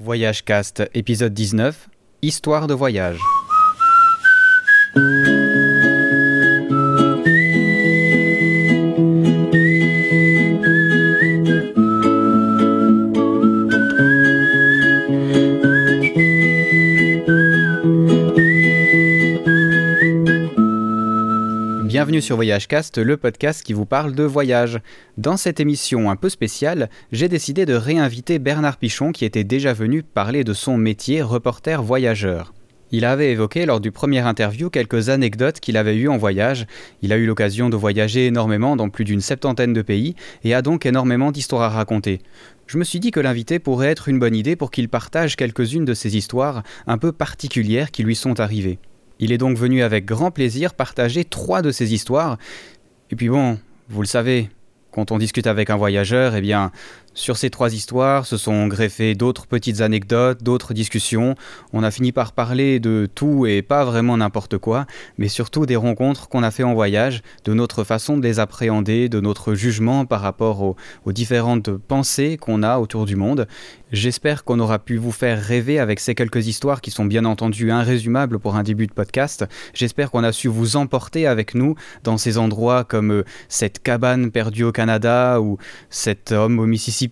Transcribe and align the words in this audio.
Voyage 0.00 0.44
Cast, 0.44 0.88
épisode 0.94 1.34
19, 1.34 1.88
Histoire 2.22 2.68
de 2.68 2.74
voyage. 2.74 3.18
Sur 22.20 22.36
Voyagecast, 22.36 22.98
le 22.98 23.16
podcast 23.16 23.62
qui 23.62 23.72
vous 23.72 23.86
parle 23.86 24.14
de 24.14 24.24
voyage. 24.24 24.80
Dans 25.16 25.36
cette 25.36 25.60
émission 25.60 26.10
un 26.10 26.16
peu 26.16 26.28
spéciale, 26.28 26.90
j'ai 27.12 27.28
décidé 27.28 27.66
de 27.66 27.74
réinviter 27.74 28.38
Bernard 28.38 28.76
Pichon 28.76 29.12
qui 29.12 29.24
était 29.24 29.44
déjà 29.44 29.72
venu 29.72 30.02
parler 30.02 30.42
de 30.42 30.52
son 30.52 30.76
métier 30.76 31.22
reporter 31.22 31.82
voyageur. 31.82 32.54
Il 32.90 33.04
avait 33.04 33.32
évoqué 33.32 33.66
lors 33.66 33.80
du 33.80 33.92
premier 33.92 34.20
interview 34.20 34.70
quelques 34.70 35.10
anecdotes 35.10 35.60
qu'il 35.60 35.76
avait 35.76 35.96
eues 35.96 36.08
en 36.08 36.16
voyage. 36.16 36.66
Il 37.02 37.12
a 37.12 37.16
eu 37.16 37.26
l'occasion 37.26 37.68
de 37.68 37.76
voyager 37.76 38.26
énormément 38.26 38.76
dans 38.76 38.88
plus 38.88 39.04
d'une 39.04 39.20
septantaine 39.20 39.72
de 39.72 39.82
pays 39.82 40.14
et 40.42 40.54
a 40.54 40.62
donc 40.62 40.86
énormément 40.86 41.30
d'histoires 41.30 41.62
à 41.62 41.68
raconter. 41.68 42.20
Je 42.66 42.78
me 42.78 42.84
suis 42.84 43.00
dit 43.00 43.10
que 43.10 43.20
l'invité 43.20 43.58
pourrait 43.58 43.88
être 43.88 44.08
une 44.08 44.18
bonne 44.18 44.34
idée 44.34 44.56
pour 44.56 44.70
qu'il 44.70 44.88
partage 44.88 45.36
quelques-unes 45.36 45.84
de 45.84 45.94
ces 45.94 46.16
histoires 46.16 46.62
un 46.86 46.98
peu 46.98 47.12
particulières 47.12 47.90
qui 47.90 48.02
lui 48.02 48.16
sont 48.16 48.40
arrivées. 48.40 48.78
Il 49.18 49.32
est 49.32 49.38
donc 49.38 49.56
venu 49.56 49.82
avec 49.82 50.04
grand 50.04 50.30
plaisir 50.30 50.74
partager 50.74 51.24
trois 51.24 51.62
de 51.62 51.70
ces 51.70 51.94
histoires. 51.94 52.38
Et 53.10 53.16
puis 53.16 53.28
bon, 53.28 53.58
vous 53.88 54.00
le 54.00 54.06
savez, 54.06 54.50
quand 54.90 55.10
on 55.10 55.18
discute 55.18 55.46
avec 55.46 55.70
un 55.70 55.76
voyageur, 55.76 56.34
eh 56.34 56.40
bien, 56.40 56.72
sur 57.18 57.36
ces 57.36 57.50
trois 57.50 57.74
histoires 57.74 58.26
se 58.26 58.36
sont 58.36 58.68
greffées 58.68 59.16
d'autres 59.16 59.48
petites 59.48 59.80
anecdotes, 59.80 60.44
d'autres 60.44 60.72
discussions. 60.72 61.34
On 61.72 61.82
a 61.82 61.90
fini 61.90 62.12
par 62.12 62.30
parler 62.30 62.78
de 62.78 63.08
tout 63.12 63.44
et 63.44 63.60
pas 63.60 63.84
vraiment 63.84 64.16
n'importe 64.16 64.56
quoi, 64.56 64.86
mais 65.18 65.26
surtout 65.26 65.66
des 65.66 65.74
rencontres 65.74 66.28
qu'on 66.28 66.44
a 66.44 66.52
fait 66.52 66.62
en 66.62 66.74
voyage, 66.74 67.22
de 67.44 67.54
notre 67.54 67.82
façon 67.82 68.16
de 68.16 68.22
les 68.22 68.38
appréhender, 68.38 69.08
de 69.08 69.18
notre 69.18 69.54
jugement 69.54 70.06
par 70.06 70.20
rapport 70.20 70.62
aux, 70.62 70.76
aux 71.04 71.12
différentes 71.12 71.70
pensées 71.70 72.36
qu'on 72.36 72.62
a 72.62 72.78
autour 72.78 73.04
du 73.04 73.16
monde. 73.16 73.48
J'espère 73.90 74.44
qu'on 74.44 74.60
aura 74.60 74.78
pu 74.78 74.96
vous 74.96 75.12
faire 75.12 75.42
rêver 75.42 75.80
avec 75.80 75.98
ces 75.98 76.14
quelques 76.14 76.46
histoires 76.46 76.82
qui 76.82 76.90
sont 76.90 77.06
bien 77.06 77.24
entendu 77.24 77.68
irrésumables 77.68 78.38
pour 78.38 78.54
un 78.54 78.62
début 78.62 78.86
de 78.86 78.92
podcast. 78.92 79.46
J'espère 79.74 80.10
qu'on 80.10 80.22
a 80.22 80.30
su 80.30 80.46
vous 80.46 80.76
emporter 80.76 81.26
avec 81.26 81.54
nous 81.54 81.74
dans 82.04 82.18
ces 82.18 82.38
endroits 82.38 82.84
comme 82.84 83.10
euh, 83.10 83.24
cette 83.48 83.82
cabane 83.82 84.30
perdue 84.30 84.64
au 84.64 84.72
Canada 84.72 85.40
ou 85.40 85.56
cet 85.88 86.32
homme 86.32 86.58
au 86.58 86.66
Mississippi 86.66 87.07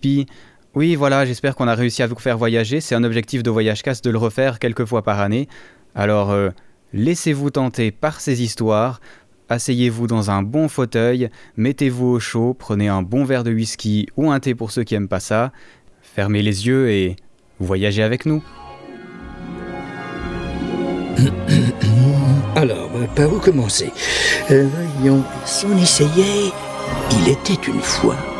oui, 0.77 0.95
voilà, 0.95 1.25
j'espère 1.25 1.55
qu'on 1.55 1.67
a 1.67 1.73
réussi 1.73 2.03
à 2.03 2.07
vous 2.07 2.19
faire 2.19 2.37
voyager. 2.37 2.81
C'est 2.81 2.93
un 2.93 3.03
objectif 3.03 3.41
de 3.41 3.49
Voyage 3.49 3.81
Cast 3.81 4.05
de 4.05 4.11
le 4.11 4.19
refaire 4.19 4.59
quelques 4.59 4.85
fois 4.85 5.01
par 5.01 5.19
année. 5.19 5.47
Alors, 5.95 6.29
euh, 6.29 6.51
laissez-vous 6.93 7.49
tenter 7.49 7.89
par 7.89 8.21
ces 8.21 8.43
histoires. 8.43 9.01
Asseyez-vous 9.49 10.05
dans 10.05 10.29
un 10.29 10.43
bon 10.43 10.67
fauteuil, 10.67 11.29
mettez-vous 11.55 12.05
au 12.05 12.19
chaud, 12.19 12.53
prenez 12.53 12.89
un 12.89 13.01
bon 13.01 13.23
verre 13.23 13.43
de 13.43 13.51
whisky 13.51 14.05
ou 14.17 14.29
un 14.29 14.39
thé 14.39 14.53
pour 14.53 14.69
ceux 14.69 14.83
qui 14.83 14.93
aiment 14.93 15.07
pas 15.07 15.19
ça. 15.19 15.51
Fermez 16.01 16.43
les 16.43 16.67
yeux 16.67 16.91
et 16.91 17.15
voyagez 17.59 18.03
avec 18.03 18.27
nous. 18.27 18.43
Alors, 22.55 22.91
euh, 22.97 23.07
par 23.15 23.33
où 23.33 23.39
commencer? 23.39 23.91
Euh, 24.51 24.67
Voyons, 24.99 25.23
si 25.45 25.65
on 25.65 25.75
essayait, 25.77 26.51
il 27.19 27.29
était 27.29 27.59
une 27.67 27.81
fois 27.81 28.36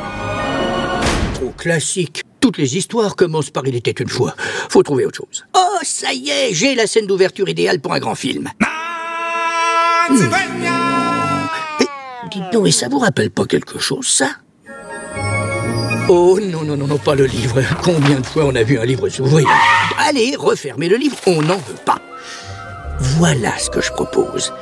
classique. 1.58 2.24
Toutes 2.40 2.58
les 2.58 2.78
histoires 2.78 3.16
commencent 3.16 3.50
par 3.50 3.66
Il 3.68 3.76
était 3.76 3.92
une 3.92 4.10
fois. 4.10 4.36
Faut 4.70 4.84
trouver 4.84 5.06
autre 5.06 5.18
chose. 5.18 5.46
Oh, 5.56 5.80
ça 5.84 6.14
y 6.14 6.30
est, 6.30 6.54
j'ai 6.54 6.76
la 6.76 6.88
scène 6.88 7.08
d'ouverture 7.08 7.50
idéale 7.50 7.80
pour 7.80 7.94
un 7.94 8.00
grand 8.00 8.16
film. 8.16 8.50
Hmm. 10.10 10.30
dites 12.32 12.44
donc, 12.54 12.68
et 12.68 12.72
ça 12.72 12.88
vous 12.88 13.00
rappelle 13.00 13.32
pas 13.32 13.46
quelque 13.46 13.80
chose, 13.80 14.08
ça? 14.08 14.30
Oh 16.10 16.40
non, 16.42 16.64
non, 16.64 16.78
non, 16.78 16.88
non, 16.88 16.98
pas 16.98 17.16
le 17.16 17.26
livre. 17.26 17.62
Combien 17.84 18.20
de 18.20 18.26
fois 18.26 18.46
on 18.46 18.56
a 18.56 18.64
vu 18.64 18.80
un 18.80 18.86
livre 18.86 19.10
voyage 19.20 19.52
Allez, 19.98 20.36
refermez 20.38 20.88
le 20.88 20.96
livre, 20.96 21.18
on 21.26 21.42
n'en 21.42 21.58
veut 21.58 21.76
pas. 21.86 22.00
Voilà 23.00 23.58
ce 23.58 23.70
que 23.70 23.82
je 23.82 23.92
propose. 23.92 24.54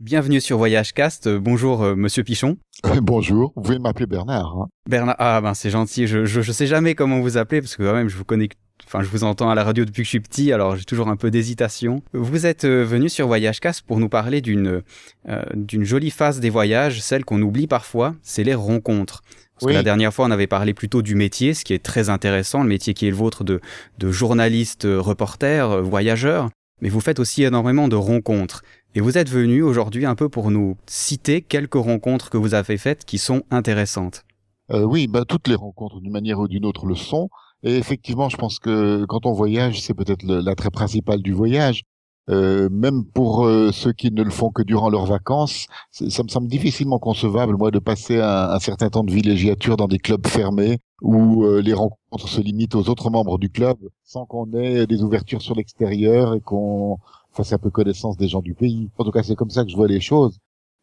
Bienvenue 0.00 0.40
sur 0.40 0.56
Voyage 0.56 0.94
Cast. 0.94 1.28
Bonjour, 1.28 1.82
euh, 1.82 1.94
monsieur 1.94 2.24
Pichon. 2.24 2.56
Bonjour, 3.02 3.52
vous 3.54 3.60
pouvez 3.60 3.78
m'appeler 3.78 4.06
Bernard. 4.06 4.56
Hein. 4.56 4.68
Bernard, 4.88 5.16
ah 5.18 5.42
ben 5.42 5.52
c'est 5.52 5.68
gentil. 5.68 6.06
Je, 6.06 6.24
je, 6.24 6.52
sais 6.52 6.66
jamais 6.66 6.94
comment 6.94 7.20
vous 7.20 7.36
appeler 7.36 7.60
parce 7.60 7.76
que 7.76 7.82
quand 7.82 7.92
même 7.92 8.08
je 8.08 8.16
vous 8.16 8.24
connais. 8.24 8.48
Enfin, 8.86 9.02
je 9.02 9.08
vous 9.08 9.24
entends 9.24 9.50
à 9.50 9.54
la 9.54 9.62
radio 9.62 9.84
depuis 9.84 10.00
que 10.00 10.06
je 10.06 10.08
suis 10.08 10.20
petit, 10.20 10.54
alors 10.54 10.74
j'ai 10.74 10.84
toujours 10.84 11.08
un 11.08 11.16
peu 11.16 11.30
d'hésitation. 11.30 12.02
Vous 12.14 12.46
êtes 12.46 12.64
euh, 12.64 12.82
venu 12.82 13.10
sur 13.10 13.26
Voyage 13.26 13.60
Cast 13.60 13.82
pour 13.82 14.00
nous 14.00 14.08
parler 14.08 14.40
d'une 14.40 14.80
euh, 15.28 15.42
d'une 15.54 15.84
jolie 15.84 16.10
phase 16.10 16.40
des 16.40 16.48
voyages, 16.48 17.02
celle 17.02 17.26
qu'on 17.26 17.42
oublie 17.42 17.66
parfois, 17.66 18.14
c'est 18.22 18.42
les 18.42 18.54
rencontres. 18.54 19.20
Parce 19.58 19.70
que 19.70 19.76
la 19.76 19.82
dernière 19.82 20.14
fois, 20.14 20.24
on 20.24 20.30
avait 20.30 20.46
parlé 20.46 20.72
plutôt 20.72 21.02
du 21.02 21.14
métier, 21.14 21.52
ce 21.52 21.62
qui 21.62 21.74
est 21.74 21.84
très 21.84 22.08
intéressant, 22.08 22.62
le 22.62 22.70
métier 22.70 22.94
qui 22.94 23.06
est 23.06 23.10
le 23.10 23.16
vôtre 23.16 23.44
de, 23.44 23.60
de 23.98 24.10
journaliste, 24.10 24.88
reporter, 24.88 25.82
voyageur. 25.82 26.48
Mais 26.80 26.88
vous 26.88 27.00
faites 27.00 27.20
aussi 27.20 27.42
énormément 27.42 27.88
de 27.88 27.96
rencontres. 27.96 28.62
Et 28.96 29.00
vous 29.00 29.16
êtes 29.16 29.28
venu 29.28 29.62
aujourd'hui 29.62 30.04
un 30.04 30.16
peu 30.16 30.28
pour 30.28 30.50
nous 30.50 30.76
citer 30.86 31.42
quelques 31.42 31.74
rencontres 31.74 32.28
que 32.28 32.36
vous 32.36 32.54
avez 32.54 32.76
faites 32.76 33.04
qui 33.04 33.18
sont 33.18 33.42
intéressantes. 33.52 34.24
Euh, 34.72 34.82
oui, 34.82 35.06
bah, 35.06 35.24
toutes 35.24 35.46
les 35.46 35.54
rencontres 35.54 36.00
d'une 36.00 36.10
manière 36.10 36.40
ou 36.40 36.48
d'une 36.48 36.64
autre 36.64 36.86
le 36.86 36.96
sont. 36.96 37.28
Et 37.62 37.76
effectivement, 37.76 38.28
je 38.28 38.36
pense 38.36 38.58
que 38.58 39.04
quand 39.04 39.26
on 39.26 39.32
voyage, 39.32 39.80
c'est 39.80 39.94
peut-être 39.94 40.24
l'attrait 40.24 40.70
principal 40.70 41.22
du 41.22 41.32
voyage. 41.32 41.84
Euh, 42.30 42.68
même 42.70 43.04
pour 43.04 43.44
euh, 43.44 43.72
ceux 43.72 43.92
qui 43.92 44.12
ne 44.12 44.22
le 44.22 44.30
font 44.30 44.50
que 44.50 44.62
durant 44.62 44.88
leurs 44.88 45.06
vacances, 45.06 45.66
ça 45.90 46.22
me 46.22 46.28
semble 46.28 46.48
difficilement 46.48 46.98
concevable, 46.98 47.56
moi, 47.56 47.70
de 47.70 47.80
passer 47.80 48.20
un, 48.20 48.58
certain 48.60 48.88
temps 48.88 49.02
de 49.02 49.12
villégiature 49.12 49.76
dans 49.76 49.88
des 49.88 49.98
clubs 49.98 50.26
fermés 50.26 50.78
où 51.02 51.44
euh, 51.44 51.60
les 51.60 51.72
rencontres 51.72 52.28
se 52.28 52.40
limitent 52.40 52.74
aux 52.74 52.88
autres 52.88 53.10
membres 53.10 53.38
du 53.38 53.50
club 53.50 53.78
sans 54.04 54.26
qu'on 54.26 54.52
ait 54.52 54.86
des 54.86 55.02
ouvertures 55.02 55.42
sur 55.42 55.54
l'extérieur 55.56 56.34
et 56.34 56.40
qu'on 56.40 56.98
fasse 57.32 57.52
un 57.52 57.58
peu 57.58 57.70
connaissance 57.70 58.16
des 58.16 58.28
gens 58.28 58.42
du 58.42 58.54
pays. 58.54 58.90
En 58.98 59.04
tout 59.04 59.10
cas, 59.10 59.22
c'est 59.22 59.36
comme 59.36 59.50
ça 59.50 59.64
que 59.64 59.70
je 59.70 59.76
vois 59.76 59.88
les 59.88 60.00
choses. 60.00 60.38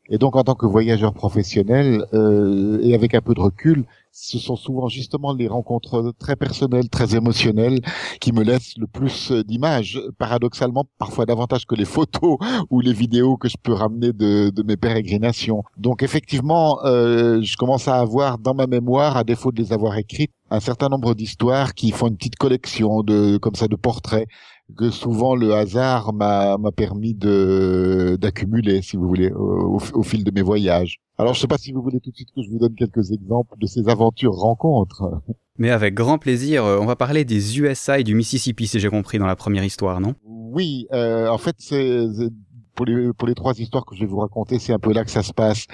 Et 0.10 0.18
donc, 0.18 0.36
en 0.38 0.44
tant 0.44 0.56
que 0.56 0.66
voyageur 0.66 1.14
professionnel, 1.14 2.06
euh, 2.14 2.80
et 2.82 2.96
avec 2.96 3.14
un 3.14 3.22
peu 3.22 3.34
de 3.34 3.42
recul, 3.42 3.84
ce 4.14 4.40
sont 4.40 4.56
souvent 4.56 4.88
justement 4.88 5.34
les 5.34 5.48
rencontres 5.48 6.14
très 6.18 6.38
personnelles, 6.38 6.90
très 6.90 7.16
émotionnelles, 7.16 7.82
qui 8.22 8.32
me 8.32 8.42
laissent 8.42 8.78
le 8.78 8.88
plus 8.88 9.32
d'images. 9.32 10.02
Paradoxalement, 10.18 10.86
parfois 10.98 11.26
davantage 11.26 11.66
que 11.66 11.76
les 11.76 11.86
photos 11.86 12.38
ou 12.70 12.80
les 12.80 12.94
vidéos 12.94 13.36
que 13.36 13.50
je 13.50 13.58
peux 13.62 13.74
ramener 13.74 14.14
de, 14.14 14.50
de 14.50 14.64
mes 14.64 14.78
pérégrinations. 14.78 15.64
Donc, 15.78 16.04
effectivement, 16.04 16.80
euh, 16.86 17.42
je 17.42 17.58
commence 17.58 17.90
à 17.90 17.96
avoir 17.96 18.38
dans 18.38 18.54
ma 18.54 18.66
mémoire, 18.66 19.18
à 19.18 19.26
défaut 19.26 19.52
de 19.52 19.62
les 19.62 19.74
avoir 19.74 19.98
écrites, 19.98 20.32
un 20.50 20.62
certain 20.62 20.88
nombre 20.88 21.14
d'histoires 21.16 21.74
qui 21.74 21.92
font 21.92 22.08
une 22.08 22.16
petite 22.16 22.38
collection 22.38 23.04
de 23.04 23.38
comme 23.38 23.56
ça 23.56 23.68
de 23.68 23.76
portraits 23.76 24.28
que 24.76 24.90
souvent 24.90 25.36
le 25.36 25.54
hasard 25.54 26.14
m'a 26.14 26.58
permis 26.76 27.14
de 27.14 28.18
d'accumuler, 28.20 28.82
si 28.82 28.98
vous 28.98 29.08
voulez, 29.08 29.32
au, 29.32 29.80
fil 30.04 30.24
de 30.24 30.32
mes 30.32 30.42
voyages. 30.42 31.00
Alors, 31.18 31.34
je 31.34 31.40
ne 31.40 31.42
sais 31.42 31.48
pas 31.48 31.58
si 31.58 31.72
vous 31.72 31.82
voulez 31.82 32.00
tout 32.00 32.12
de 32.12 32.16
suite 32.16 32.30
que 32.36 32.44
je 32.44 32.50
vous 32.50 32.60
donne 32.60 32.76
quelques 32.76 33.12
exemples 33.12 33.56
de 33.60 33.66
ces 33.66 33.88
aventures 33.90 34.34
rencontres. 34.34 35.04
Mais 35.58 35.72
avec 35.72 35.96
grand 35.96 36.20
plaisir, 36.20 36.64
euh, 36.64 36.78
on 36.80 36.86
va 36.86 36.96
parler 36.96 37.26
des 37.26 37.60
USA 37.60 38.00
et 38.00 38.04
du 38.04 38.14
Mississippi, 38.14 38.68
si 38.68 38.80
j'ai 38.80 38.90
compris 38.90 39.18
dans 39.18 39.26
la 39.26 39.36
première 39.36 39.64
histoire, 39.64 40.00
non? 40.00 40.14
Oui, 40.26 40.88
euh, 40.94 41.28
en 41.28 41.40
fait, 41.40 41.56
c'est 41.58 42.08
pour 42.78 42.86
les, 42.86 43.12
pour 43.12 43.28
les 43.28 43.36
trois 43.36 43.60
histoires 43.60 43.86
que 43.86 43.96
je 43.96 44.02
vais 44.02 44.06
vous 44.06 44.20
raconter, 44.20 44.60
c'est 44.60 44.72
un 44.72 44.80
peu 44.80 44.94
là 44.94 45.04
que 45.04 45.12
ça 45.12 45.24
se 45.24 45.34
passe. 45.34 45.66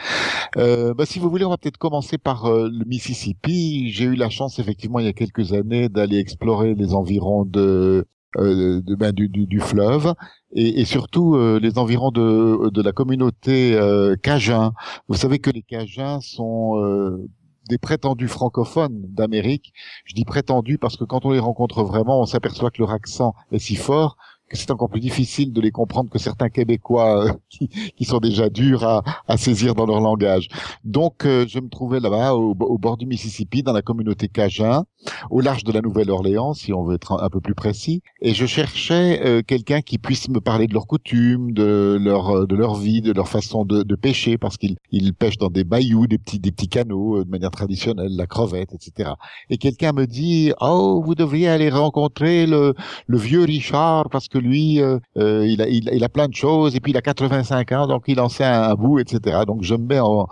Euh, 0.58 0.94
bah, 0.96 1.06
si 1.06 1.20
vous 1.20 1.30
voulez, 1.30 1.46
on 1.46 1.50
va 1.50 1.58
peut-être 1.58 1.78
commencer 1.78 2.18
par 2.18 2.46
euh, 2.46 2.70
le 2.70 2.86
Mississippi. 2.86 3.92
J'ai 3.92 4.06
eu 4.06 4.16
la 4.16 4.30
chance, 4.30 4.58
effectivement, 4.58 5.00
il 5.00 5.06
y 5.06 5.10
a 5.10 5.14
quelques 5.14 5.54
années, 5.54 5.90
d'aller 5.90 6.18
explorer 6.18 6.74
les 6.74 6.94
environs 6.94 7.46
de 7.46 8.06
euh, 8.38 8.82
ben, 8.86 9.12
du, 9.12 9.30
du, 9.30 9.46
du, 9.48 9.60
fleuve 9.60 10.14
et, 10.54 10.82
et 10.82 10.86
surtout 10.86 11.36
euh, 11.36 11.60
les 11.62 11.78
environs 11.78 12.12
de, 12.12 12.70
de 12.70 12.82
la 12.82 12.92
communauté 12.92 13.76
euh, 13.76 14.16
Cajun. 14.16 14.74
Vous 15.08 15.16
savez 15.16 15.40
que 15.40 15.50
les 15.50 15.62
Cajuns 15.62 16.22
sont 16.22 16.80
euh, 16.80 17.30
des 17.70 17.78
prétendus 17.78 18.28
francophones 18.28 19.02
d'Amérique. 19.10 19.74
Je 20.06 20.14
dis 20.14 20.26
prétendus 20.26 20.78
parce 20.78 20.98
que 20.98 21.04
quand 21.04 21.26
on 21.26 21.32
les 21.32 21.40
rencontre 21.40 21.84
vraiment, 21.84 22.22
on 22.22 22.26
s'aperçoit 22.26 22.72
que 22.72 22.82
leur 22.82 22.92
accent 22.92 23.34
est 23.52 23.60
si 23.60 23.76
fort 23.76 24.18
c'est 24.54 24.72
encore 24.72 24.90
plus 24.90 25.00
difficile 25.00 25.52
de 25.52 25.62
les 25.62 25.72
comprendre 25.72 26.10
que 26.10 26.20
certains 26.20 26.50
Québécois 26.50 27.26
euh, 27.26 27.34
qui, 27.98 28.06
sont 28.06 28.20
déjà 28.20 28.50
durs 28.50 28.84
à, 28.84 29.38
saisir 29.38 29.76
dans 29.76 29.86
leur 29.86 30.00
langage. 30.00 30.48
Donc, 30.84 31.26
euh, 31.26 31.46
je 31.48 31.60
me 31.60 31.70
trouvais 31.70 32.00
là-bas 32.00 32.34
au, 32.36 32.54
bord 32.54 32.98
du 32.98 33.06
Mississippi, 33.06 33.64
dans 33.64 33.74
la 33.74 33.82
communauté 33.82 34.28
Cajun, 34.28 34.84
au 35.32 35.42
large 35.42 35.64
de 35.64 35.72
la 35.72 35.82
Nouvelle-Orléans, 35.82 36.54
si 36.54 36.74
on 36.74 36.84
veut 36.84 36.96
être 36.96 37.22
un, 37.22 37.30
peu 37.30 37.40
plus 37.40 37.56
précis, 37.56 38.02
et 38.22 38.34
je 38.34 38.46
cherchais 38.46 39.22
euh, 39.26 39.42
quelqu'un 39.42 39.82
qui 39.82 39.98
puisse 39.98 40.30
me 40.30 40.40
parler 40.40 40.68
de 40.68 40.74
leurs 40.74 40.88
coutumes, 40.88 41.52
de 41.52 41.98
leur 42.00 42.46
leur 42.50 42.76
vie, 42.76 43.02
de 43.02 43.12
leur 43.12 43.28
façon 43.28 43.66
de, 43.66 43.96
pêcher, 43.96 44.38
parce 44.38 44.58
qu'ils 44.58 44.76
ils 44.92 45.14
pêchent 45.14 45.38
dans 45.38 45.50
des 45.50 45.64
bayous, 45.64 46.08
des 46.08 46.18
petits 46.18 46.40
des 46.40 46.52
canaux 46.52 47.24
de 47.24 47.30
manière 47.30 47.52
traditionnelle, 47.52 48.16
la 48.16 48.28
crevette, 48.28 48.74
etc. 48.74 49.12
Et 49.50 49.58
quelqu'un 49.58 49.94
me 49.94 50.06
dit, 50.06 50.52
oh, 50.62 51.02
vous 51.04 51.16
devriez 51.16 51.48
aller 51.48 51.70
rencontrer 51.70 52.46
le 52.46 52.74
vieux 53.10 53.44
Richard 53.44 54.10
parce 54.10 54.28
que 54.28 54.38
lui, 54.44 54.82
euh, 54.82 55.00
euh, 55.18 55.48
il, 55.48 55.62
a, 55.62 55.68
il, 55.68 56.04
a 56.04 56.10
plein 56.10 56.28
de 56.28 56.36
choses 56.36 56.76
et 56.76 56.80
puis 56.80 56.92
il 56.92 56.98
a 56.98 57.02
85 57.02 57.72
ans, 57.72 57.88
donc 57.88 58.04
il 58.08 58.20
en 58.20 58.30
sait 58.30 58.44
un, 58.44 58.76
bout, 58.76 59.00
etc. 59.00 59.40
Donc 59.48 59.64
je 59.64 59.76
me 59.76 59.86
mets 59.86 60.00
en, 60.00 60.28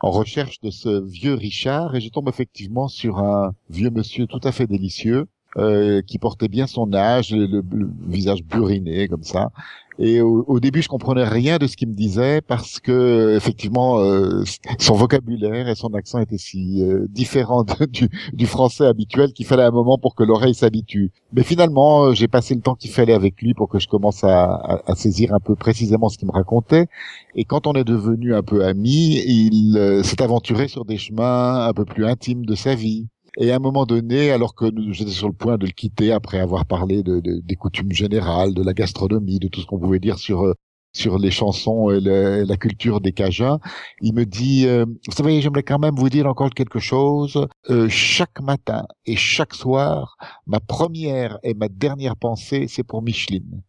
en 0.00 0.10
recherche 0.10 0.60
de 0.60 0.70
ce 0.70 1.04
vieux 1.04 1.34
Richard 1.34 1.94
et 1.94 2.00
je 2.00 2.08
tombe 2.08 2.28
effectivement 2.28 2.88
sur 2.88 3.18
un 3.18 3.52
vieux 3.68 3.90
monsieur 3.90 4.26
tout 4.26 4.40
à 4.44 4.52
fait 4.52 4.66
délicieux. 4.66 5.26
Euh, 5.58 6.02
qui 6.02 6.18
portait 6.18 6.48
bien 6.48 6.66
son 6.66 6.92
âge, 6.92 7.30
le, 7.30 7.46
le 7.46 7.88
visage 8.08 8.44
buriné 8.44 9.08
comme 9.08 9.22
ça, 9.22 9.48
et 9.98 10.20
au, 10.20 10.60
début, 10.60 10.82
je 10.82 10.88
comprenais 10.88 11.24
rien 11.24 11.56
de 11.56 11.66
ce 11.66 11.76
qu'il 11.76 11.88
me 11.88 11.94
disait 11.94 12.42
parce 12.42 12.80
que 12.80 13.34
effectivement, 13.34 13.98
euh, 14.00 14.44
son 14.78 14.94
vocabulaire 14.94 15.68
et 15.68 15.74
son 15.74 15.94
accent 15.94 16.18
étaient 16.18 16.36
si 16.36 16.82
euh, 16.82 17.06
différents 17.08 17.64
du, 17.92 18.08
du, 18.34 18.46
français 18.46 18.84
habituel 18.86 19.32
qu'il 19.32 19.46
fallait 19.46 19.62
un 19.62 19.70
moment 19.70 19.96
pour 19.96 20.14
que 20.14 20.22
l'oreille 20.22 20.54
s'habitue. 20.54 21.12
Mais 21.32 21.42
finalement, 21.42 22.04
euh, 22.04 22.14
j'ai 22.14 22.28
passé 22.28 22.54
le 22.54 22.60
temps 22.60 22.74
qu'il 22.74 22.90
fallait 22.90 23.14
avec 23.14 23.40
lui 23.40 23.54
pour 23.54 23.68
que 23.68 23.78
je 23.78 23.88
commence 23.88 24.22
à, 24.22 24.44
à, 24.44 24.90
à 24.90 24.94
saisir 24.94 25.32
un 25.32 25.40
peu 25.40 25.54
précisément 25.54 26.10
ce 26.10 26.18
qu'il 26.18 26.28
me 26.28 26.32
racontait. 26.32 26.88
Et 27.34 27.44
quand 27.44 27.66
on 27.66 27.72
est 27.72 27.84
devenu 27.84 28.34
un 28.34 28.42
peu 28.42 28.64
amis, 28.64 29.22
il 29.26 30.00
s'est 30.04 30.20
aventuré 30.22 30.68
sur 30.68 30.84
des 30.84 30.98
chemins 30.98 31.66
un 31.66 31.72
peu 31.72 31.84
plus 31.84 32.04
intimes 32.04 32.44
de 32.44 32.54
sa 32.54 32.74
vie. 32.74 33.06
Et 33.38 33.52
à 33.52 33.56
un 33.56 33.58
moment 33.58 33.84
donné, 33.86 34.30
alors 34.30 34.54
que 34.54 34.66
j'étais 34.92 35.10
sur 35.10 35.28
le 35.28 35.34
point 35.34 35.58
de 35.58 35.66
le 35.66 35.72
quitter 35.72 36.12
après 36.12 36.38
avoir 36.38 36.64
parlé 36.66 37.02
de, 37.02 37.20
de, 37.20 37.40
des 37.40 37.56
coutumes 37.56 37.92
générales, 37.92 38.54
de 38.54 38.62
la 38.62 38.72
gastronomie, 38.72 39.38
de 39.38 39.48
tout 39.48 39.60
ce 39.60 39.66
qu'on 39.66 39.78
pouvait 39.78 39.98
dire 39.98 40.18
sur 40.18 40.44
euh, 40.44 40.54
sur 40.96 41.18
les 41.18 41.30
chansons 41.30 41.90
et 41.90 42.00
la 42.00 42.56
culture 42.56 43.00
des 43.00 43.12
Cajuns, 43.12 43.58
il 44.00 44.14
me 44.14 44.24
dit, 44.24 44.66
euh, 44.66 44.86
vous 44.86 45.12
savez, 45.12 45.40
j'aimerais 45.42 45.62
quand 45.62 45.78
même 45.78 45.94
vous 45.94 46.08
dire 46.08 46.26
encore 46.26 46.50
quelque 46.50 46.78
chose. 46.78 47.46
Euh, 47.68 47.88
chaque 47.90 48.40
matin 48.40 48.86
et 49.04 49.16
chaque 49.16 49.54
soir, 49.54 50.16
ma 50.46 50.58
première 50.58 51.38
et 51.42 51.54
ma 51.54 51.68
dernière 51.68 52.16
pensée, 52.16 52.66
c'est 52.68 52.82
pour 52.82 53.02
Micheline. 53.02 53.62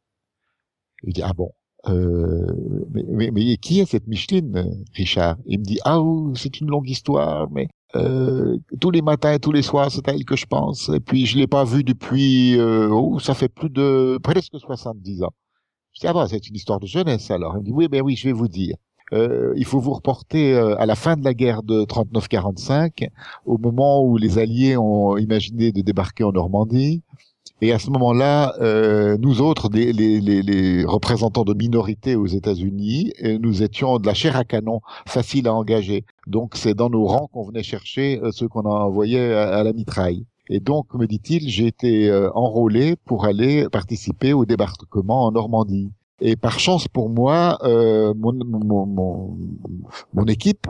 Je 1.04 1.12
dis, 1.12 1.22
ah 1.22 1.34
bon, 1.34 1.52
euh, 1.90 2.46
mais, 3.12 3.58
qui 3.58 3.80
est 3.80 3.86
cette 3.86 4.08
Micheline, 4.08 4.86
Richard? 4.94 5.38
Il 5.46 5.60
me 5.60 5.64
dit, 5.64 5.80
ah, 5.86 6.00
c'est 6.36 6.60
une 6.60 6.68
longue 6.68 6.90
histoire, 6.90 7.50
mais 7.52 7.68
euh, 7.96 8.58
tous 8.82 8.92
les 8.92 9.02
matins 9.02 9.34
et 9.34 9.40
tous 9.40 9.52
les 9.52 9.62
soirs, 9.62 9.92
c'est 9.92 10.08
à 10.10 10.14
elle 10.14 10.26
que 10.26 10.36
je 10.36 10.46
pense. 10.46 10.90
Et 10.90 11.00
puis, 11.00 11.26
je 11.26 11.38
l'ai 11.38 11.48
pas 11.48 11.64
vue 11.64 11.84
depuis, 11.84 12.58
euh, 12.60 12.90
oh, 12.90 13.20
ça 13.20 13.34
fait 13.34 13.50
plus 13.50 13.70
de 13.70 14.20
presque 14.24 14.60
70 14.60 15.24
ans. 15.24 15.34
Je 15.94 16.02
dis, 16.02 16.08
ah 16.08 16.14
bah, 16.14 16.28
c'est 16.30 16.48
une 16.48 16.56
histoire 16.56 16.80
de 16.80 16.88
jeunesse 16.88 17.32
alors. 17.32 17.56
Il 17.56 17.60
me 17.60 17.66
dit, 17.66 17.72
oui, 17.72 17.88
ben 17.88 18.02
oui, 18.02 18.16
je 18.16 18.28
vais 18.28 18.34
vous 18.34 18.48
dire. 18.48 18.76
Euh, 19.14 19.54
il 19.56 19.66
faut 19.66 19.80
vous 19.80 19.94
reporter 19.94 20.54
euh, 20.54 20.76
à 20.80 20.86
la 20.86 20.96
fin 20.96 21.16
de 21.16 21.24
la 21.24 21.34
guerre 21.34 21.64
de 21.64 21.86
39-45, 21.86 23.08
au 23.46 23.58
moment 23.58 24.04
où 24.04 24.18
les 24.18 24.38
Alliés 24.38 24.76
ont 24.76 25.18
imaginé 25.18 25.72
de 25.72 25.82
débarquer 25.82 26.24
en 26.24 26.34
Normandie. 26.34 27.04
Et 27.62 27.72
à 27.72 27.80
ce 27.80 27.90
moment-là, 27.90 28.56
euh, 28.62 29.18
nous 29.20 29.42
autres, 29.42 29.70
les, 29.72 29.94
les, 29.94 30.20
les, 30.22 30.86
représentants 30.86 31.44
de 31.44 31.54
minorités 31.54 32.16
aux 32.16 32.28
États-Unis, 32.28 33.14
euh, 33.24 33.38
nous 33.42 33.64
étions 33.64 34.00
de 34.00 34.06
la 34.06 34.14
chair 34.14 34.36
à 34.36 34.44
canon, 34.44 34.82
facile 35.06 35.48
à 35.48 35.54
engager. 35.54 36.06
Donc 36.28 36.56
c'est 36.56 36.74
dans 36.74 36.90
nos 36.90 37.06
rangs 37.06 37.28
qu'on 37.28 37.44
venait 37.44 37.64
chercher 37.64 38.20
euh, 38.24 38.32
ceux 38.32 38.48
qu'on 38.48 38.66
envoyait 38.66 39.34
à, 39.34 39.64
la 39.64 39.74
mitraille. 39.74 40.26
Et 40.50 40.60
donc, 40.60 40.94
me 40.94 41.08
dit-il, 41.08 41.50
j'ai 41.50 41.68
été 41.68 42.10
euh, 42.10 42.30
enrôlé 42.34 42.96
pour 42.96 43.26
aller 43.26 43.68
participer 43.70 44.32
au 44.32 44.46
débarquement 44.46 45.26
en 45.26 45.32
Normandie. 45.32 45.92
Et 46.20 46.36
par 46.36 46.60
chance 46.60 46.88
pour 46.88 47.10
moi, 47.10 47.60
euh, 47.64 48.14
mon, 48.16 48.34
mon, 48.34 48.86
mon, 48.88 49.38
mon, 50.14 50.26
équipe 50.26 50.66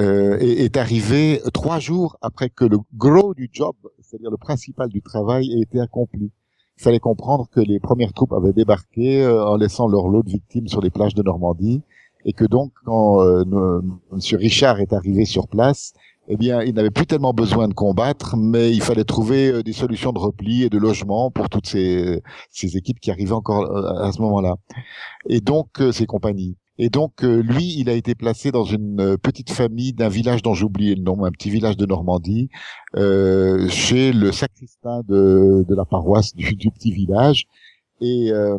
euh, 0.00 0.36
est, 0.40 0.76
arrivée 0.76 1.40
trois 1.54 1.78
jours 1.78 2.16
après 2.20 2.50
que 2.50 2.64
le 2.64 2.78
gros 2.96 3.32
du 3.32 3.48
job, 3.52 3.76
c'est-à-dire 4.08 4.30
le 4.30 4.36
principal 4.36 4.88
du 4.88 5.02
travail, 5.02 5.52
ait 5.52 5.60
été 5.60 5.80
accompli. 5.80 6.30
Il 6.78 6.82
fallait 6.82 7.00
comprendre 7.00 7.48
que 7.50 7.60
les 7.60 7.78
premières 7.78 8.12
troupes 8.12 8.32
avaient 8.32 8.52
débarqué 8.52 9.22
euh, 9.22 9.44
en 9.44 9.56
laissant 9.56 9.86
leur 9.88 10.08
lot 10.08 10.22
de 10.22 10.30
victimes 10.30 10.68
sur 10.68 10.80
les 10.80 10.90
plages 10.90 11.14
de 11.14 11.22
Normandie, 11.22 11.82
et 12.24 12.32
que 12.32 12.44
donc 12.44 12.72
quand 12.84 13.20
euh, 13.20 13.80
Monsieur 14.12 14.38
Richard 14.38 14.80
est 14.80 14.92
arrivé 14.92 15.24
sur 15.24 15.46
place, 15.48 15.92
eh 16.28 16.36
bien, 16.36 16.62
il 16.62 16.74
n'avait 16.74 16.90
plus 16.90 17.06
tellement 17.06 17.32
besoin 17.32 17.68
de 17.68 17.74
combattre, 17.74 18.36
mais 18.36 18.70
il 18.70 18.82
fallait 18.82 19.04
trouver 19.04 19.50
euh, 19.50 19.62
des 19.62 19.72
solutions 19.72 20.12
de 20.12 20.18
repli 20.18 20.62
et 20.62 20.70
de 20.70 20.78
logement 20.78 21.30
pour 21.30 21.48
toutes 21.48 21.66
ces, 21.66 22.22
ces 22.50 22.76
équipes 22.76 23.00
qui 23.00 23.10
arrivaient 23.10 23.32
encore 23.32 23.64
à 23.98 24.12
ce 24.12 24.20
moment-là. 24.22 24.56
Et 25.28 25.40
donc, 25.40 25.68
ces 25.92 26.06
compagnies. 26.06 26.56
Et 26.78 26.90
donc, 26.90 27.22
lui, 27.22 27.74
il 27.78 27.88
a 27.90 27.94
été 27.94 28.14
placé 28.14 28.52
dans 28.52 28.64
une 28.64 29.16
petite 29.18 29.50
famille 29.50 29.92
d'un 29.92 30.08
village 30.08 30.42
dont 30.42 30.54
j'ai 30.54 30.64
oublié 30.64 30.94
le 30.94 31.02
nom, 31.02 31.24
un 31.24 31.32
petit 31.32 31.50
village 31.50 31.76
de 31.76 31.86
Normandie, 31.86 32.50
euh, 32.96 33.68
chez 33.68 34.12
le 34.12 34.30
sacristain 34.30 35.02
de, 35.08 35.64
de 35.68 35.74
la 35.74 35.84
paroisse 35.84 36.34
du, 36.36 36.54
du 36.54 36.70
petit 36.70 36.92
village. 36.92 37.46
Et 38.00 38.30
euh, 38.30 38.58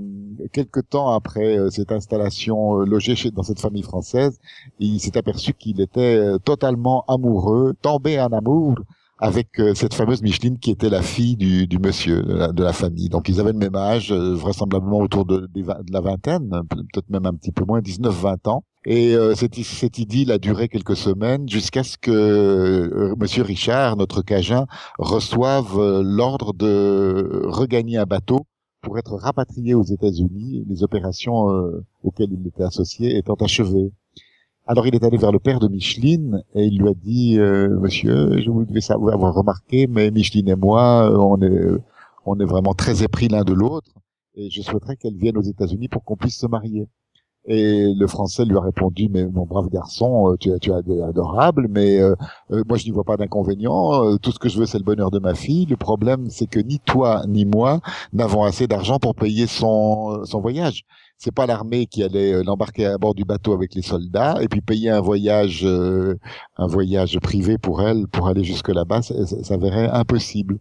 quelque 0.51 0.81
temps 0.81 1.11
après 1.11 1.57
euh, 1.57 1.69
cette 1.69 1.93
installation 1.93 2.81
euh, 2.81 2.85
logée 2.85 3.15
chez, 3.15 3.31
dans 3.31 3.43
cette 3.43 3.61
famille 3.61 3.83
française, 3.83 4.37
il 4.79 4.99
s'est 4.99 5.17
aperçu 5.17 5.53
qu'il 5.53 5.79
était 5.79 6.17
euh, 6.17 6.37
totalement 6.39 7.05
amoureux, 7.07 7.73
tombé 7.81 8.19
en 8.19 8.27
amour 8.33 8.75
avec 9.19 9.49
cette 9.75 9.93
fameuse 9.93 10.21
Micheline 10.21 10.57
qui 10.59 10.71
était 10.71 10.89
la 10.89 11.01
fille 11.01 11.35
du, 11.35 11.67
du 11.67 11.77
monsieur 11.77 12.21
de 12.23 12.63
la, 12.63 12.73
famille. 12.73 13.09
Donc 13.09 13.27
ils 13.29 13.39
avaient 13.39 13.51
le 13.51 13.57
même 13.57 13.75
âge, 13.75 14.11
vraisemblablement 14.11 14.99
autour 14.99 15.25
de, 15.25 15.49
de, 15.53 15.91
la 15.91 16.01
vingtaine, 16.01 16.49
peut-être 16.69 17.09
même 17.09 17.25
un 17.25 17.33
petit 17.33 17.51
peu 17.51 17.65
moins, 17.65 17.81
19-20 17.81 18.49
ans. 18.49 18.63
Et 18.85 19.15
cette, 19.35 19.55
cette, 19.55 19.97
idylle 19.97 20.31
a 20.31 20.37
duré 20.37 20.69
quelques 20.69 20.95
semaines 20.95 21.49
jusqu'à 21.49 21.83
ce 21.83 21.97
que 21.97 23.13
Monsieur 23.19 23.43
Richard, 23.43 23.97
notre 23.97 24.21
Cajun, 24.21 24.67
reçoive 24.97 26.01
l'ordre 26.01 26.53
de 26.53 27.43
regagner 27.45 27.97
un 27.97 28.05
bateau 28.05 28.45
pour 28.81 28.97
être 28.97 29.15
rapatrié 29.15 29.73
aux 29.73 29.83
États-Unis, 29.83 30.63
les 30.67 30.83
opérations 30.83 31.51
euh, 31.51 31.85
auxquelles 32.03 32.31
il 32.31 32.47
était 32.47 32.63
associé 32.63 33.17
étant 33.17 33.35
achevées. 33.35 33.91
Alors 34.69 34.85
il 34.85 34.93
est 34.93 35.03
allé 35.03 35.17
vers 35.17 35.31
le 35.31 35.39
père 35.39 35.59
de 35.59 35.67
Micheline 35.67 36.43
et 36.53 36.63
il 36.63 36.77
lui 36.77 36.89
a 36.89 36.93
dit 36.93 37.39
euh, 37.39 37.69
Monsieur, 37.79 38.39
je 38.39 38.51
vous 38.51 38.65
devais 38.65 38.81
savoir 38.81 39.15
avoir 39.15 39.33
remarqué, 39.33 39.87
mais 39.87 40.11
Micheline 40.11 40.47
et 40.47 40.55
moi, 40.55 41.09
euh, 41.09 41.17
on 41.17 41.41
est 41.41 41.81
on 42.27 42.39
est 42.39 42.45
vraiment 42.45 42.75
très 42.75 43.01
épris 43.01 43.29
l'un 43.29 43.43
de 43.43 43.53
l'autre 43.53 43.89
et 44.35 44.51
je 44.51 44.61
souhaiterais 44.61 44.95
qu'elle 44.95 45.15
vienne 45.15 45.37
aux 45.37 45.41
États-Unis 45.41 45.87
pour 45.87 46.03
qu'on 46.03 46.15
puisse 46.17 46.37
se 46.37 46.45
marier. 46.45 46.87
Et 47.47 47.95
le 47.95 48.05
Français 48.05 48.45
lui 48.45 48.57
a 48.57 48.61
répondu, 48.61 49.09
mais 49.09 49.25
mon 49.25 49.47
brave 49.47 49.69
garçon, 49.69 50.33
euh, 50.33 50.37
tu, 50.39 50.51
tu 50.61 50.69
es 50.69 51.01
adorable, 51.01 51.67
mais 51.67 51.99
euh, 51.99 52.13
moi 52.67 52.77
je 52.77 52.85
n'y 52.85 52.91
vois 52.91 53.05
pas 53.05 53.17
d'inconvénient. 53.17 54.19
tout 54.19 54.31
ce 54.31 54.37
que 54.37 54.49
je 54.49 54.59
veux, 54.59 54.67
c'est 54.67 54.77
le 54.77 54.83
bonheur 54.83 55.09
de 55.09 55.17
ma 55.17 55.33
fille. 55.33 55.65
Le 55.65 55.77
problème, 55.77 56.29
c'est 56.29 56.47
que 56.47 56.59
ni 56.59 56.77
toi 56.77 57.23
ni 57.27 57.43
moi 57.43 57.79
n'avons 58.13 58.43
assez 58.43 58.67
d'argent 58.67 58.99
pour 58.99 59.15
payer 59.15 59.47
son, 59.47 60.23
son 60.25 60.41
voyage. 60.41 60.85
C'est 61.19 61.33
pas 61.33 61.45
l'armée 61.45 61.85
qui 61.85 62.01
allait 62.01 62.43
l'embarquer 62.43 62.85
à 62.87 62.97
bord 62.97 63.13
du 63.13 63.25
bateau 63.25 63.53
avec 63.53 63.75
les 63.75 63.81
soldats 63.81 64.41
et 64.41 64.47
puis 64.47 64.61
payer 64.61 64.89
un 64.89 65.01
voyage, 65.01 65.65
un 65.65 66.67
voyage 66.67 67.19
privé 67.19 67.57
pour 67.57 67.81
elle 67.81 68.07
pour 68.07 68.27
aller 68.27 68.43
jusque 68.43 68.69
là-bas, 68.69 69.01
ça, 69.01 69.25
ça 69.25 69.57
verrait 69.57 69.89
impossible. 69.89 70.59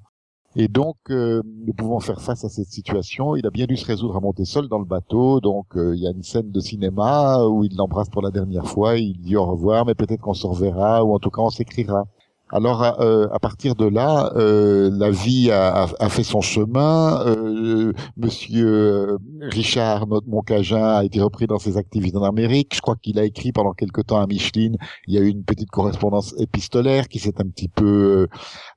Et 0.56 0.66
donc, 0.66 0.96
euh, 1.10 1.42
nous 1.66 1.72
pouvons 1.72 2.00
faire 2.00 2.20
face 2.20 2.44
à 2.44 2.48
cette 2.48 2.68
situation. 2.68 3.36
Il 3.36 3.46
a 3.46 3.50
bien 3.50 3.66
dû 3.66 3.76
se 3.76 3.84
résoudre 3.86 4.16
à 4.16 4.20
monter 4.20 4.44
seul 4.44 4.66
dans 4.66 4.80
le 4.80 4.84
bateau. 4.84 5.40
Donc, 5.40 5.76
euh, 5.76 5.94
il 5.94 6.02
y 6.02 6.06
a 6.06 6.10
une 6.10 6.22
scène 6.24 6.50
de 6.50 6.60
cinéma 6.60 7.44
où 7.46 7.64
il 7.64 7.76
l'embrasse 7.76 8.08
pour 8.08 8.22
la 8.22 8.30
dernière 8.30 8.66
fois. 8.66 8.96
Il 8.96 9.20
dit 9.20 9.36
au 9.36 9.44
revoir, 9.44 9.86
mais 9.86 9.94
peut-être 9.94 10.20
qu'on 10.20 10.34
se 10.34 10.46
reverra, 10.46 11.04
ou 11.04 11.14
en 11.14 11.18
tout 11.18 11.30
cas, 11.30 11.42
on 11.42 11.50
s'écrira. 11.50 12.06
Alors 12.50 12.82
euh, 13.00 13.28
à 13.30 13.38
partir 13.38 13.74
de 13.74 13.86
là, 13.86 14.32
euh, 14.36 14.90
la 14.92 15.10
vie 15.10 15.50
a, 15.50 15.86
fait 16.08 16.22
son 16.22 16.40
chemin. 16.40 17.22
Euh, 17.26 17.92
Monsieur 18.16 19.18
Richard, 19.40 20.06
notre 20.06 20.28
Moncagin, 20.28 20.82
a 20.82 21.04
été 21.04 21.20
repris 21.20 21.46
dans 21.46 21.58
ses 21.58 21.76
activités 21.76 22.16
en 22.16 22.24
Amérique. 22.24 22.74
Je 22.74 22.80
crois 22.80 22.96
qu'il 22.96 23.18
a 23.18 23.24
écrit 23.24 23.52
pendant 23.52 23.72
quelque 23.72 24.00
temps 24.00 24.20
à 24.20 24.26
Micheline. 24.26 24.76
Il 25.06 25.14
y 25.14 25.18
a 25.18 25.20
eu 25.20 25.28
une 25.28 25.44
petite 25.44 25.70
correspondance 25.70 26.34
épistolaire 26.38 27.08
qui 27.08 27.18
s'est 27.18 27.40
un 27.40 27.48
petit 27.48 27.68
peu 27.68 28.28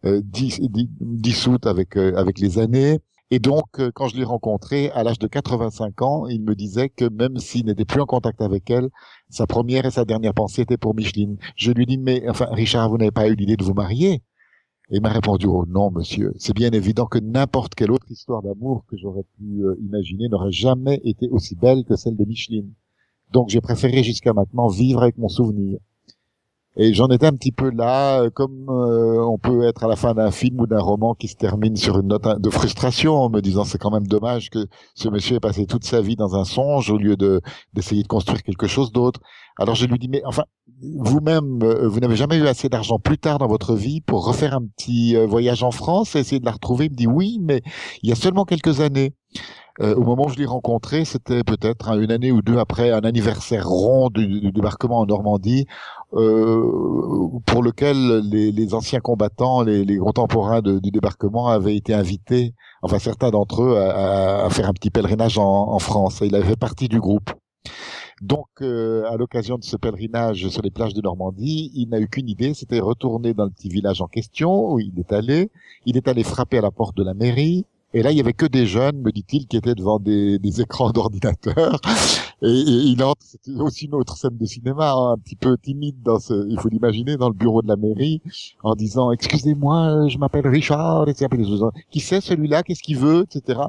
dissoute 0.03 1.65
avec 1.65 1.95
les 2.39 2.59
années. 2.59 2.99
Et 3.33 3.39
donc, 3.39 3.79
euh, 3.79 3.91
quand 3.95 4.09
je 4.09 4.17
l'ai 4.17 4.25
rencontré 4.25 4.91
à 4.91 5.03
l'âge 5.03 5.17
de 5.17 5.25
85 5.25 6.01
ans, 6.01 6.27
il 6.27 6.41
me 6.41 6.53
disait 6.53 6.89
que 6.89 7.05
même 7.05 7.37
s'il 7.37 7.65
n'était 7.65 7.85
plus 7.85 8.01
en 8.01 8.05
contact 8.05 8.41
avec 8.41 8.69
elle, 8.69 8.89
sa 9.29 9.47
première 9.47 9.85
et 9.85 9.91
sa 9.91 10.03
dernière 10.03 10.33
pensée 10.33 10.63
était 10.63 10.77
pour 10.77 10.93
Micheline. 10.93 11.37
Je 11.55 11.71
lui 11.71 11.85
dis, 11.85 11.97
mais 11.97 12.27
enfin, 12.29 12.47
Richard, 12.51 12.89
vous 12.89 12.97
n'avez 12.97 13.11
pas 13.11 13.29
eu 13.29 13.35
l'idée 13.35 13.55
de 13.55 13.63
vous 13.63 13.73
marier? 13.73 14.21
Et 14.89 14.97
il 14.97 15.01
m'a 15.01 15.09
répondu, 15.09 15.47
oh 15.47 15.65
non, 15.65 15.91
monsieur, 15.91 16.33
c'est 16.37 16.53
bien 16.53 16.71
évident 16.71 17.05
que 17.05 17.19
n'importe 17.19 17.73
quelle 17.73 17.91
autre 17.91 18.11
histoire 18.11 18.41
d'amour 18.41 18.83
que 18.89 18.97
j'aurais 18.97 19.23
pu 19.37 19.63
euh, 19.63 19.77
imaginer 19.81 20.27
n'aurait 20.27 20.51
jamais 20.51 20.99
été 21.05 21.29
aussi 21.29 21.55
belle 21.55 21.85
que 21.85 21.95
celle 21.95 22.17
de 22.17 22.25
Micheline. 22.25 22.73
Donc 23.31 23.47
j'ai 23.47 23.61
préféré 23.61 24.03
jusqu'à 24.03 24.33
maintenant 24.33 24.67
vivre 24.67 25.03
avec 25.03 25.17
mon 25.17 25.29
souvenir. 25.29 25.79
Et 26.77 26.93
j'en 26.93 27.07
étais 27.07 27.25
un 27.25 27.33
petit 27.33 27.51
peu 27.51 27.69
là, 27.69 28.21
euh, 28.21 28.29
comme 28.29 28.67
euh, 28.69 29.21
on 29.25 29.37
peut 29.37 29.63
être 29.63 29.83
à 29.83 29.87
la 29.87 29.97
fin 29.97 30.13
d'un 30.13 30.31
film 30.31 30.61
ou 30.61 30.67
d'un 30.67 30.79
roman 30.79 31.13
qui 31.13 31.27
se 31.27 31.35
termine 31.35 31.75
sur 31.75 31.99
une 31.99 32.07
note 32.07 32.39
de 32.39 32.49
frustration, 32.49 33.15
en 33.15 33.29
me 33.29 33.41
disant 33.41 33.65
c'est 33.65 33.77
quand 33.77 33.91
même 33.91 34.07
dommage 34.07 34.49
que 34.49 34.67
ce 34.95 35.09
monsieur 35.09 35.35
ait 35.35 35.39
passé 35.41 35.65
toute 35.65 35.83
sa 35.83 36.01
vie 36.01 36.15
dans 36.15 36.35
un 36.35 36.45
songe 36.45 36.89
au 36.89 36.97
lieu 36.97 37.17
de 37.17 37.41
d'essayer 37.73 38.03
de 38.03 38.07
construire 38.07 38.41
quelque 38.41 38.67
chose 38.67 38.93
d'autre. 38.93 39.19
Alors 39.57 39.75
je 39.75 39.85
lui 39.85 39.99
dis 39.99 40.07
mais 40.07 40.21
enfin 40.25 40.45
vous-même 40.81 41.61
euh, 41.61 41.89
vous 41.89 41.99
n'avez 41.99 42.15
jamais 42.15 42.37
eu 42.37 42.47
assez 42.47 42.69
d'argent 42.69 42.99
plus 42.99 43.17
tard 43.17 43.37
dans 43.37 43.47
votre 43.47 43.75
vie 43.75 43.99
pour 43.99 44.25
refaire 44.25 44.55
un 44.55 44.65
petit 44.65 45.15
voyage 45.25 45.63
en 45.63 45.71
France 45.71 46.15
et 46.15 46.19
essayer 46.19 46.39
de 46.39 46.45
la 46.45 46.53
retrouver? 46.53 46.85
Il 46.85 46.91
me 46.91 46.95
dit 46.95 47.07
oui, 47.07 47.37
mais 47.41 47.61
il 48.01 48.09
y 48.09 48.13
a 48.13 48.15
seulement 48.15 48.45
quelques 48.45 48.79
années. 48.79 49.13
Euh, 49.79 49.95
au 49.95 50.03
moment 50.03 50.25
où 50.25 50.29
je 50.29 50.37
l'ai 50.37 50.45
rencontré, 50.45 51.05
c'était 51.05 51.43
peut-être 51.43 51.97
une 51.97 52.11
année 52.11 52.31
ou 52.31 52.41
deux 52.41 52.57
après 52.57 52.91
un 52.91 53.01
anniversaire 53.01 53.67
rond 53.67 54.09
du, 54.09 54.51
débarquement 54.51 54.99
en 54.99 55.05
Normandie, 55.05 55.65
euh, 56.13 57.39
pour 57.45 57.63
lequel 57.63 58.19
les, 58.29 58.73
anciens 58.73 58.99
combattants, 58.99 59.63
les, 59.63 59.85
les 59.85 59.97
contemporains 59.97 60.61
du 60.61 60.91
débarquement 60.91 61.47
avaient 61.47 61.75
été 61.75 61.93
invités, 61.93 62.53
enfin 62.81 62.99
certains 62.99 63.29
d'entre 63.29 63.63
eux, 63.63 63.77
à, 63.77 64.49
faire 64.49 64.67
un 64.67 64.73
petit 64.73 64.89
pèlerinage 64.89 65.37
en, 65.37 65.79
France. 65.79 66.21
Et 66.21 66.27
il 66.27 66.35
avait 66.35 66.49
fait 66.49 66.59
partie 66.59 66.89
du 66.89 66.99
groupe. 66.99 67.31
Donc, 68.21 68.47
euh, 68.61 69.03
à 69.09 69.17
l'occasion 69.17 69.57
de 69.57 69.63
ce 69.63 69.77
pèlerinage 69.77 70.47
sur 70.49 70.61
les 70.61 70.69
plages 70.69 70.93
de 70.93 71.01
Normandie, 71.01 71.71
il 71.73 71.89
n'a 71.89 71.99
eu 71.99 72.07
qu'une 72.07 72.29
idée, 72.29 72.53
c'était 72.53 72.79
retourner 72.79 73.33
dans 73.33 73.45
le 73.45 73.49
petit 73.49 73.69
village 73.69 74.01
en 74.01 74.07
question 74.07 74.73
où 74.73 74.79
il 74.79 74.99
est 74.99 75.11
allé. 75.11 75.49
Il 75.85 75.97
est 75.97 76.07
allé 76.07 76.23
frapper 76.23 76.59
à 76.59 76.61
la 76.61 76.71
porte 76.71 76.95
de 76.95 77.03
la 77.03 77.13
mairie. 77.13 77.65
Et 77.93 78.03
là, 78.03 78.11
il 78.11 78.17
y 78.17 78.21
avait 78.21 78.33
que 78.33 78.45
des 78.45 78.65
jeunes, 78.65 79.01
me 79.01 79.11
dit-il, 79.11 79.47
qui 79.47 79.57
étaient 79.57 79.75
devant 79.75 79.99
des, 79.99 80.39
des 80.39 80.61
écrans 80.61 80.91
d'ordinateur. 80.93 81.79
Et, 82.41 82.49
il 82.49 83.03
entre, 83.03 83.21
c'était 83.21 83.59
aussi 83.59 83.85
une 83.85 83.95
autre 83.95 84.17
scène 84.17 84.37
de 84.37 84.45
cinéma, 84.45 84.93
hein, 84.93 85.13
un 85.13 85.17
petit 85.17 85.35
peu 85.35 85.57
timide 85.57 86.01
dans 86.01 86.19
ce, 86.19 86.47
il 86.49 86.59
faut 86.59 86.69
l'imaginer, 86.69 87.17
dans 87.17 87.27
le 87.27 87.35
bureau 87.35 87.61
de 87.61 87.67
la 87.67 87.75
mairie, 87.75 88.21
en 88.63 88.75
disant, 88.75 89.11
excusez-moi, 89.11 90.07
je 90.07 90.17
m'appelle 90.17 90.47
Richard, 90.47 91.09
etc. 91.09 91.27
Qui 91.91 91.99
c'est 91.99 92.21
celui-là, 92.21 92.63
qu'est-ce 92.63 92.81
qu'il 92.81 92.97
veut, 92.97 93.23
etc. 93.23 93.59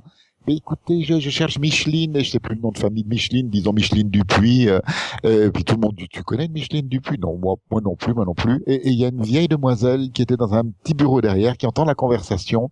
Mais 0.47 0.57
écoutez, 0.57 1.03
je, 1.03 1.21
je, 1.21 1.31
cherche 1.31 1.59
Micheline, 1.59 2.17
et 2.17 2.25
je 2.25 2.31
sais 2.31 2.41
plus 2.41 2.57
le 2.57 2.61
nom 2.61 2.71
de 2.71 2.79
famille 2.79 3.05
de 3.05 3.09
Micheline, 3.09 3.49
disons 3.49 3.73
Micheline 3.73 4.09
Dupuis. 4.09 4.69
Euh, 4.69 4.81
euh, 5.25 5.51
puis 5.51 5.65
tout 5.65 5.75
le 5.75 5.81
monde 5.81 5.95
dit, 5.97 6.09
tu 6.11 6.23
connais 6.25 6.49
Micheline 6.49 6.89
Dupuis 6.89 7.19
Non, 7.19 7.39
moi, 7.39 7.57
moi 7.71 7.81
non 7.81 7.95
plus, 7.95 8.13
moi 8.13 8.25
non 8.25 8.35
plus. 8.35 8.63
Et 8.67 8.89
il 8.89 8.99
y 8.99 9.05
a 9.05 9.09
une 9.09 9.23
vieille 9.23 9.49
demoiselle 9.49 10.11
qui 10.11 10.23
était 10.23 10.37
dans 10.37 10.53
un 10.55 10.65
petit 10.65 10.95
bureau 10.95 11.21
derrière, 11.21 11.57
qui 11.57 11.67
entend 11.67 11.85
la 11.85 11.95
conversation 11.95 12.71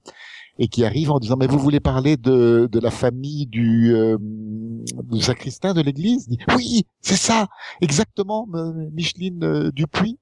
et 0.60 0.68
qui 0.68 0.84
arrive 0.84 1.10
en 1.10 1.18
disant 1.18 1.36
mais 1.36 1.46
vous 1.46 1.58
voulez 1.58 1.80
parler 1.80 2.18
de, 2.18 2.68
de 2.70 2.78
la 2.80 2.90
famille 2.90 3.46
du, 3.46 3.94
euh, 3.94 4.18
du 4.20 5.20
sacristain 5.20 5.72
de 5.72 5.80
l'église? 5.80 6.28
Oui, 6.54 6.84
c'est 7.00 7.16
ça, 7.16 7.48
exactement, 7.80 8.46
Micheline 8.92 9.42
euh, 9.42 9.70
Dupuis. 9.72 10.18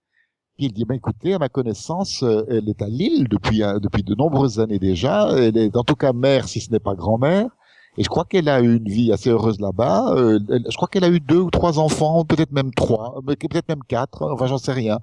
Puis 0.57 0.67
il 0.67 0.73
dit 0.73 0.85
ben 0.85 0.95
écoutez, 0.95 1.35
à 1.35 1.39
ma 1.39 1.49
connaissance, 1.49 2.23
euh, 2.23 2.45
elle 2.49 2.69
est 2.69 2.81
à 2.83 2.87
Lille 2.89 3.27
depuis 3.29 3.59
depuis 3.83 4.03
de 4.05 4.15
nombreuses 4.15 4.61
années 4.61 4.79
déjà. 4.79 5.29
Elle 5.37 5.57
est 5.57 5.77
en 5.77 5.85
tout 5.85 5.95
cas 5.97 6.13
mère, 6.13 6.49
si 6.49 6.61
ce 6.61 6.71
n'est 6.71 6.81
pas 6.81 6.95
grand-mère. 6.95 7.49
Et 7.97 8.05
je 8.05 8.09
crois 8.09 8.25
qu'elle 8.25 8.49
a 8.49 8.61
eu 8.61 8.77
une 8.77 8.89
vie 8.89 9.13
assez 9.13 9.31
heureuse 9.31 9.61
là-bas. 9.61 10.15
je 10.17 10.77
crois 10.77 10.87
qu'elle 10.87 11.03
a 11.05 11.09
eu 11.09 11.19
deux 11.19 11.41
ou 11.41 11.51
trois 11.51 11.81
enfants, 11.81 12.25
peut-être 12.25 12.53
même 12.53 12.73
trois, 12.73 13.21
peut-être 13.27 13.69
même 13.69 13.83
quatre. 13.89 14.23
Enfin, 14.23 14.47
j'en 14.47 14.59
sais 14.59 14.73
rien. 14.73 15.01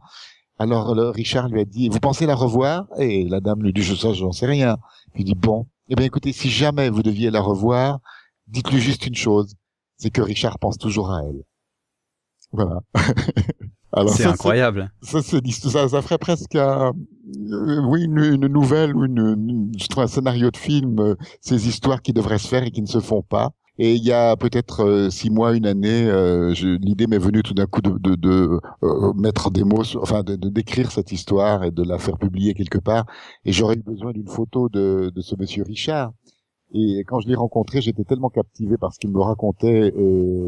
Alors 0.58 0.96
le 0.96 1.10
Richard 1.10 1.50
lui 1.50 1.60
a 1.60 1.66
dit, 1.66 1.90
vous 1.90 2.00
pensez 2.00 2.26
la 2.26 2.36
revoir? 2.36 2.88
Et 2.98 3.28
la 3.28 3.42
dame 3.42 3.62
lui 3.62 3.74
dit, 3.74 3.82
je 3.82 3.96
sais, 3.96 4.14
j'en 4.14 4.32
sais 4.32 4.46
rien. 4.46 4.78
Il 5.16 5.26
dit, 5.26 5.36
bon, 5.36 5.68
eh 5.90 5.96
bien 5.96 6.06
écoutez, 6.06 6.32
si 6.32 6.50
jamais 6.50 6.90
vous 6.90 7.04
deviez 7.04 7.30
la 7.30 7.42
revoir, 7.42 8.00
dites-lui 8.48 8.80
juste 8.80 9.06
une 9.06 9.16
chose, 9.16 9.54
c'est 9.98 10.10
que 10.10 10.22
Richard 10.22 10.60
pense 10.60 10.78
toujours 10.78 11.12
à 11.12 11.22
elle. 11.24 11.44
Voilà. 12.52 12.80
c'est 14.08 14.26
incroyable. 14.26 14.92
Ça, 15.02 15.22
ça, 15.22 15.90
ça, 15.90 16.02
ferait 16.02 16.18
presque 16.18 16.56
un, 16.56 16.94
euh, 17.52 17.82
oui, 17.86 18.04
une, 18.04 18.18
une, 18.20 18.48
nouvelle 18.48 18.96
ou 18.96 19.06
une, 19.06 19.72
un 19.98 20.08
scénario 20.08 20.52
de 20.52 20.58
film, 20.58 21.00
euh, 21.00 21.16
ces 21.42 21.68
histoires 21.68 22.02
qui 22.02 22.14
devraient 22.14 22.40
se 22.40 22.48
faire 22.48 22.64
et 22.64 22.72
qui 22.72 22.82
ne 22.82 22.88
se 22.88 23.00
font 23.00 23.22
pas. 23.22 23.52
Et 23.78 23.96
il 23.96 24.04
y 24.04 24.14
a 24.14 24.38
peut-être 24.38 24.86
euh, 24.86 25.10
six 25.10 25.30
mois, 25.30 25.54
une 25.54 25.66
année, 25.66 26.06
euh, 26.10 26.54
l'idée 26.82 27.08
m'est 27.08 27.18
venue 27.18 27.44
tout 27.44 27.54
d'un 27.54 27.66
coup 27.66 27.82
de, 27.82 27.98
de, 27.98 28.16
de 28.16 28.62
euh, 28.84 29.14
mettre 29.14 29.52
des 29.52 29.66
mots, 29.66 29.84
enfin 30.02 30.24
de, 30.24 30.36
décrire 30.36 30.92
cette 30.92 31.12
histoire 31.12 31.66
et 31.66 31.72
de 31.72 31.84
la 31.84 31.98
faire 32.00 32.18
publier 32.18 32.54
quelque 32.54 32.78
part. 32.78 33.06
Et 33.44 33.52
j'aurais 33.52 33.76
eu 33.76 33.84
besoin 33.84 34.14
d'une 34.14 34.28
photo 34.28 34.70
de, 34.70 35.12
de 35.14 35.22
ce 35.22 35.36
monsieur 35.38 35.64
Richard. 35.64 36.14
Et 36.74 37.04
quand 37.06 37.20
je 37.20 37.28
l'ai 37.28 37.36
rencontré, 37.36 37.82
j'étais 37.82 38.06
tellement 38.06 38.30
captivé 38.30 38.78
par 38.78 38.94
ce 38.94 39.00
qu'il 39.00 39.12
me 39.12 39.22
racontait, 39.22 39.94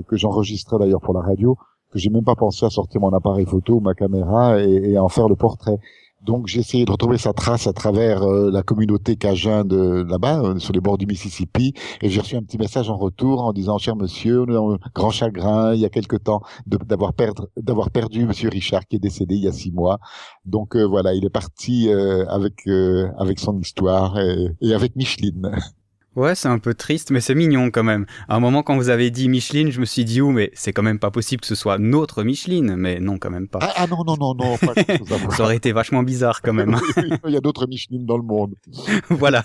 que 0.07 0.17
j'enregistrais 0.17 0.77
d'ailleurs 0.79 0.99
pour 0.99 1.13
la 1.13 1.21
radio, 1.21 1.57
que 1.91 1.99
j'ai 1.99 2.09
même 2.09 2.25
pas 2.25 2.35
pensé 2.35 2.65
à 2.65 2.69
sortir 2.69 2.99
mon 3.01 3.13
appareil 3.13 3.45
photo, 3.45 3.79
ma 3.79 3.93
caméra 3.93 4.61
et, 4.61 4.91
et 4.91 4.97
à 4.97 5.03
en 5.03 5.09
faire 5.09 5.29
le 5.29 5.35
portrait. 5.35 5.79
Donc 6.21 6.47
j'ai 6.47 6.59
essayé 6.59 6.83
de 6.85 6.91
retrouver 6.91 7.17
sa 7.17 7.31
trace 7.33 7.67
à 7.67 7.73
travers 7.73 8.23
euh, 8.23 8.49
la 8.51 8.63
communauté 8.63 9.15
cajun 9.15 9.63
de 9.63 10.05
là-bas, 10.09 10.41
euh, 10.41 10.59
sur 10.59 10.73
les 10.73 10.79
bords 10.79 10.97
du 10.97 11.05
Mississippi, 11.05 11.73
et 12.01 12.09
j'ai 12.09 12.19
reçu 12.19 12.35
un 12.35 12.41
petit 12.41 12.57
message 12.57 12.89
en 12.89 12.97
retour 12.97 13.43
en 13.43 13.53
disant 13.53 13.77
cher 13.77 13.95
monsieur, 13.95 14.43
nous 14.45 14.55
avons 14.55 14.77
grand 14.95 15.11
chagrin 15.11 15.73
il 15.73 15.79
y 15.79 15.85
a 15.85 15.89
quelque 15.89 16.15
temps 16.15 16.41
d'avoir 16.65 17.13
d'avoir 17.55 17.91
perdu 17.91 18.25
monsieur 18.25 18.49
Richard 18.49 18.85
qui 18.87 18.95
est 18.95 18.99
décédé 18.99 19.35
il 19.35 19.43
y 19.43 19.47
a 19.47 19.51
six 19.51 19.71
mois. 19.71 19.99
Donc 20.45 20.75
euh, 20.75 20.83
voilà, 20.83 21.13
il 21.13 21.23
est 21.23 21.29
parti 21.29 21.89
avec 21.89 22.67
avec 23.17 23.39
son 23.39 23.59
histoire 23.59 24.19
et, 24.19 24.55
et 24.61 24.73
avec 24.73 24.95
Micheline. 24.95 25.51
Ouais, 26.17 26.33
c'est 26.33 26.47
un 26.47 26.57
peu 26.57 26.73
triste, 26.73 27.11
mais 27.11 27.21
c'est 27.21 27.35
mignon 27.35 27.69
quand 27.69 27.83
même. 27.83 28.07
À 28.27 28.37
un 28.37 28.39
moment, 28.39 28.63
quand 28.63 28.75
vous 28.75 28.89
avez 28.89 29.11
dit 29.11 29.29
Micheline, 29.29 29.69
je 29.69 29.79
me 29.79 29.85
suis 29.85 30.03
dit, 30.03 30.19
oh, 30.19 30.31
mais 30.31 30.49
c'est 30.55 30.73
quand 30.73 30.81
même 30.81 30.97
pas 30.97 31.11
possible 31.11 31.41
que 31.41 31.47
ce 31.47 31.53
soit 31.53 31.77
notre 31.77 32.23
Micheline. 32.23 32.75
Mais 32.75 32.99
non, 32.99 33.19
quand 33.19 33.29
même 33.29 33.47
pas. 33.47 33.59
Ah, 33.61 33.73
ah 33.75 33.85
non, 33.85 34.03
non, 34.03 34.15
non, 34.19 34.33
non. 34.33 34.57
Pas 34.57 34.73
ça 35.35 35.43
aurait 35.43 35.57
été 35.57 35.71
vachement 35.73 36.01
bizarre 36.01 36.41
quand 36.41 36.53
même. 36.53 36.75
il 37.27 37.31
y 37.31 37.37
a 37.37 37.39
d'autres 37.39 37.67
Micheline 37.67 38.07
dans 38.07 38.17
le 38.17 38.23
monde. 38.23 38.55
voilà. 39.11 39.43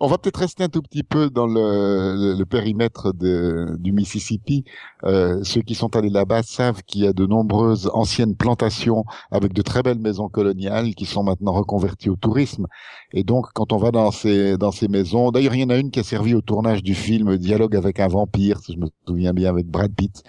On 0.00 0.08
va 0.08 0.16
peut-être 0.16 0.38
rester 0.38 0.64
un 0.64 0.70
tout 0.70 0.80
petit 0.80 1.02
peu 1.02 1.28
dans 1.28 1.46
le, 1.46 2.38
le, 2.38 2.44
périmètre 2.46 3.12
de, 3.12 3.76
du 3.78 3.92
Mississippi. 3.92 4.64
Euh, 5.04 5.40
ceux 5.42 5.60
qui 5.60 5.74
sont 5.74 5.94
allés 5.94 6.08
là-bas 6.08 6.42
savent 6.42 6.82
qu'il 6.84 7.02
y 7.02 7.06
a 7.06 7.12
de 7.12 7.26
nombreuses 7.26 7.90
anciennes 7.92 8.34
plantations 8.34 9.04
avec 9.30 9.52
de 9.52 9.60
très 9.60 9.82
belles 9.82 10.00
maisons 10.00 10.30
coloniales 10.30 10.94
qui 10.94 11.04
sont 11.04 11.22
maintenant 11.22 11.52
reconverties 11.52 12.08
au 12.08 12.16
tourisme. 12.16 12.66
Et 13.12 13.24
donc, 13.24 13.48
quand 13.52 13.74
on 13.74 13.76
va 13.76 13.90
dans 13.90 14.10
ces, 14.10 14.56
dans 14.56 14.72
ces 14.72 14.88
maisons, 14.88 15.32
d'ailleurs, 15.32 15.54
il 15.54 15.60
y 15.60 15.64
en 15.64 15.70
a 15.70 15.76
une 15.76 15.90
qui 15.90 15.97
a 15.98 16.02
servi 16.02 16.34
au 16.34 16.40
tournage 16.40 16.82
du 16.82 16.94
film 16.94 17.36
Dialogue 17.36 17.76
avec 17.76 18.00
un 18.00 18.08
vampire, 18.08 18.60
si 18.60 18.74
je 18.74 18.78
me 18.78 18.86
souviens 19.06 19.32
bien, 19.32 19.48
avec 19.50 19.66
Brad 19.66 19.94
Pitt. 19.94 20.22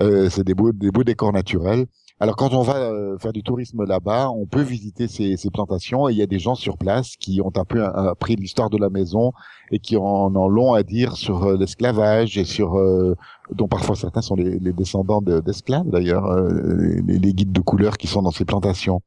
Euh, 0.00 0.28
c'est 0.30 0.44
des 0.44 0.54
beaux, 0.54 0.72
des 0.72 0.90
beaux 0.90 1.04
décors 1.04 1.32
naturels. 1.32 1.86
Alors 2.20 2.36
quand 2.36 2.54
on 2.54 2.62
va 2.62 2.76
euh, 2.76 3.18
faire 3.18 3.32
du 3.32 3.42
tourisme 3.42 3.84
là-bas, 3.84 4.30
on 4.30 4.46
peut 4.46 4.62
visiter 4.62 5.08
ces, 5.08 5.36
plantations 5.52 6.08
et 6.08 6.12
il 6.12 6.18
y 6.18 6.22
a 6.22 6.26
des 6.26 6.38
gens 6.38 6.54
sur 6.54 6.78
place 6.78 7.16
qui 7.16 7.40
ont 7.40 7.52
un 7.56 7.64
peu 7.64 7.84
appris 7.84 8.36
l'histoire 8.36 8.70
de 8.70 8.78
la 8.78 8.88
maison 8.88 9.32
et 9.72 9.80
qui 9.80 9.96
en 9.96 10.34
ont 10.34 10.48
long 10.48 10.74
à 10.74 10.84
dire 10.84 11.16
sur 11.16 11.44
euh, 11.44 11.56
l'esclavage 11.56 12.38
et 12.38 12.44
sur 12.44 12.80
dont 13.50 13.68
parfois 13.68 13.96
certains 13.96 14.22
sont 14.22 14.36
les, 14.36 14.58
les 14.58 14.72
descendants 14.72 15.20
d'esclaves 15.20 15.90
d'ailleurs, 15.90 16.32
les, 17.06 17.18
les, 17.18 17.34
guides 17.34 17.52
de 17.52 17.60
couleur 17.60 17.98
qui 17.98 18.06
sont 18.06 18.22
dans 18.22 18.30
ces 18.30 18.44
plantations. 18.44 19.02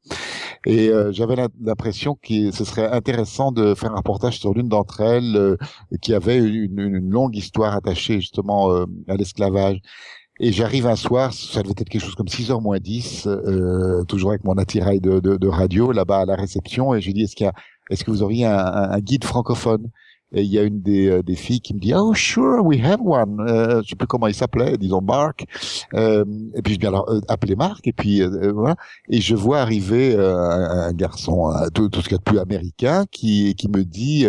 Et 0.66 0.92
j'avais 1.12 1.36
l'impression 1.62 2.16
que 2.22 2.52
ce 2.52 2.66
serait 2.66 2.90
intéressant 2.92 3.52
de 3.52 3.74
faire 3.76 3.92
un 3.94 3.98
reportage 3.98 4.40
sur 4.40 4.54
l'une 4.54 4.68
d'entre 4.68 5.02
elles 5.02 5.58
qui 6.02 6.14
avait 6.14 6.38
une, 6.38 6.80
une, 6.80 7.10
longue 7.10 7.36
histoire 7.36 7.76
attachée 7.76 8.20
justement 8.20 8.72
à 9.08 9.16
l'esclavage. 9.16 9.80
Et 10.40 10.52
j'arrive 10.52 10.86
un 10.86 10.96
soir, 10.96 11.34
ça 11.34 11.64
devait 11.64 11.72
être 11.72 11.90
quelque 11.90 12.02
chose 12.02 12.16
comme 12.16 12.28
6h 12.28 12.62
moins 12.62 12.78
10, 12.78 13.26
euh, 13.26 14.04
toujours 14.04 14.32
avec 14.32 14.44
mon 14.44 14.54
attirail 14.54 15.00
de, 15.00 15.20
de, 15.20 15.36
de 15.36 15.48
radio 15.48 15.92
là-bas 15.92 16.20
à 16.20 16.26
la 16.26 16.36
réception, 16.36 16.94
et 16.94 17.02
je 17.02 17.08
lui 17.08 17.14
dis 17.14 17.24
est-ce 17.24 17.36
qu'il 17.36 17.46
y 17.46 17.50
a, 17.50 17.54
est-ce 17.90 18.04
que 18.04 18.12
vous 18.12 18.22
auriez 18.22 18.46
un, 18.46 18.58
un 18.58 19.00
guide 19.00 19.24
francophone? 19.24 19.90
Et 20.34 20.42
il 20.42 20.52
y 20.52 20.60
a 20.60 20.64
une 20.64 20.82
des, 20.82 21.08
euh, 21.08 21.24
des 21.24 21.36
filles 21.36 21.62
qui 21.62 21.74
me 21.74 21.80
dit 21.80 21.94
oh 21.96 22.14
sure 22.14 22.64
we 22.64 22.84
have 22.84 23.00
one. 23.02 23.40
Euh, 23.40 23.82
je 23.84 23.90
sais 23.90 23.96
plus 23.96 24.08
comment 24.08 24.28
il 24.28 24.34
s'appelait 24.34 24.78
disons 24.78 25.02
Mark. 25.02 25.46
Euh, 25.94 26.26
et 26.54 26.62
puis 26.62 26.74
je 26.74 26.80
dis 26.80 26.86
alors 26.86 27.10
euh, 27.10 27.22
appelez 27.30 27.56
Mark. 27.56 27.88
Et 27.88 27.94
puis 27.94 28.22
euh, 28.22 28.52
voilà. 28.52 28.76
Et 29.10 29.22
je 29.22 29.36
vois 29.36 29.60
arriver 29.60 30.16
un, 30.18 30.92
garçon 30.94 31.52
tout, 31.74 31.90
tout, 31.90 32.02
ce 32.02 32.10
qu'il 32.10 32.14
y 32.14 32.16
a 32.16 32.18
de 32.18 32.24
plus 32.24 32.40
américain 32.40 33.06
qui 33.12 33.56
qui 33.56 33.70
me 33.70 33.84
dit 33.84 34.26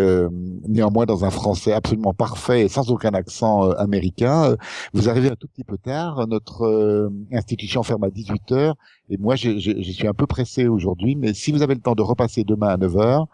néanmoins 0.69 1.07
dans 1.07 1.25
un 1.25 1.31
français 1.31 1.73
absolument 1.73 2.13
parfait 2.13 2.63
et 2.63 2.69
sans 2.69 2.91
aucun 2.91 3.11
accent 3.11 3.71
américain 3.73 4.57
vous 4.93 5.09
arrivez 5.09 5.31
un 5.31 5.37
tout 5.37 5.47
petit 5.49 5.65
peu 5.65 5.79
tard 5.79 6.27
notre 6.27 7.11
institution 7.33 7.83
ferme 7.83 8.05
à 8.05 8.11
18 8.11 8.53
heures 8.53 8.75
et 9.09 9.17
moi 9.17 9.37
je, 9.37 9.59
je, 9.59 9.73
je 9.81 9.91
suis 9.91 10.07
un 10.07 10.15
peu 10.15 10.27
pressé 10.27 10.67
aujourd'hui 10.67 11.17
mais 11.17 11.33
si 11.33 11.53
vous 11.53 11.63
avez 11.63 11.75
le 11.75 11.81
temps 11.81 11.95
de 11.95 12.03
repasser 12.03 12.45
demain 12.45 12.69
à 12.69 12.77
9 12.77 12.97
heures 12.97 13.27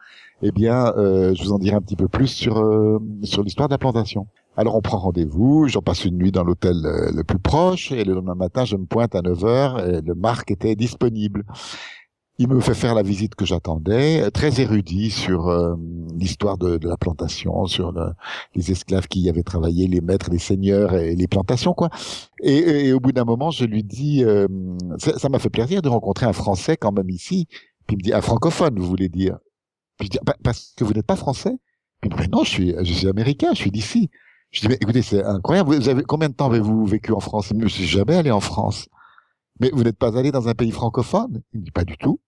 eh 0.46 0.52
bien, 0.52 0.92
euh, 0.98 1.34
je 1.34 1.42
vous 1.42 1.52
en 1.52 1.58
dirai 1.58 1.74
un 1.74 1.80
petit 1.80 1.96
peu 1.96 2.06
plus 2.06 2.26
sur 2.26 2.58
euh, 2.58 2.98
sur 3.22 3.42
l'histoire 3.42 3.66
de 3.66 3.72
la 3.72 3.78
plantation. 3.78 4.26
Alors 4.58 4.76
on 4.76 4.82
prend 4.82 4.98
rendez-vous, 4.98 5.68
j'en 5.68 5.80
passe 5.80 6.04
une 6.04 6.18
nuit 6.18 6.32
dans 6.32 6.44
l'hôtel 6.44 6.84
euh, 6.84 7.10
le 7.12 7.24
plus 7.24 7.38
proche 7.38 7.90
et 7.92 8.04
le 8.04 8.12
lendemain 8.12 8.34
matin 8.34 8.66
je 8.66 8.76
me 8.76 8.84
pointe 8.84 9.14
à 9.14 9.22
9h 9.22 9.88
et 9.88 10.00
le 10.02 10.14
Marc 10.14 10.50
était 10.50 10.76
disponible. 10.76 11.44
Il 12.38 12.48
me 12.48 12.60
fait 12.60 12.74
faire 12.74 12.94
la 12.94 13.02
visite 13.02 13.36
que 13.36 13.46
j'attendais, 13.46 14.30
très 14.32 14.60
érudit 14.60 15.10
sur 15.10 15.48
euh, 15.48 15.76
l'histoire 16.14 16.58
de, 16.58 16.78
la 16.86 16.98
plantation, 16.98 17.64
sur 17.66 17.94
les 18.54 18.70
esclaves 18.70 19.06
qui 19.06 19.20
y 19.20 19.28
avaient 19.30 19.44
travaillé, 19.44 19.86
les 19.86 20.00
maîtres, 20.00 20.30
les 20.30 20.38
seigneurs 20.38 20.94
et 20.94 21.14
les 21.14 21.28
plantations, 21.28 21.74
quoi. 21.74 21.90
Et, 22.42 22.92
au 22.92 22.98
bout 22.98 23.12
d'un 23.12 23.24
moment, 23.24 23.52
je 23.52 23.64
lui 23.64 23.84
dis, 23.84 24.24
euh, 24.24 24.48
ça 24.98 25.28
m'a 25.28 25.38
fait 25.38 25.48
plaisir 25.48 25.80
de 25.80 25.88
rencontrer 25.88 26.26
un 26.26 26.32
Français 26.32 26.76
quand 26.76 26.90
même 26.90 27.08
ici. 27.08 27.46
Puis 27.86 27.94
il 27.94 27.98
me 27.98 28.02
dit, 28.02 28.12
un 28.12 28.20
francophone, 28.20 28.80
vous 28.80 28.86
voulez 28.86 29.08
dire 29.08 29.38
Puis 29.98 30.06
je 30.06 30.10
dis, 30.10 30.18
bah, 30.24 30.36
parce 30.42 30.74
que 30.76 30.84
vous 30.84 30.92
n'êtes 30.92 31.06
pas 31.06 31.16
français 31.16 31.56
Puis 32.00 32.10
dit, 32.10 32.28
non, 32.28 32.44
je 32.44 32.50
suis, 32.50 33.06
américain, 33.06 33.48
je 33.52 33.58
suis 33.58 33.70
d'ici. 33.70 34.10
Je 34.50 34.60
dis, 34.60 34.68
mais 34.68 34.78
écoutez, 34.80 35.02
c'est 35.02 35.24
incroyable. 35.24 35.74
Vous 35.74 35.88
avez 35.88 36.02
combien 36.02 36.28
de 36.28 36.34
temps 36.34 36.46
avez-vous 36.46 36.86
vécu 36.86 37.12
en 37.12 37.20
France? 37.20 37.48
Je 37.48 37.54
ne 37.54 37.68
suis 37.68 37.86
jamais 37.86 38.16
allé 38.16 38.30
en 38.30 38.40
France. 38.40 38.88
Mais 39.60 39.70
vous 39.72 39.82
n'êtes 39.84 39.98
pas 39.98 40.18
allé 40.18 40.32
dans 40.32 40.48
un 40.48 40.54
pays 40.54 40.70
francophone 40.70 41.42
Il 41.52 41.60
me 41.60 41.64
dit, 41.64 41.70
pas 41.70 41.84
du 41.84 41.96
tout. 41.96 42.20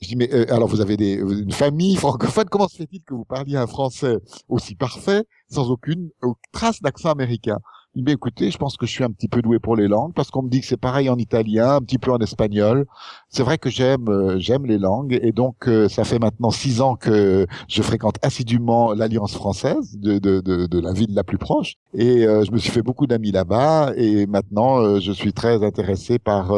Je 0.00 0.08
dis, 0.08 0.16
mais 0.16 0.32
euh, 0.34 0.52
alors 0.52 0.68
vous 0.68 0.80
avez 0.80 0.94
une 0.94 1.52
famille 1.52 1.94
francophone, 1.94 2.48
comment 2.50 2.66
se 2.66 2.76
fait-il 2.76 3.04
que 3.04 3.14
vous 3.14 3.24
parliez 3.24 3.56
un 3.56 3.68
français 3.68 4.16
aussi 4.48 4.74
parfait, 4.74 5.24
sans 5.48 5.70
aucune, 5.70 6.10
trace 6.50 6.82
d'accent 6.82 7.10
américain? 7.10 7.58
Il 7.94 8.04
dit, 8.04 8.12
écoutez, 8.12 8.50
je 8.50 8.56
pense 8.56 8.78
que 8.78 8.86
je 8.86 8.90
suis 8.90 9.04
un 9.04 9.10
petit 9.10 9.28
peu 9.28 9.42
doué 9.42 9.58
pour 9.58 9.76
les 9.76 9.86
langues 9.86 10.14
parce 10.14 10.30
qu'on 10.30 10.42
me 10.42 10.48
dit 10.48 10.60
que 10.60 10.66
c'est 10.66 10.78
pareil 10.78 11.10
en 11.10 11.16
italien, 11.18 11.76
un 11.76 11.80
petit 11.80 11.98
peu 11.98 12.10
en 12.10 12.18
espagnol. 12.18 12.86
C'est 13.28 13.42
vrai 13.42 13.58
que 13.58 13.68
j'aime 13.68 14.08
euh, 14.08 14.38
j'aime 14.38 14.64
les 14.66 14.78
langues 14.78 15.18
et 15.22 15.32
donc 15.32 15.68
euh, 15.68 15.88
ça 15.88 16.04
fait 16.04 16.18
maintenant 16.18 16.50
six 16.50 16.80
ans 16.80 16.96
que 16.96 17.46
je 17.68 17.82
fréquente 17.82 18.16
assidûment 18.22 18.94
l'Alliance 18.94 19.34
française 19.34 19.98
de, 19.98 20.18
de, 20.18 20.40
de, 20.40 20.66
de, 20.66 20.80
la 20.80 20.92
ville 20.92 21.14
la 21.14 21.24
plus 21.24 21.38
proche 21.38 21.74
et 21.94 22.26
euh, 22.26 22.44
je 22.44 22.52
me 22.52 22.58
suis 22.58 22.70
fait 22.70 22.82
beaucoup 22.82 23.06
d'amis 23.06 23.30
là-bas 23.30 23.92
et 23.96 24.26
maintenant 24.26 24.98
je 24.98 25.12
suis 25.12 25.32
très 25.32 25.62
intéressé 25.64 26.18
par 26.18 26.52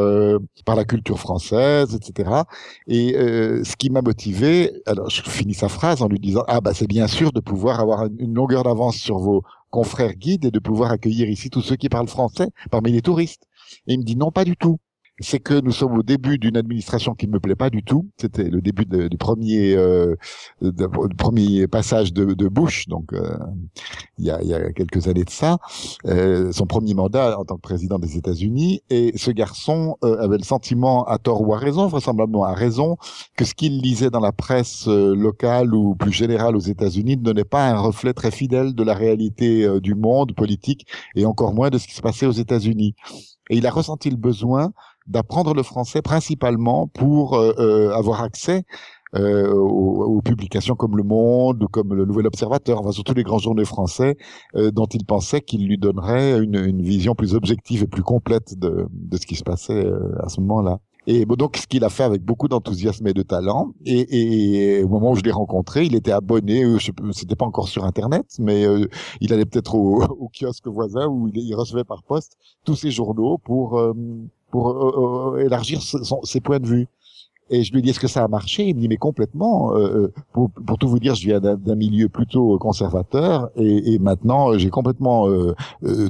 par 0.64 0.76
la 0.76 0.84
culture 0.84 1.18
française, 1.18 1.94
etc. 1.94 2.42
Et 2.86 3.14
ce 3.14 3.76
qui 3.76 3.90
m'a 3.90 4.02
motivé, 4.02 4.72
alors 4.86 5.10
je 5.10 5.22
finis 5.22 5.54
sa 5.54 5.68
phrase 5.68 6.02
en 6.02 6.08
lui 6.08 6.20
disant 6.20 6.44
ah 6.48 6.60
bah 6.60 6.72
c'est 6.74 6.86
bien 6.86 7.06
sûr 7.06 7.32
de 7.32 7.40
pouvoir 7.40 7.80
avoir 7.80 8.06
une 8.18 8.34
longueur 8.34 8.62
d'avance 8.62 8.96
sur 8.96 9.18
vos 9.18 9.42
confrères 9.74 10.14
guides 10.14 10.44
et 10.44 10.50
de 10.52 10.60
pouvoir 10.60 10.92
accueillir 10.92 11.28
ici 11.28 11.50
tous 11.50 11.60
ceux 11.60 11.74
qui 11.74 11.88
parlent 11.88 12.06
français 12.06 12.46
parmi 12.70 12.92
les 12.92 13.02
touristes. 13.02 13.48
Et 13.88 13.94
il 13.94 13.98
me 13.98 14.04
dit 14.04 14.14
non, 14.14 14.30
pas 14.30 14.44
du 14.44 14.56
tout 14.56 14.78
c'est 15.20 15.40
que 15.40 15.60
nous 15.60 15.72
sommes 15.72 15.98
au 15.98 16.02
début 16.02 16.38
d'une 16.38 16.56
administration 16.56 17.14
qui 17.14 17.26
ne 17.26 17.32
me 17.32 17.40
plaît 17.40 17.54
pas 17.54 17.70
du 17.70 17.82
tout. 17.82 18.08
C'était 18.20 18.50
le 18.50 18.60
début 18.60 18.84
du 18.84 19.16
premier 19.16 19.74
euh, 19.74 20.16
premier 21.16 21.66
passage 21.68 22.12
de, 22.12 22.34
de 22.34 22.48
Bush, 22.48 22.88
donc 22.88 23.12
euh, 23.12 23.36
il, 24.18 24.24
y 24.24 24.30
a, 24.30 24.42
il, 24.42 24.48
y 24.48 24.54
a, 24.54 24.72
quelques 24.72 25.08
années 25.08 25.24
de 25.24 25.30
ça, 25.30 25.58
euh, 26.06 26.52
son 26.52 26.66
premier 26.66 26.94
mandat 26.94 27.38
en 27.38 27.44
tant 27.44 27.56
que 27.56 27.60
président 27.60 27.98
des 27.98 28.16
États-Unis. 28.16 28.82
Et 28.90 29.12
ce 29.16 29.30
garçon 29.30 29.96
euh, 30.04 30.18
avait 30.18 30.38
le 30.38 30.44
sentiment, 30.44 31.04
à 31.04 31.18
tort 31.18 31.42
ou 31.42 31.54
à 31.54 31.58
raison, 31.58 31.86
vraisemblablement 31.86 32.44
à 32.44 32.54
raison, 32.54 32.96
que 33.36 33.44
ce 33.44 33.54
qu'il 33.54 33.80
lisait 33.80 34.10
dans 34.10 34.20
la 34.20 34.32
presse 34.32 34.86
euh, 34.88 35.14
locale 35.14 35.74
ou 35.74 35.94
plus 35.94 36.12
générale 36.12 36.56
aux 36.56 36.60
États-Unis 36.60 37.16
ne 37.16 37.22
donnait 37.22 37.44
pas 37.44 37.68
un 37.68 37.78
reflet 37.78 38.12
très 38.12 38.30
fidèle 38.30 38.74
de 38.74 38.82
la 38.82 38.94
réalité 38.94 39.68
du 39.80 39.94
monde 39.94 40.34
politique 40.34 40.86
et 41.14 41.26
encore 41.26 41.54
moins 41.54 41.70
de 41.70 41.78
ce 41.78 41.86
qui 41.86 41.94
se 41.94 42.02
passait 42.02 42.26
aux 42.26 42.32
États-Unis. 42.32 42.94
Et 43.50 43.56
il 43.56 43.66
a 43.66 43.70
ressenti 43.70 44.10
le 44.10 44.16
besoin 44.16 44.72
d'apprendre 45.06 45.54
le 45.54 45.62
français 45.62 46.02
principalement 46.02 46.86
pour 46.86 47.34
euh, 47.34 47.52
euh, 47.58 47.94
avoir 47.94 48.22
accès 48.22 48.64
euh, 49.14 49.52
aux, 49.52 50.20
publications 50.22 50.74
comme 50.74 50.96
Le 50.96 51.04
Monde 51.04 51.66
comme 51.70 51.94
Le 51.94 52.04
Nouvel 52.04 52.26
Observateur, 52.26 52.80
enfin 52.80 52.90
surtout 52.90 53.14
les 53.14 53.22
grands 53.22 53.38
journaux 53.38 53.64
français, 53.64 54.16
dont 54.56 54.86
il 54.86 55.04
pensait 55.04 55.40
qu'il 55.40 55.68
lui 55.68 55.78
donnerait 55.78 56.42
une, 56.42 56.56
une, 56.56 56.82
vision 56.82 57.14
plus 57.14 57.34
objective 57.34 57.84
et 57.84 57.86
plus 57.86 58.02
complète 58.02 58.58
de, 58.58 58.88
de 58.90 59.16
ce 59.16 59.24
qui 59.24 59.36
se 59.36 59.44
passait 59.44 59.86
à 60.18 60.28
ce 60.28 60.40
moment-là. 60.40 60.80
Et 61.06 61.26
bon, 61.26 61.36
donc, 61.36 61.58
ce 61.58 61.66
qu'il 61.66 61.84
a 61.84 61.90
fait 61.90 62.02
avec 62.02 62.22
beaucoup 62.22 62.48
d'enthousiasme 62.48 63.06
et 63.06 63.12
de 63.12 63.22
talent. 63.22 63.72
Et, 63.84 64.78
et, 64.78 64.82
au 64.82 64.88
moment 64.88 65.12
où 65.12 65.16
je 65.16 65.22
l'ai 65.22 65.30
rencontré, 65.30 65.84
il 65.84 65.94
était 65.94 66.12
abonné, 66.12 66.64
c'était 67.12 67.36
pas 67.36 67.44
encore 67.44 67.68
sur 67.68 67.84
Internet, 67.84 68.24
mais 68.40 68.64
il 69.20 69.32
allait 69.32 69.44
peut-être 69.44 69.74
au, 69.74 70.02
au, 70.18 70.28
kiosque 70.28 70.66
voisin 70.66 71.06
où 71.06 71.28
il, 71.28 71.36
il, 71.36 71.54
recevait 71.54 71.84
par 71.84 72.02
poste 72.02 72.36
tous 72.64 72.74
ses 72.74 72.90
journaux 72.90 73.38
pour 73.38 73.78
euh, 73.78 73.92
euh, 74.54 75.44
élargir 75.44 75.80
ses 75.82 76.40
points 76.40 76.60
de 76.60 76.66
vue. 76.66 76.86
Et 77.50 77.62
je 77.62 77.74
lui 77.74 77.82
dis 77.82 77.90
est-ce 77.90 78.00
que 78.00 78.08
ça 78.08 78.24
a 78.24 78.28
marché? 78.28 78.64
Il 78.64 78.74
me 78.74 78.80
dit 78.80 78.88
mais 78.88 78.96
complètement. 78.96 79.76
Euh, 79.76 80.10
pour, 80.32 80.50
pour, 80.50 80.78
tout 80.78 80.88
vous 80.88 80.98
dire, 80.98 81.14
je 81.14 81.26
viens 81.26 81.40
d'un 81.40 81.74
milieu 81.74 82.08
plutôt 82.08 82.58
conservateur 82.58 83.50
et, 83.54 83.92
et 83.92 83.98
maintenant 83.98 84.56
j'ai 84.56 84.70
complètement 84.70 85.28
euh, 85.28 85.54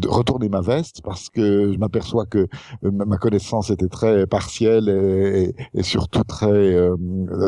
retourné 0.07 0.49
ma 0.49 0.61
veste 0.61 1.01
parce 1.03 1.31
que 1.31 1.73
je 1.73 1.79
m'aperçois 1.79 2.25
que 2.27 2.47
ma 2.83 3.17
connaissance 3.17 3.71
était 3.71 3.89
très 3.89 4.29
partielle 4.29 4.89
et, 4.89 5.55
et 5.77 5.83
surtout 5.83 6.23
très 6.23 6.77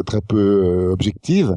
très 0.04 0.20
peu 0.20 0.90
objective. 0.90 1.56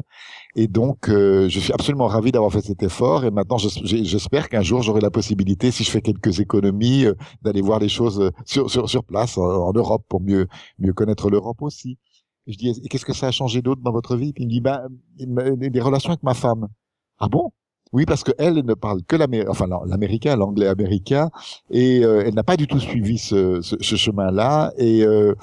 Et 0.56 0.66
donc, 0.66 1.08
euh, 1.08 1.48
je 1.48 1.60
suis 1.60 1.72
absolument 1.72 2.06
ravi 2.06 2.32
d'avoir 2.32 2.52
fait 2.52 2.60
cet 2.60 2.82
effort. 2.82 3.24
Et 3.24 3.30
maintenant, 3.30 3.58
j'espère 3.58 4.48
qu'un 4.48 4.62
jour, 4.62 4.82
j'aurai 4.82 5.00
la 5.00 5.10
possibilité, 5.10 5.70
si 5.70 5.84
je 5.84 5.90
fais 5.90 6.02
quelques 6.02 6.40
économies, 6.40 7.06
euh, 7.06 7.14
d'aller 7.42 7.62
voir 7.62 7.78
les 7.78 7.88
choses 7.88 8.20
euh, 8.20 8.30
sur, 8.46 8.70
sur, 8.70 8.88
sur 8.88 9.04
place 9.04 9.38
en, 9.38 9.72
Europe 9.72 10.04
pour 10.08 10.20
mieux, 10.20 10.48
mieux 10.78 10.92
connaître 10.92 11.30
l'Europe 11.30 11.62
aussi. 11.62 11.98
je 12.46 12.56
dis, 12.56 12.80
qu'est-ce 12.88 13.04
que 13.04 13.12
ça 13.12 13.28
a 13.28 13.30
changé 13.30 13.62
d'autre 13.62 13.82
dans 13.82 13.92
votre 13.92 14.16
vie? 14.16 14.32
Il 14.36 14.46
me 14.46 14.50
dit, 14.50 14.60
bah, 14.60 14.82
des 15.16 15.80
relations 15.80 16.10
avec 16.10 16.22
ma 16.22 16.34
femme. 16.34 16.68
Ah 17.18 17.28
bon? 17.28 17.52
Oui, 17.92 18.06
parce 18.06 18.22
que 18.22 18.30
elle 18.38 18.54
ne 18.64 18.74
parle 18.74 19.02
que 19.02 19.16
l'américain, 19.16 20.36
l'anglais 20.36 20.68
américain, 20.68 21.30
et 21.70 22.04
euh, 22.04 22.22
elle 22.24 22.34
n'a 22.34 22.44
pas 22.44 22.56
du 22.56 22.68
tout 22.68 22.78
suivi 22.78 23.18
ce, 23.18 23.60
chemin-là, 23.80 24.72
et 24.76 25.02
euh, 25.04 25.34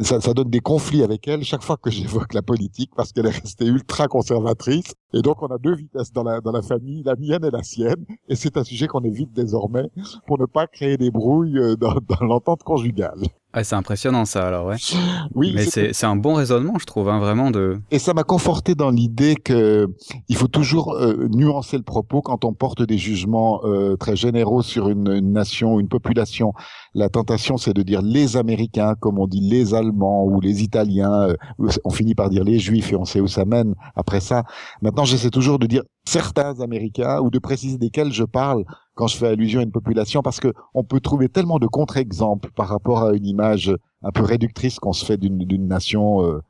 ça, 0.00 0.32
donne 0.32 0.48
des 0.48 0.60
conflits 0.60 1.02
avec 1.02 1.26
elle 1.26 1.42
chaque 1.42 1.62
fois 1.62 1.76
que 1.76 1.90
j'évoque 1.90 2.34
la 2.34 2.42
politique, 2.42 2.92
parce 2.96 3.12
qu'elle 3.12 3.26
est 3.26 3.30
restée 3.30 3.66
ultra 3.66 4.06
conservatrice, 4.06 4.94
et 5.12 5.22
donc 5.22 5.42
on 5.42 5.48
a 5.48 5.58
deux 5.58 5.74
vitesses 5.74 6.12
dans 6.12 6.22
la, 6.22 6.62
famille, 6.62 7.02
la 7.04 7.16
mienne 7.16 7.44
et 7.44 7.50
la 7.50 7.64
sienne, 7.64 8.04
et 8.28 8.36
c'est 8.36 8.56
un 8.56 8.64
sujet 8.64 8.86
qu'on 8.86 9.02
évite 9.02 9.32
désormais 9.32 9.90
pour 10.26 10.38
ne 10.38 10.46
pas 10.46 10.68
créer 10.68 10.96
des 10.96 11.10
brouilles 11.10 11.58
euh, 11.58 11.76
dans 11.76 11.96
l'entente 12.20 12.62
conjugale. 12.62 13.22
Ah, 13.54 13.64
c'est 13.64 13.74
impressionnant 13.74 14.24
ça 14.24 14.46
alors, 14.46 14.66
ouais. 14.66 14.76
Oui. 15.34 15.52
Mais 15.54 15.66
c'est 15.66 16.06
un 16.06 16.16
bon 16.16 16.34
raisonnement, 16.34 16.74
je 16.80 16.86
trouve, 16.86 17.08
hein, 17.08 17.18
vraiment 17.18 17.50
de. 17.50 17.78
Et 17.90 17.98
ça 17.98 18.14
m'a 18.14 18.24
conforté 18.24 18.74
dans 18.74 18.90
l'idée 18.90 19.34
que 19.34 19.88
il 20.28 20.36
faut 20.36 20.48
toujours 20.48 20.94
euh, 20.94 21.28
nuancer 21.30 21.76
le 21.76 21.82
propos 21.82 22.22
quand 22.22 22.44
on 22.44 22.54
porte 22.54 22.82
des 22.82 22.96
jugements 22.96 23.60
euh, 23.64 23.96
très 23.96 24.16
généraux 24.16 24.62
sur 24.62 24.88
une, 24.88 25.10
une, 25.12 25.32
nation, 25.32 25.78
une 25.80 25.88
population. 25.88 26.54
La 26.94 27.10
tentation, 27.10 27.58
c'est 27.58 27.74
de 27.74 27.82
dire 27.82 28.00
les 28.00 28.36
Américains, 28.36 28.94
comme 28.98 29.18
on 29.18 29.26
dit 29.26 29.40
les 29.40 29.74
Allemands 29.74 30.24
ou 30.24 30.40
les 30.40 30.62
Italiens. 30.62 31.28
Euh, 31.28 31.68
on 31.84 31.90
finit 31.90 32.14
par 32.14 32.30
dire 32.30 32.44
les 32.44 32.58
Juifs 32.58 32.92
et 32.92 32.96
on 32.96 33.04
sait 33.04 33.20
où 33.20 33.28
ça 33.28 33.44
mène 33.44 33.74
après 33.96 34.20
ça. 34.20 34.44
Maintenant, 34.80 35.04
j'essaie 35.04 35.30
toujours 35.30 35.58
de 35.58 35.66
dire 35.66 35.82
certains 36.04 36.60
Américains 36.60 37.20
ou 37.20 37.30
de 37.30 37.38
préciser 37.38 37.78
desquels 37.78 38.12
je 38.12 38.24
parle 38.24 38.64
quand 38.94 39.06
je 39.06 39.16
fais 39.16 39.28
allusion 39.28 39.60
à 39.60 39.62
une 39.62 39.72
population 39.72 40.22
parce 40.22 40.40
que 40.40 40.52
on 40.74 40.84
peut 40.84 41.00
trouver 41.00 41.28
tellement 41.28 41.58
de 41.58 41.66
contre-exemples 41.66 42.50
par 42.54 42.68
rapport 42.68 43.02
à 43.02 43.14
une 43.14 43.26
image 43.26 43.74
un 44.02 44.10
peu 44.10 44.22
réductrice 44.22 44.78
qu'on 44.78 44.92
se 44.92 45.04
fait 45.04 45.16
d'une 45.16 45.66
nation 45.66 46.24
euh, 46.24 46.40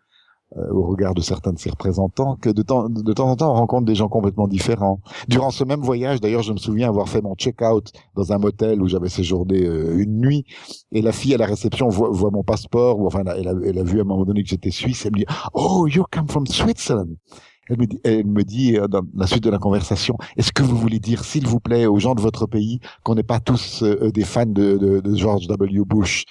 euh, 0.58 0.70
au 0.70 0.82
regard 0.82 1.14
de 1.14 1.22
certains 1.22 1.54
de 1.54 1.58
ses 1.58 1.70
représentants 1.70 2.36
que 2.36 2.50
de 2.50 2.60
temps, 2.60 2.90
de 2.90 3.12
temps 3.14 3.30
en 3.30 3.36
temps 3.36 3.52
on 3.52 3.54
rencontre 3.54 3.86
des 3.86 3.94
gens 3.94 4.08
complètement 4.08 4.46
différents. 4.46 5.00
Durant 5.26 5.50
ce 5.50 5.64
même 5.64 5.80
voyage, 5.80 6.20
d'ailleurs, 6.20 6.42
je 6.42 6.52
me 6.52 6.58
souviens 6.58 6.88
avoir 6.88 7.08
fait 7.08 7.22
mon 7.22 7.34
check-out 7.34 7.90
dans 8.16 8.32
un 8.34 8.38
motel 8.38 8.82
où 8.82 8.88
j'avais 8.88 9.08
séjourné 9.08 9.64
euh, 9.64 9.96
une 9.96 10.20
nuit 10.20 10.44
et 10.90 11.00
la 11.00 11.12
fille 11.12 11.32
à 11.32 11.38
la 11.38 11.46
réception 11.46 11.88
voit, 11.88 12.10
voit 12.10 12.30
mon 12.30 12.42
passeport 12.42 12.98
ou 12.98 13.06
enfin 13.06 13.22
elle 13.34 13.48
a, 13.48 13.54
elle 13.64 13.78
a, 13.78 13.82
vu 13.82 13.98
à 13.98 14.02
un 14.02 14.04
moment 14.04 14.26
donné 14.26 14.42
que 14.42 14.50
j'étais 14.50 14.70
suisse. 14.70 15.06
Elle 15.06 15.12
me 15.12 15.18
dit 15.18 15.26
"Oh, 15.54 15.86
you 15.86 16.04
come 16.10 16.28
from 16.28 16.46
Switzerland." 16.46 17.16
Elle 18.04 18.26
me 18.26 18.42
dit, 18.42 18.76
euh, 18.76 18.86
dans 18.88 19.02
la 19.14 19.26
suite 19.26 19.44
de 19.44 19.50
la 19.50 19.58
conversation, 19.58 20.16
est-ce 20.36 20.52
que 20.52 20.62
vous 20.62 20.76
voulez 20.76 20.98
dire, 20.98 21.24
s'il 21.24 21.46
vous 21.46 21.60
plaît, 21.60 21.86
aux 21.86 21.98
gens 21.98 22.14
de 22.14 22.20
votre 22.20 22.46
pays, 22.46 22.80
qu'on 23.02 23.14
n'est 23.14 23.22
pas 23.22 23.40
tous 23.40 23.82
euh, 23.82 24.10
des 24.10 24.24
fans 24.24 24.46
de 24.46 25.02
George 25.14 25.46
W. 25.46 25.84
Bush? 25.84 26.24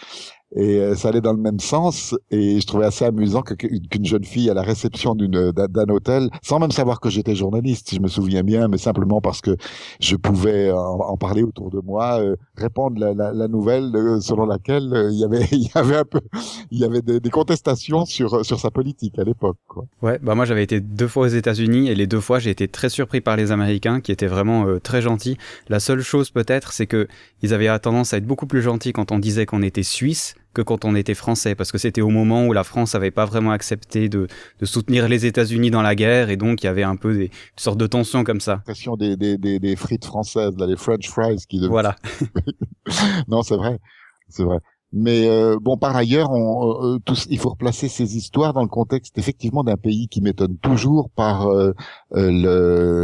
Et 0.55 0.79
euh, 0.79 0.95
ça 0.95 1.09
allait 1.09 1.21
dans 1.21 1.33
le 1.33 1.39
même 1.39 1.59
sens. 1.59 2.15
Et 2.29 2.59
je 2.59 2.67
trouvais 2.67 2.85
assez 2.85 3.05
amusant 3.05 3.41
qu'une 3.41 4.05
jeune 4.05 4.23
fille 4.23 4.49
à 4.49 4.53
la 4.53 4.61
réception 4.61 5.15
d'une 5.15 5.51
d'un 5.51 5.89
hôtel 5.89 6.29
sans 6.41 6.59
même 6.59 6.71
savoir 6.71 6.99
que 6.99 7.09
j'étais 7.09 7.35
journaliste 7.35 7.93
je 7.93 7.99
me 7.99 8.07
souviens 8.07 8.43
bien 8.43 8.67
mais 8.67 8.77
simplement 8.77 9.21
parce 9.21 9.41
que 9.41 9.55
je 9.99 10.15
pouvais 10.15 10.71
en, 10.71 11.17
parler 11.17 11.43
autour 11.43 11.69
de 11.69 11.79
moi 11.79 12.19
euh, 12.19 12.35
répondre 12.55 12.99
la, 12.99 13.13
la, 13.13 13.31
la 13.31 13.47
nouvelle 13.47 13.91
euh, 13.95 14.19
selon 14.19 14.45
laquelle 14.45 15.09
il 15.11 15.19
y 15.19 15.23
avait 15.23 15.45
il 15.51 15.63
y 15.63 15.71
avait 15.75 15.97
un 15.97 16.05
peu 16.05 16.21
il 16.71 16.79
y 16.79 16.83
avait 16.83 17.01
des, 17.01 17.19
des 17.19 17.29
contestations 17.29 18.05
sur 18.05 18.45
sur 18.45 18.59
sa 18.59 18.71
politique 18.71 19.17
à 19.19 19.23
l'époque 19.23 19.57
ouais 20.01 20.19
bah 20.21 20.35
moi 20.35 20.45
j'avais 20.45 20.63
été 20.63 20.79
deux 20.79 21.07
fois 21.07 21.25
aux 21.25 21.29
États-Unis 21.29 21.89
et 21.89 21.95
les 21.95 22.07
deux 22.07 22.21
fois 22.21 22.39
j'ai 22.39 22.49
été 22.49 22.67
très 22.67 22.89
surpris 22.89 23.21
par 23.21 23.35
les 23.35 23.51
Américains 23.51 24.01
qui 24.01 24.11
étaient 24.11 24.27
vraiment 24.27 24.65
très 24.81 25.01
gentils. 25.01 25.37
La 25.69 25.79
seule 25.79 26.01
chose 26.01 26.31
peut-être 26.31 26.71
c'est 26.73 26.87
que 26.87 27.07
ils 27.41 27.53
avaient 27.53 27.79
tendance 27.79 28.13
à 28.13 28.17
être 28.17 28.25
beaucoup 28.25 28.47
plus 28.47 28.61
gentils 28.61 28.93
quand 28.93 29.11
on 29.11 29.19
disait 29.19 29.45
qu'on 29.45 29.61
était 29.61 29.83
suisse 29.83 30.35
que 30.53 30.61
quand 30.61 30.85
on 30.85 30.95
était 30.95 31.13
français, 31.13 31.55
parce 31.55 31.71
que 31.71 31.77
c'était 31.77 32.01
au 32.01 32.09
moment 32.09 32.45
où 32.45 32.53
la 32.53 32.63
France 32.63 32.93
n'avait 32.93 33.11
pas 33.11 33.25
vraiment 33.25 33.51
accepté 33.51 34.09
de, 34.09 34.27
de 34.59 34.65
soutenir 34.65 35.07
les 35.07 35.25
États-Unis 35.25 35.71
dans 35.71 35.81
la 35.81 35.95
guerre, 35.95 36.29
et 36.29 36.37
donc 36.37 36.63
il 36.63 36.65
y 36.65 36.69
avait 36.69 36.83
un 36.83 36.95
peu 36.95 37.13
des, 37.13 37.25
une 37.25 37.29
sorte 37.57 37.77
de 37.77 37.87
tension 37.87 38.23
comme 38.23 38.41
ça. 38.41 38.61
Question 38.65 38.95
des, 38.95 39.15
des, 39.15 39.37
des, 39.37 39.59
des 39.59 39.75
frites 39.75 40.05
françaises, 40.05 40.57
là, 40.57 40.67
les 40.67 40.75
French 40.77 41.07
fries 41.09 41.43
qui. 41.47 41.65
Voilà. 41.67 41.95
non, 43.27 43.43
c'est 43.43 43.55
vrai, 43.55 43.79
c'est 44.29 44.43
vrai. 44.43 44.57
Mais 44.93 45.27
euh, 45.27 45.57
bon, 45.61 45.77
par 45.77 45.95
ailleurs, 45.95 46.31
on, 46.31 46.99
tous, 47.05 47.25
il 47.29 47.39
faut 47.39 47.49
replacer 47.49 47.87
ces 47.87 48.17
histoires 48.17 48.53
dans 48.53 48.61
le 48.61 48.67
contexte 48.67 49.17
effectivement 49.17 49.63
d'un 49.63 49.77
pays 49.77 50.07
qui 50.07 50.21
m'étonne 50.21 50.57
toujours 50.57 51.09
par 51.09 51.47
le, 51.49 51.73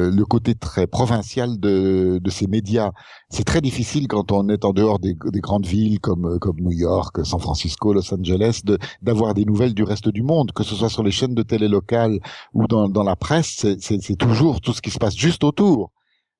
le, 0.09 0.25
côté 0.25 0.55
très 0.55 0.87
provincial 0.87 1.59
de, 1.59 2.19
de 2.21 2.29
ces 2.29 2.47
médias. 2.47 2.91
C'est 3.29 3.45
très 3.45 3.61
difficile 3.61 4.07
quand 4.07 4.31
on 4.31 4.49
est 4.49 4.65
en 4.65 4.73
dehors 4.73 4.99
des, 4.99 5.15
des, 5.31 5.39
grandes 5.39 5.65
villes 5.65 5.99
comme 5.99 6.39
comme 6.39 6.57
New 6.59 6.71
York, 6.71 7.25
San 7.25 7.39
Francisco, 7.39 7.93
Los 7.93 8.13
Angeles, 8.13 8.61
d'avoir 9.01 9.33
des 9.33 9.45
nouvelles 9.45 9.73
du 9.73 9.83
reste 9.83 10.09
du 10.09 10.23
monde, 10.23 10.51
que 10.51 10.63
ce 10.63 10.75
soit 10.75 10.89
sur 10.89 11.03
les 11.03 11.11
chaînes 11.11 11.35
de 11.35 11.43
télé 11.43 11.67
locales 11.67 12.19
ou 12.53 12.67
dans, 12.67 12.89
dans 12.89 13.03
la 13.03 13.15
presse. 13.15 13.65
C'est 13.79 14.17
toujours 14.17 14.61
tout 14.61 14.73
ce 14.73 14.81
qui 14.81 14.91
se 14.91 14.99
passe 14.99 15.15
juste 15.15 15.43
autour 15.43 15.91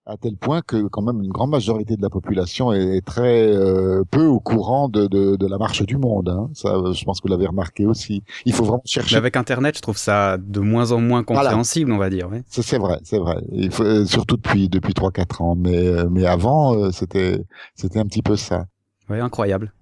à 0.07 0.15
tel 0.15 0.37
point 0.37 0.61
que 0.61 0.87
quand 0.87 1.01
même 1.01 1.21
une 1.21 1.31
grande 1.31 1.51
majorité 1.51 1.97
de 1.97 2.01
la 2.01 2.09
population 2.09 2.71
est, 2.71 3.05
très 3.05 3.45
euh, 3.47 4.03
peu 4.09 4.25
au 4.25 4.39
courant 4.39 4.87
de, 4.87 5.05
de, 5.07 5.35
de, 5.35 5.47
la 5.47 5.57
marche 5.57 5.83
du 5.83 5.97
monde. 5.97 6.29
Hein. 6.29 6.49
Ça, 6.53 6.75
je 6.93 7.03
pense 7.03 7.19
que 7.19 7.27
vous 7.27 7.31
l'avez 7.31 7.47
remarqué 7.47 7.85
aussi. 7.85 8.23
Il 8.45 8.53
faut 8.53 8.63
vraiment 8.63 8.81
chercher. 8.85 9.15
Mais 9.15 9.19
avec 9.19 9.35
Internet, 9.35 9.75
je 9.75 9.81
trouve 9.81 9.97
ça 9.97 10.37
de 10.37 10.59
moins 10.61 10.93
en 10.93 11.01
moins 11.01 11.23
compréhensible, 11.23 11.91
on 11.91 11.97
va 11.97 12.09
dire. 12.09 12.29
Oui. 12.31 12.39
C'est 12.47 12.77
vrai, 12.77 12.99
c'est 13.03 13.19
vrai. 13.19 13.37
Il 13.51 13.71
faut, 13.71 13.83
euh, 13.83 14.05
surtout 14.05 14.37
depuis 14.37 14.69
depuis 14.69 14.93
trois 14.93 15.11
quatre 15.11 15.41
ans. 15.41 15.55
Mais 15.55 15.87
euh, 15.87 16.07
mais 16.09 16.25
avant, 16.25 16.91
c'était 16.91 17.43
c'était 17.75 17.99
un 17.99 18.05
petit 18.05 18.21
peu 18.21 18.37
ça. 18.37 18.65
Oui, 19.09 19.19
incroyable. 19.19 19.73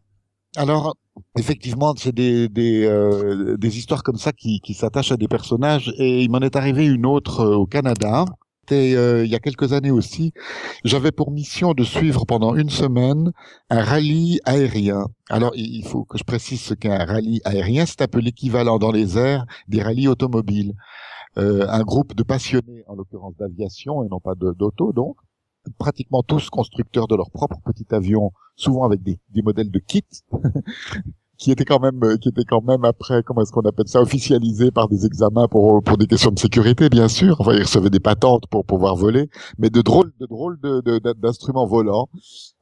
Alors, 0.58 0.96
effectivement, 1.38 1.94
c'est 1.98 2.16
des 2.16 2.50
des, 2.50 2.86
euh, 2.86 3.58
des 3.58 3.78
histoires 3.78 4.02
comme 4.02 4.18
ça 4.18 4.32
qui, 4.32 4.60
qui 4.62 4.74
s'attachent 4.74 5.12
à 5.12 5.18
des 5.18 5.28
personnages. 5.28 5.94
Et 5.98 6.24
il 6.24 6.32
m'en 6.32 6.40
est 6.40 6.56
arrivé 6.56 6.86
une 6.86 7.06
autre 7.06 7.46
au 7.46 7.68
Canada 7.68 8.26
euh, 8.72 9.26
il 9.26 9.32
y 9.32 9.36
a 9.36 9.40
quelques 9.40 9.74
années 9.74 9.92
aussi, 9.92 10.34
j'avais 10.84 11.12
pour 11.12 11.32
mission 11.32 11.74
de 11.74 11.84
suivre 11.84 12.26
pendant 12.26 12.56
une 12.56 12.70
semaine 12.70 13.32
un 13.70 13.84
rallye 13.84 14.40
aérien. 14.46 15.08
Alors, 15.30 15.52
il 15.56 15.86
faut 15.86 16.06
que 16.06 16.18
je 16.18 16.24
précise 16.24 16.62
ce 16.62 16.74
qu'est 16.74 16.92
un 16.92 17.06
rallye 17.06 17.42
aérien. 17.46 17.86
C'est 17.86 18.02
un 18.02 18.08
peu 18.08 18.20
l'équivalent 18.20 18.80
dans 18.80 18.92
les 18.92 19.18
airs 19.18 19.46
des 19.68 19.82
rallyes 19.82 20.08
automobiles. 20.08 20.74
Euh, 21.38 21.68
un 21.68 21.84
groupe 21.84 22.16
de 22.16 22.24
passionnés, 22.24 22.84
en 22.88 22.96
l'occurrence 22.96 23.36
d'aviation 23.38 24.04
et 24.04 24.08
non 24.08 24.20
pas 24.22 24.36
d'auto, 24.36 24.94
donc, 24.94 25.18
pratiquement 25.78 26.24
tous 26.24 26.50
constructeurs 26.50 27.08
de 27.08 27.16
leur 27.16 27.30
propre 27.32 27.58
petit 27.66 27.88
avion, 27.92 28.32
souvent 28.56 28.84
avec 28.84 29.04
des, 29.04 29.20
des 29.30 29.42
modèles 29.42 29.72
de 29.72 29.80
kit, 29.80 30.06
qui 31.38 31.52
était 31.52 31.66
quand 31.66 31.80
même 31.80 32.02
euh, 32.04 32.18
qui 32.18 32.30
était 32.30 32.44
quand 32.44 32.62
même 32.64 32.86
après 32.86 33.24
comment 33.24 33.42
est-ce 33.42 33.52
qu'on 33.52 33.62
appelle 33.62 33.88
ça 33.88 34.02
officialisé 34.02 34.72
par 34.72 34.88
des 34.88 35.06
examens 35.06 35.48
pour 35.48 35.84
pour 35.84 35.98
des 35.98 36.08
questions 36.08 36.32
de 36.32 36.40
sécurité 36.40 36.90
bien 36.90 37.08
sûr 37.08 37.38
enfin 37.40 37.54
ils 37.54 37.64
recevaient 37.64 37.90
des 37.90 38.00
patentes 38.00 38.48
pour 38.48 38.66
pouvoir 38.66 38.96
voler 38.96 39.30
mais 39.58 39.70
de 39.70 39.82
drôles 39.82 40.12
de 40.20 40.26
drôles 40.26 40.60
de, 40.62 41.00
d'instruments 41.14 41.66
volants 41.66 42.08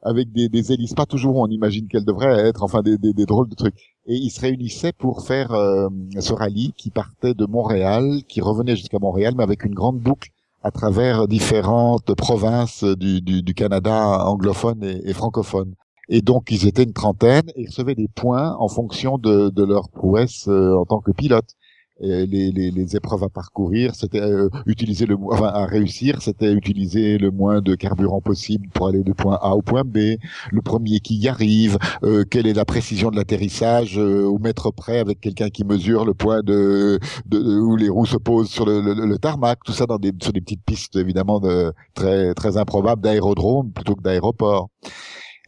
avec 0.01 0.31
des, 0.31 0.49
des 0.49 0.71
hélices 0.71 0.93
pas 0.93 1.05
toujours 1.05 1.37
on 1.37 1.47
imagine 1.47 1.87
qu'elles 1.87 2.05
devraient 2.05 2.47
être 2.47 2.63
enfin 2.63 2.81
des, 2.81 2.97
des, 2.97 3.13
des, 3.13 3.25
drôles 3.25 3.49
de 3.49 3.55
trucs 3.55 3.75
et 4.07 4.15
ils 4.15 4.31
se 4.31 4.41
réunissaient 4.41 4.93
pour 4.93 5.25
faire 5.25 5.51
euh, 5.53 5.89
ce 6.19 6.33
rallye 6.33 6.73
qui 6.77 6.89
partait 6.89 7.33
de 7.33 7.45
Montréal 7.45 8.21
qui 8.27 8.41
revenait 8.41 8.75
jusqu'à 8.75 8.99
Montréal 8.99 9.33
mais 9.37 9.43
avec 9.43 9.63
une 9.65 9.75
grande 9.75 9.99
boucle 9.99 10.31
à 10.63 10.71
travers 10.71 11.27
différentes 11.27 12.15
provinces 12.15 12.83
du, 12.83 13.21
du, 13.21 13.43
du 13.43 13.53
Canada 13.53 14.25
anglophone 14.25 14.81
et, 14.83 15.09
et 15.09 15.13
francophone. 15.13 15.75
Et 16.09 16.21
donc, 16.21 16.51
ils 16.51 16.67
étaient 16.67 16.83
une 16.83 16.93
trentaine 16.93 17.43
et 17.55 17.61
ils 17.61 17.67
recevaient 17.67 17.95
des 17.95 18.07
points 18.07 18.55
en 18.59 18.67
fonction 18.67 19.17
de, 19.17 19.49
de 19.49 19.63
leur 19.63 19.89
prouesse 19.89 20.47
euh, 20.47 20.75
en 20.75 20.85
tant 20.85 20.99
que 20.99 21.11
pilote. 21.11 21.55
Les, 22.01 22.25
les, 22.25 22.51
les, 22.51 22.95
épreuves 22.97 23.23
à 23.23 23.29
parcourir, 23.29 23.95
c'était 23.95 24.19
euh, 24.19 24.49
utiliser 24.65 25.05
le, 25.05 25.15
enfin 25.31 25.45
à 25.45 25.65
réussir, 25.65 26.21
c'était 26.21 26.51
utiliser 26.51 27.17
le 27.17 27.31
moins 27.31 27.61
de 27.61 27.75
carburant 27.75 28.19
possible 28.19 28.67
pour 28.73 28.87
aller 28.87 29.03
de 29.03 29.13
point 29.13 29.39
A 29.41 29.55
au 29.55 29.61
point 29.61 29.83
B. 29.85 30.17
Le 30.51 30.61
premier 30.61 30.99
qui 30.99 31.15
y 31.15 31.29
arrive, 31.29 31.77
euh, 32.03 32.25
quelle 32.29 32.47
est 32.47 32.53
la 32.53 32.65
précision 32.65 33.09
de 33.09 33.15
l'atterrissage 33.15 33.97
au 33.97 34.37
mètre 34.39 34.71
près 34.71 34.99
avec 34.99 35.21
quelqu'un 35.21 35.49
qui 35.49 35.63
mesure 35.63 36.03
le 36.03 36.13
point 36.13 36.41
de, 36.41 36.99
de, 37.27 37.39
où 37.59 37.77
les 37.77 37.89
roues 37.89 38.07
se 38.07 38.17
posent 38.17 38.49
sur 38.49 38.65
le, 38.65 38.81
le, 38.81 39.17
tarmac. 39.19 39.59
Tout 39.63 39.71
ça 39.71 39.85
dans 39.85 39.99
des, 39.99 40.11
sur 40.21 40.33
des 40.33 40.41
petites 40.41 40.65
pistes 40.65 40.95
évidemment 40.97 41.39
de, 41.39 41.71
très 41.93 42.33
très 42.33 42.57
improbables 42.57 43.01
d'aérodrome 43.01 43.71
plutôt 43.71 43.95
que 43.95 44.01
d'aéroport. 44.01 44.69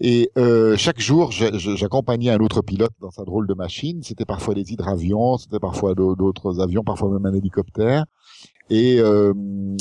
Et 0.01 0.29
euh, 0.37 0.75
chaque 0.75 0.99
jour, 0.99 1.31
j'accompagnais 1.31 2.29
un 2.29 2.39
autre 2.39 2.61
pilote 2.61 2.91
dans 2.99 3.11
sa 3.11 3.23
drôle 3.23 3.47
de 3.47 3.53
machine. 3.53 4.03
C'était 4.03 4.25
parfois 4.25 4.53
des 4.53 4.73
hydravions, 4.73 5.37
c'était 5.37 5.59
parfois 5.59 5.95
d'autres 5.95 6.59
avions, 6.59 6.83
parfois 6.83 7.09
même 7.09 7.25
un 7.25 7.33
hélicoptère. 7.33 8.05
Et 8.69 8.99
euh, 8.99 9.31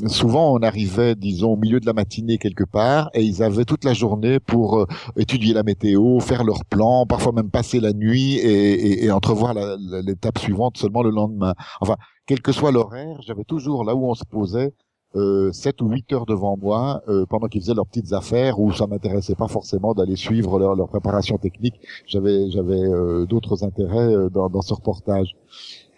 souvent, 0.06 0.54
on 0.54 0.58
arrivait, 0.58 1.14
disons, 1.14 1.54
au 1.54 1.56
milieu 1.56 1.80
de 1.80 1.86
la 1.86 1.94
matinée 1.94 2.36
quelque 2.36 2.64
part, 2.64 3.10
et 3.14 3.22
ils 3.22 3.42
avaient 3.42 3.64
toute 3.64 3.82
la 3.82 3.94
journée 3.94 4.38
pour 4.40 4.80
euh, 4.80 4.86
étudier 5.16 5.54
la 5.54 5.62
météo, 5.62 6.20
faire 6.20 6.44
leur 6.44 6.64
plan, 6.66 7.06
parfois 7.06 7.32
même 7.32 7.50
passer 7.50 7.80
la 7.80 7.94
nuit 7.94 8.36
et 8.36 9.10
entrevoir 9.10 9.54
l'étape 9.54 10.38
suivante 10.38 10.76
seulement 10.76 11.02
le 11.02 11.10
lendemain. 11.10 11.54
Enfin, 11.80 11.96
quel 12.26 12.42
que 12.42 12.52
soit 12.52 12.72
l'horaire, 12.72 13.20
j'avais 13.26 13.44
toujours 13.44 13.84
là 13.84 13.94
où 13.94 14.06
on 14.06 14.14
se 14.14 14.24
posait 14.24 14.74
euh, 15.16 15.52
7 15.52 15.80
ou 15.82 15.88
8 15.88 16.12
heures 16.12 16.26
devant 16.26 16.56
moi 16.56 17.02
euh, 17.08 17.24
pendant 17.26 17.46
qu'ils 17.46 17.60
faisaient 17.60 17.74
leurs 17.74 17.86
petites 17.86 18.12
affaires 18.12 18.58
où 18.58 18.72
ça 18.72 18.86
m'intéressait 18.86 19.34
pas 19.34 19.48
forcément 19.48 19.94
d'aller 19.94 20.16
suivre 20.16 20.58
leur, 20.58 20.74
leur, 20.74 20.88
préparation 20.88 21.38
technique. 21.38 21.74
J'avais 22.06 22.50
j'avais 22.50 22.82
euh, 22.82 23.26
d'autres 23.26 23.64
intérêts 23.64 24.14
euh, 24.14 24.28
dans, 24.28 24.48
dans, 24.48 24.62
ce 24.62 24.74
reportage. 24.74 25.36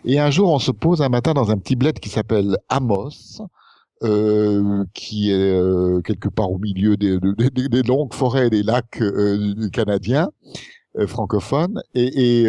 Et 0.05 0.19
un 0.19 0.31
jour, 0.31 0.53
on 0.53 0.59
se 0.59 0.71
pose 0.71 1.03
un 1.03 1.09
matin 1.09 1.35
dans 1.35 1.51
un 1.51 1.57
petit 1.57 1.77
bled 1.77 1.99
qui 1.99 2.09
s'appelle 2.09 2.59
Amos. 2.69 3.41
Euh, 4.03 4.85
qui 4.93 5.31
est 5.31 6.03
quelque 6.05 6.29
part 6.29 6.53
au 6.53 6.59
milieu 6.59 6.99
des, 6.99 7.19
des, 7.19 7.69
des, 7.71 7.83
longues 7.83 8.13
forêts 8.13 8.51
des 8.51 8.63
lacs 8.63 9.03
canadiens 9.73 10.29
francophones 11.07 11.81
et, 11.95 12.43
et 12.43 12.47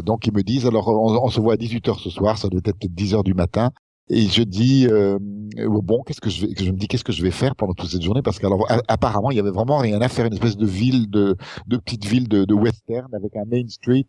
donc 0.00 0.26
ils 0.26 0.32
me 0.32 0.42
disent 0.42 0.64
alors 0.64 0.88
on, 0.88 1.22
on, 1.22 1.28
se 1.28 1.38
voit 1.38 1.52
à 1.52 1.56
18h 1.56 1.98
ce 1.98 2.08
soir 2.08 2.38
ça 2.38 2.48
doit 2.48 2.62
être 2.64 2.78
peut-être 2.78 2.94
10h 2.94 3.24
du 3.24 3.34
matin 3.34 3.72
et 4.08 4.26
je 4.26 4.42
dis 4.42 4.86
euh, 4.88 5.18
bon, 5.20 6.02
qu'est-ce 6.02 6.20
que 6.20 6.30
je 6.30 6.46
vais, 6.46 6.72
me 6.72 6.76
dis 6.76 6.88
qu'est-ce 6.88 7.04
que 7.04 7.12
je 7.12 7.22
vais 7.22 7.30
faire 7.30 7.54
pendant 7.56 7.72
toute 7.72 7.88
cette 7.88 8.02
journée? 8.02 8.22
Parce 8.22 8.38
qu'alors 8.38 8.66
apparemment 8.88 9.30
il 9.30 9.36
y 9.36 9.40
avait 9.40 9.50
vraiment 9.50 9.78
rien 9.78 10.00
à 10.00 10.08
faire, 10.08 10.26
une 10.26 10.34
espèce 10.34 10.56
de 10.56 10.66
ville 10.66 11.08
de, 11.10 11.36
petite 11.68 12.04
ville 12.04 12.28
de, 12.28 12.44
de 12.44 12.54
western 12.54 13.14
avec 13.14 13.36
un 13.36 13.44
main 13.44 13.66
street 13.68 14.06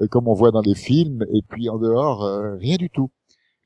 euh, 0.00 0.08
comme 0.08 0.28
on 0.28 0.34
voit 0.34 0.50
dans 0.50 0.60
les 0.60 0.74
films. 0.74 1.24
Et 1.32 1.42
puis 1.48 1.68
en 1.68 1.78
dehors 1.78 2.24
euh, 2.24 2.56
rien 2.56 2.76
du 2.76 2.90
tout 2.90 3.10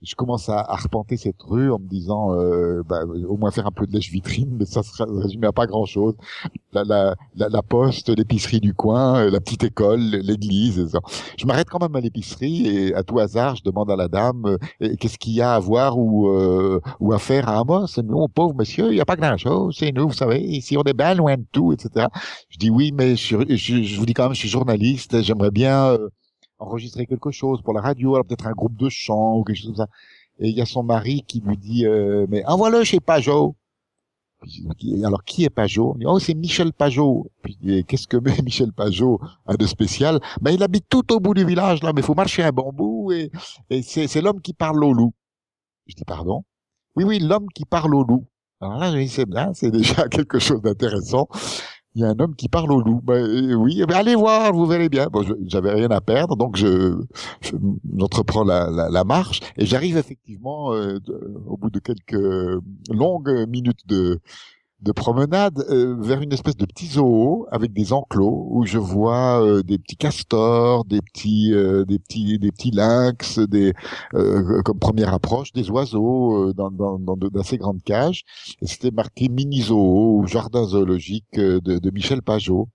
je 0.02 0.14
commence 0.14 0.48
à 0.48 0.58
arpenter 0.60 1.16
cette 1.16 1.42
rue 1.42 1.70
en 1.70 1.78
me 1.78 1.86
disant 1.86 2.34
euh, 2.34 2.82
bah, 2.88 3.04
au 3.04 3.36
moins 3.36 3.50
faire 3.50 3.66
un 3.66 3.70
peu 3.70 3.86
de 3.86 3.92
lèche 3.92 4.10
vitrine 4.10 4.56
mais 4.58 4.64
ça 4.64 4.82
se 4.82 5.02
résume 5.02 5.44
à 5.44 5.52
pas 5.52 5.66
grand 5.66 5.84
chose 5.84 6.14
la, 6.72 6.84
la, 6.84 7.14
la, 7.34 7.62
poste 7.62 8.08
l'épicerie 8.08 8.60
du 8.60 8.72
coin 8.72 9.16
euh, 9.18 9.30
la 9.30 9.40
petite 9.40 9.64
école 9.64 10.00
l'église 10.00 10.88
je 11.36 11.46
m'arrête 11.46 11.68
quand 11.68 11.80
même 11.80 11.94
à 11.96 12.00
l'épicerie 12.00 12.66
et 12.66 12.94
à 12.94 13.02
tout 13.02 13.18
hasard 13.18 13.56
je 13.56 13.62
demande 13.62 13.90
à 13.90 13.96
la 13.96 14.08
dame 14.08 14.56
euh, 14.82 14.96
qu'est-ce 14.98 15.18
qu'il 15.18 15.34
y 15.34 15.42
a 15.42 15.54
à 15.54 15.58
voir 15.58 15.98
ou 15.98 16.28
euh, 16.28 16.80
ou 17.00 17.12
à 17.12 17.18
faire 17.18 17.48
à 17.48 17.58
Amos? 17.58 18.00
Non 18.02 18.28
pauvre 18.28 18.54
monsieur 18.54 18.86
il 18.90 18.94
n'y 18.94 19.00
a 19.00 19.04
pas 19.04 19.16
grand 19.16 19.36
chose 19.36 19.76
c'est 19.78 19.92
nous 19.92 20.08
vous 20.08 20.14
savez 20.14 20.40
ici 20.40 20.78
on 20.78 20.82
est 20.84 20.94
bien 20.94 21.14
loin 21.14 21.36
de 21.36 21.44
tout 21.52 21.72
etc 21.72 22.06
je 22.48 22.56
dis 22.56 22.70
oui 22.70 22.92
mais 22.92 23.16
je, 23.16 23.36
je, 23.48 23.82
je 23.82 23.98
vous 23.98 24.06
dis 24.06 24.14
quand 24.14 24.24
même 24.24 24.34
je 24.34 24.38
suis 24.40 24.48
journaliste 24.48 25.20
j'aimerais 25.22 25.50
bien 25.50 25.98
enregistrer 26.60 27.06
quelque 27.06 27.30
chose 27.30 27.62
pour 27.62 27.74
la 27.74 27.80
radio, 27.80 28.14
alors 28.14 28.26
peut-être 28.26 28.46
un 28.46 28.52
groupe 28.52 28.76
de 28.76 28.88
chant 28.88 29.36
ou 29.36 29.44
quelque 29.44 29.56
chose 29.56 29.66
comme 29.66 29.76
ça. 29.76 29.88
Et 30.38 30.48
il 30.48 30.56
y 30.56 30.60
a 30.60 30.66
son 30.66 30.82
mari 30.82 31.24
qui 31.26 31.40
lui 31.40 31.56
dit 31.56 31.86
euh, 31.86 32.26
mais 32.28 32.44
envoie-le 32.46 32.84
chez 32.84 33.00
Pajot. 33.00 33.56
alors 35.04 35.24
qui 35.24 35.44
est 35.44 35.50
Pajot? 35.50 35.96
Oh 36.04 36.18
c'est 36.18 36.34
Michel 36.34 36.72
Pajot. 36.72 37.30
Qu'est-ce 37.88 38.06
que 38.06 38.16
Michel 38.42 38.72
Pajot 38.72 39.20
a 39.46 39.56
de 39.56 39.66
spécial? 39.66 40.20
Ben 40.40 40.52
il 40.52 40.62
habite 40.62 40.86
tout 40.88 41.12
au 41.12 41.20
bout 41.20 41.34
du 41.34 41.44
village 41.44 41.82
là, 41.82 41.92
mais 41.92 42.00
il 42.00 42.04
faut 42.04 42.14
marcher 42.14 42.42
un 42.42 42.52
bon 42.52 42.72
bout 42.72 43.12
et, 43.12 43.30
et 43.70 43.82
c'est 43.82 44.20
l'homme 44.20 44.40
qui 44.40 44.52
parle 44.54 44.82
au 44.84 44.92
loup. 44.92 45.12
Je 45.86 45.94
dis 45.94 46.04
pardon? 46.04 46.44
Oui 46.96 47.04
oui 47.04 47.18
l'homme 47.18 47.46
qui 47.54 47.64
parle 47.64 47.94
au 47.94 48.04
loup. 48.04 48.26
Alors 48.62 48.78
là, 48.78 49.54
c'est 49.54 49.70
déjà 49.70 50.08
quelque 50.10 50.38
chose 50.38 50.60
d'intéressant 50.60 51.28
il 51.94 52.02
y 52.02 52.04
a 52.04 52.08
un 52.08 52.18
homme 52.18 52.34
qui 52.36 52.48
parle 52.48 52.72
au 52.72 52.80
loup. 52.80 53.02
Euh, 53.08 53.54
oui, 53.54 53.82
ben, 53.86 53.96
allez 53.96 54.14
voir, 54.14 54.52
vous 54.52 54.66
verrez 54.66 54.88
bien. 54.88 55.06
Bon, 55.06 55.24
j'avais 55.46 55.72
rien 55.72 55.90
à 55.90 56.00
perdre, 56.00 56.36
donc 56.36 56.56
je, 56.56 57.00
j'entreprends 57.96 58.44
la, 58.44 58.70
la, 58.70 58.88
la, 58.90 59.04
marche 59.04 59.40
et 59.56 59.66
j'arrive 59.66 59.96
effectivement 59.96 60.72
euh, 60.72 60.98
au 61.46 61.56
bout 61.56 61.70
de 61.70 61.80
quelques 61.80 62.62
longues 62.90 63.48
minutes 63.48 63.86
de 63.86 64.20
de 64.82 64.92
promenade 64.92 65.64
euh, 65.68 65.96
vers 66.00 66.20
une 66.20 66.32
espèce 66.32 66.56
de 66.56 66.64
petit 66.64 66.86
zoo 66.86 67.46
avec 67.50 67.72
des 67.72 67.92
enclos 67.92 68.46
où 68.50 68.64
je 68.64 68.78
vois 68.78 69.44
euh, 69.44 69.62
des 69.62 69.78
petits 69.78 69.96
castors, 69.96 70.84
des 70.84 71.02
petits, 71.02 71.52
euh, 71.52 71.84
des 71.84 71.98
petits, 71.98 72.38
des 72.38 72.50
petits 72.50 72.70
lynx, 72.70 73.38
des 73.38 73.72
comme 74.64 74.78
première 74.78 75.12
approche 75.12 75.52
des 75.52 75.70
oiseaux 75.70 76.52
dans, 76.52 76.70
dans, 76.70 76.98
dans 76.98 77.16
d'assez 77.16 77.58
grandes 77.58 77.82
cages. 77.82 78.24
C'était 78.62 78.90
marqué 78.90 79.28
mini 79.28 79.62
zoo 79.62 80.18
ou 80.18 80.26
jardin 80.26 80.64
zoologique 80.64 81.34
de, 81.34 81.60
de 81.60 81.90
Michel 81.90 82.22
Pajot. 82.22 82.68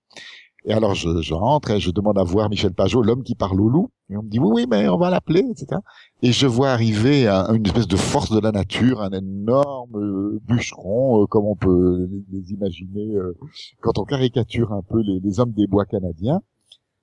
Et 0.68 0.72
alors 0.72 0.94
je, 0.94 1.32
rentre 1.32 1.70
et 1.70 1.78
je 1.78 1.92
demande 1.92 2.18
à 2.18 2.24
voir 2.24 2.50
Michel 2.50 2.74
Pajot, 2.74 3.00
l'homme 3.00 3.22
qui 3.22 3.36
parle 3.36 3.60
au 3.60 3.68
loup. 3.68 3.90
Et 4.10 4.16
on 4.16 4.22
me 4.22 4.28
dit 4.28 4.40
oui, 4.40 4.50
oui, 4.52 4.66
mais 4.68 4.88
on 4.88 4.98
va 4.98 5.10
l'appeler, 5.10 5.44
etc. 5.48 5.80
Et 6.22 6.32
je 6.32 6.46
vois 6.48 6.70
arriver 6.70 7.28
une 7.28 7.64
espèce 7.64 7.86
de 7.86 7.96
force 7.96 8.32
de 8.32 8.40
la 8.40 8.50
nature, 8.50 9.00
un 9.00 9.10
énorme 9.10 9.96
euh, 9.96 10.40
bûcheron, 10.44 11.22
euh, 11.22 11.26
comme 11.26 11.44
on 11.44 11.54
peut 11.54 12.08
les, 12.32 12.52
imaginer 12.52 13.14
euh, 13.14 13.36
quand 13.80 13.98
on 13.98 14.04
caricature 14.04 14.72
un 14.72 14.82
peu 14.82 15.00
les, 15.02 15.40
hommes 15.40 15.52
des 15.52 15.68
bois 15.68 15.84
canadiens. 15.84 16.40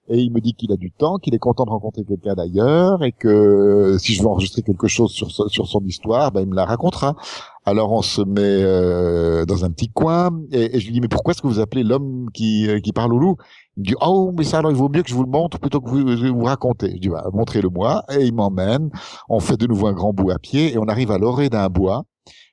Et 0.10 0.20
il 0.20 0.32
me 0.32 0.42
dit 0.42 0.54
qu'il 0.54 0.72
a 0.72 0.76
du 0.76 0.92
temps, 0.92 1.18
qu'il 1.18 1.34
est 1.34 1.39
content 1.39 1.63
de 1.63 1.70
rencontrer 1.70 2.04
quelqu'un 2.04 2.34
d'ailleurs 2.34 3.04
et 3.04 3.13
que 3.13 3.96
si 4.00 4.13
je 4.13 4.22
veux 4.22 4.28
enregistrer 4.28 4.62
quelque 4.62 4.88
chose 4.88 5.12
sur, 5.12 5.32
sur 5.32 5.68
son 5.68 5.82
histoire, 5.86 6.32
ben, 6.32 6.42
il 6.42 6.48
me 6.48 6.56
la 6.56 6.66
racontera. 6.66 7.16
Alors 7.66 7.94
on 7.94 8.02
se 8.02 8.22
met 8.22 8.42
euh, 8.42 9.46
dans 9.46 9.63
un 9.63 9.72
petit 9.72 9.88
coin 9.88 10.42
et, 10.52 10.78
je 10.78 10.86
lui 10.86 10.94
dis 10.94 11.02
mais 11.02 11.08
pourquoi 11.08 11.32
est-ce 11.32 11.42
que 11.42 11.48
vous 11.48 11.60
appelez 11.60 11.84
l'homme 11.84 12.30
qui, 12.34 12.68
euh, 12.68 12.80
qui 12.82 12.92
parle 12.92 13.13
au 13.13 13.18
loup? 13.18 13.38
Il 13.78 13.82
me 13.82 13.86
dit 13.86 13.96
oh 14.02 14.34
mais 14.38 14.44
ça 14.44 14.58
alors 14.60 14.72
il 14.72 14.78
vaut 14.78 14.89
mieux 14.89 15.04
que 15.04 15.10
je 15.10 15.16
vous 15.16 15.24
le 15.24 15.30
montre 15.30 15.58
plutôt 15.60 15.80
que 15.80 15.89
vous 15.89 16.38
vous 16.38 16.44
racontez. 16.44 16.92
Je 16.96 17.00
dis 17.00 17.10
bah, 17.10 17.26
montrez-le 17.32 17.70
moi 17.70 18.04
et 18.12 18.26
il 18.26 18.34
m'emmène. 18.34 18.92
On 19.30 19.39
fait 19.39 19.56
de 19.58 19.68
nouveau 19.68 19.88
un 19.88 19.94
grand 19.94 20.12
bout 20.12 20.32
à 20.32 20.39
pied 20.39 20.74
et 20.74 20.78
on 20.78 20.88
arrive 20.89 21.12
à 21.12 21.18
l'orée 21.18 21.50
d'un 21.50 21.70
bois. 21.70 22.04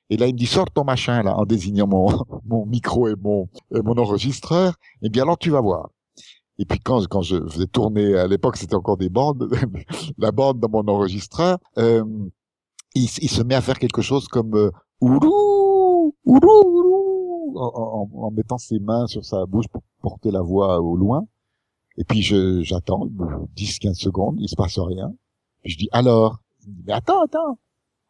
Et 0.09 0.17
là, 0.17 0.27
il 0.27 0.33
me 0.33 0.37
dit, 0.37 0.45
sors 0.45 0.69
ton 0.69 0.83
machin, 0.83 1.23
là, 1.23 1.37
en 1.37 1.45
désignant 1.45 1.87
mon, 1.87 2.09
mon 2.45 2.65
micro 2.65 3.07
et 3.07 3.15
mon, 3.15 3.47
et 3.73 3.81
mon 3.81 3.97
enregistreur. 3.97 4.73
Et 5.01 5.07
bien, 5.09 5.23
alors, 5.23 5.37
tu 5.37 5.51
vas 5.51 5.61
voir. 5.61 5.89
Et 6.61 6.65
puis 6.65 6.79
quand, 6.79 7.21
je 7.23 7.43
faisais 7.47 7.65
tourner, 7.65 8.15
à 8.15 8.27
l'époque 8.27 8.55
c'était 8.55 8.75
encore 8.75 8.95
des 8.95 9.09
bandes, 9.09 9.49
la 10.19 10.31
bande 10.31 10.59
dans 10.59 10.69
mon 10.69 10.87
enregistreur, 10.87 11.57
euh, 11.79 12.05
il, 12.93 13.07
se 13.07 13.41
met 13.41 13.55
à 13.55 13.61
faire 13.61 13.79
quelque 13.79 14.03
chose 14.03 14.27
comme 14.27 14.53
euh, 14.53 14.69
oulou, 15.01 16.13
en, 17.55 17.71
en, 17.75 18.09
en, 18.13 18.31
mettant 18.31 18.59
ses 18.59 18.77
mains 18.77 19.07
sur 19.07 19.25
sa 19.25 19.47
bouche 19.47 19.67
pour 19.69 19.81
porter 20.03 20.29
la 20.29 20.41
voix 20.41 20.79
au 20.79 20.95
loin. 20.95 21.25
Et 21.97 22.03
puis 22.03 22.21
j'attends 22.21 23.07
10-15 23.57 23.95
secondes, 23.95 24.35
il 24.39 24.47
se 24.47 24.55
passe 24.55 24.77
rien. 24.77 25.11
Puis 25.63 25.73
je 25.73 25.77
dis 25.79 25.89
alors, 25.91 26.43
il 26.67 26.75
dit, 26.75 26.83
mais 26.85 26.93
attends, 26.93 27.23
attends 27.23 27.57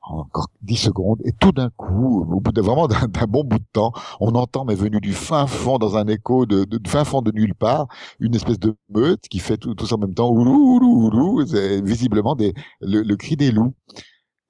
encore 0.02 0.48
10 0.62 0.78
secondes, 0.78 1.22
et 1.26 1.32
tout 1.32 1.52
d'un 1.52 1.70
coup, 1.70 2.22
au 2.22 2.40
bout 2.40 2.52
de 2.52 2.62
vraiment 2.62 2.88
d'un 2.88 3.28
bon 3.28 3.44
bout 3.44 3.60
de 3.60 3.66
temps, 3.74 3.94
on 4.20 4.34
entend, 4.36 4.66
mais 4.66 4.76
venu 4.76 5.00
du 5.00 5.14
fin 5.14 5.48
fond, 5.48 5.78
dans 5.78 5.98
un 5.98 6.08
écho 6.08 6.46
de, 6.46 6.64
de, 6.66 6.80
fin 6.88 7.04
fond 7.06 7.22
de 7.22 7.32
nulle 7.32 7.56
part, 7.56 7.88
une 8.20 8.36
espèce 8.36 8.60
de 8.60 8.76
meute 8.90 9.22
qui 9.30 9.40
fait 9.40 9.58
tout, 9.58 9.76
tout 9.76 9.94
en 9.94 9.98
même 9.98 10.14
temps, 10.14 10.30
oulou, 10.30 10.76
oulou, 10.76 11.06
oulou, 11.08 11.46
c'est 11.46 11.82
visiblement 11.82 12.36
des, 12.36 12.54
le, 12.82 13.16
cri 13.16 13.36
des 13.36 13.52
loups. 13.52 13.74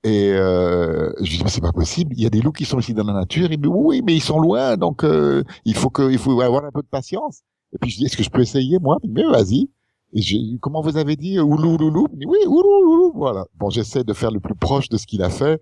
Et 0.03 0.31
euh, 0.33 1.11
je 1.21 1.37
dis 1.37 1.43
mais 1.43 1.49
c'est 1.49 1.61
pas 1.61 1.71
possible. 1.71 2.13
Il 2.17 2.23
y 2.23 2.25
a 2.25 2.31
des 2.31 2.41
loups 2.41 2.51
qui 2.51 2.65
sont 2.65 2.79
ici 2.79 2.93
dans 2.95 3.03
la 3.03 3.13
nature. 3.13 3.47
Dit 3.49 3.59
oui, 3.67 4.01
mais 4.03 4.15
ils 4.15 4.21
sont 4.21 4.39
loin, 4.39 4.75
donc 4.75 5.03
euh, 5.03 5.43
il 5.63 5.75
faut 5.75 5.91
que 5.91 6.11
il 6.11 6.17
faut 6.17 6.41
avoir 6.41 6.65
un 6.65 6.71
peu 6.71 6.81
de 6.81 6.87
patience. 6.87 7.43
Et 7.73 7.77
puis 7.79 7.91
je 7.91 7.97
dis 7.97 8.05
est-ce 8.05 8.17
que 8.17 8.23
je 8.23 8.29
peux 8.31 8.41
essayer 8.41 8.79
moi? 8.79 8.97
Mais 9.07 9.23
vas-y. 9.25 9.69
Et 10.13 10.21
je, 10.21 10.57
comment 10.59 10.81
vous 10.81 10.97
avez 10.97 11.15
dit 11.15 11.39
Oulou, 11.39 11.77
loulou 11.77 12.07
Oui, 12.25 12.39
oulou, 12.47 12.83
loulou. 12.83 13.11
Voilà. 13.15 13.45
Bon, 13.57 13.69
j'essaie 13.69 14.03
de 14.03 14.13
faire 14.13 14.31
le 14.31 14.39
plus 14.39 14.55
proche 14.55 14.89
de 14.89 14.97
ce 14.97 15.05
qu'il 15.05 15.23
a 15.23 15.29
fait. 15.29 15.61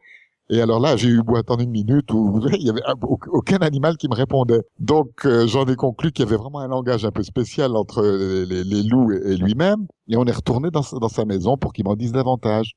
Et 0.51 0.61
alors 0.61 0.79
là, 0.79 0.97
j'ai 0.97 1.09
eu 1.09 1.21
beau 1.21 1.35
attendre 1.35 1.61
une 1.61 1.69
minute 1.69 2.11
où 2.11 2.41
il 2.53 2.63
y 2.63 2.69
avait 2.69 2.81
aucun 3.27 3.57
animal 3.57 3.97
qui 3.97 4.09
me 4.09 4.15
répondait. 4.15 4.61
Donc 4.79 5.25
euh, 5.25 5.45
j'en 5.45 5.65
ai 5.65 5.75
conclu 5.75 6.11
qu'il 6.11 6.25
y 6.25 6.27
avait 6.27 6.37
vraiment 6.37 6.59
un 6.59 6.67
langage 6.67 7.05
un 7.05 7.11
peu 7.11 7.21
spécial 7.21 7.75
entre 7.75 8.01
les, 8.03 8.63
les, 8.63 8.83
loups 8.83 9.11
et, 9.11 9.37
lui-même. 9.37 9.85
Et 10.07 10.17
on 10.17 10.25
est 10.25 10.31
retourné 10.31 10.71
dans, 10.71 10.81
dans 10.99 11.09
sa 11.09 11.25
maison 11.25 11.55
pour 11.55 11.71
qu'il 11.71 11.85
m'en 11.85 11.95
dise 11.95 12.11
davantage. 12.11 12.73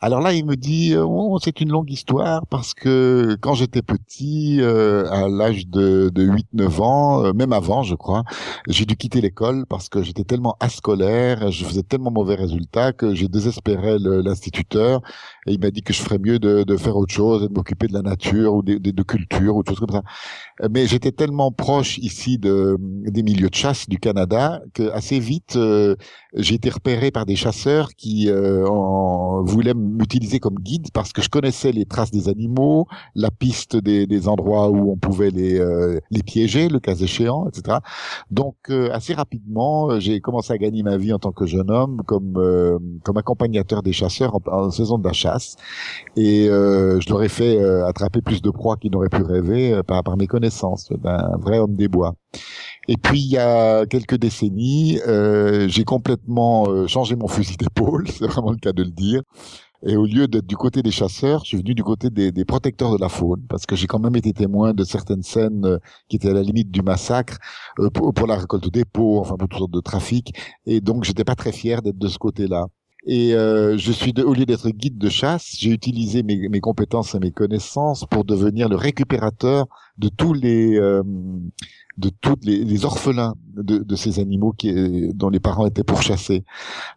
Alors 0.00 0.20
là, 0.20 0.34
il 0.34 0.44
me 0.44 0.56
dit, 0.56 0.92
euh, 0.92 1.06
oh, 1.06 1.38
c'est 1.42 1.58
une 1.62 1.70
longue 1.70 1.90
histoire 1.90 2.46
parce 2.48 2.74
que 2.74 3.34
quand 3.40 3.54
j'étais 3.54 3.80
petit, 3.80 4.58
euh, 4.60 5.10
à 5.10 5.26
l'âge 5.26 5.66
de, 5.68 6.10
de 6.10 6.22
8-9 6.54 6.82
ans, 6.82 7.24
euh, 7.24 7.32
même 7.32 7.54
avant, 7.54 7.82
je 7.82 7.94
crois, 7.94 8.22
j'ai 8.68 8.84
dû 8.84 8.94
quitter 8.96 9.22
l'école 9.22 9.64
parce 9.66 9.88
que 9.88 10.02
j'étais 10.02 10.24
tellement 10.24 10.54
ascolaire, 10.60 11.50
je 11.50 11.64
faisais 11.64 11.82
tellement 11.82 12.10
mauvais 12.10 12.34
résultats 12.34 12.92
que 12.92 13.14
j'ai 13.14 13.28
désespéré 13.28 13.96
l'instituteur 13.98 15.00
et 15.46 15.52
il 15.52 15.60
m'a 15.60 15.70
dit 15.70 15.82
que 15.82 15.92
je 15.92 16.02
ferais 16.02 16.18
mieux 16.18 16.38
de, 16.38 16.64
de 16.64 16.76
faire 16.76 16.96
autre 16.96 17.14
chose 17.14 17.42
de 17.42 17.54
m'occuper 17.54 17.86
de 17.86 17.92
la 17.94 18.02
nature 18.02 18.54
ou 18.54 18.62
de, 18.62 18.78
de, 18.78 18.90
de 18.90 19.02
culture 19.02 19.56
ou 19.56 19.62
de 19.62 19.68
choses 19.68 19.80
comme 19.80 19.90
ça. 19.90 20.02
Mais 20.70 20.86
j'étais 20.86 21.12
tellement 21.12 21.52
proche 21.52 21.98
ici 21.98 22.38
de, 22.38 22.76
des 22.80 23.22
milieux 23.22 23.50
de 23.50 23.54
chasse 23.54 23.88
du 23.88 23.98
Canada 23.98 24.60
que 24.74 24.90
assez 24.90 25.18
vite, 25.18 25.58
j'ai 26.34 26.54
été 26.54 26.70
repéré 26.70 27.10
par 27.10 27.26
des 27.26 27.36
chasseurs 27.36 27.90
qui 27.96 28.30
en 28.32 29.42
voulaient 29.44 29.74
m'utiliser 29.74 30.40
comme 30.40 30.56
guide 30.56 30.90
parce 30.92 31.12
que 31.12 31.22
je 31.22 31.28
connaissais 31.28 31.72
les 31.72 31.84
traces 31.84 32.10
des 32.10 32.28
animaux, 32.28 32.86
la 33.14 33.30
piste 33.30 33.76
des, 33.76 34.06
des 34.06 34.28
endroits 34.28 34.70
où 34.70 34.90
on 34.90 34.96
pouvait 34.96 35.30
les, 35.30 35.58
euh, 35.58 36.00
les 36.10 36.22
piéger, 36.22 36.68
le 36.68 36.80
cas 36.80 36.94
échéant, 36.94 37.48
etc. 37.48 37.78
Donc 38.30 38.56
euh, 38.70 38.90
assez 38.92 39.14
rapidement, 39.14 39.90
euh, 39.90 40.00
j'ai 40.00 40.20
commencé 40.20 40.52
à 40.52 40.58
gagner 40.58 40.82
ma 40.82 40.96
vie 40.96 41.12
en 41.12 41.18
tant 41.18 41.32
que 41.32 41.46
jeune 41.46 41.70
homme 41.70 42.02
comme 42.06 42.34
comme 43.04 43.16
accompagnateur 43.16 43.82
des 43.82 43.92
chasseurs 43.92 44.38
en, 44.46 44.70
saison 44.70 44.98
de 44.98 45.04
la 45.06 45.12
chasse, 45.12 45.35
et 46.16 46.46
je 46.46 47.08
leur 47.10 47.22
ai 47.22 47.28
fait 47.28 47.62
attraper 47.84 48.20
plus 48.20 48.42
de 48.42 48.50
proies 48.50 48.76
qu'ils 48.76 48.92
n'auraient 48.92 49.08
pu 49.08 49.22
rêver 49.22 49.80
par, 49.86 50.02
par 50.02 50.16
mes 50.16 50.26
connaissances 50.26 50.90
d'un 50.92 51.36
vrai 51.38 51.58
homme 51.58 51.76
des 51.76 51.88
bois. 51.88 52.14
Et 52.88 52.96
puis 52.96 53.20
il 53.20 53.30
y 53.30 53.38
a 53.38 53.84
quelques 53.86 54.16
décennies, 54.16 55.00
euh, 55.06 55.66
j'ai 55.68 55.84
complètement 55.84 56.86
changé 56.86 57.16
mon 57.16 57.28
fusil 57.28 57.56
d'épaule, 57.56 58.08
c'est 58.10 58.26
vraiment 58.26 58.50
le 58.52 58.58
cas 58.58 58.72
de 58.72 58.82
le 58.82 58.90
dire. 58.90 59.22
Et 59.86 59.96
au 59.96 60.06
lieu 60.06 60.26
d'être 60.26 60.46
du 60.46 60.56
côté 60.56 60.82
des 60.82 60.90
chasseurs, 60.90 61.40
je 61.44 61.48
suis 61.48 61.56
venu 61.58 61.74
du 61.74 61.84
côté 61.84 62.10
des, 62.10 62.32
des 62.32 62.44
protecteurs 62.44 62.92
de 62.92 63.00
la 63.00 63.08
faune, 63.08 63.42
parce 63.48 63.66
que 63.66 63.76
j'ai 63.76 63.86
quand 63.86 63.98
même 63.98 64.16
été 64.16 64.32
témoin 64.32 64.72
de 64.72 64.84
certaines 64.84 65.22
scènes 65.22 65.66
euh, 65.66 65.78
qui 66.08 66.16
étaient 66.16 66.30
à 66.30 66.32
la 66.32 66.42
limite 66.42 66.70
du 66.70 66.82
massacre 66.82 67.38
euh, 67.78 67.90
pour, 67.90 68.12
pour, 68.14 68.26
la 68.26 68.36
récolte 68.36 68.68
des 68.72 68.84
peaux, 68.84 69.20
enfin 69.20 69.36
pour 69.36 69.48
toutes 69.48 69.58
sortes 69.58 69.72
de 69.72 69.80
trafic. 69.80 70.32
Et 70.66 70.80
donc, 70.80 71.04
j'étais 71.04 71.24
pas 71.24 71.34
très 71.34 71.52
fier 71.52 71.82
d'être 71.82 71.98
de 71.98 72.08
ce 72.08 72.18
côté-là. 72.18 72.66
Et 73.06 73.34
euh, 73.34 73.78
je 73.78 73.92
suis, 73.92 74.12
au 74.20 74.34
lieu 74.34 74.46
d'être 74.46 74.68
guide 74.70 74.98
de 74.98 75.08
chasse, 75.08 75.54
j'ai 75.56 75.70
utilisé 75.70 76.24
mes, 76.24 76.60
compétences 76.60 77.14
et 77.14 77.20
mes 77.20 77.30
connaissances 77.30 78.04
pour 78.10 78.24
devenir 78.24 78.68
le 78.68 78.74
récupérateur 78.74 79.66
de 79.98 80.08
tous 80.08 80.34
les 80.34 80.78
euh, 80.78 81.02
de 81.96 82.10
tous 82.10 82.36
les, 82.42 82.62
les, 82.64 82.84
orphelins 82.84 83.34
de, 83.54 83.78
de, 83.78 83.96
ces 83.96 84.18
animaux 84.18 84.52
qui, 84.52 85.10
dont 85.14 85.30
les 85.30 85.40
parents 85.40 85.66
étaient 85.66 85.84
pourchassés. 85.84 86.44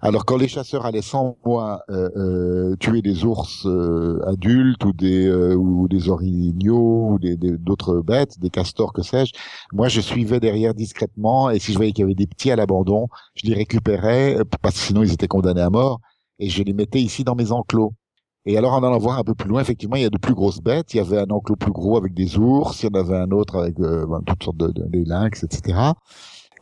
Alors 0.02 0.26
quand 0.26 0.38
les 0.38 0.50
chasseurs 0.50 0.86
allaient 0.86 1.02
sans 1.02 1.38
moi 1.46 1.82
euh, 1.90 2.10
euh, 2.18 2.76
tuer 2.78 3.02
des 3.02 3.24
ours 3.24 3.66
euh, 3.66 4.20
adultes 4.28 4.84
ou 4.84 4.92
des 4.92 5.26
euh, 5.26 5.56
ou 5.56 5.88
des 5.88 6.10
orignaux 6.10 7.12
ou 7.12 7.20
des, 7.20 7.38
d'autres 7.38 8.02
bêtes, 8.02 8.40
des 8.40 8.50
castors 8.50 8.92
que 8.92 9.02
sais-je, 9.02 9.32
moi 9.72 9.88
je 9.88 10.02
suivais 10.02 10.42
derrière 10.42 10.74
discrètement 10.74 11.50
et 11.50 11.60
si 11.60 11.72
je 11.72 11.78
voyais 11.78 11.94
qu'il 11.94 12.02
y 12.02 12.06
avait 12.06 12.16
des 12.16 12.28
petits 12.28 12.52
à 12.52 12.58
l'abandon, 12.58 13.08
je 13.36 13.48
les 13.48 13.54
récupérais 13.54 14.38
parce 14.62 14.76
que 14.76 14.82
sinon 14.82 15.04
ils 15.04 15.14
étaient 15.14 15.28
condamnés 15.28 15.62
à 15.62 15.70
mort 15.70 16.02
et 16.40 16.50
je 16.50 16.62
les 16.64 16.74
mettais 16.74 17.02
ici 17.02 17.24
dans 17.24 17.36
mes 17.36 17.52
enclos. 17.52 17.94
Et 18.45 18.58
alors, 18.58 18.73
en 18.73 18.84
allant 18.84 18.97
voir 18.97 19.19
un 19.19 19.23
peu 19.23 19.36
plus 19.36 19.49
loin, 19.49 19.62
effectivement, 19.62 19.95
il 19.95 20.04
y 20.04 20.06
a 20.06 20.10
de 20.10 20.17
plus 20.17 20.34
grosses 20.34 20.62
bêtes. 20.62 20.93
Il 20.93 20.97
y 20.97 20.99
avait 20.99 21.19
un 21.19 21.30
enclos 21.30 21.56
plus 21.56 21.71
gros 21.71 21.97
avec 21.97 22.13
des 22.13 22.38
ours, 22.38 22.82
il 22.82 22.86
y 22.88 22.97
en 22.97 22.99
avait 22.99 23.17
un 23.17 23.32
autre 23.32 23.58
avec 23.58 23.80
euh, 23.80 24.06
ben, 24.06 24.21
toutes 24.25 24.43
sortes 24.43 24.58
de, 24.58 24.71
des 24.88 25.04
lynx, 25.04 25.43
etc. 25.43 25.78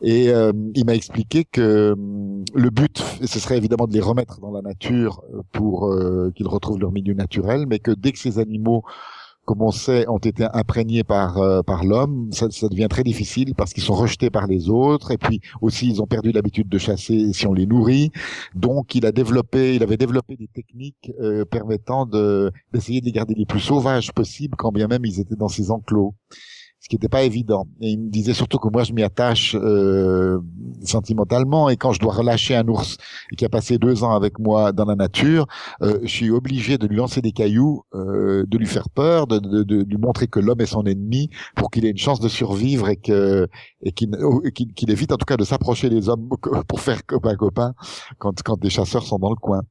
Et 0.00 0.30
euh, 0.30 0.52
il 0.74 0.84
m'a 0.84 0.94
expliqué 0.94 1.44
que 1.44 1.92
hum, 1.92 2.44
le 2.54 2.70
but, 2.70 3.02
ce 3.24 3.38
serait 3.38 3.56
évidemment 3.56 3.86
de 3.86 3.92
les 3.92 4.00
remettre 4.00 4.40
dans 4.40 4.50
la 4.50 4.62
nature 4.62 5.22
pour 5.52 5.86
euh, 5.86 6.32
qu'ils 6.34 6.48
retrouvent 6.48 6.78
leur 6.78 6.92
milieu 6.92 7.14
naturel, 7.14 7.66
mais 7.68 7.78
que 7.78 7.92
dès 7.92 8.12
que 8.12 8.18
ces 8.18 8.38
animaux 8.38 8.82
comme 9.48 9.62
on 9.62 9.70
sait, 9.70 10.06
ont 10.08 10.18
été 10.18 10.46
imprégnés 10.52 11.04
par 11.04 11.38
euh, 11.38 11.62
par 11.62 11.82
l'homme, 11.82 12.28
ça, 12.32 12.50
ça, 12.50 12.68
devient 12.68 12.86
très 12.90 13.02
difficile 13.02 13.54
parce 13.54 13.72
qu'ils 13.72 13.82
sont 13.82 13.94
rejetés 13.94 14.28
par 14.28 14.46
les 14.46 14.68
autres. 14.68 15.10
Et 15.10 15.16
puis 15.16 15.40
aussi 15.62 15.88
ils 15.88 16.02
ont 16.02 16.06
perdu 16.06 16.32
l'habitude 16.32 16.68
de 16.68 16.76
chasser 16.76 17.32
si 17.32 17.46
on 17.46 17.54
les 17.54 17.64
nourrit. 17.64 18.10
Donc 18.54 18.94
il 18.94 19.06
a 19.06 19.10
développé, 19.10 19.74
il 19.74 19.82
avait 19.82 19.96
développé 19.96 20.36
des 20.36 20.48
techniques 20.48 21.12
euh, 21.22 21.46
permettant 21.46 22.04
de 22.04 22.52
d'essayer 22.74 23.00
de 23.00 23.06
les 23.06 23.12
garder 23.12 23.32
les 23.34 23.46
plus 23.46 23.60
sauvages 23.60 24.12
possibles 24.12 24.54
quand 24.54 24.70
bien 24.70 24.86
même 24.86 25.06
ils 25.06 25.18
étaient 25.18 25.34
dans 25.34 25.48
ces 25.48 25.70
enclos 25.70 26.14
ce 26.80 26.88
qui 26.88 26.94
n'était 26.94 27.08
pas 27.08 27.22
évident. 27.22 27.66
Et 27.80 27.90
il 27.90 28.00
me 28.00 28.10
disait 28.10 28.34
surtout 28.34 28.58
que 28.58 28.68
moi, 28.68 28.84
je 28.84 28.92
m'y 28.92 29.02
attache 29.02 29.56
euh, 29.56 30.38
sentimentalement, 30.84 31.68
et 31.68 31.76
quand 31.76 31.92
je 31.92 32.00
dois 32.00 32.14
relâcher 32.14 32.54
un 32.54 32.66
ours 32.68 32.96
qui 33.36 33.44
a 33.44 33.48
passé 33.48 33.78
deux 33.78 34.04
ans 34.04 34.14
avec 34.14 34.38
moi 34.38 34.72
dans 34.72 34.84
la 34.84 34.94
nature, 34.94 35.46
euh, 35.82 35.98
je 36.02 36.08
suis 36.08 36.30
obligé 36.30 36.78
de 36.78 36.86
lui 36.86 36.96
lancer 36.96 37.20
des 37.20 37.32
cailloux, 37.32 37.82
euh, 37.94 38.44
de 38.46 38.58
lui 38.58 38.66
faire 38.66 38.88
peur, 38.90 39.26
de, 39.26 39.38
de, 39.38 39.62
de 39.64 39.82
lui 39.82 39.98
montrer 39.98 40.28
que 40.28 40.40
l'homme 40.40 40.60
est 40.60 40.66
son 40.66 40.84
ennemi, 40.84 41.30
pour 41.56 41.70
qu'il 41.70 41.84
ait 41.84 41.90
une 41.90 41.98
chance 41.98 42.20
de 42.20 42.28
survivre 42.28 42.88
et 42.88 42.96
que 42.96 43.48
et 43.82 43.92
qu'il 43.92 44.90
évite 44.90 45.12
en 45.12 45.16
tout 45.16 45.26
cas 45.26 45.36
de 45.36 45.44
s'approcher 45.44 45.88
des 45.90 46.08
hommes 46.08 46.28
pour 46.68 46.80
faire 46.80 47.04
copain 47.06 47.36
copain 47.36 47.74
quand 48.18 48.42
quand 48.42 48.58
des 48.58 48.70
chasseurs 48.70 49.04
sont 49.04 49.18
dans 49.18 49.30
le 49.30 49.36
coin. 49.36 49.62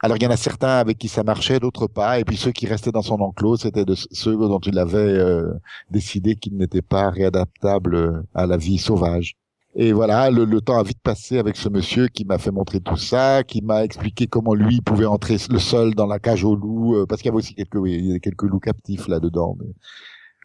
Alors 0.00 0.18
il 0.18 0.22
y 0.22 0.26
en 0.26 0.30
a 0.30 0.36
certains 0.36 0.76
avec 0.76 0.98
qui 0.98 1.08
ça 1.08 1.22
marchait, 1.22 1.58
d'autres 1.58 1.86
pas, 1.86 2.20
et 2.20 2.24
puis 2.24 2.36
ceux 2.36 2.52
qui 2.52 2.66
restaient 2.66 2.92
dans 2.92 3.02
son 3.02 3.18
enclos, 3.20 3.56
c'était 3.56 3.86
de 3.86 3.94
ceux 3.94 4.36
dont 4.36 4.60
il 4.60 4.78
avait 4.78 4.98
euh, 4.98 5.54
décidé 5.90 6.36
qu'ils 6.36 6.56
n'étaient 6.56 6.82
pas 6.82 7.08
réadaptables 7.10 7.94
euh, 7.94 8.22
à 8.34 8.46
la 8.46 8.58
vie 8.58 8.76
sauvage. 8.78 9.36
Et 9.74 9.92
voilà, 9.92 10.30
le, 10.30 10.60
temps 10.60 10.78
a 10.78 10.82
vite 10.82 11.00
passé 11.02 11.38
avec 11.38 11.56
ce 11.56 11.68
monsieur 11.68 12.08
qui 12.08 12.24
m'a 12.24 12.38
fait 12.38 12.50
montrer 12.50 12.80
tout 12.80 12.96
ça, 12.96 13.42
qui 13.42 13.62
m'a 13.62 13.84
expliqué 13.84 14.26
comment 14.26 14.54
lui 14.54 14.80
pouvait 14.80 15.06
entrer 15.06 15.36
le 15.50 15.58
seul 15.58 15.94
dans 15.94 16.06
la 16.06 16.18
cage 16.18 16.44
aux 16.44 16.56
loups, 16.56 16.96
euh, 16.96 17.06
parce 17.06 17.22
qu'il 17.22 17.28
y 17.28 17.30
avait 17.30 17.38
aussi 17.38 17.54
quelques, 17.54 17.78
il 17.86 18.06
y 18.06 18.10
avait 18.10 18.20
quelques 18.20 18.42
loups 18.42 18.60
captifs 18.60 19.08
là-dedans, 19.08 19.56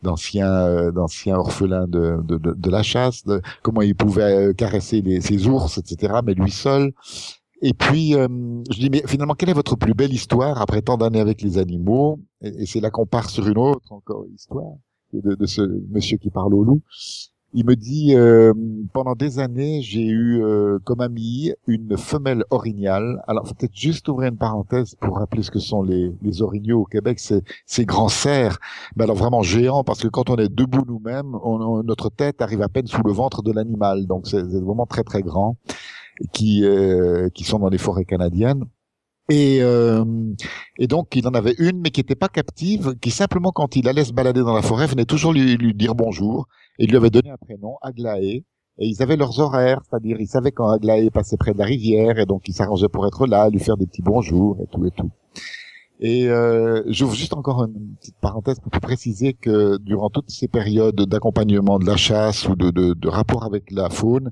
d'anciens, 0.02 0.92
d'anciens 0.92 1.38
orphelins 1.38 1.88
de, 1.88 2.18
de, 2.24 2.38
de, 2.38 2.70
la 2.70 2.84
chasse, 2.84 3.24
comment 3.62 3.82
il 3.82 3.96
pouvait 3.96 4.54
caresser 4.58 5.02
les, 5.02 5.22
ses 5.22 5.48
ours, 5.48 5.78
etc. 5.78 6.20
Mais 6.26 6.34
lui 6.34 6.52
seul. 6.52 6.94
Et 7.62 7.74
puis, 7.74 8.16
euh, 8.16 8.28
je 8.72 8.80
dis, 8.80 8.90
mais 8.90 9.04
finalement, 9.06 9.36
quelle 9.36 9.50
est 9.50 9.54
votre 9.54 9.76
plus 9.76 9.94
belle 9.94 10.14
histoire 10.14 10.60
après 10.62 10.82
tant 10.82 10.98
d'années 10.98 11.20
avec 11.20 11.42
les 11.42 11.60
animaux? 11.60 12.20
Et, 12.42 12.66
c'est 12.66 12.80
là 12.80 12.90
qu'on 12.90 13.06
part 13.06 13.30
sur 13.30 13.48
une 13.48 13.60
autre 13.60 13.92
encore 13.92 14.26
histoire 14.34 14.74
de, 15.14 15.46
ce 15.46 15.62
monsieur 15.90 16.18
qui 16.18 16.32
parle 16.32 16.56
au 16.56 16.64
loup. 16.64 16.82
Il 17.54 17.66
me 17.66 17.76
dit 17.76 18.16
euh, 18.16 18.54
pendant 18.94 19.14
des 19.14 19.38
années 19.38 19.82
j'ai 19.82 20.06
eu 20.06 20.42
euh, 20.42 20.80
comme 20.86 21.02
ami 21.02 21.52
une 21.68 21.98
femelle 21.98 22.46
orignale. 22.50 23.22
Alors 23.28 23.46
faut 23.46 23.54
peut-être 23.54 23.76
juste 23.76 24.08
ouvrir 24.08 24.30
une 24.30 24.38
parenthèse 24.38 24.96
pour 24.96 25.18
rappeler 25.18 25.44
ce 25.44 25.52
que 25.52 25.60
sont 25.60 25.84
les, 25.84 26.14
les 26.22 26.42
orignaux 26.42 26.80
au 26.80 26.86
Québec. 26.86 27.20
C'est 27.20 27.44
ces 27.66 27.86
grands 27.86 28.08
cerfs, 28.08 28.58
mais 28.96 29.04
alors 29.04 29.18
vraiment 29.18 29.42
géants 29.42 29.84
parce 29.84 30.02
que 30.02 30.08
quand 30.08 30.30
on 30.30 30.38
est 30.38 30.48
debout 30.48 30.86
nous-mêmes, 30.88 31.36
notre 31.84 32.10
tête 32.10 32.42
arrive 32.42 32.62
à 32.62 32.70
peine 32.70 32.88
sous 32.88 33.04
le 33.04 33.12
ventre 33.12 33.42
de 33.44 33.52
l'animal. 33.52 34.08
Donc 34.08 34.28
c'est 34.30 34.42
vraiment 34.42 34.86
très 34.86 35.04
très 35.04 35.22
grand 35.22 35.58
qui 36.34 36.66
euh, 36.66 37.30
qui 37.30 37.44
sont 37.44 37.60
dans 37.60 37.70
les 37.70 37.78
forêts 37.78 38.06
canadiennes. 38.06 38.66
Et, 39.30 39.60
euh, 39.62 40.04
et 40.78 40.88
donc, 40.88 41.16
il 41.16 41.26
en 41.28 41.34
avait 41.34 41.56
une, 41.58 41.80
mais 41.80 41.90
qui 41.92 42.02
n'était 42.02 42.16
pas 42.16 42.28
captive, 42.28 42.96
qui 43.00 43.12
simplement, 43.12 43.52
quand 43.54 43.76
il 43.78 43.88
allait 43.88 44.04
se 44.04 44.12
balader 44.12 44.42
dans 44.42 44.54
la 44.54 44.62
forêt, 44.62 44.88
venait 44.88 45.06
toujours 45.06 45.32
lui, 45.32 45.56
lui 45.56 45.74
dire 45.74 45.96
bonjour, 45.96 46.48
et 46.78 46.84
il 46.84 46.90
lui 46.90 46.98
avait 46.98 47.10
donné 47.10 47.30
un 47.30 47.38
prénom, 47.38 47.78
Aglaé, 47.82 48.44
et 48.78 48.88
ils 48.88 49.02
avaient 49.02 49.16
leurs 49.16 49.40
horaires, 49.40 49.80
c'est-à-dire 49.90 50.20
ils 50.20 50.28
savaient 50.28 50.52
quand 50.52 50.68
Aglaé 50.68 51.10
passait 51.12 51.38
près 51.38 51.54
de 51.54 51.60
la 51.60 51.66
rivière, 51.66 52.20
et 52.20 52.26
donc 52.26 52.48
ils 52.50 52.54
s'arrangeaient 52.54 52.90
pour 52.90 53.08
être 53.08 53.26
là, 53.26 53.50
lui 53.50 53.60
faire 53.60 53.78
des 53.78 53.88
petits 53.88 54.02
bonjours, 54.02 54.58
et 54.62 54.68
tout 54.68 54.86
et 54.86 54.92
tout. 54.92 55.12
Et 56.02 56.28
euh, 56.28 56.82
j'ouvre 56.88 57.14
juste 57.14 57.34
encore 57.34 57.64
une 57.64 57.96
petite 58.00 58.16
parenthèse 58.20 58.60
pour 58.60 58.72
préciser 58.82 59.34
que 59.34 59.78
durant 59.78 60.10
toutes 60.10 60.32
ces 60.32 60.48
périodes 60.48 60.96
d'accompagnement 60.96 61.78
de 61.78 61.86
la 61.86 61.96
chasse 61.96 62.48
ou 62.48 62.56
de, 62.56 62.72
de, 62.72 62.96
de, 62.96 63.08
rapport 63.08 63.44
avec 63.44 63.70
la 63.70 63.92
faune, 63.92 64.32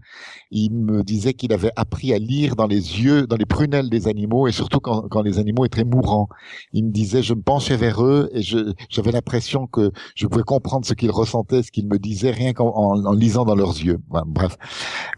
il 0.50 0.74
me 0.74 1.04
disait 1.04 1.36
qu'il 1.36 1.54
avait 1.54 1.72
appris 1.76 2.12
à 2.12 2.18
lire 2.18 2.56
dans 2.56 2.66
les 2.66 3.04
yeux, 3.04 3.28
dans 3.28 3.36
les 3.36 3.46
prunelles 3.46 3.90
des 3.92 4.08
animaux, 4.08 4.48
et 4.48 4.52
surtout 4.52 4.80
quand, 4.80 5.04
quand 5.10 5.22
les 5.22 5.38
animaux 5.38 5.64
étaient 5.64 5.84
mourants. 5.84 6.28
Il 6.74 6.86
me 6.86 6.92
disait, 6.92 7.22
je 7.22 7.36
me 7.36 7.42
penchais 7.42 7.78
vers 7.78 8.04
eux 8.04 8.32
et 8.34 8.42
j'avais 8.42 9.12
l'impression 9.12 9.68
que 9.68 9.92
je 10.16 10.26
pouvais 10.26 10.44
comprendre 10.44 10.88
ce 10.88 10.96
qu'ils 10.96 11.12
ressentaient, 11.12 11.62
ce 11.62 11.72
qu'ils 11.72 11.88
me 11.88 12.00
disaient, 12.00 12.32
rien 12.32 12.54
qu'en 12.54 12.70
en, 12.70 13.14
lisant 13.14 13.46
dans 13.46 13.56
leurs 13.56 13.78
yeux. 13.78 14.00
bref. 14.26 14.58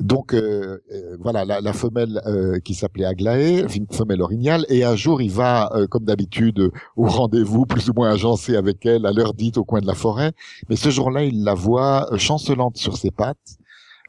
Donc 0.01 0.33
euh, 0.33 0.79
euh, 0.91 1.15
voilà, 1.21 1.45
la, 1.45 1.61
la 1.61 1.71
femelle 1.71 2.21
euh, 2.25 2.59
qui 2.59 2.73
s'appelait 2.73 3.05
Aglaé, 3.05 3.63
une 3.73 3.87
femelle 3.89 4.21
orignale, 4.21 4.65
et 4.67 4.83
un 4.83 4.97
jour 4.97 5.21
il 5.21 5.31
va, 5.31 5.71
comme 5.89 6.03
d'habitude, 6.03 6.40
au 6.95 7.05
rendez-vous 7.05 7.65
plus 7.65 7.89
ou 7.89 7.93
moins 7.93 8.11
agencé 8.11 8.55
avec 8.55 8.85
elle 8.85 9.05
à 9.05 9.11
l'heure 9.11 9.33
dite 9.33 9.57
au 9.57 9.63
coin 9.63 9.81
de 9.81 9.87
la 9.87 9.93
forêt. 9.93 10.31
Mais 10.69 10.75
ce 10.75 10.89
jour-là, 10.89 11.23
il 11.23 11.43
la 11.43 11.53
voit 11.53 12.11
euh, 12.11 12.17
chancelante 12.17 12.77
sur 12.77 12.97
ses 12.97 13.11
pattes, 13.11 13.57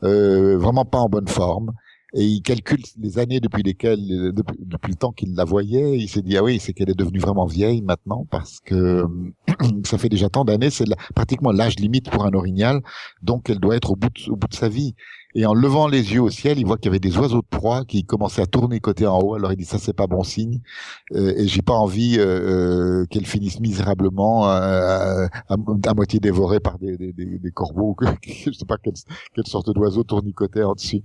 euh, 0.02 0.58
vraiment 0.58 0.84
pas 0.84 0.98
en 0.98 1.08
bonne 1.08 1.28
forme. 1.28 1.72
Et 2.14 2.24
il 2.24 2.42
calcule 2.42 2.82
les 3.00 3.18
années 3.18 3.40
depuis 3.40 3.62
lesquelles, 3.62 4.32
depuis, 4.34 4.58
le 4.90 4.94
temps 4.94 5.12
qu'il 5.12 5.34
la 5.34 5.44
voyait, 5.44 5.96
il 5.96 6.08
s'est 6.08 6.20
dit 6.20 6.36
ah 6.36 6.42
oui, 6.42 6.58
c'est 6.60 6.74
qu'elle 6.74 6.90
est 6.90 6.98
devenue 6.98 7.20
vraiment 7.20 7.46
vieille 7.46 7.80
maintenant 7.80 8.26
parce 8.30 8.60
que 8.60 9.06
ça 9.84 9.96
fait 9.96 10.10
déjà 10.10 10.28
tant 10.28 10.44
d'années, 10.44 10.68
c'est 10.68 10.84
pratiquement 11.14 11.52
l'âge 11.52 11.76
limite 11.76 12.10
pour 12.10 12.26
un 12.26 12.34
orignal, 12.34 12.82
donc 13.22 13.48
elle 13.48 13.60
doit 13.60 13.76
être 13.76 13.92
au 13.92 13.96
bout 13.96 14.12
au 14.28 14.36
bout 14.36 14.48
de 14.48 14.54
sa 14.54 14.68
vie. 14.68 14.94
Et 15.34 15.46
en 15.46 15.54
levant 15.54 15.88
les 15.88 16.12
yeux 16.12 16.20
au 16.20 16.30
ciel, 16.30 16.58
il 16.58 16.66
voit 16.66 16.76
qu'il 16.76 16.86
y 16.86 16.88
avait 16.88 16.98
des 16.98 17.16
oiseaux 17.16 17.40
de 17.40 17.46
proie 17.46 17.84
qui 17.84 18.04
commençaient 18.04 18.42
à 18.42 18.46
tourner 18.46 18.80
côté 18.80 19.06
en 19.06 19.18
haut. 19.18 19.34
Alors 19.34 19.52
il 19.52 19.56
dit 19.56 19.64
ça 19.64 19.78
c'est 19.78 19.94
pas 19.94 20.06
bon 20.06 20.22
signe. 20.22 20.60
Euh, 21.12 21.34
et 21.36 21.48
j'ai 21.48 21.62
pas 21.62 21.74
envie 21.74 22.16
euh, 22.18 23.02
euh 23.02 23.06
qu'elle 23.06 23.26
finisse 23.26 23.60
misérablement 23.60 24.48
euh, 24.48 25.26
à, 25.48 25.54
à, 25.86 25.94
moitié 25.94 26.20
dévorée 26.20 26.60
par 26.60 26.78
des, 26.78 26.96
des, 26.96 27.12
des, 27.12 27.50
corbeaux. 27.50 27.96
je 28.22 28.52
sais 28.52 28.66
pas 28.66 28.76
quelle, 28.76 28.94
quelle 29.34 29.46
sorte 29.46 29.72
d'oiseau 29.72 30.04
tournicotait 30.04 30.64
en 30.64 30.74
dessus. 30.74 31.02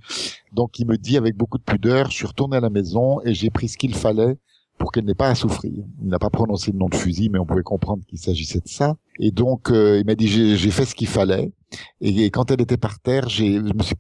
Donc 0.52 0.80
il 0.80 0.88
me 0.88 0.98
dit 0.98 1.18
avec 1.18 1.38
beaucoup 1.38 1.58
de 1.58 1.64
pudeur, 1.64 2.12
je 2.12 2.16
suis 2.16 2.28
retourné 2.28 2.58
à 2.58 2.62
la 2.62 2.70
maison 2.70 3.22
et 3.24 3.34
j'ai 3.34 3.50
pris 3.50 3.70
ce 3.70 3.78
qu'il 3.78 3.96
fallait 3.96 4.38
pour 4.78 4.92
qu'elle 4.92 5.06
n'ait 5.06 5.16
pas 5.16 5.30
à 5.30 5.36
souffrir. 5.36 5.74
Il 6.02 6.08
n'a 6.08 6.20
pas 6.20 6.30
prononcé 6.30 6.72
le 6.72 6.78
nom 6.78 6.88
de 6.88 6.96
fusil, 6.96 7.30
mais 7.30 7.40
on 7.40 7.46
pouvait 7.46 7.64
comprendre 7.64 8.04
qu'il 8.08 8.20
s'agissait 8.20 8.60
de 8.60 8.68
ça. 8.68 8.96
Et 9.20 9.32
donc, 9.32 9.72
euh, 9.72 10.00
il 10.00 10.06
m'a 10.06 10.16
dit, 10.16 10.28
j'ai 10.28 10.72
fait 10.72 10.86
ce 10.86 10.94
qu'il 10.96 11.08
fallait. 11.08 11.52
Et, 12.00 12.30
quand 12.30 12.52
elle 12.52 12.62
était 12.62 12.78
par 12.78 13.00
terre, 13.00 13.28
je 13.28 13.44
me 13.44 13.84
suis 13.84 13.96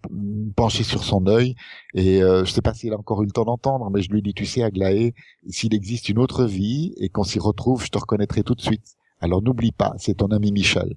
penché 0.55 0.83
sur 0.83 1.03
son 1.03 1.25
œil. 1.27 1.55
Et 1.93 2.21
euh, 2.21 2.45
je 2.45 2.51
sais 2.51 2.61
pas 2.61 2.73
s'il 2.73 2.93
a 2.93 2.97
encore 2.97 3.23
eu 3.23 3.25
le 3.25 3.31
temps 3.31 3.45
d'entendre, 3.45 3.89
mais 3.89 4.01
je 4.01 4.09
lui 4.11 4.19
ai 4.19 4.21
dit, 4.21 4.33
tu 4.33 4.45
sais, 4.45 4.63
Aglaé, 4.63 5.13
s'il 5.49 5.73
existe 5.73 6.09
une 6.09 6.19
autre 6.19 6.45
vie 6.45 6.93
et 6.97 7.09
qu'on 7.09 7.23
s'y 7.23 7.39
retrouve, 7.39 7.83
je 7.83 7.89
te 7.89 7.97
reconnaîtrai 7.97 8.43
tout 8.43 8.55
de 8.55 8.61
suite. 8.61 8.95
Alors 9.19 9.41
n'oublie 9.41 9.71
pas, 9.71 9.93
c'est 9.97 10.15
ton 10.15 10.27
ami 10.27 10.51
Michel. 10.51 10.95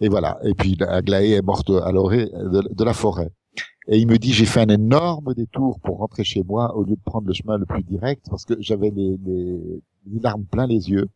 Et 0.00 0.08
voilà. 0.08 0.38
Et 0.44 0.54
puis 0.54 0.76
Aglaé 0.80 1.32
est 1.32 1.42
morte 1.42 1.70
à 1.70 1.90
l'orée 1.90 2.30
de 2.32 2.84
la 2.84 2.94
forêt. 2.94 3.30
Et 3.86 3.98
il 3.98 4.06
me 4.06 4.16
dit, 4.16 4.32
j'ai 4.32 4.46
fait 4.46 4.60
un 4.60 4.68
énorme 4.68 5.34
détour 5.34 5.78
pour 5.80 5.98
rentrer 5.98 6.24
chez 6.24 6.42
moi 6.42 6.74
au 6.74 6.84
lieu 6.84 6.96
de 6.96 7.02
prendre 7.04 7.26
le 7.26 7.34
chemin 7.34 7.58
le 7.58 7.66
plus 7.66 7.82
direct 7.82 8.26
parce 8.30 8.44
que 8.46 8.54
j'avais 8.58 8.90
les, 8.90 9.18
larmes 10.22 10.44
plein 10.44 10.66
les 10.66 10.90
yeux. 10.90 11.08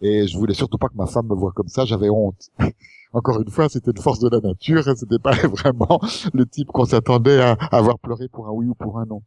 Et 0.00 0.26
je 0.28 0.36
voulais 0.36 0.54
surtout 0.54 0.78
pas 0.78 0.88
que 0.88 0.96
ma 0.96 1.06
femme 1.06 1.26
me 1.26 1.34
voie 1.34 1.52
comme 1.52 1.68
ça, 1.68 1.84
j'avais 1.84 2.10
honte. 2.10 2.50
Encore 3.12 3.40
une 3.40 3.50
fois, 3.50 3.68
c'était 3.68 3.90
une 3.90 4.02
force 4.02 4.20
de 4.20 4.28
la 4.28 4.40
nature, 4.40 4.84
c'était 4.84 5.18
pas 5.18 5.32
vraiment 5.46 6.00
le 6.32 6.44
type 6.46 6.68
qu'on 6.68 6.84
s'attendait 6.84 7.40
à 7.40 7.52
avoir 7.72 7.98
pleuré 7.98 8.28
pour 8.28 8.46
un 8.46 8.52
oui 8.52 8.66
ou 8.66 8.74
pour 8.74 8.98
un 8.98 9.06
non. 9.06 9.22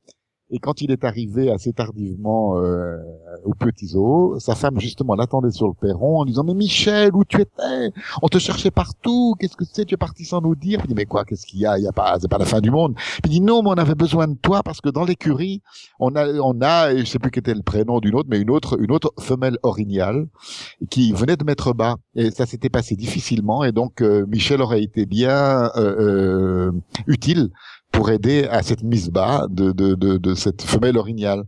Et 0.51 0.57
quand 0.57 0.81
il 0.81 0.91
est 0.91 1.03
arrivé 1.03 1.51
assez 1.51 1.73
tardivement 1.73 2.57
euh, 2.57 2.97
au 3.45 3.53
petit 3.53 3.87
zoo, 3.87 4.39
sa 4.39 4.55
femme 4.55 4.79
justement 4.79 5.13
l'attendait 5.15 5.51
sur 5.51 5.67
le 5.67 5.73
perron 5.73 6.19
en 6.19 6.25
disant 6.25 6.43
mais 6.43 6.55
Michel 6.55 7.11
où 7.13 7.23
tu 7.23 7.41
étais? 7.41 7.91
On 8.23 8.27
te 8.27 8.39
cherchait 8.39 8.71
partout. 8.71 9.35
Qu'est-ce 9.39 9.55
que 9.55 9.65
c'est? 9.65 9.85
Tu 9.85 9.93
es 9.93 9.97
parti 9.97 10.25
sans 10.25 10.41
nous 10.41 10.55
dire. 10.55 10.79
Il 10.83 10.87
dit 10.87 10.95
mais 10.95 11.05
quoi? 11.05 11.23
Qu'est-ce 11.23 11.45
qu'il 11.45 11.59
y 11.59 11.67
a? 11.67 11.77
Il 11.77 11.83
y 11.83 11.87
a 11.87 11.91
pas 11.91 12.17
c'est 12.19 12.27
pas 12.27 12.39
la 12.39 12.45
fin 12.45 12.61
du 12.61 12.71
monde. 12.71 12.95
Il 13.25 13.29
dit 13.29 13.41
non 13.41 13.61
mais 13.61 13.69
on 13.69 13.73
avait 13.73 13.93
besoin 13.93 14.27
de 14.27 14.33
toi 14.33 14.63
parce 14.63 14.81
que 14.81 14.89
dans 14.89 15.03
l'écurie 15.03 15.61
on 15.99 16.15
a 16.15 16.27
on 16.39 16.59
a 16.61 16.95
je 16.95 17.05
sais 17.05 17.19
plus 17.19 17.29
quel 17.29 17.41
était 17.41 17.53
le 17.53 17.61
prénom 17.61 17.99
d'une 17.99 18.15
autre 18.15 18.27
mais 18.31 18.39
une 18.39 18.49
autre 18.49 18.81
une 18.81 18.91
autre 18.91 19.13
femelle 19.19 19.57
orignale 19.61 20.27
qui 20.89 21.13
venait 21.13 21.37
de 21.37 21.43
mettre 21.43 21.73
bas 21.73 21.97
et 22.15 22.31
ça 22.31 22.45
s'était 22.45 22.69
passé 22.69 22.95
difficilement 22.95 23.63
et 23.63 23.71
donc 23.71 24.01
euh, 24.01 24.25
Michel 24.27 24.61
aurait 24.61 24.81
été 24.81 25.05
bien 25.05 25.69
euh, 25.75 26.69
euh 26.69 26.71
utile 27.07 27.49
pour 27.91 28.09
aider 28.09 28.45
à 28.45 28.61
cette 28.63 28.83
mise 28.83 29.09
bas 29.09 29.47
de, 29.49 29.71
de, 29.71 29.95
de, 29.95 30.17
de 30.17 30.33
cette 30.33 30.61
femelle 30.61 30.97
orignale. 30.97 31.43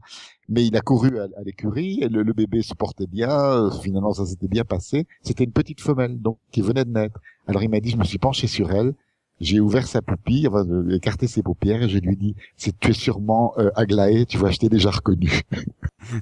Mais 0.49 0.65
il 0.65 0.75
a 0.75 0.82
couru 0.82 1.17
à, 1.19 1.27
l'écurie, 1.45 1.99
le, 2.12 2.23
le, 2.23 2.34
bébé 2.34 2.62
se 2.62 2.73
portait 2.73 3.08
bien, 3.08 3.30
euh, 3.30 3.71
finalement 3.71 4.12
ça 4.12 4.25
s'était 4.25 4.49
bien 4.49 4.65
passé. 4.65 5.08
C'était 5.23 5.45
une 5.45 5.54
petite 5.54 5.80
femelle, 5.80 6.19
donc 6.19 6.38
qui 6.51 6.62
venait 6.62 6.84
de 6.84 6.91
naître. 6.91 7.19
Alors 7.47 7.63
il 7.63 7.69
m'a 7.69 7.80
dit, 7.80 7.91
je 7.91 7.97
me 7.97 8.04
suis 8.04 8.17
penché 8.17 8.47
sur 8.47 8.71
elle, 8.71 8.93
j'ai 9.41 9.60
ouvert 9.60 9.88
sa 9.88 10.01
pupille, 10.04 10.47
enfin, 10.47 10.65
écarté 10.91 11.25
ses 11.25 11.41
paupières 11.41 11.82
et 11.82 11.89
je 11.89 11.97
lui 11.97 12.15
dis, 12.15 12.36
c'est 12.58 12.80
tu 12.80 12.91
es 12.91 12.93
sûrement 12.93 13.54
euh, 13.58 13.71
Aglaé, 13.75 14.25
tu 14.27 14.38
vois, 14.38 14.51
je 14.51 14.60
t'ai 14.60 14.69
déjà 14.69 14.91
reconnu. 14.91 15.41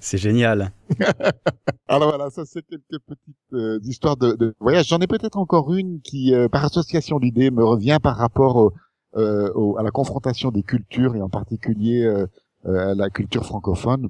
C'est 0.01 0.17
génial. 0.17 0.71
Alors 1.87 2.09
voilà, 2.09 2.29
ça 2.29 2.43
c'est 2.45 2.61
quelques 2.65 3.03
petites 3.05 3.53
euh, 3.53 3.79
histoires 3.83 4.15
de, 4.15 4.33
de 4.33 4.55
voyage. 4.59 4.87
J'en 4.87 4.99
ai 4.99 5.07
peut-être 5.07 5.37
encore 5.37 5.73
une 5.73 5.99
qui, 6.01 6.33
euh, 6.33 6.47
par 6.47 6.63
association 6.63 7.19
d'idées, 7.19 7.51
me 7.51 7.63
revient 7.63 7.97
par 8.01 8.15
rapport 8.15 8.55
au, 8.55 8.73
euh, 9.15 9.73
à 9.77 9.83
la 9.83 9.91
confrontation 9.91 10.51
des 10.51 10.61
cultures 10.63 11.15
et 11.15 11.21
en 11.21 11.29
particulier 11.29 12.03
euh, 12.03 12.27
euh, 12.65 12.91
à 12.91 12.95
la 12.95 13.09
culture 13.09 13.45
francophone. 13.45 14.09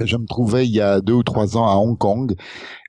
Je 0.00 0.16
me 0.16 0.26
trouvais 0.26 0.66
il 0.66 0.72
y 0.72 0.80
a 0.80 1.00
deux 1.00 1.12
ou 1.12 1.22
trois 1.22 1.56
ans 1.56 1.66
à 1.66 1.74
Hong 1.74 1.96
Kong 1.96 2.34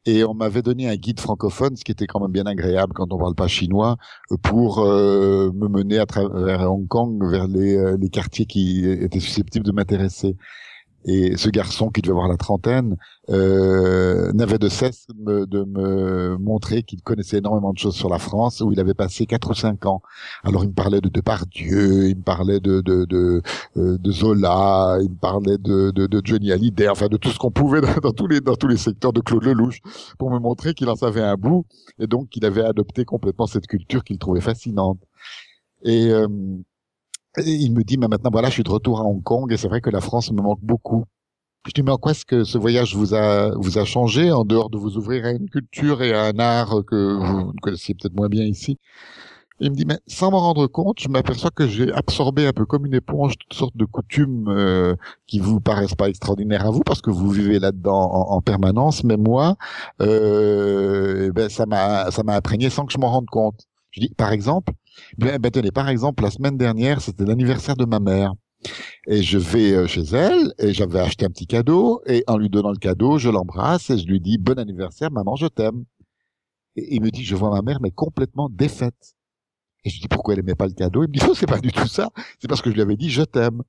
et 0.06 0.24
on 0.24 0.34
m'avait 0.34 0.62
donné 0.62 0.90
un 0.90 0.96
guide 0.96 1.20
francophone, 1.20 1.76
ce 1.76 1.84
qui 1.84 1.92
était 1.92 2.08
quand 2.08 2.22
même 2.22 2.32
bien 2.32 2.46
agréable 2.46 2.94
quand 2.94 3.12
on 3.14 3.18
parle 3.18 3.36
pas 3.36 3.48
chinois, 3.50 3.98
pour 4.42 4.80
me 4.80 5.68
mener 5.68 6.00
à 6.00 6.06
travers 6.06 6.72
Hong 6.72 6.88
Kong 6.88 7.30
vers 7.30 7.48
les, 7.48 7.98
les 7.98 8.10
quartiers 8.10 8.46
qui 8.46 8.90
étaient 8.90 9.20
susceptibles 9.20 9.66
de 9.66 9.74
m'intéresser. 9.74 10.38
Et 11.06 11.36
ce 11.38 11.50
garçon 11.50 11.90
qui 11.90 12.02
devait 12.02 12.12
avoir 12.12 12.28
la 12.28 12.38
trentaine 12.38 12.96
euh, 13.30 14.32
n'avait 14.34 14.60
de 14.60 14.70
cesse 14.70 15.08
de 15.16 15.64
me, 15.64 16.38
montrer 16.38 16.84
qu'il 16.84 17.02
connaissait 17.02 17.38
énormément 17.38 17.74
de 17.74 17.80
choses 17.80 17.96
sur 17.96 18.10
la 18.10 18.20
France, 18.20 18.62
où 18.62 18.72
il 18.72 18.80
avait 18.80 18.94
passé 18.94 19.26
quatre 19.26 19.52
ou 19.52 19.54
cinq 19.54 19.86
ans. 19.86 20.02
Alors 20.44 20.64
il 20.64 20.70
me 20.70 20.74
parlait 20.74 21.02
de 21.02 21.10
Depardieu, 21.10 22.10
il 22.10 22.18
me 22.18 22.24
parlait 22.24 22.60
de 22.60 22.82
de, 22.82 23.06
de, 23.06 23.42
euh, 23.78 23.98
de 23.98 24.12
Zola, 24.12 24.98
il 25.02 25.10
me 25.10 25.20
parlait 25.20 25.58
de, 25.58 25.92
de, 25.92 26.08
de 26.08 26.22
Johnny 26.24 26.52
Hallyday, 26.52 26.90
enfin 26.90 27.08
de 27.08 27.18
tout 27.18 27.30
ce 27.30 27.40
qu'on 27.40 27.52
pouvait 27.52 27.82
dans, 27.82 28.12
tous 28.12 28.28
les 28.28 28.42
dans 28.42 28.56
tous 28.56 28.68
les 28.68 28.78
secteurs 28.78 29.14
de 29.14 29.22
Claude 29.22 29.44
Lelouch, 29.44 29.80
pour 30.20 30.30
me 30.32 30.40
montrer 30.40 30.74
qu'il 30.74 30.90
en 30.90 30.96
savait 30.96 31.22
un 31.22 31.36
bout 31.36 31.66
et 32.00 32.08
donc 32.08 32.30
qu'il 32.30 32.46
avait 32.46 32.64
adopté 32.64 33.06
complètement 33.06 33.48
cette 33.48 33.68
culture 33.68 34.04
qu'il 34.04 34.18
trouvait 34.20 34.42
fascinante. 34.42 35.00
Et 35.84 36.12
euh, 36.12 36.28
il 37.38 37.74
me 37.74 37.84
dit, 37.84 37.98
mais 37.98 38.08
maintenant, 38.08 38.30
voilà, 38.32 38.50
je 38.50 38.54
suis 38.56 38.64
de 38.64 38.70
retour 38.70 39.00
à 39.00 39.04
Hong 39.04 39.24
Kong 39.24 39.52
et 39.52 39.58
c'est 39.58 39.68
vrai 39.68 39.82
que 39.82 39.90
la 39.90 40.02
France 40.02 40.32
me 40.32 40.42
manque 40.42 40.62
beaucoup. 40.62 41.06
Je 41.68 41.72
dis, 41.74 41.84
mais 41.84 41.92
en 41.92 41.98
quoi 41.98 42.12
est-ce 42.12 42.26
que 42.26 42.44
ce 42.44 42.58
voyage 42.58 42.96
vous 42.96 43.14
a, 43.14 43.52
vous 43.56 43.78
a 43.78 43.86
changé 43.86 44.32
en 44.32 44.46
dehors 44.46 44.70
de 44.70 44.78
vous 44.78 44.98
ouvrir 44.98 45.26
à 45.26 45.32
une 45.32 45.50
culture 45.50 46.02
et 46.02 46.14
à 46.14 46.26
un 46.26 46.40
art 46.40 46.84
que 46.88 47.18
vous 47.18 47.54
connaissez 47.62 47.94
peut-être 47.94 48.16
moins 48.16 48.30
bien 48.30 48.46
ici? 48.46 48.78
il 49.62 49.70
me 49.72 49.76
dit, 49.76 49.86
mais 49.86 50.00
sans 50.08 50.32
m'en 50.32 50.40
rendre 50.40 50.66
compte, 50.68 51.00
je 51.00 51.08
m'aperçois 51.08 51.52
que 51.52 51.68
j'ai 51.68 51.94
absorbé 51.94 52.48
un 52.48 52.52
peu 52.52 52.66
comme 52.66 52.88
une 52.88 52.96
éponge 52.96 53.38
toutes 53.38 53.54
sortes 53.54 53.78
de 53.78 53.86
coutumes 53.86 54.48
euh, 54.50 54.96
qui 55.28 55.40
vous 55.40 55.62
paraissent 55.62 55.94
pas 55.94 56.10
extraordinaires 56.10 56.66
à 56.66 56.72
vous 56.72 56.82
parce 56.82 57.02
que 57.02 57.12
vous 57.12 57.30
vivez 57.30 57.60
là-dedans 57.60 58.12
en, 58.12 58.42
permanence. 58.42 59.04
Mais 59.04 59.18
moi, 59.18 59.56
euh, 60.02 61.28
eh 61.28 61.32
ben 61.32 61.48
ça 61.50 61.68
m'a 61.68 62.10
ça 62.10 62.24
m'a 62.24 62.36
imprégné 62.36 62.72
sans 62.72 62.86
que 62.86 62.94
je 62.94 62.98
m'en 62.98 63.12
rende 63.12 63.28
compte. 63.28 63.68
Je 63.92 64.02
dis, 64.02 64.14
par 64.16 64.32
exemple, 64.32 64.74
ben, 65.18 65.38
ben, 65.40 65.52
tenez, 65.52 65.72
par 65.72 65.90
exemple, 65.90 66.24
la 66.24 66.32
semaine 66.32 66.58
dernière, 66.58 67.02
c'était 67.02 67.26
l'anniversaire 67.26 67.76
de 67.76 67.86
ma 67.86 68.00
mère. 68.00 68.34
Et 69.08 69.24
je 69.24 69.38
vais 69.38 69.74
euh, 69.74 69.88
chez 69.88 70.04
elle 70.14 70.54
et 70.60 70.74
j'avais 70.74 71.00
acheté 71.00 71.26
un 71.26 71.30
petit 71.30 71.48
cadeau 71.48 72.02
et 72.06 72.24
en 72.28 72.38
lui 72.38 72.50
donnant 72.50 72.72
le 72.72 72.78
cadeau, 72.78 73.18
je 73.18 73.30
l'embrasse 73.30 73.90
et 73.90 73.98
je 73.98 74.06
lui 74.06 74.20
dis 74.20 74.38
bon 74.38 74.60
anniversaire 74.60 75.12
maman, 75.12 75.36
je 75.36 75.48
t'aime. 75.48 75.86
Et 76.76 76.96
il 76.96 77.02
me 77.02 77.10
dit 77.10 77.24
je 77.24 77.36
vois 77.36 77.50
ma 77.50 77.62
mère 77.62 77.80
mais 77.82 77.92
complètement 77.92 78.50
défaite. 78.50 79.16
Et 79.84 79.90
je 79.90 80.00
dis 80.00 80.08
pourquoi 80.08 80.36
elle 80.36 80.42
aimait 80.42 80.56
pas 80.56 80.68
le 80.68 80.74
cadeau? 80.74 81.04
Il 81.04 81.08
me 81.10 81.14
dit 81.14 81.20
non, 81.28 81.34
c'est 81.34 81.48
pas 81.48 81.60
du 81.60 81.72
tout 81.72 81.88
ça. 81.88 82.10
C'est 82.40 82.48
parce 82.48 82.62
que 82.62 82.70
je 82.70 82.76
lui 82.76 82.82
avais 82.82 82.98
dit 82.98 83.10
je 83.10 83.24
t'aime. 83.24 83.64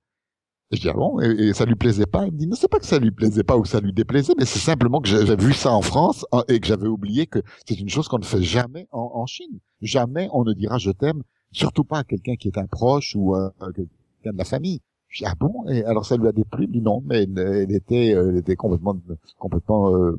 Et 0.73 0.77
je 0.77 0.81
dis 0.81 0.89
ah 0.89 0.95
bon 0.95 1.21
et, 1.21 1.53
ça 1.53 1.67
lui 1.67 1.75
plaisait 1.75 2.07
pas? 2.07 2.27
Il 2.27 2.33
me 2.33 2.39
dit 2.39 2.47
non, 2.47 2.57
c'est 2.57 2.69
pas 2.69 2.79
que 2.79 2.87
ça 2.87 2.99
lui 2.99 3.11
plaisait 3.11 3.45
pas 3.45 3.57
ou 3.57 3.65
ça 3.65 3.81
lui 3.81 3.93
déplaisait, 3.93 4.33
mais 4.39 4.47
c'est 4.47 4.59
simplement 4.59 5.01
que 5.01 5.09
j'avais 5.09 5.37
vu 5.37 5.53
ça 5.53 5.73
en 5.73 5.83
France 5.83 6.25
et 6.49 6.61
que 6.61 6.67
j'avais 6.67 6.89
oublié 6.89 7.27
que 7.27 7.41
c'est 7.69 7.79
une 7.79 7.91
chose 7.91 8.09
qu'on 8.09 8.19
ne 8.19 8.25
fait 8.25 8.43
jamais 8.43 8.89
en, 8.91 9.27
Chine. 9.27 9.61
Jamais 9.83 10.29
on 10.33 10.45
ne 10.45 10.53
dira 10.55 10.79
je 10.79 10.91
t'aime, 10.91 11.23
surtout 11.53 11.85
pas 11.85 11.99
à 11.99 12.05
quelqu'un 12.05 12.37
qui 12.37 12.49
est 12.49 12.59
un 12.59 12.67
proche 12.67 13.15
ou 13.15 13.35
à 13.35 13.53
quelqu'un 13.75 14.33
de 14.33 14.39
la 14.39 14.45
famille. 14.45 14.81
Je 15.13 15.19
dis, 15.19 15.31
ah 15.31 15.35
bon? 15.39 15.69
Et 15.69 15.85
alors 15.85 16.07
ça 16.07 16.17
lui 16.17 16.27
a 16.27 16.33
déplu? 16.33 16.65
Il 16.65 16.71
dit 16.71 16.81
non, 16.81 17.03
mais 17.05 17.25
elle, 17.25 17.71
était, 17.71 18.15
euh, 18.15 18.31
elle 18.31 18.39
était 18.39 18.57
complètement, 18.57 18.97
complètement 19.39 19.95
euh, 19.95 20.19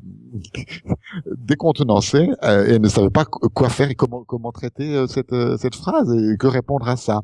décontenancée 1.36 2.30
euh, 2.43 2.68
et 2.68 2.74
elle 2.74 2.82
ne 2.82 2.89
savait 2.89 3.10
pas 3.10 3.26
quoi 3.26 3.70
faire 3.70 3.89
et 3.89 3.95
comment, 3.95 4.51
traiter 4.51 5.04
cette 5.08 5.76
phrase 5.76 6.14
et 6.14 6.38
que 6.38 6.45
répondre 6.45 6.88
à 6.88 6.95
ça. 6.95 7.24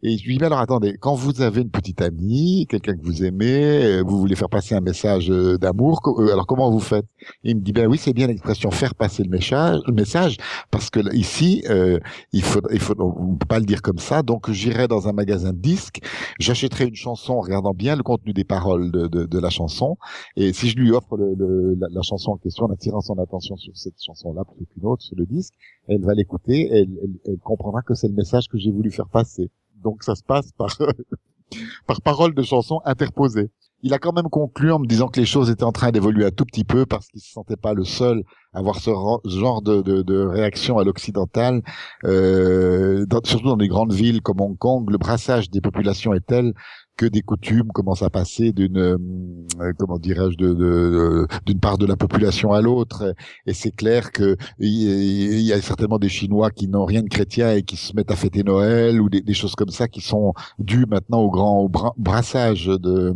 Et 0.00 0.16
je 0.16 0.24
lui 0.26 0.34
dis, 0.34 0.38
mais 0.38 0.46
alors 0.46 0.60
attendez, 0.60 0.96
quand 0.96 1.14
vous 1.16 1.40
avez 1.42 1.60
une 1.60 1.70
petite 1.70 2.00
amie, 2.02 2.68
quelqu'un 2.70 2.96
que 2.96 3.02
vous 3.02 3.24
aimez, 3.24 3.84
euh, 3.84 4.02
vous 4.06 4.16
voulez 4.16 4.36
faire 4.36 4.48
passer 4.48 4.76
un 4.76 4.80
message 4.80 5.28
euh, 5.28 5.58
d'amour, 5.58 6.00
euh, 6.06 6.32
alors 6.32 6.46
comment 6.46 6.70
vous 6.70 6.78
faites? 6.78 7.06
Il 7.42 7.56
me 7.56 7.62
dit, 7.62 7.72
ben 7.72 7.88
oui, 7.88 7.98
c'est 7.98 8.12
bien 8.12 8.28
l'expression 8.28 8.70
faire 8.70 8.94
passer 8.94 9.24
le 9.24 9.28
message, 9.28 9.80
le 9.88 9.92
message 9.92 10.36
parce 10.70 10.88
que 10.88 11.00
ici, 11.16 11.64
euh, 11.68 11.98
il 12.32 12.42
faut, 12.44 12.60
il 12.70 12.78
faut, 12.78 12.94
on 12.96 13.34
peut 13.34 13.46
pas 13.46 13.58
le 13.58 13.64
dire 13.64 13.82
comme 13.82 13.98
ça, 13.98 14.22
donc 14.22 14.48
j'irai 14.52 14.86
dans 14.86 15.08
un 15.08 15.12
magasin 15.12 15.52
de 15.52 15.58
disques, 15.58 16.00
j'achèterai 16.38 16.84
une 16.84 16.94
chanson 16.94 17.32
en 17.32 17.40
regardant 17.40 17.74
bien 17.74 17.96
le 17.96 18.04
contenu 18.04 18.32
des 18.32 18.44
paroles 18.44 18.92
de, 18.92 19.08
de, 19.08 19.24
de 19.24 19.38
la 19.40 19.50
chanson, 19.50 19.96
et 20.36 20.52
si 20.52 20.68
je 20.68 20.76
lui 20.76 20.92
offre 20.92 21.16
le, 21.16 21.74
la, 21.74 21.88
la, 21.90 22.02
chanson 22.02 22.30
en 22.30 22.36
question 22.36 22.66
en 22.66 22.70
attirant 22.70 23.00
son 23.00 23.18
attention 23.18 23.56
sur 23.56 23.76
cette 23.76 24.00
chanson-là 24.00 24.44
plutôt 24.44 24.64
qu'une 24.72 24.86
autre 24.86 25.02
sur 25.02 25.16
le 25.16 25.26
disque, 25.26 25.54
elle 25.88 26.02
va 26.04 26.14
l'écouter, 26.14 26.68
elle, 26.70 26.88
elle, 27.02 27.18
elle 27.26 27.38
comprendra 27.38 27.82
que 27.82 27.94
c'est 27.94 28.08
le 28.08 28.14
message 28.14 28.46
que 28.46 28.58
j'ai 28.58 28.70
voulu 28.70 28.92
faire 28.92 29.08
passer 29.08 29.50
donc 29.82 30.02
ça 30.02 30.14
se 30.14 30.22
passe 30.22 30.52
par 30.52 30.76
par 31.86 32.00
parole 32.02 32.34
de 32.34 32.42
chanson 32.42 32.80
interposée. 32.84 33.50
Il 33.82 33.94
a 33.94 33.98
quand 33.98 34.12
même 34.12 34.28
conclu 34.28 34.72
en 34.72 34.80
me 34.80 34.86
disant 34.86 35.06
que 35.06 35.20
les 35.20 35.26
choses 35.26 35.50
étaient 35.50 35.64
en 35.64 35.72
train 35.72 35.92
d'évoluer 35.92 36.26
un 36.26 36.32
tout 36.32 36.44
petit 36.44 36.64
peu 36.64 36.84
parce 36.84 37.06
qu'il 37.06 37.20
se 37.20 37.30
sentait 37.30 37.56
pas 37.56 37.74
le 37.74 37.84
seul 37.84 38.24
à 38.52 38.58
avoir 38.58 38.80
ce 38.80 38.90
genre 38.90 39.62
de 39.62 40.26
réaction 40.26 40.78
à 40.78 40.84
l'occidental, 40.84 41.62
euh, 42.04 43.06
surtout 43.24 43.46
dans 43.46 43.56
des 43.56 43.68
grandes 43.68 43.92
villes 43.92 44.20
comme 44.20 44.40
Hong 44.40 44.58
Kong. 44.58 44.90
Le 44.90 44.98
brassage 44.98 45.48
des 45.50 45.60
populations 45.60 46.12
est 46.12 46.26
tel 46.26 46.54
que 46.98 47.06
des 47.06 47.22
coutumes 47.22 47.68
commencent 47.72 48.02
à 48.02 48.10
passer 48.10 48.52
d'une 48.52 48.76
euh, 48.76 49.72
comment 49.78 49.98
dirais-je 49.98 50.36
de, 50.36 51.26
d'une 51.46 51.60
part 51.60 51.78
de 51.78 51.86
la 51.86 51.96
population 51.96 52.52
à 52.52 52.60
l'autre. 52.60 53.14
Et 53.46 53.54
c'est 53.54 53.70
clair 53.70 54.12
que 54.12 54.36
il 54.58 55.40
y, 55.40 55.52
a 55.52 55.62
certainement 55.62 55.98
des 55.98 56.08
chinois 56.08 56.50
qui 56.50 56.68
n'ont 56.68 56.84
rien 56.84 57.02
de 57.02 57.08
chrétien 57.08 57.52
et 57.52 57.62
qui 57.62 57.76
se 57.76 57.94
mettent 57.94 58.10
à 58.10 58.16
fêter 58.16 58.42
Noël 58.42 59.00
ou 59.00 59.08
des, 59.08 59.22
des 59.22 59.34
choses 59.34 59.54
comme 59.54 59.70
ça 59.70 59.88
qui 59.88 60.00
sont 60.00 60.34
dues 60.58 60.86
maintenant 60.86 61.20
au 61.20 61.30
grand 61.30 61.60
au 61.60 61.70
brassage 61.96 62.66
de 62.66 63.14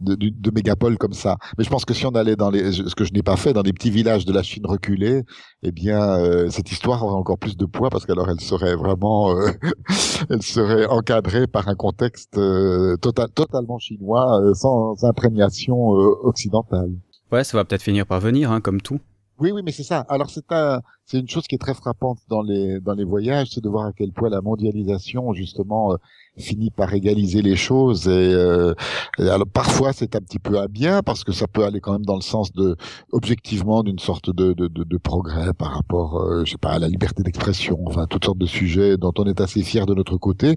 de, 0.00 0.14
de, 0.14 0.50
mégapoles 0.50 0.98
comme 0.98 1.12
ça. 1.12 1.36
Mais 1.58 1.64
je 1.64 1.70
pense 1.70 1.84
que 1.84 1.94
si 1.94 2.06
on 2.06 2.10
allait 2.10 2.36
dans 2.36 2.50
les, 2.50 2.72
ce 2.72 2.94
que 2.94 3.04
je 3.04 3.12
n'ai 3.12 3.22
pas 3.22 3.36
fait, 3.36 3.52
dans 3.52 3.62
des 3.62 3.72
petits 3.72 3.90
villages 3.90 4.24
de 4.24 4.32
la 4.32 4.42
Chine 4.42 4.66
reculée, 4.66 5.22
eh 5.62 5.72
bien, 5.72 6.00
euh, 6.00 6.48
cette 6.50 6.70
histoire 6.70 7.04
aurait 7.04 7.18
encore 7.18 7.38
plus 7.38 7.56
de 7.56 7.66
poids 7.66 7.90
parce 7.90 8.06
qu'alors 8.06 8.28
elle 8.30 8.40
serait 8.40 8.76
vraiment, 8.76 9.36
euh, 9.36 9.50
elle 10.30 10.42
serait 10.42 10.86
encadrée 10.86 11.46
par 11.46 11.68
un 11.68 11.74
contexte 11.74 12.38
euh, 12.38 12.96
total, 12.96 13.30
totalement 13.30 13.78
chinois, 13.78 14.40
sans 14.54 15.04
imprégnation 15.04 15.88
occidentale. 15.88 16.90
Ouais, 17.32 17.44
ça 17.44 17.56
va 17.56 17.64
peut-être 17.64 17.82
finir 17.82 18.06
par 18.06 18.20
venir, 18.20 18.50
hein, 18.50 18.60
comme 18.60 18.80
tout. 18.80 19.00
Oui, 19.40 19.52
oui, 19.52 19.62
mais 19.64 19.72
c'est 19.72 19.84
ça. 19.84 20.04
Alors 20.08 20.28
c'est 20.28 20.52
un, 20.52 20.80
c'est 21.10 21.18
une 21.18 21.28
chose 21.28 21.48
qui 21.48 21.56
est 21.56 21.58
très 21.58 21.74
frappante 21.74 22.18
dans 22.28 22.40
les 22.40 22.78
dans 22.78 22.94
les 22.94 23.02
voyages, 23.02 23.48
c'est 23.50 23.60
de 23.60 23.68
voir 23.68 23.86
à 23.86 23.92
quel 23.92 24.12
point 24.12 24.28
la 24.30 24.40
mondialisation 24.42 25.32
justement 25.32 25.96
finit 26.38 26.70
par 26.70 26.94
égaliser 26.94 27.42
les 27.42 27.56
choses. 27.56 28.06
Et, 28.06 28.10
euh, 28.10 28.74
alors 29.18 29.46
parfois 29.52 29.92
c'est 29.92 30.14
un 30.14 30.20
petit 30.20 30.38
peu 30.38 30.60
à 30.60 30.68
bien 30.68 31.02
parce 31.02 31.24
que 31.24 31.32
ça 31.32 31.48
peut 31.48 31.64
aller 31.64 31.80
quand 31.80 31.92
même 31.92 32.04
dans 32.04 32.14
le 32.14 32.20
sens 32.22 32.52
de 32.52 32.76
objectivement 33.10 33.82
d'une 33.82 33.98
sorte 33.98 34.30
de, 34.30 34.52
de, 34.52 34.68
de, 34.68 34.84
de, 34.84 34.96
progrès 34.98 35.52
par 35.52 35.72
rapport, 35.74 36.20
euh, 36.20 36.44
je 36.44 36.52
sais 36.52 36.58
pas, 36.58 36.70
à 36.70 36.78
la 36.78 36.86
liberté 36.86 37.24
d'expression, 37.24 37.80
enfin 37.86 38.06
toutes 38.08 38.24
sortes 38.24 38.38
de 38.38 38.46
sujets 38.46 38.96
dont 38.96 39.12
on 39.18 39.24
est 39.24 39.40
assez 39.40 39.62
fier 39.62 39.86
de 39.86 39.94
notre 39.94 40.16
côté. 40.16 40.56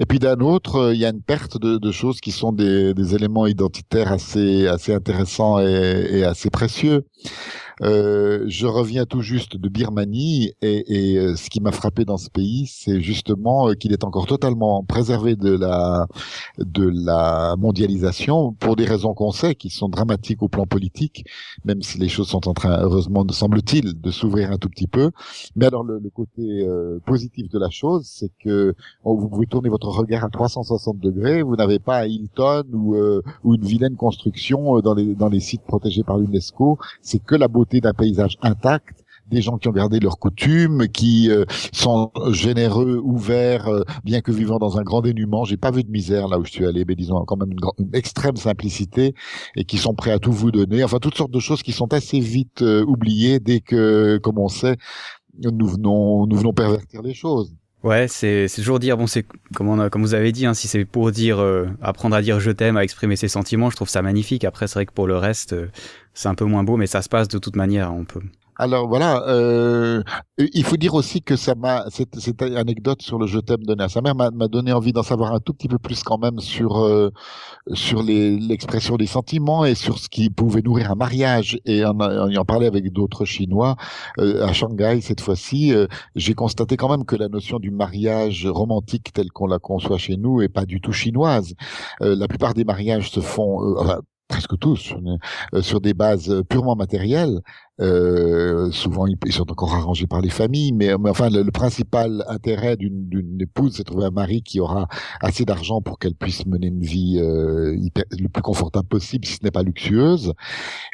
Et 0.00 0.06
puis 0.06 0.18
d'un 0.18 0.40
autre, 0.40 0.76
euh, 0.76 0.94
il 0.94 1.00
y 1.00 1.06
a 1.06 1.10
une 1.10 1.22
perte 1.22 1.58
de, 1.58 1.78
de 1.78 1.90
choses 1.90 2.20
qui 2.20 2.30
sont 2.30 2.52
des, 2.52 2.92
des, 2.92 3.14
éléments 3.14 3.46
identitaires 3.46 4.12
assez 4.12 4.66
assez 4.66 4.92
intéressants 4.92 5.60
et, 5.60 6.08
et 6.12 6.24
assez 6.24 6.50
précieux. 6.50 7.04
Euh, 7.82 8.44
je 8.46 8.66
reviens 8.66 9.04
tout 9.04 9.20
juste 9.20 9.56
de 9.56 9.68
Birmanie 9.68 9.93
et, 10.02 10.54
et 10.62 11.18
euh, 11.18 11.36
ce 11.36 11.50
qui 11.50 11.60
m'a 11.60 11.72
frappé 11.72 12.04
dans 12.04 12.16
ce 12.16 12.30
pays, 12.30 12.66
c'est 12.66 13.00
justement 13.00 13.72
qu'il 13.74 13.92
est 13.92 14.04
encore 14.04 14.26
totalement 14.26 14.84
préservé 14.84 15.36
de 15.36 15.56
la 15.56 16.06
de 16.58 16.90
la 16.92 17.56
mondialisation 17.58 18.52
pour 18.52 18.76
des 18.76 18.84
raisons 18.84 19.14
qu'on 19.14 19.30
sait 19.30 19.54
qui 19.54 19.70
sont 19.70 19.88
dramatiques 19.88 20.42
au 20.42 20.48
plan 20.48 20.66
politique, 20.66 21.24
même 21.64 21.82
si 21.82 21.98
les 21.98 22.08
choses 22.08 22.28
sont 22.28 22.48
en 22.48 22.54
train, 22.54 22.80
heureusement, 22.80 23.24
semble-t-il, 23.30 24.00
de 24.00 24.10
s'ouvrir 24.10 24.50
un 24.50 24.58
tout 24.58 24.68
petit 24.68 24.86
peu. 24.86 25.10
Mais 25.56 25.66
alors 25.66 25.84
le, 25.84 26.00
côté 26.14 26.64
euh, 26.66 27.00
positif 27.04 27.48
de 27.48 27.58
la 27.58 27.70
chose, 27.70 28.06
c'est 28.06 28.30
que 28.42 28.74
vous 29.04 29.28
pouvez 29.28 29.46
tourner 29.46 29.68
votre 29.68 29.88
regard 29.88 30.24
à 30.24 30.28
360 30.28 30.98
degrés, 30.98 31.42
vous 31.42 31.56
n'avez 31.56 31.78
pas 31.78 32.00
un 32.02 32.06
Hilton 32.06 32.64
ou, 32.72 32.94
euh, 32.94 33.22
ou 33.42 33.54
une 33.54 33.64
vilaine 33.64 33.96
construction 33.96 34.76
euh, 34.76 34.82
dans 34.82 34.94
les 34.94 35.14
dans 35.14 35.28
les 35.28 35.40
sites 35.40 35.62
protégés 35.62 36.02
par 36.02 36.18
l'UNESCO. 36.18 36.78
C'est 37.02 37.22
que 37.22 37.34
la 37.34 37.48
beauté 37.48 37.80
d'un 37.80 37.92
paysage 37.92 38.36
intact 38.42 39.03
des 39.30 39.42
gens 39.42 39.58
qui 39.58 39.68
ont 39.68 39.72
gardé 39.72 40.00
leurs 40.00 40.18
coutumes, 40.18 40.88
qui 40.88 41.30
euh, 41.30 41.44
sont 41.72 42.10
généreux, 42.30 43.00
ouverts, 43.02 43.68
euh, 43.68 43.82
bien 44.04 44.20
que 44.20 44.32
vivant 44.32 44.58
dans 44.58 44.78
un 44.78 44.82
grand 44.82 45.00
dénuement. 45.00 45.44
J'ai 45.44 45.56
pas 45.56 45.70
vu 45.70 45.82
de 45.82 45.90
misère 45.90 46.28
là 46.28 46.38
où 46.38 46.44
je 46.44 46.50
suis 46.50 46.66
allé, 46.66 46.84
mais 46.86 46.94
disons 46.94 47.24
quand 47.24 47.36
même 47.36 47.52
une, 47.52 47.94
extrême 47.94 48.36
simplicité 48.36 49.14
et 49.56 49.64
qui 49.64 49.78
sont 49.78 49.94
prêts 49.94 50.10
à 50.12 50.18
tout 50.18 50.32
vous 50.32 50.50
donner. 50.50 50.84
Enfin, 50.84 50.98
toutes 50.98 51.16
sortes 51.16 51.30
de 51.30 51.40
choses 51.40 51.62
qui 51.62 51.72
sont 51.72 51.92
assez 51.92 52.20
vite 52.20 52.62
euh, 52.62 52.84
oubliées 52.84 53.40
dès 53.40 53.60
que, 53.60 54.18
comme 54.18 54.38
on 54.38 54.48
sait, 54.48 54.76
nous 55.40 55.66
venons, 55.66 56.26
nous 56.26 56.36
venons 56.36 56.52
pervertir 56.52 57.02
les 57.02 57.14
choses. 57.14 57.54
Ouais, 57.82 58.08
c'est 58.08 58.46
toujours 58.54 58.78
dire 58.78 58.96
bon 58.96 59.06
c'est 59.06 59.26
comme 59.54 59.90
comme 59.90 60.00
vous 60.00 60.14
avez 60.14 60.32
dit 60.32 60.46
hein, 60.46 60.54
si 60.54 60.68
c'est 60.68 60.86
pour 60.86 61.12
dire 61.12 61.44
apprendre 61.82 62.16
à 62.16 62.22
dire 62.22 62.40
je 62.40 62.50
t'aime, 62.50 62.78
à 62.78 62.82
exprimer 62.82 63.14
ses 63.14 63.28
sentiments, 63.28 63.68
je 63.68 63.76
trouve 63.76 63.90
ça 63.90 64.00
magnifique. 64.00 64.44
Après 64.44 64.68
c'est 64.68 64.76
vrai 64.76 64.86
que 64.86 64.94
pour 64.94 65.06
le 65.06 65.18
reste 65.18 65.54
c'est 66.14 66.28
un 66.28 66.34
peu 66.34 66.46
moins 66.46 66.64
beau, 66.64 66.78
mais 66.78 66.86
ça 66.86 67.02
se 67.02 67.10
passe 67.10 67.28
de 67.28 67.36
toute 67.36 67.56
manière. 67.56 67.92
On 67.92 68.06
peut 68.06 68.22
alors 68.56 68.88
voilà, 68.88 69.22
euh, 69.28 70.02
il 70.38 70.64
faut 70.64 70.76
dire 70.76 70.94
aussi 70.94 71.22
que 71.22 71.36
ça 71.36 71.54
m'a 71.54 71.84
cette, 71.90 72.18
cette, 72.20 72.42
anecdote 72.42 73.02
sur 73.02 73.18
le 73.18 73.26
je 73.26 73.38
t'aime 73.38 73.64
donné 73.64 73.84
à 73.84 73.88
sa 73.88 74.00
mère 74.00 74.14
m'a 74.14 74.30
donné 74.48 74.72
envie 74.72 74.92
d'en 74.92 75.02
savoir 75.02 75.32
un 75.34 75.40
tout 75.40 75.52
petit 75.54 75.68
peu 75.68 75.78
plus 75.78 76.02
quand 76.02 76.18
même 76.18 76.40
sur 76.40 76.78
euh, 76.78 77.10
sur 77.72 78.02
l'expression 78.02 78.96
des 78.96 79.06
sentiments 79.06 79.64
et 79.64 79.74
sur 79.74 79.98
ce 79.98 80.08
qui 80.08 80.30
pouvait 80.30 80.62
nourrir 80.62 80.90
un 80.90 80.94
mariage. 80.94 81.58
Et 81.64 81.84
en, 81.84 81.98
en 81.98 82.28
ayant 82.28 82.44
parlé 82.44 82.66
avec 82.66 82.92
d'autres 82.92 83.24
Chinois 83.24 83.76
euh, 84.18 84.44
à 84.46 84.52
Shanghai 84.52 85.00
cette 85.00 85.20
fois-ci, 85.20 85.74
euh, 85.74 85.86
j'ai 86.14 86.34
constaté 86.34 86.76
quand 86.76 86.88
même 86.88 87.04
que 87.04 87.16
la 87.16 87.28
notion 87.28 87.58
du 87.58 87.70
mariage 87.70 88.46
romantique 88.46 89.12
tel 89.12 89.30
qu'on 89.32 89.46
la 89.46 89.58
conçoit 89.58 89.98
chez 89.98 90.16
nous 90.16 90.42
est 90.42 90.48
pas 90.48 90.66
du 90.66 90.80
tout 90.80 90.92
chinoise. 90.92 91.54
Euh, 92.02 92.14
la 92.16 92.28
plupart 92.28 92.54
des 92.54 92.64
mariages 92.64 93.10
se 93.10 93.20
font, 93.20 93.76
enfin, 93.78 94.00
presque 94.28 94.58
tous, 94.58 94.94
euh, 95.54 95.62
sur 95.62 95.80
des 95.80 95.94
bases 95.94 96.30
euh, 96.30 96.42
purement 96.42 96.76
matérielles. 96.76 97.40
Euh, 97.80 98.70
souvent, 98.70 99.06
ils 99.06 99.32
sont 99.32 99.50
encore 99.50 99.74
arrangés 99.74 100.06
par 100.06 100.20
les 100.20 100.30
familles, 100.30 100.72
mais, 100.72 100.94
enfin, 100.94 101.28
le, 101.28 101.50
principal 101.50 102.24
intérêt 102.28 102.76
d'une 102.76 103.38
épouse, 103.40 103.74
c'est 103.74 103.82
de 103.82 103.90
trouver 103.90 104.04
un 104.06 104.10
mari 104.10 104.42
qui 104.42 104.60
aura 104.60 104.86
assez 105.20 105.44
d'argent 105.44 105.82
pour 105.82 105.98
qu'elle 105.98 106.14
puisse 106.14 106.46
mener 106.46 106.68
une 106.68 106.82
vie 106.82 107.18
euh, 107.20 107.76
le 108.18 108.28
plus 108.28 108.42
confortable 108.42 108.86
possible, 108.88 109.26
si 109.26 109.34
ce 109.34 109.44
n'est 109.44 109.50
pas 109.50 109.64
luxueuse. 109.64 110.32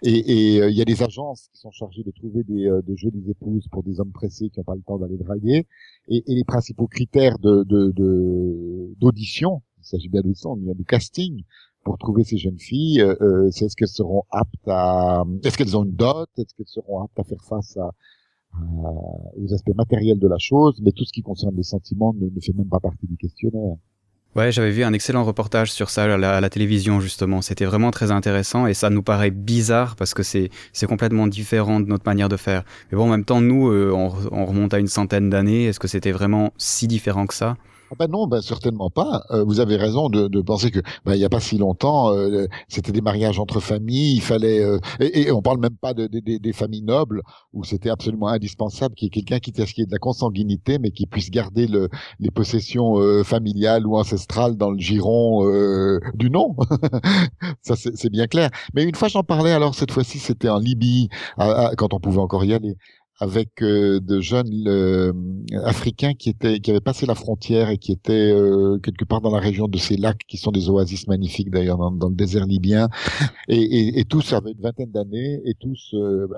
Et 0.02 0.56
il 0.56 0.74
y 0.76 0.80
a 0.80 0.86
des 0.86 1.02
agences 1.02 1.48
qui 1.52 1.60
sont 1.60 1.70
chargées 1.70 2.02
de 2.02 2.10
trouver 2.12 2.42
des, 2.44 2.64
de 2.64 2.96
jolies 2.96 3.30
épouses 3.30 3.68
pour 3.70 3.82
des 3.82 4.00
hommes 4.00 4.12
pressés 4.12 4.48
qui 4.48 4.58
n'ont 4.58 4.64
pas 4.64 4.74
le 4.74 4.82
temps 4.82 4.98
d'aller 4.98 5.18
draguer. 5.18 5.66
Et, 6.08 6.22
les 6.26 6.44
principaux 6.44 6.86
critères 6.86 7.38
d'audition, 8.98 9.62
il 9.78 9.84
s'agit 9.84 10.08
bien 10.08 10.22
de 10.22 10.28
il 10.28 10.66
y 10.66 10.70
a 10.70 10.74
du 10.74 10.84
casting, 10.84 11.42
pour 11.84 11.98
trouver 11.98 12.24
ces 12.24 12.38
jeunes 12.38 12.58
filles 12.58 13.00
euh, 13.00 13.14
euh, 13.20 13.48
c'est 13.50 13.66
est-ce 13.66 13.76
qu'elles 13.76 13.88
seront 13.88 14.24
aptes 14.30 14.68
à 14.68 15.24
est-ce 15.44 15.56
qu'elles 15.56 15.76
ont 15.76 15.84
une 15.84 15.94
dot 15.94 16.28
est-ce 16.38 16.54
qu'elles 16.54 16.66
seront 16.66 17.02
aptes 17.02 17.18
à 17.18 17.24
faire 17.24 17.42
face 17.48 17.76
à, 17.76 17.90
aux 19.36 19.54
aspects 19.54 19.74
matériels 19.74 20.18
de 20.18 20.28
la 20.28 20.38
chose 20.38 20.80
mais 20.82 20.92
tout 20.92 21.04
ce 21.04 21.12
qui 21.12 21.22
concerne 21.22 21.56
les 21.56 21.62
sentiments 21.62 22.14
ne, 22.14 22.28
fait 22.40 22.52
même 22.52 22.68
pas 22.68 22.80
partie 22.80 23.06
du 23.06 23.16
questionnaire 23.16 23.76
Ouais, 24.36 24.52
j'avais 24.52 24.70
vu 24.70 24.84
un 24.84 24.92
excellent 24.92 25.24
reportage 25.24 25.72
sur 25.72 25.90
ça 25.90 26.04
à 26.04 26.16
la, 26.16 26.36
à 26.36 26.48
télévision 26.50 27.00
justement. 27.00 27.42
C'était 27.42 27.64
vraiment 27.64 27.90
très 27.90 28.12
intéressant 28.12 28.68
et 28.68 28.74
ça 28.74 28.88
nous 28.88 29.02
paraît 29.02 29.32
bizarre 29.32 29.96
parce 29.96 30.14
que 30.14 30.22
c'est 30.22 30.50
c'est 30.72 30.86
complètement 30.86 31.26
différent 31.26 31.80
de 31.80 31.86
notre 31.86 32.04
manière 32.06 32.28
de 32.28 32.36
faire. 32.36 32.62
Mais 32.90 32.96
bon, 32.96 33.06
en 33.06 33.10
même 33.10 33.24
temps, 33.24 33.40
nous, 33.40 33.72
euh, 33.72 33.90
on 33.92 34.46
remonte 34.46 34.72
à 34.72 34.78
une 34.78 34.86
centaine 34.86 35.30
d'années. 35.30 35.64
Est-ce 35.64 35.80
que 35.80 35.88
c'était 35.88 36.12
vraiment 36.12 36.52
si 36.58 36.86
différent 36.86 37.26
que 37.26 37.34
ça? 37.34 37.56
Ah 37.92 37.96
ben 37.98 38.06
non, 38.08 38.28
ben 38.28 38.40
certainement 38.40 38.88
pas. 38.88 39.24
Euh, 39.32 39.42
vous 39.42 39.58
avez 39.58 39.74
raison 39.74 40.08
de, 40.08 40.28
de 40.28 40.40
penser 40.40 40.70
que 40.70 40.78
ben, 41.04 41.14
il 41.14 41.18
n'y 41.18 41.24
a 41.24 41.28
pas 41.28 41.40
si 41.40 41.58
longtemps, 41.58 42.14
euh, 42.14 42.46
c'était 42.68 42.92
des 42.92 43.00
mariages 43.00 43.40
entre 43.40 43.58
familles. 43.58 44.14
Il 44.14 44.20
fallait 44.20 44.60
euh, 44.62 44.78
et, 45.00 45.22
et, 45.22 45.32
on 45.32 45.42
parle 45.42 45.58
même 45.58 45.76
pas 45.76 45.92
de, 45.92 46.06
des 46.06 46.52
familles 46.52 46.82
nobles 46.82 47.22
où 47.52 47.64
c'était 47.64 47.90
absolument 47.90 48.28
indispensable 48.28 48.94
qu'il 48.94 49.06
y 49.06 49.08
ait 49.08 49.22
quelqu'un 49.22 49.40
qui 49.40 49.50
ait 49.50 49.86
de 49.86 49.90
la 49.90 49.98
consanguinité, 49.98 50.78
mais 50.78 50.92
qui 50.92 51.06
puisse 51.06 51.30
garder 51.32 51.66
le, 51.66 51.88
les 52.20 52.30
possessions 52.30 52.96
familiales 53.24 53.86
ou 53.86 53.96
ancestrales 53.96 54.56
dans 54.56 54.70
le 54.70 54.78
giron 54.78 55.44
du 56.14 56.30
nom. 56.30 56.54
Ça 57.62 57.74
c'est 57.76 58.10
bien 58.10 58.26
clair. 58.28 58.50
Mais 58.74 58.84
une 58.84 58.94
fois 58.94 59.08
j'en 59.08 59.24
parlais. 59.24 59.52
Alors 59.52 59.74
cette 59.74 59.90
fois-ci 59.90 60.18
c'était 60.18 60.48
en 60.48 60.58
Libye, 60.58 61.08
quand 61.76 61.92
on 61.92 61.98
pouvait 61.98 62.18
encore 62.20 62.44
y 62.44 62.54
aller 62.54 62.76
avec 63.20 63.62
euh, 63.62 64.00
de 64.00 64.20
jeunes 64.20 64.66
euh, 64.66 65.12
africains 65.64 66.14
qui 66.14 66.30
étaient 66.30 66.58
qui 66.58 66.70
avaient 66.70 66.80
passé 66.80 67.04
la 67.04 67.14
frontière 67.14 67.68
et 67.68 67.76
qui 67.76 67.92
étaient 67.92 68.32
euh, 68.32 68.78
quelque 68.78 69.04
part 69.04 69.20
dans 69.20 69.30
la 69.30 69.38
région 69.38 69.68
de 69.68 69.76
ces 69.76 69.98
lacs 69.98 70.22
qui 70.26 70.38
sont 70.38 70.50
des 70.50 70.70
oasis 70.70 71.06
magnifiques 71.06 71.50
d'ailleurs 71.50 71.76
dans, 71.76 72.08
le 72.08 72.14
désert 72.14 72.46
libyen. 72.46 72.88
Et, 73.48 73.60
et, 73.60 74.00
et, 74.00 74.04
tous 74.06 74.32
avaient 74.32 74.52
une 74.52 74.60
vingtaine 74.60 74.90
d'années 74.90 75.42
et 75.44 75.54
tous 75.54 75.94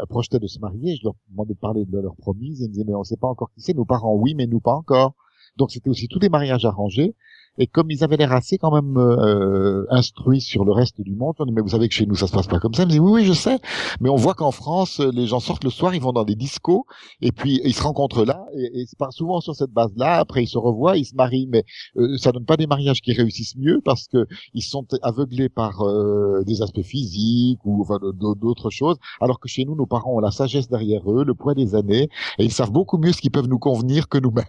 projetaient 0.08 0.40
de 0.40 0.46
se 0.48 0.58
marier. 0.58 0.96
Je 0.96 1.04
leur 1.04 1.14
demandais 1.30 1.54
de 1.54 1.58
parler 1.58 1.84
de 1.84 2.00
leur 2.00 2.16
promise 2.16 2.60
et 2.60 2.64
ils 2.64 2.68
me 2.68 2.72
disaient 2.72 2.84
mais 2.86 2.94
on 2.94 3.04
sait 3.04 3.16
pas 3.16 3.28
encore 3.28 3.50
qui 3.54 3.60
c'est. 3.60 3.74
Nos 3.74 3.84
parents 3.84 4.14
oui 4.14 4.34
mais 4.34 4.46
nous 4.46 4.60
pas 4.60 4.74
encore. 4.74 5.14
Donc 5.56 5.70
c'était 5.70 5.88
aussi 5.88 6.08
tous 6.08 6.18
des 6.18 6.30
mariages 6.30 6.64
arrangés 6.64 7.14
et 7.58 7.66
comme 7.66 7.90
ils 7.90 8.02
avaient 8.02 8.16
l'air 8.16 8.32
assez 8.32 8.58
quand 8.58 8.72
même 8.72 8.96
euh, 8.96 9.84
instruits 9.90 10.40
sur 10.40 10.64
le 10.64 10.72
reste 10.72 11.00
du 11.00 11.14
monde, 11.14 11.34
on 11.38 11.44
dit 11.44 11.52
mais 11.52 11.60
vous 11.60 11.68
savez 11.68 11.88
que 11.88 11.94
chez 11.94 12.06
nous 12.06 12.14
ça 12.14 12.26
se 12.26 12.32
passe 12.32 12.46
pas 12.46 12.58
comme 12.58 12.74
ça. 12.74 12.84
Ils 12.84 12.88
dit 12.88 12.98
oui 12.98 13.12
oui 13.12 13.24
je 13.24 13.32
sais, 13.32 13.58
mais 14.00 14.08
on 14.08 14.16
voit 14.16 14.34
qu'en 14.34 14.50
France 14.50 15.00
les 15.00 15.26
gens 15.26 15.40
sortent 15.40 15.64
le 15.64 15.70
soir, 15.70 15.94
ils 15.94 16.00
vont 16.00 16.12
dans 16.12 16.24
des 16.24 16.34
discos 16.34 16.84
et 17.20 17.32
puis 17.32 17.60
ils 17.64 17.74
se 17.74 17.82
rencontrent 17.82 18.24
là 18.24 18.46
et, 18.56 18.82
et 18.82 18.86
souvent 19.10 19.40
sur 19.40 19.54
cette 19.54 19.70
base-là. 19.70 20.18
Après 20.18 20.42
ils 20.44 20.48
se 20.48 20.58
revoient, 20.58 20.96
ils 20.96 21.04
se 21.04 21.14
marient, 21.14 21.48
mais 21.48 21.64
euh, 21.96 22.16
ça 22.16 22.32
donne 22.32 22.46
pas 22.46 22.56
des 22.56 22.66
mariages 22.66 23.00
qui 23.00 23.12
réussissent 23.12 23.56
mieux 23.56 23.80
parce 23.84 24.08
que 24.08 24.26
ils 24.54 24.62
sont 24.62 24.86
aveuglés 25.02 25.48
par 25.48 25.82
euh, 25.82 26.42
des 26.44 26.62
aspects 26.62 26.82
physiques 26.82 27.60
ou 27.64 27.86
d'autres 28.34 28.70
choses, 28.70 28.96
alors 29.20 29.40
que 29.40 29.48
chez 29.48 29.64
nous 29.64 29.74
nos 29.74 29.86
parents 29.86 30.14
ont 30.14 30.20
la 30.20 30.30
sagesse 30.30 30.68
derrière 30.68 31.10
eux, 31.10 31.24
le 31.24 31.34
poids 31.34 31.54
des 31.54 31.74
années 31.74 32.08
et 32.38 32.44
ils 32.44 32.52
savent 32.52 32.72
beaucoup 32.72 32.98
mieux 32.98 33.12
ce 33.12 33.20
qui 33.20 33.30
peuvent 33.30 33.48
nous 33.48 33.58
convenir 33.58 34.08
que 34.08 34.18
nous-mêmes. 34.18 34.44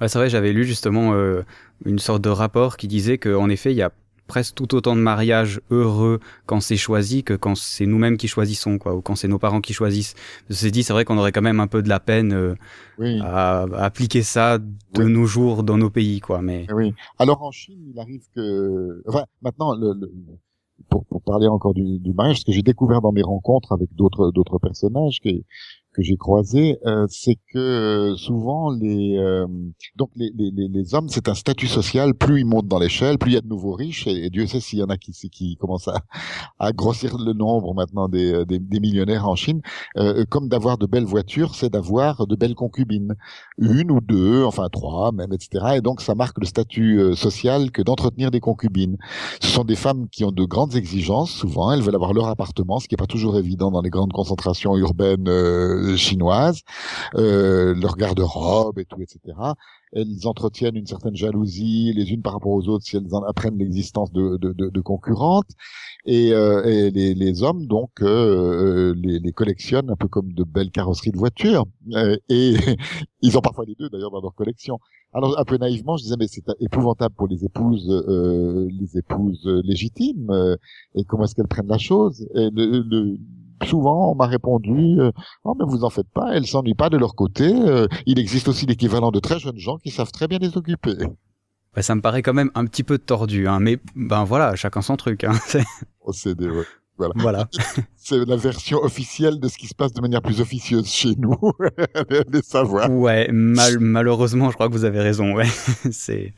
Ouais, 0.00 0.08
c'est 0.08 0.18
vrai, 0.18 0.30
j'avais 0.30 0.52
lu 0.52 0.64
justement 0.64 1.12
euh, 1.12 1.42
une 1.84 1.98
sorte 1.98 2.22
de 2.22 2.30
rapport 2.30 2.76
qui 2.76 2.88
disait 2.88 3.18
qu'en 3.18 3.48
effet, 3.48 3.72
il 3.72 3.76
y 3.76 3.82
a 3.82 3.92
presque 4.30 4.54
tout 4.54 4.76
autant 4.76 4.94
de 4.94 5.00
mariages 5.00 5.60
heureux 5.70 6.20
quand 6.46 6.60
c'est 6.60 6.76
choisi 6.76 7.24
que 7.24 7.34
quand 7.34 7.56
c'est 7.56 7.84
nous-mêmes 7.84 8.16
qui 8.16 8.28
choisissons, 8.28 8.78
quoi, 8.78 8.94
ou 8.94 9.02
quand 9.02 9.16
c'est 9.16 9.28
nos 9.28 9.40
parents 9.40 9.60
qui 9.60 9.72
choisissent. 9.72 10.14
C'est 10.48 10.70
dit, 10.70 10.84
c'est 10.84 10.92
vrai 10.92 11.04
qu'on 11.04 11.18
aurait 11.18 11.32
quand 11.32 11.42
même 11.42 11.58
un 11.58 11.66
peu 11.66 11.82
de 11.82 11.88
la 11.88 11.98
peine 11.98 12.32
euh, 12.32 12.54
à, 13.22 13.62
appliquer 13.76 14.22
ça 14.22 14.58
de 14.58 15.02
nos 15.02 15.26
jours 15.26 15.64
dans 15.64 15.76
nos 15.76 15.90
pays, 15.90 16.20
quoi. 16.20 16.40
Mais 16.42 16.66
oui. 16.72 16.94
Alors 17.18 17.42
en 17.42 17.50
Chine, 17.50 17.80
il 17.92 17.98
arrive 17.98 18.22
que, 18.34 19.02
enfin, 19.08 19.24
maintenant, 19.42 19.74
le, 19.74 19.94
pour, 20.88 21.04
pour, 21.06 21.22
parler 21.22 21.48
encore 21.48 21.74
du, 21.74 21.98
du 21.98 22.12
mariage, 22.14 22.40
ce 22.40 22.44
que 22.44 22.52
j'ai 22.52 22.62
découvert 22.62 23.00
dans 23.00 23.12
mes 23.12 23.22
rencontres 23.22 23.72
avec 23.72 23.94
d'autres 23.94 24.30
d'autres 24.30 24.58
personnages, 24.58 25.18
qui 25.20 25.44
que 25.92 26.02
j'ai 26.02 26.16
croisé, 26.16 26.78
euh, 26.86 27.06
c'est 27.08 27.36
que 27.52 27.58
euh, 27.58 28.16
souvent 28.16 28.70
les 28.70 29.16
euh, 29.18 29.46
donc 29.96 30.10
les, 30.14 30.30
les, 30.36 30.68
les 30.68 30.94
hommes 30.94 31.08
c'est 31.08 31.28
un 31.28 31.34
statut 31.34 31.66
social. 31.66 32.14
Plus 32.14 32.40
ils 32.40 32.46
montent 32.46 32.68
dans 32.68 32.78
l'échelle, 32.78 33.18
plus 33.18 33.32
il 33.32 33.34
y 33.34 33.38
a 33.38 33.40
de 33.40 33.48
nouveaux 33.48 33.72
riches. 33.72 34.06
Et, 34.06 34.30
Dieu 34.30 34.46
sait 34.46 34.60
s'il 34.60 34.78
y 34.78 34.82
en 34.82 34.88
a 34.88 34.96
qui 34.96 35.12
qui 35.30 35.56
commencent 35.56 35.88
à, 35.88 36.02
à 36.58 36.72
grossir 36.72 37.18
le 37.18 37.32
nombre 37.32 37.74
maintenant 37.74 38.08
des, 38.08 38.44
des, 38.46 38.58
des 38.58 38.80
millionnaires 38.80 39.28
en 39.28 39.34
Chine. 39.34 39.60
comme 40.28 40.48
d'avoir 40.48 40.78
de 40.78 40.86
belles 40.86 41.04
voitures, 41.04 41.54
c'est 41.54 41.70
d'avoir 41.70 42.26
de 42.26 42.36
belles 42.36 42.54
concubines, 42.54 43.16
une 43.58 43.90
ou 43.90 44.00
deux, 44.00 44.44
enfin 44.44 44.68
trois 44.70 45.12
même, 45.12 45.32
etc. 45.32 45.74
Et 45.76 45.80
donc 45.80 46.00
ça 46.00 46.14
marque 46.14 46.38
le 46.38 46.46
statut 46.46 47.14
social 47.16 47.70
que 47.72 47.82
d'entretenir 47.82 48.30
des 48.30 48.40
concubines. 48.40 48.96
Ce 49.40 49.48
sont 49.48 49.64
des 49.64 49.76
femmes 49.76 50.08
qui 50.08 50.24
ont 50.24 50.32
de 50.32 50.44
grandes 50.44 50.76
exigences. 50.76 51.32
Souvent, 51.32 51.72
elles 51.72 51.82
veulent 51.82 51.94
avoir 51.96 52.12
leur 52.12 52.28
appartement, 52.28 52.78
ce 52.78 52.86
qui 52.86 52.94
est 52.94 52.96
pas 52.96 53.06
toujours 53.06 53.36
évident 53.38 53.70
dans 53.70 53.82
les 53.82 53.90
grandes 53.90 54.12
concentrations 54.12 54.76
urbaines 54.76 55.28
euh, 55.80 55.96
chinoises, 55.96 56.62
euh, 57.14 57.74
leur 57.74 57.96
garde-robe 57.96 58.78
et 58.78 58.84
tout, 58.84 59.00
etc. 59.00 59.36
Elles 59.92 60.26
entretiennent 60.26 60.76
une 60.76 60.86
certaine 60.86 61.16
jalousie 61.16 61.92
les 61.94 62.10
unes 62.12 62.22
par 62.22 62.34
rapport 62.34 62.52
aux 62.52 62.68
autres 62.68 62.84
si 62.84 62.96
elles 62.96 63.12
en 63.12 63.22
apprennent 63.24 63.58
l'existence 63.58 64.12
de, 64.12 64.36
de, 64.36 64.52
de, 64.52 64.68
de, 64.68 64.80
concurrentes. 64.80 65.50
Et, 66.06 66.32
euh, 66.32 66.62
et 66.64 66.90
les, 66.90 67.14
les, 67.14 67.42
hommes, 67.42 67.66
donc, 67.66 67.90
euh, 68.00 68.94
les, 68.96 69.18
les, 69.18 69.32
collectionnent 69.32 69.90
un 69.90 69.96
peu 69.96 70.08
comme 70.08 70.32
de 70.32 70.44
belles 70.44 70.70
carrosseries 70.70 71.10
de 71.10 71.18
voitures. 71.18 71.64
et 72.28 72.54
ils 73.22 73.36
ont 73.36 73.40
parfois 73.40 73.64
les 73.66 73.74
deux, 73.74 73.88
d'ailleurs, 73.90 74.12
dans 74.12 74.20
leur 74.20 74.34
collection. 74.34 74.78
Alors, 75.12 75.38
un 75.38 75.44
peu 75.44 75.56
naïvement, 75.56 75.96
je 75.96 76.04
disais, 76.04 76.16
mais 76.18 76.28
c'est 76.28 76.44
épouvantable 76.60 77.14
pour 77.16 77.26
les 77.26 77.44
épouses, 77.44 77.88
les 78.08 78.96
épouses 78.96 79.44
légitimes. 79.64 80.30
et 80.94 81.04
comment 81.04 81.24
est-ce 81.24 81.34
qu'elles 81.34 81.48
prennent 81.48 81.66
la 81.66 81.78
chose 81.78 82.26
et 82.36 82.48
le, 82.50 82.82
le 82.82 83.18
souvent 83.64 84.12
on 84.12 84.14
m'a 84.14 84.26
répondu 84.26 85.00
euh, 85.00 85.10
oh 85.44 85.54
mais 85.58 85.64
vous 85.66 85.84
en 85.84 85.90
faites 85.90 86.10
pas, 86.12 86.32
elles 86.32 86.46
s'ennuient 86.46 86.74
pas 86.74 86.90
de 86.90 86.96
leur 86.96 87.14
côté. 87.14 87.52
Euh, 87.52 87.86
il 88.06 88.18
existe 88.18 88.48
aussi 88.48 88.66
l'équivalent 88.66 89.10
de 89.10 89.20
très 89.20 89.38
jeunes 89.38 89.58
gens 89.58 89.76
qui 89.76 89.90
savent 89.90 90.12
très 90.12 90.28
bien 90.28 90.38
les 90.38 90.56
occuper. 90.56 90.96
Ouais, 91.76 91.82
ça 91.82 91.94
me 91.94 92.00
paraît 92.00 92.22
quand 92.22 92.34
même 92.34 92.50
un 92.54 92.64
petit 92.66 92.82
peu 92.82 92.98
tordu, 92.98 93.46
hein, 93.46 93.60
mais 93.60 93.78
ben 93.94 94.24
voilà, 94.24 94.56
chacun 94.56 94.82
son 94.82 94.96
truc. 94.96 95.24
Hein, 95.24 95.34
ouais. 95.54 96.64
Voilà. 97.00 97.14
voilà. 97.16 97.48
C'est 97.96 98.26
la 98.26 98.36
version 98.36 98.78
officielle 98.82 99.40
de 99.40 99.48
ce 99.48 99.56
qui 99.56 99.66
se 99.66 99.74
passe 99.74 99.92
de 99.92 100.02
manière 100.02 100.20
plus 100.20 100.40
officieuse 100.40 100.86
chez 100.86 101.14
nous. 101.16 101.38
les 102.28 102.42
savoir. 102.42 102.90
Ouais, 102.90 103.28
mal, 103.32 103.78
malheureusement, 103.78 104.50
je 104.50 104.54
crois 104.54 104.68
que 104.68 104.74
vous 104.74 104.84
avez 104.84 105.00
raison. 105.00 105.32
Ouais, 105.32 105.48
c'est 105.90 106.34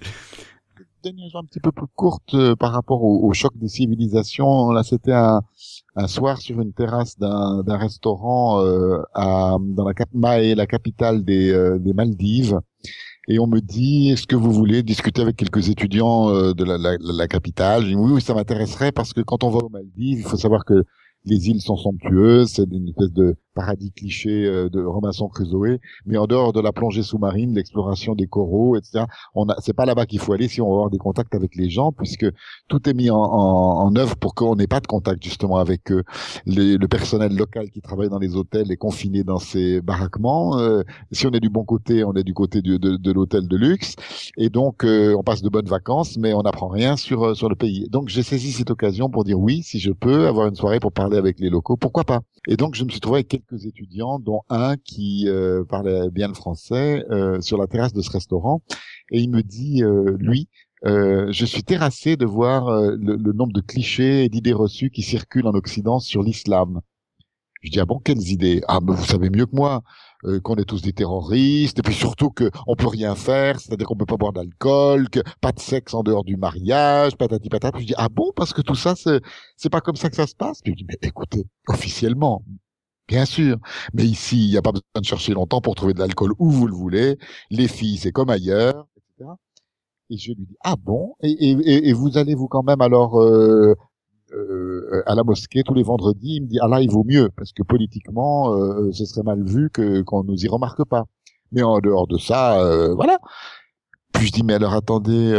dernière 1.03 1.37
un 1.37 1.45
petit 1.45 1.61
peu 1.61 1.73
plus 1.73 1.87
courte 1.95 2.35
euh, 2.35 2.55
par 2.55 2.73
rapport 2.73 3.03
au, 3.03 3.33
choc 3.33 3.53
des 3.57 3.69
civilisations. 3.69 4.71
Là, 4.71 4.83
c'était 4.83 5.13
un, 5.13 5.43
soir 6.07 6.39
sur 6.39 6.61
une 6.61 6.73
terrasse 6.73 7.19
d'un 7.19 7.77
restaurant 7.77 8.61
euh, 8.61 9.03
dans 9.15 9.85
la 9.85 9.95
Cap 9.95 10.09
la 10.15 10.67
capitale 10.67 11.25
des, 11.25 11.51
euh, 11.51 11.79
des 11.79 11.93
Maldives. 11.93 12.61
Et 13.29 13.39
on 13.39 13.47
me 13.47 13.61
dit, 13.61 14.11
est-ce 14.11 14.27
que 14.27 14.35
vous 14.37 14.53
voulez 14.53 14.83
discuter 14.83 15.23
avec 15.23 15.37
quelques 15.37 15.69
étudiants 15.69 16.31
euh, 16.31 16.55
de 16.55 16.65
la, 16.65 16.77
la, 16.79 16.97
la 17.01 17.29
capitale? 17.29 17.85
Oui, 17.85 18.13
oui, 18.15 18.21
ça 18.21 18.35
m'intéresserait 18.35 18.93
parce 18.93 19.13
que 19.13 19.21
quand 19.21 19.45
on 19.45 19.51
va 19.51 19.59
aux 19.59 19.69
Maldives, 19.69 20.19
il 20.19 20.25
faut 20.25 20.37
savoir 20.37 20.65
que 20.65 20.85
les 21.25 21.49
îles 21.49 21.61
sont 21.61 21.77
somptueuses, 21.77 22.51
c'est 22.51 22.65
une 22.65 22.89
espèce 22.89 23.13
de 23.13 23.37
paradis 23.55 23.93
cliché 23.93 24.47
euh, 24.47 24.69
de 24.69 24.83
Robinson 24.83 25.29
Crusoe, 25.29 25.79
mais 26.07 26.17
en 26.17 26.27
dehors 26.27 26.53
de 26.53 26.61
la 26.61 26.73
plongée 26.73 27.03
sous-marine, 27.03 27.55
l'exploration 27.55 28.15
des 28.15 28.27
coraux, 28.27 28.77
etc. 28.77 29.05
On 29.35 29.49
a, 29.49 29.57
c'est 29.61 29.73
pas 29.75 29.87
là-bas 29.87 30.07
qu'il 30.07 30.21
faut 30.21 30.33
aller 30.33 30.49
si 30.49 30.61
on 30.61 30.67
veut 30.67 30.73
avoir 30.73 30.91
des 30.91 30.99
contacts 30.99 31.35
avec 31.35 31.55
les 31.57 31.71
gens, 31.71 31.93
puisque 31.93 32.27
tout 32.69 32.89
est 32.89 32.95
mis 32.95 33.11
en, 33.11 33.17
en, 33.17 33.87
en 33.87 33.97
œuvre 33.97 34.17
pour 34.17 34.35
qu'on 34.35 34.57
n'ait 34.57 34.67
pas 34.67 34.81
de 34.81 34.87
contact 34.87 35.23
justement 35.23 35.59
avec 35.59 35.91
eux. 35.93 36.05
le 36.47 36.87
personnel 36.87 37.37
local 37.37 37.71
qui 37.71 37.81
travaille 37.81 38.09
dans 38.09 38.19
les 38.19 38.37
hôtels 38.37 38.71
est 38.71 38.77
confiné 38.77 39.25
dans 39.25 39.39
ces 39.39 39.81
baraquements. 39.81 40.59
Euh, 40.59 40.83
si 41.11 41.27
on 41.27 41.31
est 41.31 41.41
du 41.41 41.51
bon 41.51 41.65
côté, 41.65 42.05
on 42.05 42.15
est 42.15 42.25
du 42.25 42.35
côté 42.35 42.63
de, 42.63 42.77
de 42.77 43.13
l'hôtel 43.13 43.49
de 43.49 43.57
luxe, 43.57 43.97
et 44.37 44.51
donc 44.51 44.85
euh, 44.85 45.15
on 45.19 45.23
passe 45.23 45.43
de 45.43 45.49
bonnes 45.49 45.69
vacances, 45.69 46.17
mais 46.19 46.33
on 46.35 46.43
n'apprend 46.43 46.69
rien 46.69 46.97
sur 46.97 47.37
sur 47.37 47.49
le 47.49 47.57
pays. 47.57 47.89
Donc 47.91 48.09
j'ai 48.09 48.23
saisi 48.23 48.53
cette 48.53 48.71
occasion 48.71 49.11
pour 49.11 49.25
dire 49.25 49.39
oui, 49.39 49.63
si 49.63 49.79
je 49.79 49.93
peux 49.93 50.27
avoir 50.27 50.49
une 50.49 50.55
soirée 50.55 50.81
pour 50.81 50.93
parler 50.93 51.17
avec 51.17 51.39
les 51.41 51.51
locaux, 51.51 51.77
pourquoi 51.77 52.05
pas? 52.05 52.21
Et 52.49 52.57
donc 52.57 52.75
je 52.75 52.85
me 52.85 52.91
suis 52.91 53.01
trouvé 53.01 53.19
avec 53.19 53.29
quelques 53.29 53.67
étudiants, 53.67 54.19
dont 54.19 54.43
un 54.49 54.77
qui 54.77 55.29
euh, 55.29 55.65
parlait 55.65 56.11
bien 56.11 56.29
le 56.29 56.35
français, 56.35 57.05
euh, 57.11 57.41
sur 57.41 57.57
la 57.57 57.67
terrasse 57.67 57.93
de 57.93 58.03
ce 58.03 58.11
restaurant. 58.11 58.63
Et 59.11 59.21
il 59.21 59.31
me 59.31 59.43
dit, 59.43 59.83
euh, 59.83 60.17
lui, 60.19 60.49
je 60.85 61.45
suis 61.47 61.63
terrassé 61.63 62.17
de 62.17 62.27
voir 62.27 62.67
le, 62.67 63.17
le, 63.17 63.33
nombre 63.33 63.53
de 63.53 63.61
clichés 63.61 64.25
et 64.25 64.29
d'idées 64.29 64.53
reçues 64.53 64.91
qui 64.91 65.03
circulent 65.03 65.47
en 65.47 65.55
Occident 65.55 66.01
sur 66.01 66.25
l'islam. 66.25 66.81
Je 67.63 67.71
dis, 67.71 67.79
ah 67.79 67.87
bon, 67.87 68.01
quelles 68.01 68.29
idées 68.29 68.63
Ah, 68.67 68.81
mais 68.83 68.93
vous 68.93 69.05
savez 69.05 69.31
mieux 69.31 69.47
que 69.47 69.55
moi. 69.55 69.85
Euh, 70.25 70.39
qu'on 70.41 70.55
est 70.55 70.65
tous 70.65 70.83
des 70.83 70.93
terroristes, 70.93 71.81
et 71.81 71.83
puis 71.83 71.95
surtout 71.95 72.31
qu'on 72.31 72.77
peut 72.77 72.87
rien 72.87 73.17
faire, 73.17 73.59
c'est-à-dire 73.59 73.89
qu'on 73.89 73.97
peut 73.97 74.07
pas 74.07 74.17
boire 74.17 74.33
d'alcool, 74.33 75.09
que 75.11 75.19
pas 75.41 75.51
de 75.51 75.59
sexe 75.59 75.95
en 75.95 76.05
dehors 76.05 76.23
du 76.23 76.37
mariage, 76.37 77.17
patati 77.17 77.49
patata. 77.49 77.73
Puis 77.77 77.83
je 77.83 77.87
dis 77.89 77.95
ah 77.97 78.09
bon 78.09 78.31
parce 78.37 78.53
que 78.53 78.61
tout 78.63 78.77
ça 78.77 78.95
c'est 78.95 79.21
c'est 79.57 79.69
pas 79.71 79.81
comme 79.81 79.97
ça 79.97 80.11
que 80.11 80.17
ça 80.17 80.29
se 80.29 80.37
passe? 80.37 80.61
Puis 80.63 80.75
je 80.75 80.77
dis 80.79 80.87
mais 80.89 80.97
écoutez 81.03 81.45
officiellement. 81.69 82.45
Bien 83.09 83.25
sûr, 83.25 83.57
mais 83.95 84.05
ici, 84.07 84.47
il 84.47 84.51
n'y 84.51 84.57
a 84.57 84.63
pas 84.63 84.71
besoin 84.73 85.01
de 85.01 85.05
chercher 85.05 85.35
longtemps 85.35 85.61
pour 85.61 85.75
trouver 85.75 85.93
de 85.93 85.99
l'alcool 85.99 86.33
où 86.39 86.51
vous 86.51 86.67
le 86.69 86.75
voulez. 86.75 87.19
Les 87.51 87.69
filles, 87.69 87.99
c'est 87.99 88.13
comme 88.13 88.31
ailleurs, 88.31 88.87
etc. 88.97 89.31
Et 90.11 90.19
je 90.19 90.29
lui 90.29 90.37
dis 90.47 90.57
ah 90.63 90.77
bon? 90.77 91.15
Et, 91.23 91.31
et, 91.33 91.89
et 91.89 91.93
vous 91.93 92.17
allez 92.19 92.35
vous 92.35 92.49
quand 92.49 92.63
même 92.63 92.81
alors 92.81 93.21
euh, 93.21 93.75
euh, 94.35 95.03
à 95.07 95.15
la 95.15 95.25
mosquée 95.25 95.63
tous 95.63 95.75
les 95.75 95.83
vendredis, 95.83 96.37
il 96.37 96.43
me 96.43 96.47
dit 96.47 96.59
ah 96.61 96.69
là 96.69 96.81
il 96.81 96.91
vaut 96.91 97.05
mieux 97.05 97.31
parce 97.37 97.53
que 97.53 97.63
politiquement 97.63 98.55
euh, 98.55 98.91
ce 98.93 99.05
serait 99.05 99.23
mal 99.23 99.43
vu 99.45 99.71
que 99.71 100.03
qu'on 100.03 100.25
nous 100.25 100.45
y 100.45 100.49
remarque 100.49 100.85
pas. 100.85 101.05
Mais 101.53 101.63
en 101.63 101.81
dehors 101.81 102.07
de 102.07 102.19
ça, 102.19 102.61
euh, 102.61 102.95
voilà. 102.95 103.19
Puis 104.13 104.29
je 104.29 104.33
dis 104.33 104.43
mais 104.43 104.55
alors 104.55 104.75
attendez, 104.75 105.33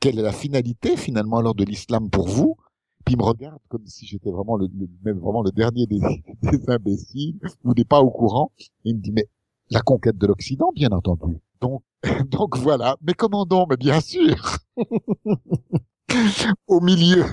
quelle 0.00 0.18
est 0.18 0.22
la 0.22 0.32
finalité 0.32 0.96
finalement 0.96 1.38
alors 1.38 1.54
de 1.54 1.64
l'islam 1.64 2.10
pour 2.10 2.28
vous? 2.28 2.56
Puis 3.04 3.14
il 3.14 3.18
me 3.18 3.24
regarde 3.24 3.60
comme 3.68 3.86
si 3.86 4.06
j'étais 4.06 4.30
vraiment 4.30 4.56
le, 4.56 4.68
même 5.04 5.18
vraiment 5.18 5.42
le 5.42 5.52
dernier 5.52 5.86
des, 5.86 6.00
des 6.42 6.70
imbéciles 6.70 7.38
ou 7.64 7.74
des 7.74 7.84
pas 7.84 8.00
au 8.00 8.10
courant. 8.10 8.50
il 8.84 8.96
me 8.96 9.00
dit 9.00 9.12
mais 9.12 9.28
la 9.70 9.80
conquête 9.80 10.16
de 10.18 10.26
l'Occident 10.26 10.70
bien 10.74 10.90
entendu. 10.90 11.38
Donc, 11.60 11.82
donc 12.30 12.56
voilà. 12.56 12.96
Mais 13.02 13.14
comment 13.14 13.44
donc 13.46 13.70
Mais 13.70 13.76
bien 13.76 14.00
sûr. 14.00 14.58
au 16.66 16.80
milieu, 16.80 17.24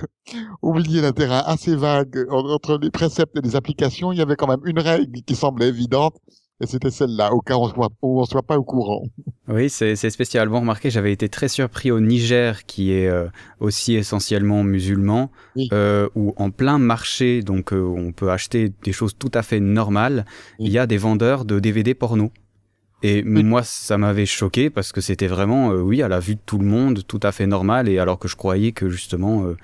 au 0.62 0.74
milieu 0.74 1.02
d'un 1.02 1.12
terrain 1.12 1.42
assez 1.46 1.74
vague 1.74 2.26
entre 2.30 2.78
les 2.80 2.90
préceptes 2.90 3.36
et 3.36 3.40
les 3.40 3.56
applications, 3.56 4.12
il 4.12 4.18
y 4.18 4.22
avait 4.22 4.36
quand 4.36 4.48
même 4.48 4.62
une 4.64 4.78
règle 4.78 5.22
qui 5.22 5.34
semblait 5.34 5.68
évidente, 5.68 6.16
et 6.62 6.66
c'était 6.66 6.90
celle-là, 6.90 7.32
au 7.32 7.40
cas 7.40 7.56
où 7.56 7.72
on 8.02 8.20
ne 8.20 8.26
soit 8.26 8.42
pas 8.42 8.56
au 8.56 8.62
courant. 8.62 9.02
Oui, 9.48 9.68
c'est 9.68 9.96
spécial. 9.96 10.48
Bon, 10.48 10.60
remarquez, 10.60 10.90
j'avais 10.90 11.12
été 11.12 11.28
très 11.28 11.48
surpris 11.48 11.90
au 11.90 11.98
Niger, 11.98 12.64
qui 12.66 12.92
est 12.92 13.08
euh, 13.08 13.26
aussi 13.58 13.94
essentiellement 13.94 14.62
musulman, 14.62 15.32
euh, 15.72 16.08
où 16.14 16.32
en 16.36 16.50
plein 16.50 16.78
marché, 16.78 17.42
donc 17.42 17.72
euh, 17.72 17.82
on 17.82 18.12
peut 18.12 18.30
acheter 18.30 18.72
des 18.84 18.92
choses 18.92 19.16
tout 19.18 19.32
à 19.34 19.42
fait 19.42 19.58
normales, 19.58 20.24
il 20.60 20.70
y 20.70 20.78
a 20.78 20.86
des 20.86 20.98
vendeurs 20.98 21.44
de 21.44 21.58
DVD 21.58 21.94
porno. 21.94 22.30
Et 23.04 23.22
moi, 23.24 23.62
ça 23.64 23.98
m'avait 23.98 24.26
choqué 24.26 24.70
parce 24.70 24.92
que 24.92 25.00
c'était 25.00 25.26
vraiment, 25.26 25.72
euh, 25.72 25.80
oui, 25.80 26.02
à 26.02 26.08
la 26.08 26.20
vue 26.20 26.36
de 26.36 26.40
tout 26.44 26.58
le 26.58 26.64
monde, 26.64 27.02
tout 27.06 27.18
à 27.22 27.32
fait 27.32 27.46
normal. 27.46 27.88
Et 27.88 27.98
alors 27.98 28.18
que 28.18 28.28
je 28.28 28.36
croyais 28.36 28.70
que 28.70 28.88
justement, 28.88 29.42
euh, 29.44 29.56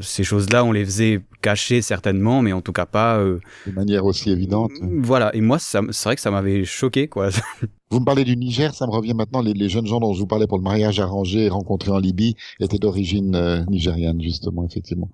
ces 0.00 0.24
choses-là, 0.24 0.64
on 0.64 0.72
les 0.72 0.84
faisait 0.84 1.20
cacher 1.42 1.82
certainement, 1.82 2.40
mais 2.40 2.54
en 2.54 2.62
tout 2.62 2.72
cas 2.72 2.86
pas. 2.86 3.18
Euh, 3.18 3.40
de 3.66 3.72
manière 3.72 4.06
aussi 4.06 4.30
évidente. 4.30 4.70
Voilà. 4.80 5.34
Et 5.34 5.42
moi, 5.42 5.58
c'est 5.58 5.80
vrai 6.04 6.14
que 6.14 6.22
ça 6.22 6.30
m'avait 6.30 6.64
choqué, 6.64 7.08
quoi. 7.08 7.28
Vous 7.90 8.00
me 8.00 8.04
parlez 8.04 8.24
du 8.24 8.36
Niger, 8.36 8.74
ça 8.74 8.86
me 8.86 8.92
revient 8.92 9.14
maintenant. 9.14 9.42
Les, 9.42 9.54
les, 9.54 9.68
jeunes 9.68 9.86
gens 9.86 10.00
dont 10.00 10.12
je 10.12 10.20
vous 10.20 10.26
parlais 10.26 10.46
pour 10.46 10.58
le 10.58 10.64
mariage 10.64 11.00
arrangé, 11.00 11.48
rencontrés 11.48 11.90
en 11.90 11.98
Libye, 11.98 12.36
étaient 12.60 12.78
d'origine 12.78 13.64
nigériane, 13.68 14.20
justement, 14.20 14.66
effectivement. 14.66 15.10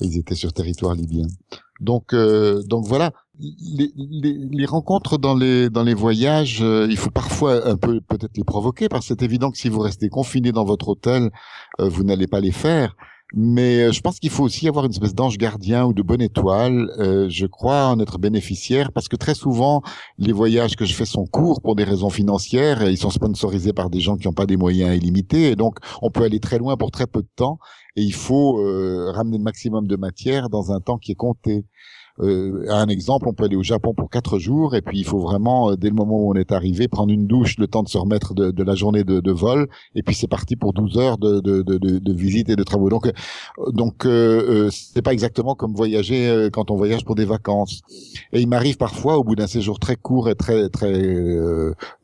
Ils 0.00 0.16
étaient 0.18 0.34
sur 0.34 0.54
territoire 0.54 0.94
libyen. 0.94 1.26
Donc, 1.80 2.14
donc 2.14 2.86
voilà 2.86 3.12
les, 3.38 3.92
les, 3.96 4.32
les, 4.50 4.66
rencontres 4.66 5.18
dans 5.18 5.34
les 5.34 5.68
dans 5.70 5.82
les 5.82 5.94
voyages, 5.94 6.62
euh, 6.62 6.86
il 6.88 6.96
faut 6.96 7.10
parfois 7.10 7.66
un 7.66 7.76
peu 7.76 8.00
peut-être 8.00 8.36
les 8.36 8.44
provoquer 8.44 8.88
parce 8.88 9.06
que 9.06 9.14
c'est 9.14 9.22
évident 9.22 9.50
que 9.50 9.58
si 9.58 9.68
vous 9.68 9.80
restez 9.80 10.08
confiné 10.08 10.52
dans 10.52 10.64
votre 10.64 10.88
hôtel, 10.88 11.30
euh, 11.80 11.88
vous 11.88 12.02
n'allez 12.04 12.26
pas 12.26 12.40
les 12.40 12.52
faire. 12.52 12.96
Mais 13.34 13.82
euh, 13.82 13.92
je 13.92 14.00
pense 14.00 14.20
qu'il 14.20 14.30
faut 14.30 14.44
aussi 14.44 14.68
avoir 14.68 14.84
une 14.84 14.92
espèce 14.92 15.14
d'ange 15.14 15.36
gardien 15.36 15.84
ou 15.84 15.92
de 15.92 16.00
bonne 16.02 16.22
étoile. 16.22 16.88
je 17.28 17.46
crois 17.46 17.88
en 17.88 17.98
être 18.00 18.18
bénéficiaire 18.18 18.92
parce 18.92 19.08
que 19.08 19.16
très 19.16 19.34
souvent 19.34 19.82
les 20.18 20.32
voyages 20.32 20.76
que 20.76 20.84
je 20.84 20.94
fais 20.94 21.04
sont 21.04 21.26
courts 21.26 21.60
pour 21.60 21.74
des 21.76 21.84
raisons 21.84 22.10
financières. 22.10 22.88
ils 22.88 22.96
sont 22.98 23.10
sponsorisés 23.10 23.72
par 23.72 23.90
des 23.90 24.00
gens 24.00 24.16
qui 24.16 24.28
n'ont 24.28 24.34
pas 24.34 24.46
des 24.46 24.56
moyens 24.56 24.96
illimités 24.96 25.50
et 25.50 25.56
donc 25.56 25.78
on 26.02 26.10
peut 26.10 26.22
aller 26.22 26.40
très 26.40 26.58
loin 26.58 26.76
pour 26.76 26.90
très 26.90 27.06
peu 27.06 27.20
de 27.22 27.28
temps. 27.36 27.58
Et 27.96 28.02
il 28.02 28.14
faut 28.14 28.56
ramener 29.12 29.38
le 29.38 29.44
maximum 29.44 29.86
de 29.86 29.96
matière 29.96 30.48
dans 30.48 30.70
un 30.72 30.80
temps 30.80 30.98
qui 30.98 31.12
est 31.12 31.16
compté. 31.16 31.64
Euh, 32.20 32.64
un 32.70 32.88
exemple, 32.88 33.28
on 33.28 33.34
peut 33.34 33.44
aller 33.44 33.56
au 33.56 33.62
Japon 33.62 33.92
pour 33.94 34.08
quatre 34.08 34.38
jours 34.38 34.74
et 34.74 34.80
puis 34.80 34.98
il 34.98 35.04
faut 35.04 35.18
vraiment, 35.18 35.70
euh, 35.70 35.76
dès 35.76 35.88
le 35.88 35.94
moment 35.94 36.18
où 36.18 36.30
on 36.30 36.34
est 36.34 36.52
arrivé, 36.52 36.88
prendre 36.88 37.12
une 37.12 37.26
douche, 37.26 37.58
le 37.58 37.66
temps 37.66 37.82
de 37.82 37.88
se 37.88 37.98
remettre 37.98 38.34
de, 38.34 38.50
de 38.50 38.62
la 38.62 38.74
journée 38.74 39.04
de, 39.04 39.20
de, 39.20 39.32
vol 39.32 39.68
et 39.94 40.02
puis 40.02 40.14
c'est 40.14 40.26
parti 40.26 40.56
pour 40.56 40.72
12 40.72 40.96
heures 40.96 41.18
de, 41.18 41.40
de, 41.40 41.62
de, 41.62 42.12
visite 42.12 42.48
et 42.48 42.56
de 42.56 42.62
travaux. 42.62 42.88
Donc, 42.88 43.06
euh, 43.06 43.12
donc 43.72 44.06
euh, 44.06 44.70
c'est 44.70 45.02
pas 45.02 45.12
exactement 45.12 45.54
comme 45.54 45.74
voyager 45.74 46.48
quand 46.52 46.70
on 46.70 46.76
voyage 46.76 47.04
pour 47.04 47.16
des 47.16 47.26
vacances. 47.26 47.82
Et 48.32 48.40
il 48.40 48.48
m'arrive 48.48 48.78
parfois, 48.78 49.18
au 49.18 49.24
bout 49.24 49.36
d'un 49.36 49.46
séjour 49.46 49.78
très 49.78 49.96
court 49.96 50.30
et 50.30 50.34
très 50.34 50.68
très 50.70 51.02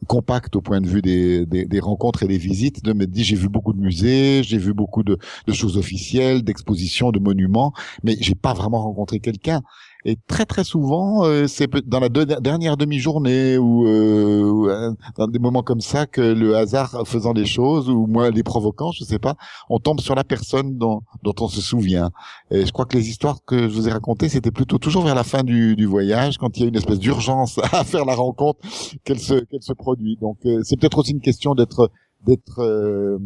compact 0.07 0.57
au 0.57 0.61
point 0.61 0.81
de 0.81 0.87
vue 0.87 1.03
des, 1.03 1.47
des, 1.47 1.65
des, 1.65 1.81
rencontres 1.81 2.23
et 2.23 2.29
des 2.29 2.39
visites, 2.39 2.85
de 2.85 2.93
me 2.93 3.07
dire 3.07 3.25
j'ai 3.25 3.37
vu 3.37 3.49
beaucoup 3.49 3.73
de 3.73 3.81
musées, 3.81 4.43
j'ai 4.43 4.59
vu 4.59 4.75
beaucoup 4.75 5.03
de, 5.03 5.17
de 5.47 5.53
choses 5.53 5.79
officielles, 5.79 6.43
d'expositions, 6.43 7.13
de 7.13 7.19
monuments, 7.19 7.73
mais 8.03 8.17
j'ai 8.21 8.35
pas 8.35 8.53
vraiment 8.53 8.83
rencontré 8.83 9.21
quelqu'un. 9.21 9.63
Et 10.05 10.17
très 10.27 10.47
très 10.47 10.65
souvent, 10.65 11.25
euh, 11.25 11.47
c'est 11.47 11.71
dans 11.87 12.01
la 12.01 12.09
dernière 12.09 12.77
demi-journée 12.77 13.57
ou 13.57 13.87
euh, 13.87 14.69
euh, 14.69 14.93
dans 15.17 15.29
des 15.29 15.39
moments 15.39 15.63
comme 15.63 15.81
ça 15.81 16.07
que 16.07 16.21
le 16.21 16.57
hasard 16.57 17.07
faisant 17.07 17.33
des 17.33 17.47
choses 17.47 17.89
ou 17.89 18.07
moi 18.09 18.31
les 18.31 18.43
provoquant, 18.43 18.91
je 18.91 19.05
sais 19.05 19.21
pas, 19.21 19.37
on 19.69 19.79
tombe 19.79 20.01
sur 20.01 20.17
la 20.17 20.25
personne 20.25 20.77
dont, 20.77 21.03
dont 21.23 21.35
on 21.41 21.47
se 21.47 21.61
souvient. 21.61 22.11
Et 22.51 22.67
je 22.67 22.73
crois 22.73 22.85
que 22.85 22.97
les 22.97 23.09
histoires 23.09 23.45
que 23.45 23.69
je 23.69 23.75
vous 23.75 23.89
ai 23.89 23.93
racontées, 23.93 24.29
c'était 24.29 24.51
plutôt 24.51 24.79
toujours 24.79 25.05
vers 25.05 25.15
la 25.15 25.25
fin 25.25 25.45
du, 25.45 25.77
du 25.77 25.87
voyage, 25.87 26.37
quand 26.37 26.57
il 26.57 26.63
y 26.63 26.65
a 26.65 26.69
une 26.69 26.77
espèce 26.77 26.99
d'urgence 26.99 27.59
à 27.73 27.85
faire 27.85 28.05
la 28.05 28.17
rencontre, 28.17 28.59
qu'elle 29.05 29.21
se 29.21 29.35
qu'elle 29.35 29.63
se 29.63 29.73
produit. 29.73 30.19
Donc 30.21 30.39
c'est 30.65 30.79
peut-être 30.79 30.99
aussi 30.99 31.13
une 31.13 31.21
question 31.21 31.55
d'être 31.55 31.91
d'être 32.27 33.21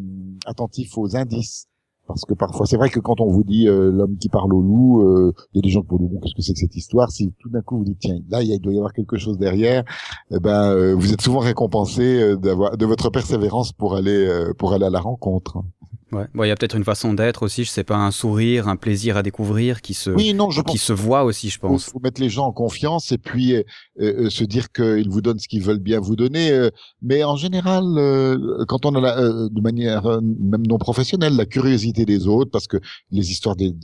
attentif 0.47 0.99
aux 0.99 1.17
indices 1.17 1.69
parce 2.07 2.25
que 2.25 2.35
parfois, 2.35 2.67
c'est 2.67 2.77
vrai 2.77 2.91
que 2.91 3.01
quand 3.01 3.21
on 3.21 3.31
vous 3.31 3.45
dit 3.45 3.69
euh, 3.69 3.91
l'homme 3.91 4.17
qui 4.19 4.29
parle 4.29 4.53
au 4.55 4.63
loup, 4.63 5.03
euh, 5.03 5.33
il 5.53 5.59
y 5.59 5.61
a 5.61 5.63
des 5.63 5.71
gens 5.71 5.83
qui 5.83 5.89
vous 5.91 5.99
disent 5.99 6.19
qu'est-ce 6.23 6.35
que 6.35 6.43
c'est 6.43 6.53
que 6.53 6.59
cette 6.59 6.77
histoire? 6.77 7.11
Si 7.11 7.33
tout 7.39 7.49
d'un 7.49 7.63
coup 7.63 7.79
vous 7.79 7.85
dites 7.85 7.99
tiens, 7.99 8.19
là 8.29 8.43
il 8.43 8.59
doit 8.61 8.73
y 8.73 8.77
avoir 8.77 8.93
quelque 8.93 9.17
chose 9.17 9.39
derrière, 9.39 9.85
eh 10.31 10.39
ben 10.39 10.71
euh, 10.73 10.95
vous 10.95 11.13
êtes 11.13 11.21
souvent 11.21 11.41
récompensé 11.41 12.37
d'avoir 12.37 12.77
de 12.77 12.87
votre 12.87 13.11
persévérance 13.11 13.73
pour 13.73 13.97
aller 13.97 14.51
pour 14.59 14.73
aller 14.73 14.87
à 14.87 14.91
la 14.91 15.01
rencontre. 15.01 15.59
Ouais. 16.13 16.27
Bon, 16.35 16.45
il 16.45 16.49
y 16.49 16.51
a 16.53 16.55
peut-être 16.55 16.77
une 16.77 16.85
façon 16.85 17.15
d'être 17.15 17.43
aussi, 17.43 17.65
je 17.65 17.71
sais 17.71 17.83
pas, 17.83 17.97
un 17.97 18.13
sourire, 18.13 18.69
un 18.69 18.77
plaisir 18.77 19.17
à 19.17 19.25
découvrir 19.25 19.81
qui 19.83 19.93
se, 19.93 20.11
oui, 20.11 20.35
non, 20.35 20.51
je 20.51 20.63
qui 20.63 20.79
se 20.79 20.93
voit 20.93 21.25
aussi, 21.25 21.51
je 21.51 21.59
pense. 21.59 21.89
Il 21.89 21.91
faut 21.91 21.99
mettre 21.99 22.21
les 22.21 22.29
gens 22.29 22.47
en 22.47 22.53
confiance 22.53 23.11
et 23.11 23.19
puis 23.19 23.55
euh, 23.55 23.65
euh, 24.01 24.31
se 24.31 24.45
dire 24.45 24.71
qu'ils 24.71 25.09
vous 25.09 25.21
donnent 25.21 25.41
ce 25.41 25.49
qu'ils 25.49 25.65
veulent 25.65 25.81
bien 25.81 25.99
vous 25.99 26.15
donner. 26.15 26.53
Euh, 26.53 26.71
mais 27.03 27.25
en 27.25 27.35
général, 27.35 27.83
quand 28.69 28.87
on 28.87 28.95
a 28.95 29.01
la, 29.01 29.17
de 29.17 29.61
manière 29.61 30.05
même 30.23 30.65
non 30.69 30.79
professionnelle 30.79 31.35
la 31.35 31.47
curiosité 31.47 32.05
des 32.05 32.29
autres, 32.29 32.53
parce 32.53 32.69
que 32.69 32.77
les 33.11 33.33
histoires 33.33 33.57
des, 33.57 33.75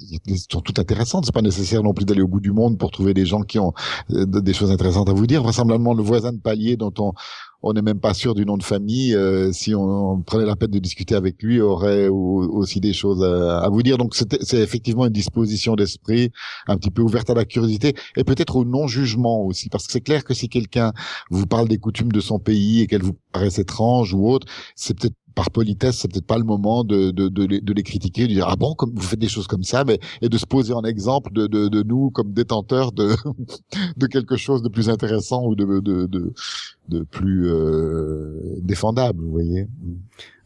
sont 0.49 0.61
toutes 0.61 0.79
intéressantes. 0.79 1.25
C'est 1.27 1.35
pas 1.35 1.43
nécessaire 1.43 1.83
non 1.83 1.93
plus 1.93 2.05
d'aller 2.05 2.23
au 2.23 2.29
bout 2.29 2.41
du 2.41 2.53
monde 2.53 2.79
pour 2.79 2.93
trouver 2.93 3.15
des 3.15 3.27
gens 3.27 3.43
qui 3.43 3.59
ont 3.59 3.73
des 4.09 4.55
choses 4.55 4.71
intéressantes 4.71 5.09
à 5.09 5.13
vous 5.13 5.27
dire. 5.27 5.43
Vraisemblablement, 5.43 5.95
le 5.95 6.05
voisin 6.05 6.33
de 6.33 6.41
palier 6.41 6.77
dont 6.77 6.95
on 6.99 7.15
on 7.63 7.73
n'est 7.73 7.83
même 7.83 8.01
pas 8.01 8.15
sûr 8.15 8.35
du 8.35 8.45
nom 8.45 8.57
de 8.57 8.63
famille. 8.63 9.15
Euh, 9.15 9.53
si 9.53 9.75
on, 9.75 10.21
prenait 10.23 10.45
la 10.45 10.57
peine 10.57 10.71
de 10.71 10.79
discuter 10.79 11.15
avec 11.15 11.43
lui, 11.43 11.61
aurait 11.61 12.09
aussi 12.09 12.81
des 12.81 12.93
choses 12.93 13.23
à, 13.23 13.69
vous 13.71 13.83
dire. 13.83 13.99
Donc 13.99 14.15
c'est 14.15 14.59
effectivement 14.59 15.07
une 15.07 15.13
disposition 15.13 15.75
d'esprit 15.75 16.31
un 16.67 16.77
petit 16.77 16.91
peu 16.91 17.03
ouverte 17.03 17.31
à 17.31 17.35
la 17.35 17.45
curiosité 17.45 17.95
et 18.17 18.25
peut-être 18.25 18.57
au 18.57 18.65
non-jugement 18.65 19.43
aussi, 19.43 19.69
parce 19.69 19.87
que 19.87 19.93
c'est 19.93 20.01
clair 20.01 20.25
que 20.25 20.35
si 20.35 20.49
quelqu'un 20.49 20.93
vous 21.31 21.47
parle 21.47 21.69
des 21.69 21.79
coutumes 21.79 22.13
de 22.13 22.21
son 22.21 22.39
pays 22.39 22.81
et 22.83 22.87
qu'elle 22.87 23.03
vous 23.03 23.17
paraissent 23.33 23.59
étranges 23.59 24.13
ou 24.15 24.29
autres, 24.29 24.47
c'est 24.77 24.99
peut-être 24.99 25.15
par 25.35 25.51
politesse, 25.51 25.99
c'est 25.99 26.11
peut-être 26.11 26.27
pas 26.27 26.39
le 26.39 26.45
moment 26.45 26.85
de, 26.85 27.11
de, 27.11 27.29
de, 27.29 27.45
les, 27.45 27.61
de, 27.61 27.73
les, 27.73 27.83
critiquer, 27.83 28.23
de 28.23 28.33
dire 28.33 28.47
ah 28.49 28.57
bon, 28.57 28.75
comme 28.75 28.93
vous 28.95 29.03
faites 29.03 29.19
des 29.19 29.29
choses 29.29 29.47
comme 29.47 29.63
ça, 29.63 29.85
mais 29.85 29.99
et 30.21 30.29
de 30.29 30.39
se 30.39 30.47
poser 30.47 30.73
en 30.73 30.83
exemple 30.83 31.33
de, 31.33 31.47
de, 31.47 31.69
de 31.69 31.83
nous 31.83 32.11
comme 32.11 32.33
détenteurs 32.33 32.93
de 32.93 33.15
de 33.97 34.07
quelque 34.07 34.37
chose 34.37 34.63
de 34.63 34.69
plus 34.69 34.89
intéressant 34.89 35.45
ou 35.45 35.55
de 35.55 35.81
de, 35.81 36.07
de, 36.07 36.33
de 36.89 37.03
plus 37.05 37.49
euh, 37.49 38.57
défendable, 38.61 39.23
vous 39.23 39.31
voyez. 39.31 39.67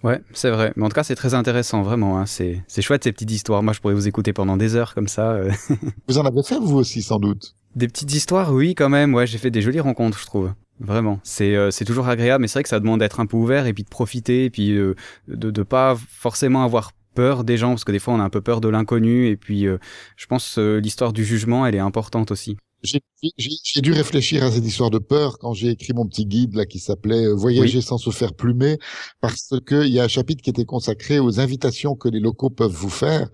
Ouais, 0.04 0.20
c'est 0.32 0.50
vrai. 0.50 0.72
Mais 0.76 0.84
en 0.84 0.88
tout 0.88 0.94
cas, 0.94 1.02
c'est 1.02 1.14
très 1.14 1.34
intéressant, 1.34 1.82
vraiment. 1.82 2.18
Hein. 2.18 2.26
C'est 2.26 2.62
c'est 2.68 2.82
chouette 2.82 3.04
ces 3.04 3.12
petites 3.12 3.30
histoires. 3.30 3.62
Moi, 3.62 3.72
je 3.72 3.80
pourrais 3.80 3.94
vous 3.94 4.06
écouter 4.06 4.32
pendant 4.32 4.56
des 4.56 4.74
heures 4.76 4.94
comme 4.94 5.08
ça. 5.08 5.32
Euh. 5.32 5.50
vous 6.08 6.18
en 6.18 6.24
avez 6.24 6.42
fait 6.42 6.58
vous 6.60 6.76
aussi, 6.76 7.02
sans 7.02 7.18
doute? 7.18 7.56
Des 7.74 7.88
petites 7.88 8.14
histoires, 8.14 8.52
oui, 8.52 8.74
quand 8.74 8.88
même. 8.88 9.14
Ouais, 9.14 9.26
j'ai 9.26 9.38
fait 9.38 9.50
des 9.50 9.62
jolies 9.62 9.80
rencontres, 9.80 10.18
je 10.18 10.26
trouve. 10.26 10.52
Vraiment, 10.78 11.20
c'est 11.22 11.56
euh, 11.56 11.70
c'est 11.70 11.86
toujours 11.86 12.08
agréable, 12.08 12.42
mais 12.42 12.48
c'est 12.48 12.58
vrai 12.58 12.62
que 12.62 12.68
ça 12.68 12.80
demande 12.80 13.00
d'être 13.00 13.20
un 13.20 13.26
peu 13.26 13.36
ouvert 13.36 13.66
et 13.66 13.72
puis 13.72 13.82
de 13.82 13.88
profiter 13.88 14.44
et 14.44 14.50
puis 14.50 14.72
euh, 14.72 14.94
de 15.26 15.50
ne 15.50 15.62
pas 15.64 15.96
forcément 15.96 16.64
avoir 16.64 16.92
peur 17.14 17.44
des 17.44 17.56
gens 17.56 17.70
parce 17.70 17.84
que 17.84 17.92
des 17.92 17.98
fois 17.98 18.12
on 18.12 18.20
a 18.20 18.24
un 18.24 18.30
peu 18.30 18.42
peur 18.42 18.60
de 18.60 18.68
l'inconnu 18.68 19.26
et 19.26 19.38
puis 19.38 19.66
euh, 19.66 19.78
je 20.16 20.26
pense 20.26 20.58
l'histoire 20.58 21.14
du 21.14 21.24
jugement 21.24 21.64
elle 21.66 21.74
est 21.74 21.80
importante 21.80 22.30
aussi. 22.30 22.58
J'ai 22.82 23.80
dû 23.80 23.92
réfléchir 23.92 24.44
à 24.44 24.50
cette 24.50 24.64
histoire 24.64 24.90
de 24.90 24.98
peur 24.98 25.38
quand 25.38 25.54
j'ai 25.54 25.70
écrit 25.70 25.94
mon 25.94 26.06
petit 26.06 26.26
guide 26.26 26.54
là 26.54 26.66
qui 26.66 26.78
s'appelait 26.78 27.26
Voyager 27.32 27.80
sans 27.80 27.96
se 27.96 28.10
faire 28.10 28.34
plumer 28.34 28.78
parce 29.22 29.54
que 29.64 29.86
il 29.86 29.92
y 29.92 29.98
a 29.98 30.04
un 30.04 30.08
chapitre 30.08 30.42
qui 30.42 30.50
était 30.50 30.66
consacré 30.66 31.18
aux 31.18 31.40
invitations 31.40 31.96
que 31.96 32.10
les 32.10 32.20
locaux 32.20 32.50
peuvent 32.50 32.70
vous 32.70 32.90
faire 32.90 33.30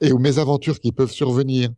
et 0.00 0.12
aux 0.12 0.18
mésaventures 0.18 0.80
qui 0.80 0.92
peuvent 0.92 1.12
survenir. 1.12 1.68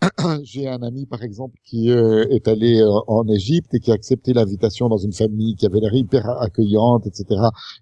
J'ai 0.44 0.66
un 0.66 0.82
ami, 0.82 1.06
par 1.06 1.22
exemple, 1.22 1.56
qui 1.64 1.90
euh, 1.90 2.24
est 2.30 2.48
allé 2.48 2.80
euh, 2.80 2.90
en 3.06 3.26
Égypte 3.28 3.74
et 3.74 3.80
qui 3.80 3.90
a 3.90 3.94
accepté 3.94 4.32
l'invitation 4.32 4.88
dans 4.88 4.96
une 4.96 5.12
famille 5.12 5.56
qui 5.56 5.66
avait 5.66 5.80
l'air 5.80 5.92
hyper 5.94 6.28
accueillante, 6.40 7.06
etc., 7.06 7.40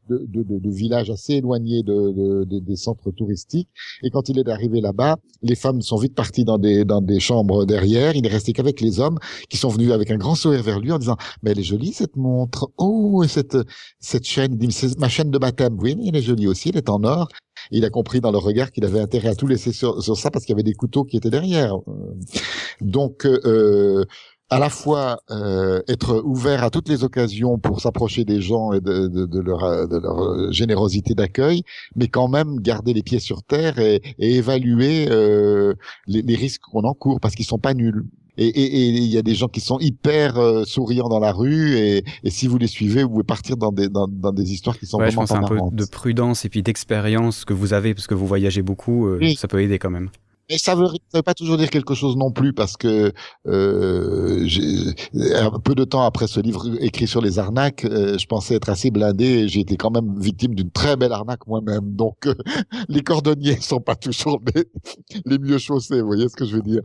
de, 0.09 0.27
de, 0.29 0.43
de, 0.43 0.59
de 0.59 0.71
villages 0.71 1.11
assez 1.11 1.35
éloignés 1.35 1.83
de, 1.83 2.45
des 2.45 2.77
centres 2.77 3.13
touristiques. 3.13 3.69
Et 4.03 4.11
quand 4.11 4.29
il 4.29 4.39
est 4.39 4.49
arrivé 4.49 4.81
là-bas, 4.81 5.17
les 5.43 5.55
femmes 5.55 5.81
sont 5.81 5.97
vite 5.97 6.15
parties 6.15 6.45
dans 6.45 6.59
des, 6.59 6.85
dans 6.85 7.01
des 7.01 7.21
chambres 7.21 7.65
derrière. 7.67 8.17
Il 8.17 8.23
n'est 8.23 8.29
resté 8.29 8.53
qu'avec 8.53 8.81
les 8.81 8.99
hommes 8.99 9.19
qui 9.49 9.57
sont 9.57 9.69
venus 9.69 9.93
avec 9.93 10.11
un 10.11 10.17
grand 10.17 10.35
sourire 10.35 10.63
vers 10.63 10.81
lui 10.81 10.91
en 10.91 10.99
disant 10.99 11.17
«Mais 11.43 11.53
elle 11.53 11.61
est 11.61 11.63
jolie, 11.63 11.93
cette 11.93 12.17
montre. 12.17 12.71
Oh, 12.79 13.25
cette, 13.29 13.57
cette 14.01 14.25
chaîne. 14.25 14.59
Ma 14.99 15.09
chaîne 15.09 15.31
de 15.31 15.39
baptême. 15.39 15.77
Oui, 15.81 15.95
mais 15.97 16.09
elle 16.09 16.17
est 16.17 16.23
jolie 16.23 16.49
aussi. 16.49 16.71
Elle 16.71 16.79
est 16.79 16.89
en 16.91 17.05
or 17.05 17.29
il 17.71 17.85
a 17.85 17.91
compris 17.91 18.21
dans 18.21 18.33
le 18.33 18.39
regard 18.39 18.73
qu'il 18.73 18.85
avait 18.85 19.01
intérêt 19.01 19.29
à 19.29 19.35
tout 19.35 19.47
laisser 19.47 19.73
sur, 19.73 20.03
ça 20.17 20.31
parce 20.31 20.45
qu'il 20.45 20.53
y 20.53 20.57
avait 20.57 20.63
des 20.63 20.75
couteaux 20.75 21.05
qui 21.05 21.17
étaient 21.17 21.31
derrière. 21.31 21.77
Donc, 22.81 23.27
euh, 23.27 24.05
à 24.51 24.59
la 24.59 24.71
fois 24.71 25.21
euh, 25.31 25.83
être 25.89 26.23
ouvert 26.25 26.65
à 26.65 26.71
toutes 26.71 26.89
les 26.89 27.05
occasions 27.05 27.59
pour 27.59 27.81
s'approcher 27.81 28.25
des 28.25 28.41
gens 28.41 28.73
et 28.73 28.81
de, 28.81 29.41
leur, 29.41 30.53
générosité 30.53 31.15
d'accueil, 31.15 31.63
mais 31.97 32.09
quand 32.09 32.29
même 32.29 32.61
garder 32.61 32.95
les 32.95 33.03
pieds 33.03 33.21
sur 33.21 33.43
terre 33.43 33.79
et, 33.79 34.01
évaluer 34.19 35.09
euh, 35.11 35.75
les, 36.07 36.23
les 36.23 36.35
risques 36.35 36.63
qu'on 36.63 36.85
encourt 36.85 37.21
parce 37.21 37.35
qu'ils 37.35 37.45
sont 37.45 37.59
pas 37.59 37.75
nuls. 37.75 38.05
Et 38.47 38.89
il 38.89 39.07
y 39.07 39.19
a 39.19 39.23
des 39.23 39.35
gens 39.35 39.49
qui 39.49 39.61
sont 39.61 39.79
hyper 39.79 40.39
euh, 40.39 40.65
souriants 40.65 41.09
dans 41.09 41.19
la 41.19 41.33
rue 41.33 41.77
et, 41.77 42.05
et, 42.25 42.31
si 42.31 42.47
vous 42.47 42.59
les 42.59 42.67
suivez, 42.67 43.03
vous 43.03 43.11
pouvez 43.11 43.25
partir 43.25 43.57
dans 43.57 43.73
des 43.73 43.89
dans, 43.89 44.07
dans 44.09 44.33
des 44.33 44.53
histoires 44.53 44.79
qui 44.79 44.87
sont 44.87 44.99
ouais, 44.99 45.07
vraiment 45.11 45.27
je 45.27 45.33
pense 45.35 45.45
un 45.45 45.47
peu 45.47 45.59
de 45.73 45.85
prudence 45.85 46.45
et 46.45 46.49
puis 46.49 46.63
d'expérience 46.63 47.45
que 47.45 47.53
vous 47.53 47.73
avez 47.73 47.95
parce 47.95 48.07
que 48.07 48.15
vous 48.15 48.27
voyagez 48.27 48.63
beaucoup, 48.63 49.09
euh, 49.09 49.19
oui. 49.21 49.37
ça 49.37 49.49
peut 49.49 49.63
aider 49.63 49.79
quand 49.79 49.91
même. 49.91 50.11
Mais 50.51 50.57
ça 50.57 50.75
veut, 50.75 50.87
ça 50.87 51.19
veut 51.19 51.23
pas 51.23 51.35
toujours 51.35 51.59
dire 51.59 51.69
quelque 51.69 51.95
chose 51.95 52.17
non 52.17 52.33
plus 52.33 52.55
parce 52.55 52.77
que 52.79 53.13
euh, 53.47 54.47
un 55.35 55.61
peu 55.61 55.75
de 55.75 55.85
temps 55.85 56.05
après 56.05 56.27
ce 56.27 56.41
livre 56.41 56.65
écrit 56.81 57.07
sur 57.07 57.21
les 57.21 57.39
arnaques, 57.39 57.85
euh, 57.85 58.17
je 58.17 58.27
pensais 58.27 58.55
être 58.55 58.71
assez 58.71 58.91
blindé 58.91 59.25
et 59.25 59.49
j'ai 59.49 59.61
été 59.61 59.77
quand 59.77 59.91
même 59.91 60.19
victime 60.19 60.55
d'une 60.55 60.71
très 60.71 60.97
belle 60.97 61.13
arnaque 61.13 61.47
moi-même. 61.47 61.95
Donc 61.95 62.27
euh, 62.27 62.35
les 62.89 63.03
cordonniers 63.03 63.61
sont 63.61 63.81
pas 63.81 63.95
toujours 63.95 64.41
les, 64.55 64.65
les 65.27 65.39
mieux 65.39 65.59
chaussés, 65.59 66.01
vous 66.01 66.07
voyez 66.07 66.29
ce 66.31 66.37
que 66.37 66.47
je 66.47 66.57
veux 66.57 66.63
dire. 66.63 66.81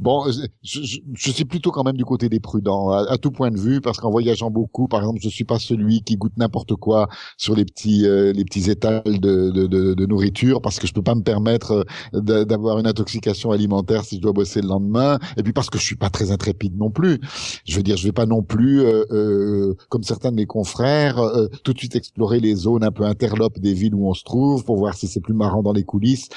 Bon, 0.00 0.30
je, 0.30 0.46
je, 0.62 0.98
je, 1.14 1.30
suis 1.30 1.44
plutôt 1.44 1.70
quand 1.70 1.84
même 1.84 1.96
du 1.96 2.04
côté 2.04 2.28
des 2.28 2.40
prudents, 2.40 2.90
à, 2.90 3.10
à 3.10 3.18
tout 3.18 3.30
point 3.30 3.50
de 3.50 3.58
vue, 3.58 3.80
parce 3.80 3.98
qu'en 3.98 4.10
voyageant 4.10 4.50
beaucoup, 4.50 4.88
par 4.88 5.00
exemple, 5.00 5.20
je 5.22 5.28
suis 5.28 5.44
pas 5.44 5.58
celui 5.58 6.02
qui 6.02 6.16
goûte 6.16 6.36
n'importe 6.36 6.74
quoi 6.74 7.08
sur 7.36 7.54
les 7.54 7.64
petits 7.64 8.06
euh, 8.06 8.32
les 8.32 8.44
petits 8.44 8.70
étals 8.70 9.02
de, 9.04 9.50
de, 9.50 9.66
de, 9.66 9.94
de, 9.94 10.06
nourriture, 10.06 10.60
parce 10.60 10.78
que 10.78 10.86
je 10.86 10.92
peux 10.92 11.02
pas 11.02 11.14
me 11.14 11.22
permettre 11.22 11.86
euh, 12.14 12.44
d'avoir 12.44 12.78
une 12.78 12.86
intoxication 12.86 13.50
alimentaire 13.50 14.04
si 14.04 14.16
je 14.16 14.20
dois 14.20 14.32
bosser 14.32 14.60
le 14.60 14.68
lendemain, 14.68 15.18
et 15.36 15.42
puis 15.42 15.52
parce 15.52 15.70
que 15.70 15.78
je 15.78 15.84
suis 15.84 15.96
pas 15.96 16.10
très 16.10 16.30
intrépide 16.30 16.76
non 16.76 16.90
plus. 16.90 17.20
Je 17.64 17.76
veux 17.76 17.82
dire, 17.82 17.96
je 17.96 18.04
vais 18.04 18.12
pas 18.12 18.26
non 18.26 18.42
plus, 18.42 18.82
euh, 18.82 19.04
euh 19.12 19.74
comme 19.88 20.02
certains 20.02 20.30
de 20.30 20.36
mes 20.36 20.46
confrères, 20.46 21.18
euh, 21.18 21.48
tout 21.64 21.72
de 21.72 21.78
suite 21.78 21.96
explorer 21.96 22.40
les 22.40 22.54
zones 22.54 22.84
un 22.84 22.90
peu 22.90 23.04
interlopes 23.04 23.58
des 23.58 23.74
villes 23.74 23.94
où 23.94 24.08
on 24.08 24.14
se 24.14 24.24
trouve 24.24 24.64
pour 24.64 24.76
voir 24.76 24.94
si 24.94 25.06
c'est 25.06 25.20
plus 25.20 25.34
marrant 25.34 25.62
dans 25.62 25.72
les 25.72 25.84
coulisses. 25.84 26.28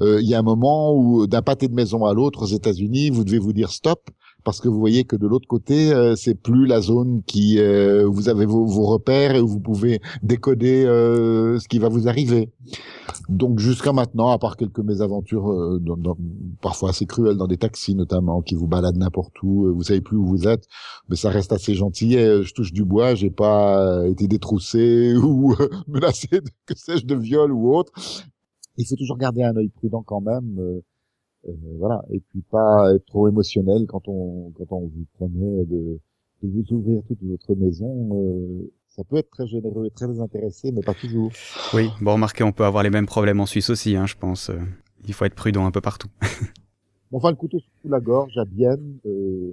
Il 0.00 0.28
y 0.28 0.34
a 0.34 0.38
un 0.38 0.42
moment 0.42 0.94
où 0.94 1.26
d'un 1.26 1.42
pâté 1.42 1.68
de 1.68 1.74
maison 1.74 2.04
à 2.04 2.14
l'autre 2.14 2.42
aux 2.42 2.46
États-Unis 2.46 2.99
vous 3.08 3.24
devez 3.24 3.38
vous 3.38 3.54
dire 3.54 3.70
stop 3.70 4.10
parce 4.44 4.60
que 4.60 4.68
vous 4.68 4.78
voyez 4.78 5.04
que 5.04 5.16
de 5.16 5.26
l'autre 5.26 5.46
côté, 5.46 5.92
euh, 5.92 6.16
c'est 6.16 6.34
plus 6.34 6.66
la 6.66 6.80
zone 6.80 7.22
qui 7.26 7.58
euh, 7.58 8.06
vous 8.06 8.28
avez 8.28 8.46
vos, 8.46 8.66
repères 8.86 9.34
et 9.34 9.40
où 9.40 9.46
vous 9.46 9.60
pouvez 9.60 10.00
décoder 10.22 10.84
euh, 10.86 11.58
ce 11.58 11.68
qui 11.68 11.78
va 11.78 11.88
vous 11.88 12.08
arriver. 12.08 12.50
Donc 13.28 13.58
jusqu'à 13.58 13.92
maintenant, 13.92 14.30
à 14.30 14.38
part 14.38 14.56
quelques 14.56 14.80
mésaventures 14.80 15.50
euh, 15.50 15.80
parfois 16.62 16.90
assez 16.90 17.06
cruelles 17.06 17.36
dans 17.36 17.46
des 17.46 17.58
taxis 17.58 17.94
notamment, 17.94 18.42
qui 18.42 18.54
vous 18.54 18.66
baladent 18.66 18.96
n'importe 18.96 19.42
où, 19.42 19.72
vous 19.74 19.82
savez 19.82 20.00
plus 20.00 20.16
où 20.16 20.24
vous 20.24 20.48
êtes, 20.48 20.66
mais 21.08 21.16
ça 21.16 21.30
reste 21.30 21.52
assez 21.52 21.74
gentil. 21.74 22.12
Je 22.12 22.52
touche 22.52 22.72
du 22.72 22.84
bois, 22.84 23.14
j'ai 23.14 23.30
pas 23.30 24.06
été 24.08 24.26
détroussé 24.26 25.14
ou 25.22 25.54
menacé 25.86 26.28
de, 26.30 27.00
de 27.06 27.14
viol 27.14 27.52
ou 27.52 27.74
autre. 27.74 27.92
Il 28.76 28.86
faut 28.86 28.96
toujours 28.96 29.18
garder 29.18 29.42
un 29.42 29.54
œil 29.56 29.68
prudent 29.68 30.02
quand 30.02 30.20
même. 30.20 30.80
Euh, 31.48 31.52
voilà. 31.78 32.04
Et 32.10 32.20
puis 32.20 32.42
pas 32.50 32.94
être 32.94 33.06
trop 33.06 33.28
émotionnel 33.28 33.86
quand 33.88 34.08
on 34.08 34.52
quand 34.56 34.72
on 34.72 34.80
vous 34.80 35.06
promet 35.14 35.64
de, 35.64 35.98
de 36.42 36.48
vous 36.48 36.64
ouvrir 36.76 37.02
toute 37.06 37.22
votre 37.22 37.54
maison. 37.54 38.10
Euh, 38.12 38.70
ça 38.88 39.04
peut 39.04 39.16
être 39.16 39.30
très 39.30 39.46
généreux 39.46 39.86
et 39.86 39.90
très 39.90 40.20
intéressé 40.20 40.72
mais 40.72 40.82
pas 40.82 40.94
toujours. 40.94 41.30
Oui. 41.74 41.88
Bon 42.00 42.14
remarquez 42.14 42.44
on 42.44 42.52
peut 42.52 42.64
avoir 42.64 42.82
les 42.82 42.90
mêmes 42.90 43.06
problèmes 43.06 43.40
en 43.40 43.46
Suisse 43.46 43.70
aussi 43.70 43.96
hein, 43.96 44.06
je 44.06 44.16
pense. 44.16 44.50
Euh, 44.50 44.58
il 45.06 45.14
faut 45.14 45.24
être 45.24 45.34
prudent 45.34 45.64
un 45.64 45.70
peu 45.70 45.80
partout. 45.80 46.08
Bon, 47.10 47.18
enfin 47.18 47.30
le 47.30 47.36
couteau 47.36 47.58
sous 47.58 47.88
la 47.88 48.00
gorge 48.00 48.36
à 48.36 48.44
Bienne 48.44 48.98
euh... 49.06 49.50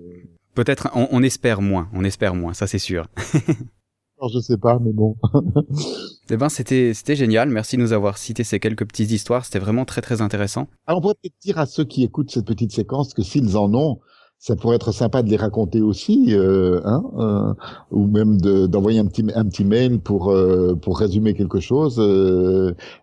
peut-être 0.56 0.90
on, 0.96 1.08
on 1.12 1.24
espère 1.24 1.62
moins. 1.62 1.90
On 1.94 2.04
espère 2.04 2.36
moins 2.36 2.54
ça 2.54 2.68
c'est 2.68 2.80
sûr 2.80 3.08
Alors, 4.20 4.32
je 4.34 4.40
sais 4.40 4.58
pas, 4.58 4.80
mais 4.80 4.94
bon. 4.94 5.16
eh 6.30 6.38
ben, 6.38 6.50
c'était, 6.50 6.94
c'était 6.96 7.16
génial. 7.16 7.50
Merci 7.50 7.78
de 7.78 7.82
nous 7.82 7.94
avoir 7.94 8.18
cité 8.18 8.44
ces 8.44 8.60
quelques 8.60 8.88
petites 8.88 9.12
histoires. 9.12 9.46
C'était 9.46 9.60
vraiment 9.60 9.86
très, 9.86 10.02
très 10.02 10.22
intéressant. 10.22 10.68
Alors, 10.88 11.00
on 11.00 11.02
pourrait 11.02 11.16
peut-être 11.22 11.36
dire 11.42 11.60
à 11.60 11.68
ceux 11.68 11.84
qui 11.84 12.04
écoutent 12.04 12.32
cette 12.32 12.46
petite 12.46 12.72
séquence 12.72 13.14
que 13.14 13.22
s'ils 13.22 13.58
en 13.58 13.72
ont, 13.76 14.00
ça 14.40 14.56
pourrait 14.56 14.76
être 14.76 14.92
sympa 14.92 15.22
de 15.22 15.30
les 15.30 15.36
raconter 15.38 15.82
aussi, 15.82 16.28
euh, 16.30 16.82
hein, 16.86 17.04
euh, 17.18 17.54
ou 17.92 18.08
même 18.08 18.40
de, 18.40 18.66
d'envoyer 18.68 19.00
un 19.00 19.06
petit, 19.06 19.26
un 19.36 19.46
petit 19.46 19.66
mail 19.66 20.00
pour, 20.00 20.32
euh, 20.32 20.76
pour 20.76 20.98
résumer 20.98 21.34
quelque 21.34 21.60
chose. 21.60 21.96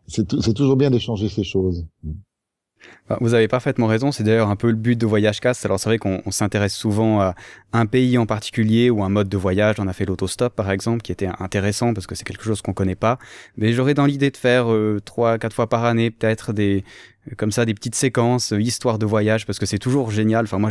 C'est, 0.07 0.41
c'est 0.41 0.55
toujours 0.55 0.77
bien 0.77 0.91
d'échanger 0.91 1.29
ces 1.29 1.45
choses. 1.45 1.87
Bah, 3.09 3.19
vous 3.21 3.35
avez 3.35 3.49
parfaitement 3.49 3.87
raison, 3.87 4.13
c'est 4.13 4.25
d'ailleurs 4.25 4.49
un 4.49 4.57
peu 4.57 4.69
le 4.69 4.77
but 4.77 4.99
de 4.99 5.05
Voyage 5.05 5.41
Cast. 5.41 5.65
Alors 5.67 5.79
c'est 5.79 5.91
vrai 5.91 5.99
qu'on 5.99 6.23
s'intéresse 6.31 6.75
souvent 6.75 7.21
à 7.21 7.35
un 7.75 7.87
pays 7.87 8.17
en 8.17 8.25
particulier 8.25 8.89
ou 8.89 9.03
un 9.03 9.11
mode 9.11 9.29
de 9.29 9.37
voyage. 9.37 9.77
On 9.79 9.89
a 9.89 9.93
fait 9.93 10.07
l'autostop 10.07 10.55
par 10.55 10.71
exemple, 10.71 11.03
qui 11.03 11.13
était 11.13 11.29
intéressant 11.39 11.93
parce 11.93 12.07
que 12.07 12.15
c'est 12.15 12.25
quelque 12.25 12.45
chose 12.45 12.63
qu'on 12.63 12.73
connaît 12.73 12.95
pas. 12.95 13.19
Mais 13.57 13.73
j'aurais 13.73 13.95
dans 13.95 14.07
l'idée 14.07 14.31
de 14.31 14.37
faire 14.37 14.73
euh, 14.73 15.01
trois, 15.05 15.39
quatre 15.39 15.55
fois 15.55 15.69
par 15.69 15.85
année 15.85 16.11
peut-être 16.11 16.53
des 16.53 16.85
comme 17.39 17.53
ça 17.53 17.65
des 17.65 17.75
petites 17.75 17.95
séquences, 17.95 18.53
euh, 18.53 18.61
histoire 18.61 18.99
de 18.99 19.07
voyage, 19.07 19.47
parce 19.47 19.59
que 19.59 19.67
c'est 19.67 19.79
toujours 19.79 20.11
génial. 20.11 20.45
Enfin 20.45 20.59
moi, 20.59 20.71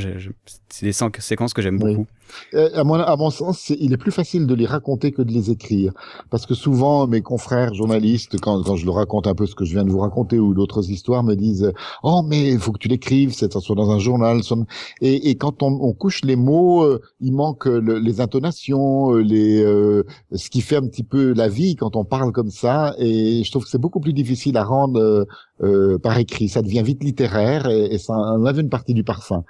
c'est 0.70 0.86
des 0.86 0.94
séquences 0.94 1.54
que 1.54 1.62
j'aime 1.62 1.82
oui. 1.82 1.96
beaucoup. 1.96 2.08
Euh, 2.54 2.70
à, 2.74 2.84
mon, 2.84 2.96
à 2.96 3.16
mon 3.16 3.30
sens, 3.30 3.72
est, 3.72 3.78
il 3.80 3.94
est 3.94 3.98
plus 3.98 4.12
facile 4.12 4.48
de 4.48 4.56
les 4.56 4.66
raconter 4.66 5.12
que 5.12 5.22
de 5.22 5.32
les 5.32 5.52
écrire, 5.52 5.94
parce 6.30 6.46
que 6.46 6.54
souvent 6.54 7.08
mes 7.08 7.22
confrères 7.22 7.74
journalistes, 7.74 8.40
quand, 8.40 8.64
quand 8.64 8.76
je 8.76 8.86
leur 8.86 8.96
raconte 8.96 9.28
un 9.28 9.36
peu 9.36 9.46
ce 9.46 9.56
que 9.56 9.66
je 9.66 9.74
viens 9.74 9.84
de 9.84 9.92
vous 9.92 10.00
raconter 10.00 10.40
ou 10.40 10.54
d'autres 10.54 10.90
histoires, 10.90 11.24
me 11.24 11.36
disent 11.36 11.72
oh 12.04 12.23
mais 12.24 12.52
il 12.52 12.60
faut 12.60 12.72
que 12.72 12.80
tu 12.80 12.88
l'écrives, 12.88 13.34
c'est 13.34 13.52
soit 13.54 13.76
dans 13.76 13.92
un 13.92 14.00
journal, 14.00 14.44
soit... 14.44 14.58
Et, 15.02 15.30
et 15.30 15.36
quand 15.36 15.64
on, 15.64 15.78
on 15.82 15.94
couche 15.94 16.24
les 16.24 16.36
mots, 16.36 16.84
euh, 16.84 17.02
il 17.20 17.34
manque 17.34 17.66
le, 17.66 18.00
les 18.00 18.22
intonations, 18.22 19.14
les 19.16 19.64
euh, 19.64 20.04
ce 20.34 20.50
qui 20.50 20.62
fait 20.62 20.78
un 20.78 20.88
petit 20.88 21.04
peu 21.04 21.34
la 21.34 21.48
vie 21.48 21.76
quand 21.76 21.96
on 21.96 22.06
parle 22.06 22.32
comme 22.32 22.50
ça. 22.50 22.96
Et 22.98 23.44
je 23.44 23.52
trouve 23.52 23.64
que 23.64 23.70
c'est 23.70 23.78
beaucoup 23.78 24.00
plus 24.00 24.14
difficile 24.14 24.58
à 24.58 24.64
rendre 24.64 25.26
euh, 25.62 25.98
par 26.00 26.18
écrit. 26.18 26.50
Ça 26.50 26.62
devient 26.62 26.82
vite 26.84 27.04
littéraire 27.04 27.70
et, 27.70 27.86
et 27.94 27.98
ça 27.98 28.14
enlève 28.14 28.60
une 28.60 28.70
partie 28.70 28.94
du 28.94 29.04
parfum. 29.04 29.44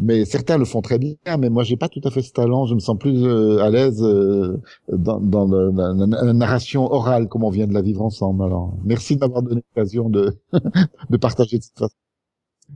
Mais 0.00 0.24
certains 0.24 0.58
le 0.58 0.64
font 0.64 0.82
très 0.82 0.98
bien, 0.98 1.14
mais 1.38 1.48
moi 1.48 1.62
j'ai 1.62 1.76
pas 1.76 1.88
tout 1.88 2.00
à 2.04 2.10
fait 2.10 2.22
ce 2.22 2.32
talent. 2.32 2.66
Je 2.66 2.74
me 2.74 2.80
sens 2.80 2.98
plus 2.98 3.24
euh, 3.24 3.62
à 3.62 3.70
l'aise 3.70 4.02
euh, 4.02 4.60
dans, 4.92 5.20
dans 5.20 5.46
la, 5.46 5.92
la, 5.94 6.32
narration 6.32 6.92
orale 6.92 7.28
comme 7.28 7.44
on 7.44 7.50
vient 7.50 7.66
de 7.66 7.72
la 7.72 7.82
vivre 7.82 8.02
ensemble. 8.02 8.44
Alors 8.44 8.74
merci 8.84 9.14
de 9.14 9.20
m'avoir 9.20 9.42
donné 9.42 9.62
l'occasion 9.74 10.10
de 10.10 10.36
de 11.10 11.16
partager 11.16 11.58
de 11.58 11.62
cette 11.62 11.78
façon. 11.78 11.94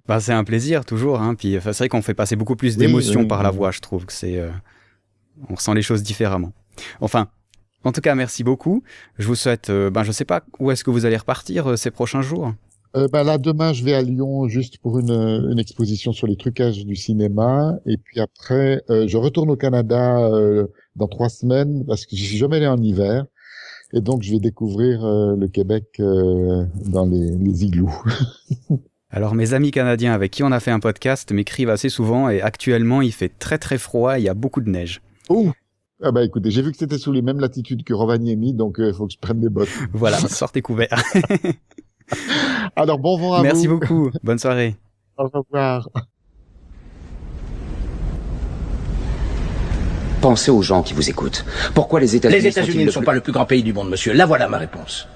Bah, 0.07 0.21
c'est 0.21 0.33
un 0.33 0.45
plaisir 0.45 0.85
toujours. 0.85 1.21
Hein. 1.21 1.35
Puis 1.35 1.59
c'est 1.63 1.77
vrai 1.77 1.89
qu'on 1.89 2.03
fait 2.03 2.15
passer 2.15 2.37
beaucoup 2.37 2.57
plus 2.57 2.77
d'émotions 2.77 3.21
oui, 3.21 3.23
oui, 3.23 3.29
par 3.29 3.43
la 3.43 3.51
voix. 3.51 3.71
Je 3.71 3.81
trouve 3.81 4.07
que 4.07 4.13
c'est 4.13 4.39
euh, 4.39 4.51
on 5.49 5.55
ressent 5.55 5.75
les 5.75 5.83
choses 5.83 6.03
différemment. 6.03 6.53
Enfin, 7.01 7.29
en 7.85 7.93
tout 7.93 8.01
cas, 8.01 8.15
merci 8.15 8.45
beaucoup. 8.45 8.83
Je 9.19 9.27
vous 9.27 9.35
souhaite, 9.35 9.71
euh, 9.71 9.91
ben 9.91 10.03
je 10.03 10.13
sais 10.13 10.25
pas 10.25 10.43
où 10.59 10.71
est-ce 10.71 10.85
que 10.85 10.91
vous 10.91 11.07
allez 11.07 11.17
repartir 11.17 11.69
euh, 11.69 11.77
ces 11.77 11.91
prochains 11.91 12.23
jours? 12.23 12.53
Euh, 12.97 13.07
bah 13.13 13.23
là, 13.23 13.39
demain, 13.39 13.73
je 13.73 13.85
vais 13.85 13.95
à 13.95 14.03
Lyon 14.03 14.49
juste 14.49 14.79
pour 14.79 14.99
une, 14.99 15.13
une 15.13 15.59
exposition 15.59 16.13
sur 16.13 16.27
les 16.27 16.37
trucages 16.37 16.85
du 16.85 16.97
cinéma. 16.97 17.79
Et 17.87 17.99
puis 17.99 18.19
après, 18.19 18.83
je 18.89 19.17
retourne 19.17 19.51
au 19.51 19.57
Canada 19.57 20.19
dans 20.97 21.07
trois 21.07 21.29
semaines 21.29 21.85
parce 21.87 22.07
que 22.07 22.17
je 22.17 22.25
suis 22.25 22.39
jamais 22.39 22.57
allé 22.57 22.67
en 22.67 22.83
hiver. 22.83 23.27
Et 23.93 24.01
donc, 24.01 24.23
je 24.23 24.33
vais 24.33 24.41
découvrir 24.41 25.01
le 25.05 25.47
Québec 25.49 25.85
dans 25.99 27.05
les, 27.05 27.37
les 27.37 27.65
igloos. 27.65 27.93
Alors 29.11 29.35
mes 29.35 29.55
amis 29.55 29.71
canadiens 29.71 30.13
avec 30.13 30.31
qui 30.33 30.43
on 30.43 30.53
a 30.53 30.61
fait 30.61 30.71
un 30.71 30.81
podcast 30.81 31.33
m'écrivent 31.33 31.71
assez 31.71 31.89
souvent 31.89 32.29
et 32.29 32.43
actuellement 32.43 33.01
il 33.01 33.13
fait 33.13 33.31
très 33.31 33.57
très 33.57 33.79
froid, 33.79 34.19
il 34.19 34.25
y 34.25 34.29
a 34.29 34.35
beaucoup 34.35 34.61
de 34.61 34.69
neige. 34.69 35.01
Oh 35.31 35.51
ah 36.01 36.13
bah 36.13 36.23
écoutez, 36.23 36.53
j'ai 36.53 36.63
vu 36.63 36.71
que 36.71 36.77
c'était 36.77 36.99
sous 36.99 37.11
les 37.11 37.23
mêmes 37.23 37.41
latitudes 37.41 37.83
que 37.83 37.93
Rovaniemi, 37.93 38.55
donc 38.55 38.77
il 38.79 38.85
euh, 38.85 38.93
faut 38.93 39.09
que 39.09 39.13
je 39.13 39.19
prenne 39.19 39.41
des 39.41 39.49
bottes. 39.49 39.69
Voilà, 39.93 40.19
sortez 40.19 40.63
couverts. 40.63 41.03
Alors 42.77 42.99
bon 43.01 43.19
vent 43.19 43.35
à 43.35 43.43
Merci 43.43 43.67
vous. 43.67 43.81
beaucoup. 43.81 44.11
Bonne 44.23 44.39
soirée. 44.39 44.77
Au 45.17 45.27
revoir. 45.27 45.89
Pensez 50.21 50.53
aux 50.53 50.63
gens 50.63 50.83
qui 50.83 50.95
vous 50.95 51.11
écoutent. 51.11 51.45
Pourquoi 51.75 51.99
les 51.99 52.15
États-Unis 52.15 52.43
Les 52.43 52.49
États-Unis 52.49 52.85
ne 52.85 52.91
sont 52.91 53.01
plus... 53.01 53.07
pas 53.07 53.15
le 53.15 53.21
plus 53.21 53.33
grand 53.33 53.47
pays 53.47 53.65
du 53.65 53.73
monde, 53.73 53.91
monsieur. 53.91 54.13
Là 54.13 54.27
voilà 54.27 54.49
ma 54.49 54.59
réponse. 54.59 55.09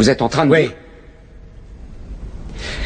Vous 0.00 0.08
êtes 0.08 0.22
en 0.22 0.30
train 0.30 0.46
de... 0.46 0.50
Oui. 0.50 0.70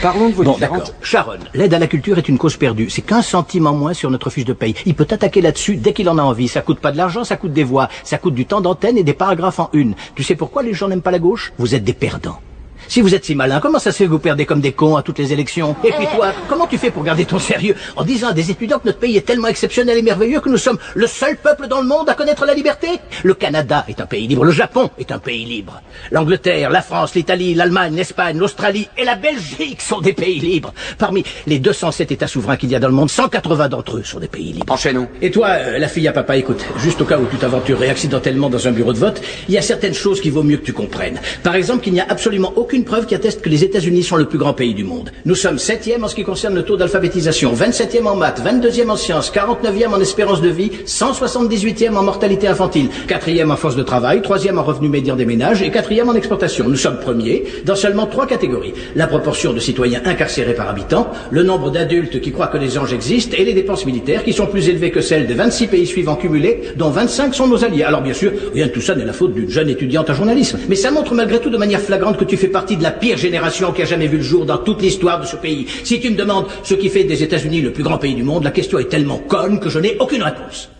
Parlons 0.02 0.30
de 0.30 0.34
vos 0.34 0.42
bon, 0.42 0.54
différentes... 0.54 0.96
Sharon, 1.00 1.38
l'aide 1.54 1.72
à 1.72 1.78
la 1.78 1.86
culture 1.86 2.18
est 2.18 2.28
une 2.28 2.38
cause 2.38 2.56
perdue. 2.56 2.90
C'est 2.90 3.02
15 3.02 3.24
centimes 3.24 3.68
en 3.68 3.72
moins 3.72 3.94
sur 3.94 4.10
notre 4.10 4.30
fiche 4.30 4.44
de 4.44 4.52
paye. 4.52 4.74
Il 4.84 4.96
peut 4.96 5.06
attaquer 5.08 5.40
là-dessus 5.40 5.76
dès 5.76 5.92
qu'il 5.92 6.08
en 6.08 6.18
a 6.18 6.22
envie. 6.22 6.48
Ça 6.48 6.60
coûte 6.60 6.80
pas 6.80 6.90
de 6.90 6.96
l'argent, 6.96 7.22
ça 7.22 7.36
coûte 7.36 7.52
des 7.52 7.62
voix. 7.62 7.88
Ça 8.02 8.18
coûte 8.18 8.34
du 8.34 8.46
temps 8.46 8.60
d'antenne 8.60 8.98
et 8.98 9.04
des 9.04 9.12
paragraphes 9.12 9.60
en 9.60 9.70
une. 9.72 9.94
Tu 10.16 10.24
sais 10.24 10.34
pourquoi 10.34 10.64
les 10.64 10.74
gens 10.74 10.88
n'aiment 10.88 11.02
pas 11.02 11.12
la 11.12 11.20
gauche? 11.20 11.52
Vous 11.56 11.76
êtes 11.76 11.84
des 11.84 11.92
perdants. 11.92 12.40
Si 12.88 13.00
vous 13.00 13.14
êtes 13.14 13.24
si 13.24 13.34
malin, 13.34 13.60
comment 13.60 13.78
ça 13.78 13.92
se 13.92 13.98
fait 13.98 14.04
que 14.04 14.10
vous 14.10 14.18
perdez 14.18 14.46
comme 14.46 14.60
des 14.60 14.72
cons 14.72 14.96
à 14.96 15.02
toutes 15.02 15.18
les 15.18 15.32
élections 15.32 15.76
Et 15.84 15.92
puis 15.92 16.06
toi, 16.14 16.32
comment 16.48 16.66
tu 16.66 16.78
fais 16.78 16.90
pour 16.90 17.02
garder 17.02 17.24
ton 17.24 17.38
sérieux 17.38 17.74
en 17.96 18.04
disant 18.04 18.28
à 18.28 18.32
des 18.32 18.50
étudiants 18.50 18.78
que 18.78 18.86
notre 18.86 18.98
pays 18.98 19.16
est 19.16 19.26
tellement 19.26 19.48
exceptionnel 19.48 19.98
et 19.98 20.02
merveilleux 20.02 20.40
que 20.40 20.48
nous 20.48 20.58
sommes 20.58 20.78
le 20.94 21.06
seul 21.06 21.36
peuple 21.36 21.66
dans 21.66 21.80
le 21.80 21.86
monde 21.86 22.08
à 22.08 22.14
connaître 22.14 22.44
la 22.46 22.54
liberté 22.54 22.88
Le 23.22 23.34
Canada 23.34 23.84
est 23.88 24.00
un 24.00 24.06
pays 24.06 24.26
libre, 24.26 24.44
le 24.44 24.52
Japon 24.52 24.90
est 24.98 25.12
un 25.12 25.18
pays 25.18 25.44
libre. 25.44 25.80
L'Angleterre, 26.10 26.70
la 26.70 26.82
France, 26.82 27.14
l'Italie, 27.14 27.54
l'Allemagne, 27.54 27.94
l'Espagne, 27.94 28.38
l'Australie 28.38 28.88
et 28.98 29.04
la 29.04 29.14
Belgique 29.14 29.80
sont 29.80 30.00
des 30.00 30.12
pays 30.12 30.40
libres. 30.40 30.72
Parmi 30.98 31.24
les 31.46 31.58
207 31.58 32.12
États 32.12 32.26
souverains 32.26 32.56
qu'il 32.56 32.70
y 32.70 32.74
a 32.74 32.80
dans 32.80 32.88
le 32.88 32.94
monde, 32.94 33.10
180 33.10 33.68
d'entre 33.68 33.98
eux 33.98 34.02
sont 34.04 34.20
des 34.20 34.28
pays 34.28 34.52
libres. 34.52 34.72
Enchaînons. 34.72 35.08
Et 35.22 35.30
toi, 35.30 35.48
euh, 35.50 35.78
la 35.78 35.88
fille 35.88 36.08
à 36.08 36.12
papa, 36.12 36.36
écoute, 36.36 36.64
juste 36.78 37.00
au 37.00 37.04
cas 37.04 37.18
où 37.18 37.26
tu 37.26 37.36
t'aventurerais 37.36 37.88
accidentellement 37.88 38.50
dans 38.50 38.68
un 38.68 38.72
bureau 38.72 38.92
de 38.92 38.98
vote, 38.98 39.20
il 39.48 39.54
y 39.54 39.58
a 39.58 39.62
certaines 39.62 39.94
choses 39.94 40.20
qu'il 40.20 40.32
vaut 40.32 40.42
mieux 40.42 40.56
que 40.56 40.64
tu 40.64 40.72
comprennes. 40.72 41.20
Par 41.42 41.54
exemple, 41.54 41.82
qu'il 41.82 41.92
n'y 41.92 42.00
a 42.00 42.06
absolument 42.08 42.52
aucune 42.56 42.73
aucune 42.74 42.84
preuve 42.84 43.06
qui 43.06 43.14
atteste 43.14 43.40
que 43.40 43.48
les 43.48 43.62
États-Unis 43.62 44.02
sont 44.02 44.16
le 44.16 44.24
plus 44.24 44.36
grand 44.36 44.52
pays 44.52 44.74
du 44.74 44.82
monde. 44.82 45.12
Nous 45.26 45.36
sommes 45.36 45.60
septième 45.60 46.02
en 46.02 46.08
ce 46.08 46.16
qui 46.16 46.24
concerne 46.24 46.56
le 46.56 46.64
taux 46.64 46.76
d'alphabétisation, 46.76 47.54
27e 47.54 48.04
en 48.04 48.16
maths, 48.16 48.42
22e 48.44 48.90
en 48.90 48.96
sciences, 48.96 49.30
49e 49.30 49.94
en 49.94 50.00
espérance 50.00 50.42
de 50.42 50.48
vie, 50.48 50.72
178e 50.84 51.94
en 51.94 52.02
mortalité 52.02 52.48
infantile, 52.48 52.88
4e 53.06 53.48
en 53.48 53.54
force 53.54 53.76
de 53.76 53.84
travail, 53.84 54.22
3e 54.22 54.58
en 54.58 54.64
revenu 54.64 54.88
médian 54.88 55.14
des 55.14 55.24
ménages 55.24 55.62
et 55.62 55.70
4e 55.70 56.08
en 56.08 56.16
exportation. 56.16 56.68
Nous 56.68 56.74
sommes 56.74 56.98
premiers 56.98 57.44
dans 57.64 57.76
seulement 57.76 58.08
trois 58.08 58.26
catégories. 58.26 58.74
La 58.96 59.06
proportion 59.06 59.52
de 59.52 59.60
citoyens 59.60 60.02
incarcérés 60.04 60.54
par 60.54 60.68
habitant, 60.68 61.12
le 61.30 61.44
nombre 61.44 61.70
d'adultes 61.70 62.20
qui 62.20 62.32
croient 62.32 62.48
que 62.48 62.58
les 62.58 62.76
anges 62.76 62.92
existent 62.92 63.36
et 63.38 63.44
les 63.44 63.54
dépenses 63.54 63.86
militaires 63.86 64.24
qui 64.24 64.32
sont 64.32 64.46
plus 64.46 64.68
élevées 64.68 64.90
que 64.90 65.00
celles 65.00 65.28
des 65.28 65.34
26 65.34 65.68
pays 65.68 65.86
suivants 65.86 66.16
cumulés, 66.16 66.62
dont 66.74 66.90
25 66.90 67.36
sont 67.36 67.46
nos 67.46 67.62
alliés. 67.62 67.84
Alors 67.84 68.02
bien 68.02 68.14
sûr, 68.14 68.32
rien 68.52 68.66
de 68.66 68.72
tout 68.72 68.80
ça 68.80 68.96
n'est 68.96 69.04
la 69.04 69.12
faute 69.12 69.32
d'une 69.32 69.48
jeune 69.48 69.68
étudiante 69.68 70.10
en 70.10 70.14
journalisme. 70.14 70.58
Mais 70.68 70.74
ça 70.74 70.90
montre 70.90 71.14
malgré 71.14 71.38
tout 71.38 71.50
de 71.50 71.56
manière 71.56 71.80
flagrante 71.80 72.16
que 72.16 72.24
tu 72.24 72.36
fais 72.36 72.48
partie 72.54 72.76
de 72.76 72.84
la 72.84 72.92
pire 72.92 73.18
génération 73.18 73.72
qui 73.72 73.82
a 73.82 73.84
jamais 73.84 74.06
vu 74.06 74.18
le 74.18 74.22
jour 74.22 74.46
dans 74.46 74.58
toute 74.58 74.80
l'histoire 74.80 75.20
de 75.20 75.26
ce 75.26 75.34
pays. 75.34 75.66
Si 75.82 75.98
tu 75.98 76.08
me 76.08 76.14
demandes 76.14 76.46
ce 76.62 76.74
qui 76.74 76.88
fait 76.88 77.02
des 77.02 77.24
États-Unis 77.24 77.60
le 77.60 77.72
plus 77.72 77.82
grand 77.82 77.98
pays 77.98 78.14
du 78.14 78.22
monde, 78.22 78.44
la 78.44 78.52
question 78.52 78.78
est 78.78 78.88
tellement 78.88 79.18
conne 79.18 79.58
que 79.58 79.68
je 79.68 79.80
n'ai 79.80 79.96
aucune 79.98 80.22
réponse. 80.22 80.70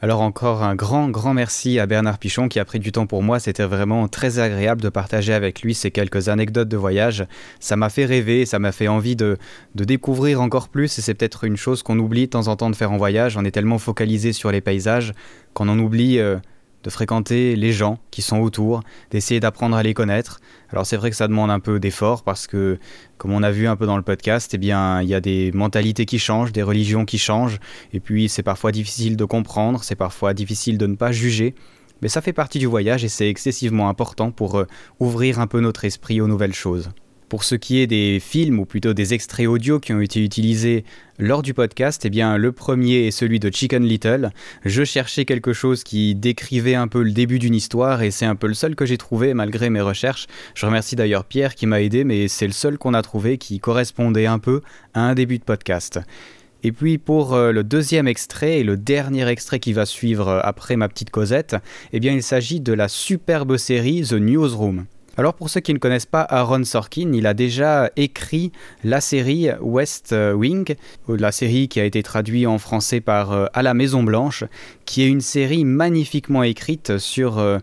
Alors 0.00 0.22
encore 0.22 0.62
un 0.62 0.74
grand, 0.74 1.10
grand 1.10 1.34
merci 1.34 1.78
à 1.78 1.84
Bernard 1.84 2.18
Pichon 2.18 2.48
qui 2.48 2.58
a 2.58 2.64
pris 2.64 2.78
du 2.78 2.90
temps 2.90 3.06
pour 3.06 3.22
moi. 3.22 3.38
C'était 3.38 3.64
vraiment 3.64 4.08
très 4.08 4.38
agréable 4.38 4.80
de 4.80 4.88
partager 4.88 5.34
avec 5.34 5.60
lui 5.60 5.74
ces 5.74 5.90
quelques 5.90 6.30
anecdotes 6.30 6.68
de 6.68 6.76
voyage. 6.78 7.26
Ça 7.60 7.76
m'a 7.76 7.90
fait 7.90 8.06
rêver, 8.06 8.46
ça 8.46 8.58
m'a 8.58 8.72
fait 8.72 8.88
envie 8.88 9.14
de, 9.14 9.36
de, 9.74 9.84
découvrir 9.84 10.40
encore 10.40 10.70
plus 10.70 10.98
et 10.98 11.02
c'est 11.02 11.12
peut-être 11.12 11.44
une 11.44 11.58
chose 11.58 11.82
qu'on 11.82 11.98
oublie 11.98 12.26
de 12.26 12.30
temps 12.30 12.48
en 12.48 12.56
temps 12.56 12.70
de 12.70 12.76
faire 12.76 12.92
en 12.92 12.96
voyage. 12.96 13.36
On 13.36 13.44
est 13.44 13.50
tellement 13.50 13.78
focalisé 13.78 14.32
sur 14.32 14.50
les 14.50 14.62
paysages 14.62 15.12
qu'on 15.52 15.68
en 15.68 15.78
oublie... 15.78 16.18
Euh, 16.18 16.38
de 16.84 16.90
fréquenter 16.90 17.56
les 17.56 17.72
gens 17.72 17.98
qui 18.10 18.22
sont 18.22 18.38
autour, 18.38 18.82
d'essayer 19.10 19.40
d'apprendre 19.40 19.76
à 19.76 19.82
les 19.82 19.94
connaître. 19.94 20.40
Alors 20.74 20.86
c'est 20.86 20.96
vrai 20.96 21.10
que 21.10 21.16
ça 21.16 21.28
demande 21.28 21.52
un 21.52 21.60
peu 21.60 21.78
d'effort 21.78 22.24
parce 22.24 22.48
que, 22.48 22.80
comme 23.16 23.30
on 23.30 23.44
a 23.44 23.52
vu 23.52 23.68
un 23.68 23.76
peu 23.76 23.86
dans 23.86 23.96
le 23.96 24.02
podcast, 24.02 24.54
eh 24.54 24.58
bien 24.58 25.02
il 25.02 25.08
y 25.08 25.14
a 25.14 25.20
des 25.20 25.52
mentalités 25.52 26.04
qui 26.04 26.18
changent, 26.18 26.50
des 26.50 26.64
religions 26.64 27.04
qui 27.04 27.16
changent, 27.16 27.60
et 27.92 28.00
puis 28.00 28.28
c'est 28.28 28.42
parfois 28.42 28.72
difficile 28.72 29.16
de 29.16 29.24
comprendre, 29.24 29.84
c'est 29.84 29.94
parfois 29.94 30.34
difficile 30.34 30.76
de 30.76 30.88
ne 30.88 30.96
pas 30.96 31.12
juger. 31.12 31.54
Mais 32.02 32.08
ça 32.08 32.20
fait 32.20 32.32
partie 32.32 32.58
du 32.58 32.66
voyage 32.66 33.04
et 33.04 33.08
c'est 33.08 33.28
excessivement 33.28 33.88
important 33.88 34.32
pour 34.32 34.58
euh, 34.58 34.66
ouvrir 34.98 35.38
un 35.38 35.46
peu 35.46 35.60
notre 35.60 35.84
esprit 35.84 36.20
aux 36.20 36.26
nouvelles 36.26 36.54
choses. 36.54 36.90
Pour 37.28 37.42
ce 37.42 37.54
qui 37.54 37.78
est 37.80 37.86
des 37.86 38.20
films, 38.20 38.58
ou 38.60 38.64
plutôt 38.64 38.92
des 38.92 39.14
extraits 39.14 39.46
audio 39.46 39.80
qui 39.80 39.92
ont 39.92 40.00
été 40.00 40.22
utilisés 40.22 40.84
lors 41.18 41.42
du 41.42 41.54
podcast, 41.54 42.02
eh 42.04 42.10
bien, 42.10 42.36
le 42.36 42.52
premier 42.52 43.06
est 43.06 43.10
celui 43.10 43.40
de 43.40 43.50
Chicken 43.50 43.84
Little. 43.84 44.30
Je 44.64 44.84
cherchais 44.84 45.24
quelque 45.24 45.52
chose 45.52 45.84
qui 45.84 46.14
décrivait 46.14 46.74
un 46.74 46.86
peu 46.86 47.02
le 47.02 47.12
début 47.12 47.38
d'une 47.38 47.54
histoire 47.54 48.02
et 48.02 48.10
c'est 48.10 48.26
un 48.26 48.36
peu 48.36 48.46
le 48.46 48.54
seul 48.54 48.76
que 48.76 48.84
j'ai 48.84 48.98
trouvé 48.98 49.32
malgré 49.32 49.70
mes 49.70 49.80
recherches. 49.80 50.26
Je 50.54 50.66
remercie 50.66 50.96
d'ailleurs 50.96 51.24
Pierre 51.24 51.54
qui 51.54 51.66
m'a 51.66 51.80
aidé, 51.80 52.04
mais 52.04 52.28
c'est 52.28 52.46
le 52.46 52.52
seul 52.52 52.78
qu'on 52.78 52.94
a 52.94 53.02
trouvé 53.02 53.38
qui 53.38 53.58
correspondait 53.58 54.26
un 54.26 54.38
peu 54.38 54.60
à 54.92 55.00
un 55.00 55.14
début 55.14 55.38
de 55.38 55.44
podcast. 55.44 56.00
Et 56.62 56.72
puis 56.72 56.96
pour 56.98 57.34
euh, 57.34 57.52
le 57.52 57.62
deuxième 57.62 58.08
extrait 58.08 58.60
et 58.60 58.64
le 58.64 58.78
dernier 58.78 59.28
extrait 59.28 59.60
qui 59.60 59.74
va 59.74 59.84
suivre 59.86 60.28
euh, 60.28 60.40
après 60.42 60.76
ma 60.76 60.88
petite 60.88 61.10
Cosette, 61.10 61.56
eh 61.92 62.00
bien 62.00 62.12
il 62.12 62.22
s'agit 62.22 62.60
de 62.60 62.72
la 62.72 62.88
superbe 62.88 63.58
série 63.58 64.02
The 64.02 64.14
Newsroom. 64.14 64.86
Alors 65.16 65.34
pour 65.34 65.48
ceux 65.48 65.60
qui 65.60 65.72
ne 65.72 65.78
connaissent 65.78 66.06
pas 66.06 66.22
Aaron 66.22 66.64
Sorkin, 66.64 67.12
il 67.12 67.26
a 67.26 67.34
déjà 67.34 67.90
écrit 67.96 68.50
la 68.82 69.00
série 69.00 69.48
West 69.60 70.12
Wing, 70.12 70.74
la 71.08 71.30
série 71.30 71.68
qui 71.68 71.78
a 71.78 71.84
été 71.84 72.02
traduite 72.02 72.46
en 72.48 72.58
français 72.58 73.00
par 73.00 73.32
euh, 73.32 73.46
À 73.54 73.62
la 73.62 73.74
Maison 73.74 74.02
Blanche, 74.02 74.44
qui 74.86 75.02
est 75.02 75.08
une 75.08 75.20
série 75.20 75.64
magnifiquement 75.64 76.42
écrite 76.42 76.98
sur 76.98 77.38
euh, 77.38 77.58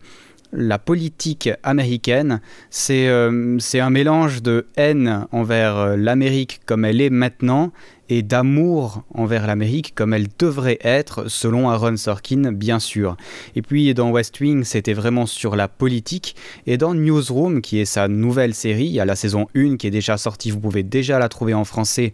la 0.53 0.79
politique 0.79 1.49
américaine. 1.63 2.41
Euh, 2.89 3.57
c'est 3.59 3.79
un 3.79 3.89
mélange 3.89 4.41
de 4.41 4.67
haine 4.75 5.27
envers 5.31 5.97
l'Amérique 5.97 6.61
comme 6.65 6.85
elle 6.85 7.01
est 7.01 7.09
maintenant 7.09 7.71
et 8.11 8.23
d'amour 8.23 9.03
envers 9.13 9.47
l'Amérique 9.47 9.93
comme 9.95 10.13
elle 10.13 10.27
devrait 10.37 10.79
être, 10.81 11.29
selon 11.29 11.69
Aaron 11.69 11.95
Sorkin, 11.95 12.51
bien 12.51 12.79
sûr. 12.79 13.15
Et 13.55 13.61
puis 13.61 13.93
dans 13.93 14.11
West 14.11 14.37
Wing, 14.41 14.65
c'était 14.65 14.93
vraiment 14.93 15.25
sur 15.25 15.55
la 15.55 15.69
politique. 15.69 16.35
Et 16.67 16.77
dans 16.77 16.93
Newsroom, 16.93 17.61
qui 17.61 17.79
est 17.79 17.85
sa 17.85 18.09
nouvelle 18.09 18.53
série, 18.53 18.85
il 18.85 18.91
y 18.91 18.99
a 18.99 19.05
la 19.05 19.15
saison 19.15 19.47
1 19.55 19.77
qui 19.77 19.87
est 19.87 19.91
déjà 19.91 20.17
sortie, 20.17 20.51
vous 20.51 20.59
pouvez 20.59 20.83
déjà 20.83 21.19
la 21.19 21.29
trouver 21.29 21.53
en 21.53 21.63
français. 21.63 22.11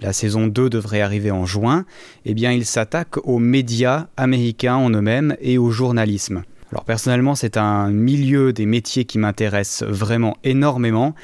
La 0.00 0.12
saison 0.12 0.46
2 0.46 0.68
devrait 0.68 1.00
arriver 1.00 1.30
en 1.30 1.46
juin. 1.46 1.86
Eh 2.26 2.34
bien, 2.34 2.52
il 2.52 2.66
s'attaque 2.66 3.16
aux 3.26 3.38
médias 3.38 4.06
américains 4.16 4.76
en 4.76 4.90
eux-mêmes 4.90 5.34
et 5.40 5.56
au 5.56 5.70
journalisme. 5.70 6.44
Alors 6.72 6.84
personnellement, 6.84 7.34
c'est 7.34 7.56
un 7.56 7.90
milieu 7.90 8.52
des 8.52 8.66
métiers 8.66 9.04
qui 9.04 9.18
m'intéresse 9.18 9.82
vraiment 9.82 10.36
énormément. 10.44 11.14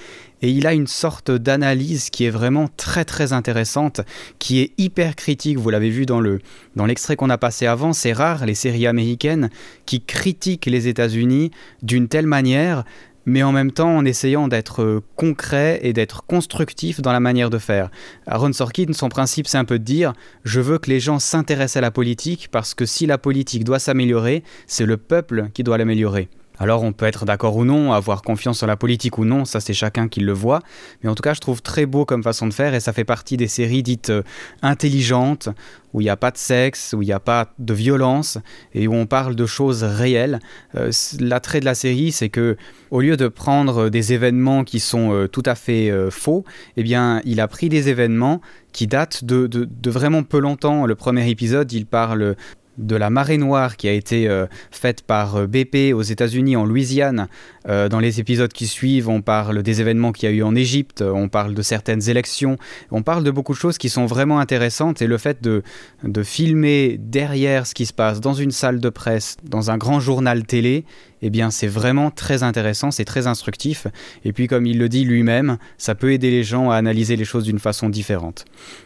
Et 0.41 0.51
il 0.51 0.67
a 0.67 0.75
une 0.75 0.87
sorte 0.87 1.31
d'analyse 1.31 2.11
qui 2.11 2.25
est 2.25 2.31
vraiment 2.31 2.69
très 2.77 3.05
très 3.05 3.33
intéressante, 3.33 4.03
qui 4.39 4.61
est 4.61 4.73
hyper 4.77 5.17
critique, 5.17 5.59
vous 5.59 5.71
l'avez 5.71 5.89
vu 5.89 6.05
dans 6.05 6.21
le 6.21 6.41
dans 6.77 6.85
l'extrait 6.85 7.17
qu'on 7.17 7.31
a 7.31 7.39
passé 7.39 7.67
avant, 7.67 7.95
c'est 7.95 8.13
rare 8.13 8.45
les 8.45 8.55
séries 8.55 8.87
américaines 8.87 9.49
qui 9.87 10.03
critiquent 10.03 10.67
les 10.67 10.87
États-Unis 10.87 11.51
d'une 11.83 12.09
telle 12.09 12.27
manière 12.27 12.85
mais 13.27 13.43
en 13.43 13.53
même 13.53 13.73
temps 13.73 13.97
en 13.97 14.05
essayant 14.05 14.49
d'être 14.49 15.03
concret 15.17 15.81
et 15.83 15.93
d'être 15.93 16.25
constructif 16.27 17.01
dans 17.01 17.13
la 17.13 17.21
manière 17.21 17.51
de 17.51 17.59
faire. 17.59 17.91
Aaron 18.27 18.53
Sorkin, 18.53 18.93
son 18.93 19.09
principe, 19.09 19.47
c'est 19.47 19.59
un 19.59 19.65
peu 19.65 19.79
de 19.79 19.85
dire 19.85 20.13
je 20.45 20.61
veux 20.61 20.79
que 20.79 20.91
les 20.91 21.01
gens 21.01 21.19
s'intéressent 21.19 21.79
à 21.79 21.81
la 21.81 21.91
politique 21.91 22.49
parce 22.51 22.75
que 22.75 22.87
si 22.87 23.07
la 23.07 23.19
politique 23.19 23.65
doit 23.65 23.79
s'améliorer, 23.79 24.43
c'est 24.67 24.87
le 24.87 24.97
peuple 24.97 25.49
qui 25.55 25.63
doit 25.63 25.79
l'améliorer. 25.79 26.29
Alors 26.59 26.85
on 26.85 26.93
peut 26.93 27.07
être 27.07 27.25
d'accord 27.25 27.57
ou 27.57 27.65
non, 27.65 27.93
avoir 27.93 28.23
confiance 28.23 28.63
en 28.63 28.67
la 28.67 28.77
politique 28.77 29.19
ou 29.19 29.25
non, 29.25 29.45
ça 29.45 29.59
c'est 29.59 29.75
chacun 29.75 30.07
qui 30.07 30.21
le 30.21 30.33
voit, 30.33 30.61
mais 31.03 31.11
en 31.11 31.17
tout 31.17 31.23
cas 31.23 31.35
je 31.35 31.41
trouve 31.41 31.63
très 31.63 31.85
beau 31.85 32.05
comme 32.05 32.23
façon 32.23 32.47
de 32.47 32.55
faire 32.55 32.75
et 32.75 32.81
ça 32.81 32.93
fait 32.93 33.05
partie 33.05 33.37
des 33.37 33.49
séries 33.49 33.83
dites 33.83 34.11
euh, 34.11 34.23
intelligentes, 34.63 35.49
où 35.93 36.01
il 36.01 36.05
n'y 36.05 36.11
a 36.11 36.17
pas 36.17 36.31
de 36.31 36.37
sexe, 36.37 36.95
où 36.97 37.03
il 37.03 37.07
n'y 37.07 37.13
a 37.13 37.21
pas 37.21 37.53
de 37.59 37.75
violence 37.75 38.39
et 38.73 38.87
où 38.87 38.95
on 38.95 39.07
parle 39.07 39.35
de 39.35 39.47
choses 39.47 39.83
réelles. 39.83 40.39
Euh, 40.77 40.93
l'attrait 41.19 41.59
de 41.59 41.65
la 41.65 41.75
série 41.75 42.13
c'est 42.13 42.29
que 42.29 42.57
au 42.93 43.01
lieu 43.01 43.17
de 43.17 43.27
prendre 43.27 43.89
des 43.89 44.13
événements 44.13 44.63
qui 44.63 44.79
sont 44.79 45.13
euh, 45.13 45.27
tout 45.27 45.43
à 45.47 45.57
fait 45.57 45.93
faux, 46.11 46.45
eh 46.77 46.85
bien 46.85 47.21
il 47.25 47.41
a 47.41 47.49
pris 47.49 47.69
des 47.69 47.89
événements 47.89 48.41
qui 48.73 48.87
datent 48.87 49.25
de, 49.25 49.69
vraiment 49.89 50.25
peu 50.25 50.39
longtemps. 50.39 50.85
Le 50.85 50.95
premier 50.95 51.31
épisode, 51.31 51.73
il 51.73 51.87
parle 51.87 52.37
de 52.79 52.97
la 52.97 53.11
marée 53.11 53.39
noire 53.39 53.77
qui 53.77 53.89
a 53.89 53.93
été 53.93 54.29
euh, 54.29 54.47
faite 54.71 55.03
par 55.03 55.37
euh, 55.37 55.47
BP 55.47 55.95
aux 55.95 56.03
États-Unis 56.03 56.57
en 56.57 56.65
Louisiane. 56.65 57.29
Euh, 57.69 57.89
dans 57.89 58.01
les 58.01 58.21
épisodes 58.21 58.53
qui 58.53 58.67
suivent, 58.67 59.09
on 59.09 59.23
parle 59.23 59.63
des 59.63 59.81
événements 59.81 60.13
qu'il 60.13 60.29
y 60.29 60.33
a 60.33 60.35
eu 60.35 60.43
en 60.43 60.55
Égypte, 60.55 61.03
on 61.03 61.29
parle 61.29 61.55
de 61.55 61.63
certaines 61.63 62.09
élections, 62.09 62.59
on 62.91 63.03
parle 63.03 63.25
de 63.25 63.31
beaucoup 63.31 63.53
de 63.53 63.59
choses 63.59 63.79
qui 63.79 63.89
sont 63.89 64.07
vraiment 64.07 64.39
intéressantes 64.39 65.01
et 65.01 65.07
le 65.07 65.19
fait 65.19 65.43
de, 65.43 65.63
de 66.03 66.23
filmer 66.23 66.97
derrière 66.99 67.67
ce 67.67 67.75
qui 67.75 67.87
se 67.87 67.93
passe 67.93 68.21
dans 68.21 68.35
une 68.35 68.51
salle 68.51 68.81
de 68.81 68.89
presse, 68.89 69.37
dans 69.45 69.71
un 69.71 69.79
grand 69.79 70.01
journal 70.01 70.45
télé, 70.45 70.85
eh 71.27 71.31
bien 71.31 71.51
c'est 71.51 71.67
vraiment 71.67 72.11
très 72.11 72.43
intéressant, 72.43 72.91
c'est 72.91 73.07
très 73.07 73.27
instructif. 73.27 73.87
Et 74.27 74.33
puis 74.35 74.47
comme 74.47 74.67
il 74.67 74.79
le 74.79 74.91
dit 74.91 75.07
lui-même, 75.07 75.57
ça 75.79 75.95
peut 75.95 76.13
aider 76.13 76.31
les 76.31 76.45
gens 76.45 76.71
à 76.71 76.77
analyser 76.77 77.17
les 77.17 77.25
choses 77.25 77.45
d'une 77.45 77.59
façon 77.59 77.89
différente. 77.89 78.45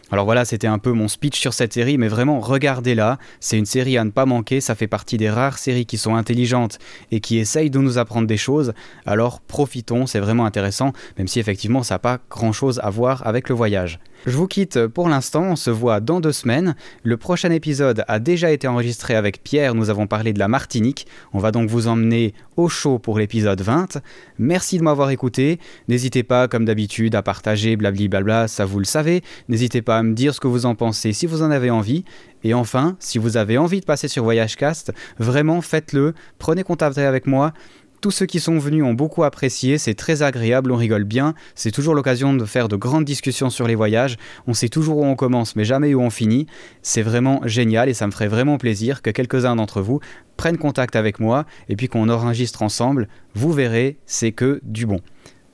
Alors 0.09 0.23
voilà, 0.23 0.45
c'était 0.45 0.65
un 0.67 0.79
peu 0.79 0.93
mon 0.93 1.09
speech 1.09 1.37
sur 1.37 1.53
cette 1.53 1.73
série, 1.73 1.97
mais 1.97 2.07
vraiment 2.07 2.39
regardez-la, 2.39 3.19
c'est 3.41 3.57
une 3.57 3.65
série 3.65 3.97
à 3.97 4.05
ne 4.05 4.09
pas 4.09 4.25
manquer, 4.25 4.61
ça 4.61 4.73
fait 4.73 4.87
partie 4.87 5.17
des 5.17 5.29
rares 5.29 5.57
séries 5.57 5.85
qui 5.85 5.97
sont 5.97 6.15
intelligentes 6.15 6.79
et 7.11 7.19
qui 7.19 7.37
essayent 7.39 7.69
de 7.69 7.79
nous 7.79 7.97
apprendre 7.97 8.25
des 8.25 8.37
choses, 8.37 8.73
alors 9.05 9.41
profitons, 9.41 10.05
c'est 10.05 10.21
vraiment 10.21 10.45
intéressant, 10.45 10.93
même 11.17 11.27
si 11.27 11.41
effectivement 11.41 11.83
ça 11.83 11.95
n'a 11.95 11.99
pas 11.99 12.19
grand-chose 12.29 12.79
à 12.81 12.89
voir 12.89 13.27
avec 13.27 13.49
le 13.49 13.55
voyage. 13.55 13.99
Je 14.25 14.35
vous 14.35 14.47
quitte 14.47 14.87
pour 14.87 15.07
l'instant, 15.07 15.43
on 15.43 15.55
se 15.55 15.69
voit 15.69 16.01
dans 16.01 16.19
deux 16.19 16.33
semaines. 16.33 16.75
Le 17.03 17.15
prochain 17.15 17.51
épisode 17.51 18.03
a 18.09 18.19
déjà 18.19 18.51
été 18.51 18.67
enregistré 18.67 19.15
avec 19.15 19.41
Pierre, 19.43 19.75
nous 19.75 19.89
avons 19.89 20.07
parlé 20.07 20.33
de 20.33 20.39
la 20.39 20.49
Martinique. 20.49 21.07
On 21.31 21.39
va 21.39 21.51
donc 21.51 21.69
vous 21.69 21.87
emmener 21.87 22.33
au 22.57 22.67
show 22.67 22.99
pour 22.99 23.17
l'épisode 23.17 23.61
20. 23.61 23.99
Merci 24.37 24.77
de 24.77 24.83
m'avoir 24.83 25.09
écouté. 25.11 25.59
N'hésitez 25.87 26.23
pas, 26.23 26.49
comme 26.49 26.65
d'habitude, 26.65 27.15
à 27.15 27.21
partager 27.21 27.77
blabli 27.77 28.09
ça 28.47 28.65
vous 28.65 28.79
le 28.79 28.85
savez. 28.85 29.23
N'hésitez 29.47 29.81
pas 29.81 29.97
à 29.97 30.03
me 30.03 30.13
dire 30.13 30.35
ce 30.35 30.41
que 30.41 30.47
vous 30.47 30.65
en 30.65 30.75
pensez 30.75 31.13
si 31.13 31.25
vous 31.25 31.41
en 31.41 31.51
avez 31.51 31.69
envie. 31.69 32.03
Et 32.43 32.53
enfin, 32.53 32.97
si 32.99 33.19
vous 33.19 33.37
avez 33.37 33.57
envie 33.57 33.79
de 33.79 33.85
passer 33.85 34.09
sur 34.09 34.23
VoyageCast, 34.25 34.91
vraiment 35.17 35.61
faites-le, 35.61 36.13
prenez 36.39 36.63
contact 36.63 36.97
avec 36.97 37.25
moi. 37.25 37.53
Tous 38.01 38.11
ceux 38.11 38.25
qui 38.25 38.39
sont 38.39 38.57
venus 38.59 38.85
ont 38.85 38.93
beaucoup 38.93 39.25
apprécié, 39.25 39.77
c'est 39.77 39.93
très 39.93 40.23
agréable, 40.23 40.71
on 40.71 40.77
rigole 40.77 41.03
bien, 41.03 41.33
c'est 41.53 41.71
toujours 41.71 41.93
l'occasion 41.93 42.33
de 42.33 42.45
faire 42.45 42.69
de 42.69 42.77
grandes 42.77 43.03
discussions 43.03 43.49
sur 43.49 43.67
les 43.67 43.75
voyages, 43.75 44.15
on 44.47 44.53
sait 44.53 44.69
toujours 44.69 44.99
où 44.99 45.05
on 45.05 45.17
commence 45.17 45.57
mais 45.57 45.65
jamais 45.65 45.93
où 45.93 45.99
on 45.99 46.09
finit, 46.09 46.47
c'est 46.81 47.01
vraiment 47.01 47.41
génial 47.43 47.89
et 47.89 47.93
ça 47.93 48.07
me 48.07 48.11
ferait 48.11 48.29
vraiment 48.29 48.57
plaisir 48.57 49.01
que 49.01 49.09
quelques-uns 49.09 49.57
d'entre 49.57 49.81
vous 49.81 49.99
prennent 50.37 50.57
contact 50.57 50.95
avec 50.95 51.19
moi 51.19 51.45
et 51.67 51.75
puis 51.75 51.89
qu'on 51.89 52.07
enregistre 52.07 52.61
ensemble, 52.61 53.09
vous 53.35 53.51
verrez, 53.51 53.97
c'est 54.05 54.31
que 54.31 54.61
du 54.63 54.85
bon. 54.85 55.01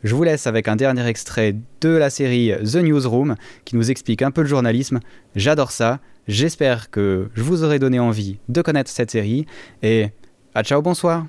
Je 0.04 0.14
vous 0.14 0.24
laisse 0.24 0.46
avec 0.46 0.68
un 0.68 0.76
dernier 0.76 1.08
extrait 1.08 1.56
de 1.82 1.90
la 1.90 2.12
série 2.12 2.52
The 2.64 2.76
Newsroom 2.76 3.38
qui 3.64 3.76
nous 3.76 3.90
explique 3.90 4.22
un 4.22 4.30
peu 4.30 4.42
le 4.42 4.48
journalisme, 4.48 5.00
j'adore 5.36 5.72
ça, 5.72 6.00
j'espère 6.28 6.92
que 6.92 7.28
je 7.34 7.42
vous 7.42 7.64
aurai 7.64 7.80
donné 7.80 7.98
envie 7.98 8.38
de 8.50 8.62
connaître 8.62 8.92
cette 8.92 9.10
série 9.10 9.48
et 9.82 10.10
à 10.54 10.62
ciao 10.62 10.84
bonsoir 10.84 11.26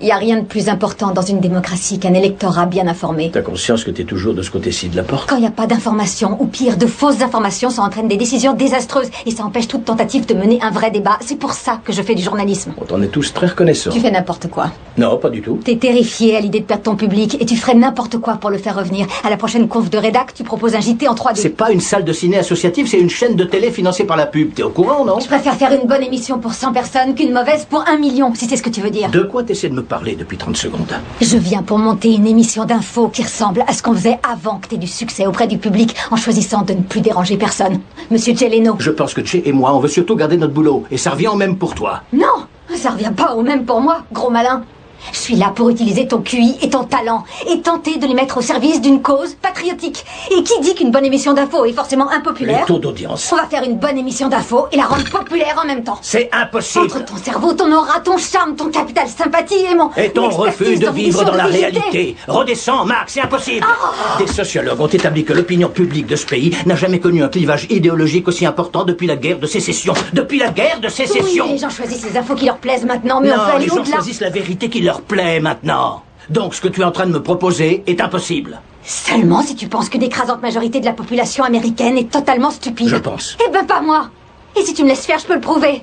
Il 0.00 0.06
n'y 0.06 0.12
a 0.12 0.16
rien 0.16 0.36
de 0.38 0.44
plus 0.44 0.68
important 0.68 1.12
dans 1.12 1.22
une 1.22 1.40
démocratie 1.40 1.98
qu'un 1.98 2.14
électorat 2.14 2.66
bien 2.66 2.88
informé. 2.88 3.30
T'as 3.32 3.42
conscience 3.42 3.84
que 3.84 3.90
t'es 3.90 4.04
toujours 4.04 4.34
de 4.34 4.42
ce 4.42 4.50
côté-ci 4.50 4.88
de 4.88 4.96
la 4.96 5.04
porte 5.04 5.28
Quand 5.28 5.36
il 5.36 5.42
n'y 5.42 5.46
a 5.46 5.52
pas 5.52 5.66
d'informations, 5.66 6.36
ou 6.40 6.46
pire, 6.46 6.76
de 6.76 6.86
fausses 6.86 7.22
informations, 7.22 7.70
ça 7.70 7.82
entraîne 7.82 8.08
des 8.08 8.16
décisions 8.16 8.54
désastreuses 8.54 9.08
et 9.24 9.30
ça 9.30 9.44
empêche 9.44 9.68
toute 9.68 9.84
tentative 9.84 10.26
de 10.26 10.34
mener 10.34 10.58
un 10.62 10.70
vrai 10.70 10.90
débat. 10.90 11.18
C'est 11.20 11.38
pour 11.38 11.52
ça 11.52 11.80
que 11.84 11.92
je 11.92 12.02
fais 12.02 12.14
du 12.14 12.22
journalisme. 12.22 12.74
On 12.80 12.84
t'en 12.84 13.00
est 13.02 13.08
tous 13.08 13.32
très 13.32 13.46
reconnaissants. 13.46 13.90
Tu 13.90 14.00
fais 14.00 14.10
n'importe 14.10 14.48
quoi. 14.48 14.72
Non, 14.98 15.16
pas 15.16 15.30
du 15.30 15.42
tout. 15.42 15.60
T'es 15.64 15.76
terrifié 15.76 16.36
à 16.36 16.40
l'idée 16.40 16.60
de 16.60 16.64
perdre 16.64 16.82
ton 16.82 16.96
public 16.96 17.36
et 17.40 17.46
tu 17.46 17.56
ferais 17.56 17.74
n'importe 17.74 18.18
quoi 18.18 18.34
pour 18.34 18.50
le 18.50 18.58
faire 18.58 18.76
revenir. 18.76 19.06
À 19.22 19.30
la 19.30 19.36
prochaine 19.36 19.68
conf 19.68 19.90
de 19.90 19.98
rédac, 19.98 20.34
tu 20.34 20.42
proposes 20.42 20.74
un 20.74 20.80
JT 20.80 21.06
en 21.06 21.14
3D. 21.14 21.36
C'est 21.36 21.50
pas 21.50 21.70
une 21.70 21.80
salle 21.80 22.04
de 22.04 22.12
ciné 22.12 22.38
associative, 22.38 22.88
c'est 22.88 23.00
une 23.00 23.10
chaîne 23.10 23.36
de 23.36 23.44
télé 23.44 23.70
financée 23.70 24.04
par 24.04 24.16
la 24.16 24.26
pub. 24.26 24.54
T'es 24.54 24.64
au 24.64 24.70
courant, 24.70 25.04
non? 25.04 25.20
Je 25.20 25.26
préfère 25.26 25.54
faire 25.54 25.72
une 25.72 25.86
bonne 25.86 26.02
émission 26.02 26.38
pour 26.40 26.52
100 26.52 26.72
personnes 26.72 27.14
qu'une 27.14 27.32
mauvaise 27.32 27.64
pour 27.70 27.84
un 27.88 27.96
million, 27.96 28.34
si 28.34 28.46
c'est 28.46 28.56
ce 28.56 28.62
que 28.62 28.70
tu 28.70 28.80
veux 28.80 28.90
dire. 28.90 29.10
De 29.10 29.22
quoi 29.22 29.44
t'essaies 29.44 29.68
de 29.68 29.74
me 29.74 29.83
parler 29.84 30.16
depuis 30.16 30.36
30 30.36 30.56
secondes 30.56 30.92
Je 31.20 31.36
viens 31.36 31.62
pour 31.62 31.78
monter 31.78 32.14
une 32.14 32.26
émission 32.26 32.64
d'infos 32.64 33.08
qui 33.08 33.22
ressemble 33.22 33.64
à 33.66 33.72
ce 33.72 33.82
qu'on 33.82 33.94
faisait 33.94 34.18
avant 34.28 34.58
que 34.58 34.68
t'aies 34.68 34.76
du 34.76 34.86
succès 34.86 35.26
auprès 35.26 35.46
du 35.46 35.58
public 35.58 35.94
en 36.10 36.16
choisissant 36.16 36.62
de 36.62 36.72
ne 36.74 36.82
plus 36.82 37.00
déranger 37.00 37.36
personne. 37.36 37.80
Monsieur 38.10 38.34
Geleno. 38.34 38.76
Je 38.78 38.90
pense 38.90 39.14
que 39.14 39.24
Che 39.24 39.36
et 39.44 39.52
moi, 39.52 39.74
on 39.74 39.80
veut 39.80 39.88
surtout 39.88 40.16
garder 40.16 40.36
notre 40.36 40.52
boulot. 40.52 40.84
Et 40.90 40.96
ça 40.98 41.10
revient 41.10 41.28
au 41.28 41.36
même 41.36 41.56
pour 41.56 41.74
toi. 41.74 42.02
Non 42.12 42.46
Ça 42.74 42.90
revient 42.90 43.12
pas 43.16 43.34
au 43.34 43.42
même 43.42 43.64
pour 43.64 43.80
moi, 43.80 44.02
gros 44.12 44.30
malin. 44.30 44.62
Je 45.12 45.18
suis 45.18 45.36
là 45.36 45.52
pour 45.54 45.70
utiliser 45.70 46.06
ton 46.06 46.20
QI 46.20 46.56
et 46.62 46.70
ton 46.70 46.84
talent 46.84 47.24
et 47.48 47.60
tenter 47.60 47.98
de 47.98 48.06
les 48.06 48.14
mettre 48.14 48.38
au 48.38 48.40
service 48.40 48.80
d'une 48.80 49.02
cause 49.02 49.34
patriotique. 49.34 50.04
Et 50.30 50.42
qui 50.42 50.60
dit 50.60 50.74
qu'une 50.74 50.90
bonne 50.90 51.04
émission 51.04 51.32
d'info 51.32 51.64
est 51.64 51.72
forcément 51.72 52.10
impopulaire 52.10 52.60
Le 52.62 52.66
taux 52.66 52.78
d'audience. 52.78 53.30
On 53.32 53.36
va 53.36 53.46
faire 53.46 53.62
une 53.62 53.76
bonne 53.76 53.98
émission 53.98 54.28
d'info 54.28 54.66
et 54.72 54.76
la 54.76 54.84
rendre 54.84 55.08
populaire 55.10 55.60
en 55.62 55.66
même 55.66 55.84
temps. 55.84 55.98
C'est 56.02 56.28
impossible. 56.32 56.86
Entre 56.86 57.04
ton 57.04 57.16
cerveau, 57.16 57.52
ton 57.52 57.70
aura, 57.72 58.00
ton 58.00 58.18
charme, 58.18 58.56
ton 58.56 58.70
capital 58.70 59.08
sympathie 59.08 59.64
et 59.70 59.74
mon... 59.74 59.90
Et 59.96 60.10
ton 60.10 60.28
refus 60.28 60.78
de 60.78 60.88
vivre 60.88 61.24
dans 61.24 61.34
la 61.34 61.46
réalité. 61.46 62.16
Redescends, 62.26 62.84
Max, 62.84 63.14
c'est 63.14 63.20
impossible. 63.20 63.66
Des 64.18 64.26
sociologues 64.26 64.80
ont 64.80 64.86
établi 64.86 65.24
que 65.24 65.32
l'opinion 65.32 65.68
publique 65.68 66.06
de 66.06 66.16
ce 66.16 66.26
pays 66.26 66.56
n'a 66.66 66.76
jamais 66.76 67.00
connu 67.00 67.22
un 67.22 67.28
clivage 67.28 67.66
idéologique 67.70 68.28
aussi 68.28 68.46
important 68.46 68.84
depuis 68.84 69.06
la 69.06 69.16
guerre 69.16 69.38
de 69.38 69.46
sécession. 69.46 69.94
Depuis 70.12 70.38
la 70.38 70.50
guerre 70.50 70.80
de 70.80 70.88
sécession. 70.88 71.44
Oui, 71.46 71.52
les 71.52 71.58
gens 71.58 71.70
choisissent 71.70 72.04
les 72.04 72.16
infos 72.16 72.34
qui 72.34 72.46
leur 72.46 72.58
plaisent 72.58 72.84
maintenant, 72.84 73.20
mais 73.20 73.28
non, 73.28 73.40
aller 73.40 73.64
les 73.64 73.68
gens 73.68 73.84
choisissent 73.84 74.20
la 74.20 74.30
vérité 74.30 74.68
qui 74.68 74.80
leur 74.94 75.02
plaît 75.02 75.40
maintenant. 75.40 76.02
Donc 76.30 76.54
ce 76.54 76.60
que 76.60 76.68
tu 76.68 76.80
es 76.80 76.84
en 76.84 76.92
train 76.92 77.06
de 77.06 77.12
me 77.12 77.22
proposer 77.22 77.82
est 77.86 78.00
impossible. 78.00 78.60
Seulement 78.84 79.42
si 79.42 79.56
tu 79.56 79.66
penses 79.66 79.88
que 79.88 79.98
l'écrasante 79.98 80.40
majorité 80.40 80.78
de 80.78 80.84
la 80.84 80.92
population 80.92 81.42
américaine 81.42 81.98
est 81.98 82.10
totalement 82.10 82.50
stupide. 82.50 82.88
Je 82.88 82.96
pense. 82.96 83.36
Eh 83.44 83.50
ben 83.50 83.66
pas 83.66 83.80
moi. 83.80 84.10
Et 84.56 84.62
si 84.62 84.72
tu 84.72 84.84
me 84.84 84.88
laisses 84.88 85.06
faire, 85.06 85.18
je 85.18 85.26
peux 85.26 85.34
le 85.34 85.40
prouver. 85.40 85.82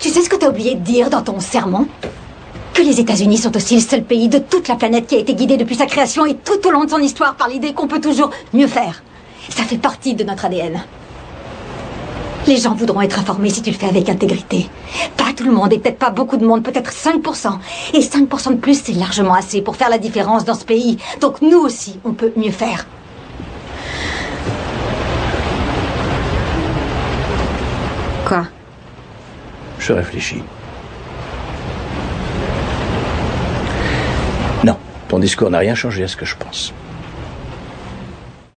Tu 0.00 0.10
sais 0.10 0.22
ce 0.22 0.28
que 0.28 0.36
t'as 0.36 0.50
oublié 0.50 0.74
de 0.74 0.80
dire 0.80 1.08
dans 1.08 1.22
ton 1.22 1.40
sermon? 1.40 1.86
Que 2.74 2.82
les 2.82 3.00
États-Unis 3.00 3.38
sont 3.38 3.56
aussi 3.56 3.76
le 3.76 3.80
seul 3.80 4.02
pays 4.02 4.28
de 4.28 4.38
toute 4.38 4.68
la 4.68 4.76
planète 4.76 5.06
qui 5.06 5.14
a 5.14 5.18
été 5.18 5.34
guidé 5.34 5.56
depuis 5.56 5.76
sa 5.76 5.86
création 5.86 6.26
et 6.26 6.34
tout 6.34 6.66
au 6.66 6.70
long 6.70 6.84
de 6.84 6.90
son 6.90 6.98
histoire 6.98 7.36
par 7.36 7.48
l'idée 7.48 7.72
qu'on 7.72 7.88
peut 7.88 8.00
toujours 8.02 8.30
mieux 8.52 8.66
faire. 8.66 9.02
Ça 9.48 9.62
fait 9.62 9.78
partie 9.78 10.14
de 10.14 10.24
notre 10.24 10.44
ADN. 10.44 10.82
Les 12.46 12.56
gens 12.58 12.74
voudront 12.74 13.00
être 13.00 13.18
informés 13.18 13.50
si 13.50 13.60
tu 13.60 13.70
le 13.70 13.76
fais 13.76 13.88
avec 13.88 14.08
intégrité. 14.08 14.68
Pas 15.16 15.32
tout 15.36 15.44
le 15.44 15.50
monde 15.50 15.72
et 15.72 15.78
peut-être 15.78 15.98
pas 15.98 16.10
beaucoup 16.10 16.36
de 16.36 16.46
monde, 16.46 16.62
peut-être 16.62 16.92
5%. 16.92 17.58
Et 17.92 18.00
5% 18.00 18.50
de 18.50 18.56
plus, 18.56 18.80
c'est 18.80 18.92
largement 18.92 19.34
assez 19.34 19.62
pour 19.62 19.74
faire 19.74 19.90
la 19.90 19.98
différence 19.98 20.44
dans 20.44 20.54
ce 20.54 20.64
pays. 20.64 20.98
Donc 21.20 21.42
nous 21.42 21.58
aussi, 21.58 21.98
on 22.04 22.12
peut 22.12 22.32
mieux 22.36 22.52
faire. 22.52 22.86
Quoi? 28.26 28.46
Je 29.80 29.92
réfléchis. 29.92 30.42
Non, 34.64 34.76
ton 35.08 35.18
discours 35.18 35.50
n'a 35.50 35.58
rien 35.58 35.74
changé 35.74 36.04
à 36.04 36.08
ce 36.08 36.16
que 36.16 36.24
je 36.24 36.36
pense. 36.36 36.72